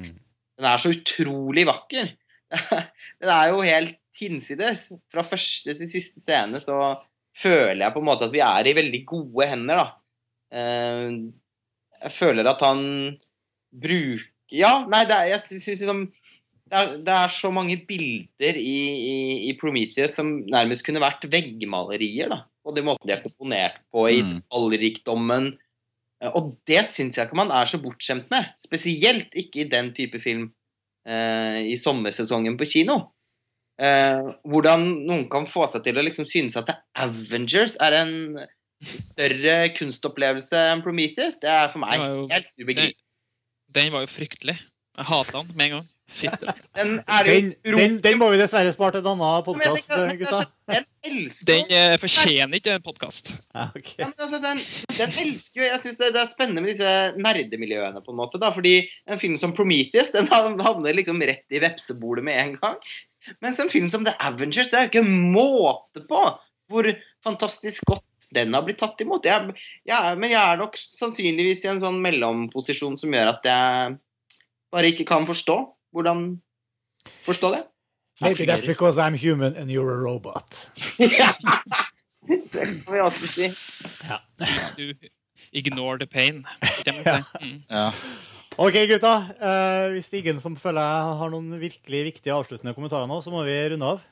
Mm. 0.00 0.16
Den 0.58 0.70
er 0.70 0.80
så 0.82 0.92
utrolig 0.94 1.66
vakker. 1.68 2.14
Den 3.20 3.30
er 3.30 3.52
jo 3.52 3.62
helt 3.66 3.98
hinsides. 4.18 4.88
Fra 5.10 5.24
første 5.26 5.74
til 5.78 5.90
siste 5.90 6.22
scene 6.22 6.60
så 6.62 6.78
føler 7.36 7.82
jeg 7.86 7.92
på 7.94 8.00
en 8.02 8.06
måte 8.08 8.24
at 8.28 8.32
vi 8.34 8.42
er 8.44 8.66
i 8.70 8.74
veldig 8.76 9.00
gode 9.06 9.46
hender, 9.50 9.76
da. 9.82 9.86
Eh, 10.54 11.10
Jeg 12.04 12.12
føler 12.12 12.46
at 12.50 12.60
han 12.60 13.16
bruker 13.72 14.28
Ja, 14.54 14.84
nei, 14.86 15.04
det 15.08 15.14
er, 15.16 15.28
jeg 15.34 15.40
syns 15.48 15.66
liksom 15.72 16.02
det 16.64 16.78
er, 16.80 16.90
det 17.04 17.12
er 17.12 17.28
så 17.32 17.50
mange 17.52 17.76
bilder 17.86 18.56
i, 18.56 18.76
i, 19.12 19.16
i 19.50 19.52
Prometheus 19.60 20.14
som 20.16 20.30
nærmest 20.48 20.82
kunne 20.86 21.00
vært 21.02 21.26
veggmalerier. 21.30 22.28
da. 22.32 22.38
Og 22.64 22.74
den 22.76 22.86
måten 22.88 23.06
de 23.06 23.12
er 23.12 23.22
komponert 23.22 23.76
på, 23.92 24.06
i 24.08 24.22
Mm. 24.24 24.38
detaljrikdommen. 24.40 25.50
Eh, 26.22 26.30
Og 26.34 26.56
det 26.66 26.84
syns 26.88 27.16
jeg 27.18 27.26
ikke 27.28 27.36
man 27.36 27.50
er 27.52 27.66
så 27.68 27.78
bortskjemt 27.82 28.30
med. 28.32 28.48
Spesielt 28.58 29.34
ikke 29.36 29.60
i 29.60 29.68
den 29.68 29.92
type 29.94 30.18
film 30.24 30.52
eh, 31.06 31.60
i 31.68 31.76
sommersesongen 31.76 32.56
på 32.58 32.64
kino. 32.66 33.12
Eh, 33.78 34.28
hvordan 34.46 34.84
noen 35.08 35.24
kan 35.32 35.48
få 35.50 35.66
seg 35.72 35.82
til 35.86 35.98
å 35.98 36.04
liksom 36.06 36.28
synes 36.30 36.54
at 36.60 36.70
Avengers 36.94 37.74
er 37.82 37.96
en 38.04 38.12
større 38.84 39.56
kunstopplevelse 39.78 40.60
enn 40.74 40.82
Prometheus, 40.84 41.40
det 41.42 41.50
er 41.50 41.72
for 41.72 41.82
meg 41.82 41.98
jo- 41.98 42.28
helt 42.30 42.50
ubegripelig. 42.60 43.00
Den 43.74 43.90
var 43.92 44.04
jo 44.06 44.12
fryktelig. 44.12 44.58
Jeg 44.94 45.06
hata 45.10 45.40
den 45.42 45.56
med 45.56 45.66
en 45.66 45.76
gang. 45.78 45.88
Fitte. 46.14 46.52
Den, 46.76 46.90
er 47.08 47.24
Den, 47.24 47.46
den, 47.64 47.94
den 48.04 48.18
må 48.20 48.28
vi 48.30 48.36
dessverre 48.36 48.70
spare 48.74 48.92
til 48.92 49.00
en 49.08 49.22
annen 49.24 49.42
podkast, 49.46 49.88
gutta. 49.88 50.42
altså, 50.42 50.84
Den 51.02 51.30
Den 51.48 51.72
eh, 51.72 51.94
fortjener 51.98 52.60
ikke 52.60 52.74
en 52.76 52.84
podkast. 52.84 53.32
Ja, 53.54 53.64
okay. 53.74 54.04
Ja, 54.04 54.10
altså, 54.20 54.38
den, 54.44 54.60
den 54.98 55.16
elsker 55.24 55.62
jo 55.62 55.70
Jeg 55.70 55.80
syns 55.80 55.96
det, 55.98 56.12
det 56.14 56.20
er 56.20 56.28
spennende 56.30 56.60
med 56.62 56.74
disse 56.74 56.92
nerdemiljøene, 57.16 58.04
på 58.04 58.12
en 58.12 58.20
måte. 58.20 58.38
da, 58.38 58.52
Fordi 58.54 58.74
en 59.08 59.18
film 59.18 59.38
som 59.40 59.56
Prometheus 59.56 60.12
den 60.14 60.28
havner 60.28 60.94
liksom 60.94 61.18
rett 61.24 61.48
i 61.50 61.62
vepsebolet 61.64 62.22
med 62.28 62.38
en 62.44 62.54
gang. 62.60 62.76
Mens 63.44 63.60
en 63.62 63.70
film 63.72 63.90
som 63.92 64.04
The 64.06 64.14
Avengers, 64.20 64.70
det 64.72 64.78
er 64.78 64.86
jo 64.86 64.92
ikke 64.92 65.06
måte 65.08 66.04
på 66.08 66.22
hvor 66.72 66.88
fantastisk 67.24 67.84
godt 67.88 68.28
den 68.34 68.54
har 68.56 68.64
blitt 68.66 68.80
tatt 68.80 69.00
imot. 69.04 69.26
Jeg, 69.28 69.52
jeg, 69.86 70.16
men 70.18 70.32
jeg 70.32 70.40
er 70.40 70.58
nok 70.60 70.78
sannsynligvis 70.80 71.64
i 71.66 71.70
en 71.74 71.82
sånn 71.82 72.00
mellomposisjon 72.04 72.96
som 73.00 73.12
gjør 73.14 73.34
at 73.34 73.46
jeg 73.48 73.98
bare 74.74 74.90
ikke 74.90 75.06
kan 75.08 75.28
forstå 75.28 75.60
hvordan 75.94 76.26
Forstå 77.04 77.50
det. 77.52 77.64
Maybe 78.20 78.46
that's 78.46 78.64
because 78.64 78.96
I'm 78.96 79.14
human 79.14 79.56
and 79.56 79.70
you're 79.70 79.92
a 79.92 80.00
robot. 80.00 80.70
Det 82.26 82.40
kan 82.50 82.94
vi 82.94 83.00
også 83.00 83.26
si. 83.26 83.48
Hvis 84.38 84.72
du 84.76 84.94
ignore 85.52 85.98
the 85.98 86.06
pain. 86.06 86.46
Mm. 87.40 87.62
Ja. 87.70 87.90
Ok, 88.54 88.76
gutta. 88.86 89.14
Eh, 89.42 89.92
hvis 89.94 90.06
det 90.10 90.18
er 90.18 90.22
ingen 90.22 90.40
som 90.42 90.54
føler 90.60 90.78
jeg 90.84 91.14
har 91.18 91.30
noen 91.32 91.56
virkelig 91.58 92.02
viktige 92.12 92.34
avsluttende 92.36 92.74
kommentarer 92.76 93.08
nå, 93.10 93.16
så 93.24 93.32
må 93.34 93.42
vi 93.46 93.54
runde 93.72 93.88
av. 93.96 94.02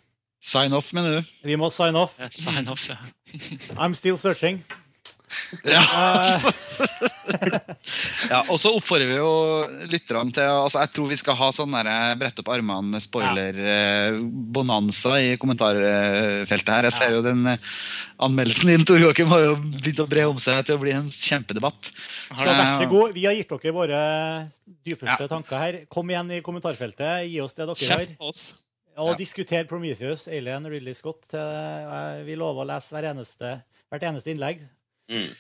Sign 0.43 0.75
off, 0.75 0.89
mener 0.97 1.21
du? 1.21 1.29
Vi 1.47 1.55
må 1.61 1.69
sign 1.71 1.95
off. 1.99 2.17
Yeah, 2.19 2.33
Sign 2.35 2.67
off, 2.73 2.89
ja. 2.91 2.97
I'm 3.79 3.95
still 3.95 4.19
searching. 4.19 4.59
Ja. 5.65 5.83
Eh, 5.83 6.43
Ja, 8.33 8.41
og 8.51 8.59
så 8.61 8.71
oppfordrer 8.77 9.09
vi 9.11 9.17
jo 9.19 9.31
lytterne 9.91 10.33
til 10.35 10.45
altså 10.47 10.81
Jeg 10.83 10.91
tror 10.95 11.09
vi 11.11 11.17
skal 11.21 11.37
ha 11.39 11.49
sånn 11.55 11.75
der, 11.75 11.89
brett 12.21 12.39
opp 12.43 12.51
armene, 12.55 12.99
spoiler-bonanza 13.03 15.13
i 15.23 15.29
kommentarfeltet 15.41 16.73
her. 16.73 16.89
Jeg 16.89 16.95
ser 16.97 17.11
jo 17.17 17.23
den 17.25 17.41
eh, 17.55 17.61
anmeldelsen 18.23 18.71
din, 18.73 18.85
Tor 18.89 19.01
Joakim, 19.03 19.31
har 19.33 19.41
jo 19.47 19.55
begynt 19.61 20.03
å 20.05 20.09
bre 20.11 20.25
om 20.31 20.39
seg 20.43 20.57
til 20.69 20.77
å 20.79 20.83
bli 20.83 20.93
en 20.97 21.09
kjempedebatt. 21.13 21.83
så 22.33 22.49
vær 22.49 22.67
så 22.79 22.87
god. 22.91 23.09
Vi 23.17 23.27
har 23.29 23.37
gitt 23.39 23.53
dere 23.53 23.75
våre 23.77 24.01
dypeste 24.87 25.25
tanker 25.31 25.57
her. 25.63 25.75
Kom 25.93 26.07
igjen 26.13 26.29
i 26.39 26.43
kommentarfeltet. 26.45 27.13
Gi 27.31 27.39
oss 27.45 27.55
det 27.59 27.65
dere 27.71 27.91
har. 27.97 28.07
Oss. 28.31 28.43
Og 29.01 29.15
Ja. 29.15 29.17
diskuter 29.17 29.65
Prometheus, 29.65 30.27
Alien, 30.29 30.67
Ridley 30.69 30.93
Scott. 30.95 31.25
Eh, 31.33 32.23
vi 32.27 32.35
lover 32.37 32.65
å 32.65 32.69
lese 32.75 32.93
hver 32.93 33.05
eneste, 33.15 33.55
hvert 33.91 34.03
eneste 34.11 34.31
innlegg. 34.35 34.59
Mm. 35.13 35.33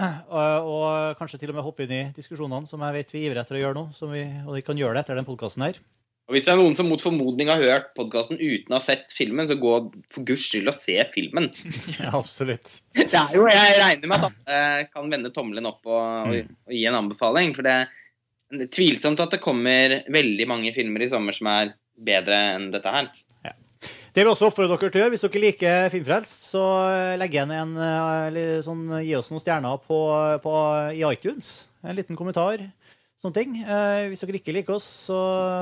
Og, 0.00 0.68
og 0.70 1.16
kanskje 1.18 1.40
til 1.40 1.52
og 1.52 1.58
med 1.58 1.64
hoppe 1.66 1.84
inn 1.84 1.96
i 1.96 2.02
diskusjonene, 2.16 2.68
som 2.68 2.82
jeg 2.86 2.96
vet 2.96 3.14
vi 3.14 3.24
ivrer 3.26 3.42
etter 3.42 3.58
å 3.58 3.62
gjøre 3.64 3.76
nå. 3.76 3.86
Som 3.96 4.12
vi, 4.14 4.24
og 4.46 4.54
vi 4.56 4.64
kan 4.66 4.78
gjøre 4.78 4.96
det 4.96 5.04
etter 5.04 5.18
den 5.18 5.28
podkasten 5.28 5.66
her. 5.66 5.80
Og 6.30 6.36
Hvis 6.36 6.46
det 6.46 6.52
er 6.52 6.60
noen 6.60 6.76
som 6.78 6.86
mot 6.86 7.00
formodning 7.02 7.48
har 7.50 7.58
hørt 7.58 7.88
podkasten 7.96 8.38
uten 8.38 8.70
å 8.70 8.76
ha 8.78 8.82
sett 8.84 9.10
filmen, 9.10 9.48
så 9.50 9.56
gå 9.58 9.72
for 10.14 10.26
guds 10.28 10.44
skyld 10.46 10.70
og 10.70 10.76
se 10.78 10.94
filmen. 11.10 11.48
Ja, 11.96 12.12
absolutt. 12.20 12.76
Det 12.94 13.08
er 13.10 13.34
jo, 13.34 13.48
Jeg 13.50 13.80
regner 13.80 14.12
med 14.12 14.28
at 14.28 14.28
alle 14.30 14.84
kan 14.92 15.10
vende 15.10 15.32
tommelen 15.34 15.66
opp 15.72 15.82
og, 15.90 16.30
og, 16.30 16.52
og 16.70 16.76
gi 16.76 16.84
en 16.86 17.00
anbefaling. 17.00 17.50
For 17.56 17.66
det 17.66 17.74
er 17.74 18.70
tvilsomt 18.70 19.20
at 19.24 19.34
det 19.34 19.42
kommer 19.42 20.00
veldig 20.06 20.46
mange 20.48 20.72
filmer 20.76 21.02
i 21.02 21.10
sommer 21.10 21.34
som 21.34 21.50
er 21.50 21.74
bedre 21.98 22.38
enn 22.54 22.70
dette 22.72 22.94
her. 22.94 23.10
Det 24.10 24.24
vil 24.24 24.32
også 24.32 24.48
oppfordre 24.50 24.74
dere 24.74 24.90
til 24.90 24.98
å 24.98 25.04
gjøre. 25.04 25.14
Hvis 25.14 25.22
dere 25.22 25.42
liker 25.44 25.88
Filmfrelst, 25.92 26.48
så 26.50 26.64
legg 27.20 27.36
igjen 27.36 27.52
en 27.54 27.76
eh, 27.78 28.26
eller 28.30 28.64
sånn, 28.66 28.82
Gi 29.06 29.14
oss 29.18 29.30
noen 29.30 29.42
stjerner 29.42 29.78
på, 29.86 30.00
på, 30.42 30.54
i 30.96 31.04
iTunes. 31.06 31.68
En 31.86 31.94
liten 31.98 32.18
kommentar. 32.18 32.64
Sånne 33.22 33.36
ting. 33.36 33.54
Eh, 33.62 34.08
hvis 34.10 34.24
dere 34.24 34.40
ikke 34.40 34.56
liker 34.56 34.78
oss 34.78 34.88
så, 35.06 35.20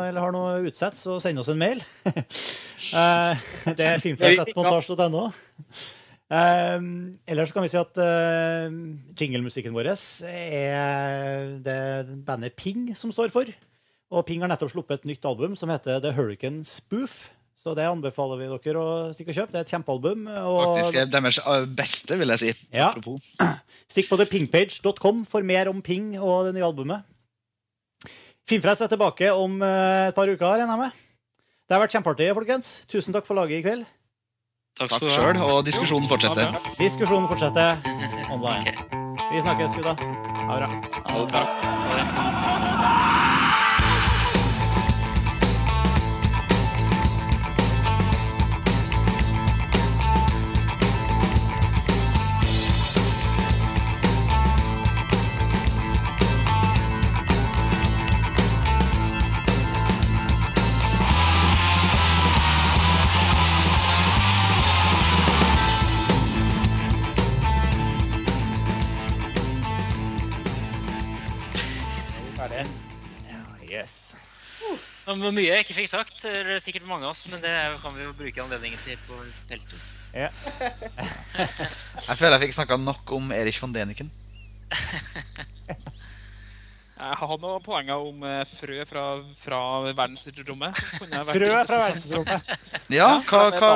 eller 0.09 0.25
har 0.25 0.33
noe 0.33 0.57
utsett, 0.71 0.97
så 0.97 1.19
send 1.21 1.43
oss 1.43 1.53
en 1.53 1.61
mail. 1.61 1.85
eh, 2.09 3.47
det 3.69 3.89
er 3.93 4.05
filmfrelst.montasj.no. 4.07 5.29
Eh, 6.29 6.91
ellers 7.33 7.53
kan 7.53 7.65
vi 7.65 7.73
si 7.73 7.81
at 7.81 8.01
eh, 8.05 8.69
jinglemusikken 9.13 9.77
vår 9.77 9.93
er 9.93 11.57
det 11.65 11.81
bandet 12.25 12.57
Ping 12.57 12.95
som 12.97 13.13
står 13.13 13.35
for. 13.35 13.53
Og 14.09 14.25
Ping 14.25 14.41
har 14.41 14.49
nettopp 14.49 14.73
sluppet 14.73 15.03
et 15.03 15.11
nytt 15.11 15.27
album 15.29 15.53
som 15.59 15.69
heter 15.69 16.01
The 16.01 16.17
Hurricane 16.17 16.65
Spoof. 16.65 17.27
Så 17.59 17.75
det 17.75 17.89
anbefaler 17.91 18.39
vi 18.39 18.49
dere 18.53 18.79
å 18.81 18.91
stikke 19.11 19.33
og 19.33 19.39
kjøpe. 19.41 19.51
Det 19.51 19.59
er 19.59 19.65
et 19.67 19.73
kjempealbum. 19.75 20.29
Og 20.47 20.59
Faktisk 20.77 20.99
er 21.01 21.11
deres 21.11 21.41
eh, 21.43 21.65
beste, 21.81 22.19
vil 22.21 22.31
jeg 22.37 22.43
si. 22.45 22.53
Ja. 22.71 22.93
Apropos. 22.93 23.27
stikk 23.93 24.13
på 24.13 24.19
thepingpage.com 24.21 25.25
for 25.27 25.47
mer 25.47 25.71
om 25.73 25.83
Ping 25.83 26.13
og 26.21 26.47
det 26.47 26.55
nye 26.55 26.69
albumet. 26.69 27.03
Finnfrest 28.49 28.87
er 28.87 28.93
tilbake 28.93 29.33
om 29.35 29.59
eh, 29.61 30.09
et 30.09 30.17
par 30.17 30.31
uker, 30.31 30.47
regner 30.55 30.71
jeg 30.71 30.85
med. 30.87 31.05
Det 31.69 31.77
har 31.77 31.83
vært 31.83 31.99
kjempeartig, 31.99 32.31
folkens. 32.39 32.71
Tusen 32.89 33.17
takk 33.17 33.27
for 33.29 33.37
laget 33.37 33.59
i 33.59 33.65
kveld. 33.67 33.89
Takk 34.79 34.95
Takk 34.95 35.09
sjøl, 35.11 35.41
og 35.43 35.65
diskusjonen 35.67 36.07
fortsetter. 36.09 36.55
Diskusjonen 36.79 37.27
fortsetter 37.29 37.83
online. 38.35 38.77
Vi 39.35 39.43
snakkes, 39.43 39.75
gutta. 39.75 39.99
Ha 39.99 40.63
det 40.63 40.71
bra. 40.71 41.03
Ha 41.11 41.19
det 41.19 41.33
bra. 41.35 42.48
Yes. 73.89 74.17
Det 75.09 75.15
var 75.17 75.33
mye 75.33 75.47
jeg 75.49 75.65
ikke 75.65 75.77
fikk 75.79 75.89
sagt. 75.89 76.19
Det 76.21 76.33
er 76.45 76.61
sikkert 76.61 76.85
mange 76.89 77.07
av 77.09 77.15
oss, 77.15 77.25
men 77.33 77.41
det 77.41 77.53
kan 77.81 77.95
vi 77.97 78.05
jo 78.05 78.17
bruke 78.17 78.43
anledningen 78.45 78.81
til 78.85 78.99
på 79.07 79.21
feltet. 79.49 79.81
Jeg 80.13 80.33
føler 82.19 82.37
jeg 82.37 82.43
fikk 82.47 82.57
snakka 82.59 82.77
nok 82.81 83.13
om 83.17 83.33
Erich 83.37 83.61
von 83.63 83.73
Deniken. 83.73 84.11
Jeg 86.99 87.15
har 87.15 87.39
noen 87.39 87.63
poenger 87.63 88.01
om 88.03 88.25
eh, 88.27 88.41
frø 88.59 88.83
fra, 88.91 89.03
fra 89.39 89.59
verdensrommet. 89.87 90.81
Frø 90.99 91.51
fra 91.63 91.77
verdensrommet. 91.85 92.49
Ja, 92.99 93.23
hva, 93.23 93.43
hva 93.55 93.69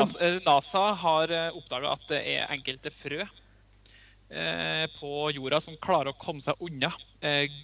NASA, 0.43 0.83
eh, 0.89 0.99
har 1.05 1.35
oppdaga 1.53 1.93
at 1.95 2.03
det 2.11 2.19
er 2.33 2.51
enkelte 2.51 2.91
frø 2.91 3.21
eh, 3.23 4.85
på 4.99 5.31
jorda 5.37 5.63
som 5.63 5.79
klarer 5.79 6.11
å 6.11 6.19
komme 6.19 6.43
seg 6.43 6.59
unna 6.67 6.91
eh, 6.91 7.12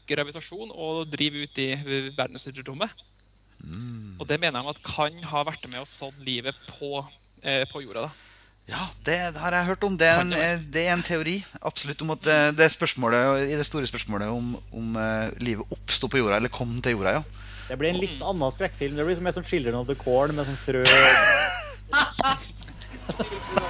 gravitasjon 0.09 0.71
og 0.71 1.09
drive 1.11 1.43
ut 1.45 1.59
i 1.59 1.69
verdensrommet. 2.15 3.05
Og 4.19 4.27
det 4.29 4.39
mener 4.41 4.63
jeg 4.63 4.75
at 4.75 4.81
kan 4.87 5.21
ha 5.33 5.45
vært 5.47 5.67
med 5.71 5.83
og 5.83 5.91
sådd 5.91 6.19
livet 6.27 6.57
på, 6.79 7.05
eh, 7.43 7.65
på 7.71 7.83
jorda. 7.83 8.01
da. 8.09 8.11
Ja, 8.69 8.87
det 9.05 9.17
har 9.39 9.53
jeg 9.53 9.65
hørt 9.65 9.85
om. 9.85 9.97
Det 9.97 10.07
er 10.07 10.21
en, 10.21 10.33
eh, 10.33 10.59
det 10.61 10.87
er 10.87 10.93
en 10.93 11.03
teori 11.03 11.45
absolutt 11.63 12.03
om 12.03 12.11
at 12.11 12.23
det, 12.23 12.59
det 12.59 12.71
spørsmålet, 12.71 13.49
i 13.49 13.57
det 13.57 13.67
store 13.67 13.87
spørsmålet 13.87 14.29
om, 14.29 14.57
om 14.73 14.97
uh, 14.97 15.31
livet 15.41 15.65
oppsto 15.73 16.09
på 16.09 16.19
jorda 16.19 16.37
eller 16.37 16.49
kom 16.49 16.83
til 16.83 16.93
jorda. 16.93 17.11
ja. 17.11 17.23
Det 17.69 17.79
blir 17.79 17.91
en 17.91 18.01
litt 18.01 18.23
annen 18.23 18.53
skrekkfilm. 18.53 18.97
Det 18.97 19.05
blir 19.05 19.17
som 19.17 19.27
en 19.27 19.33
sånn 19.33 19.45
Children 19.49 19.75
of 19.75 19.87
the 19.89 19.95
Corn 19.95 20.35
med 20.37 20.47
sånn 20.49 20.57
frø 20.65 20.85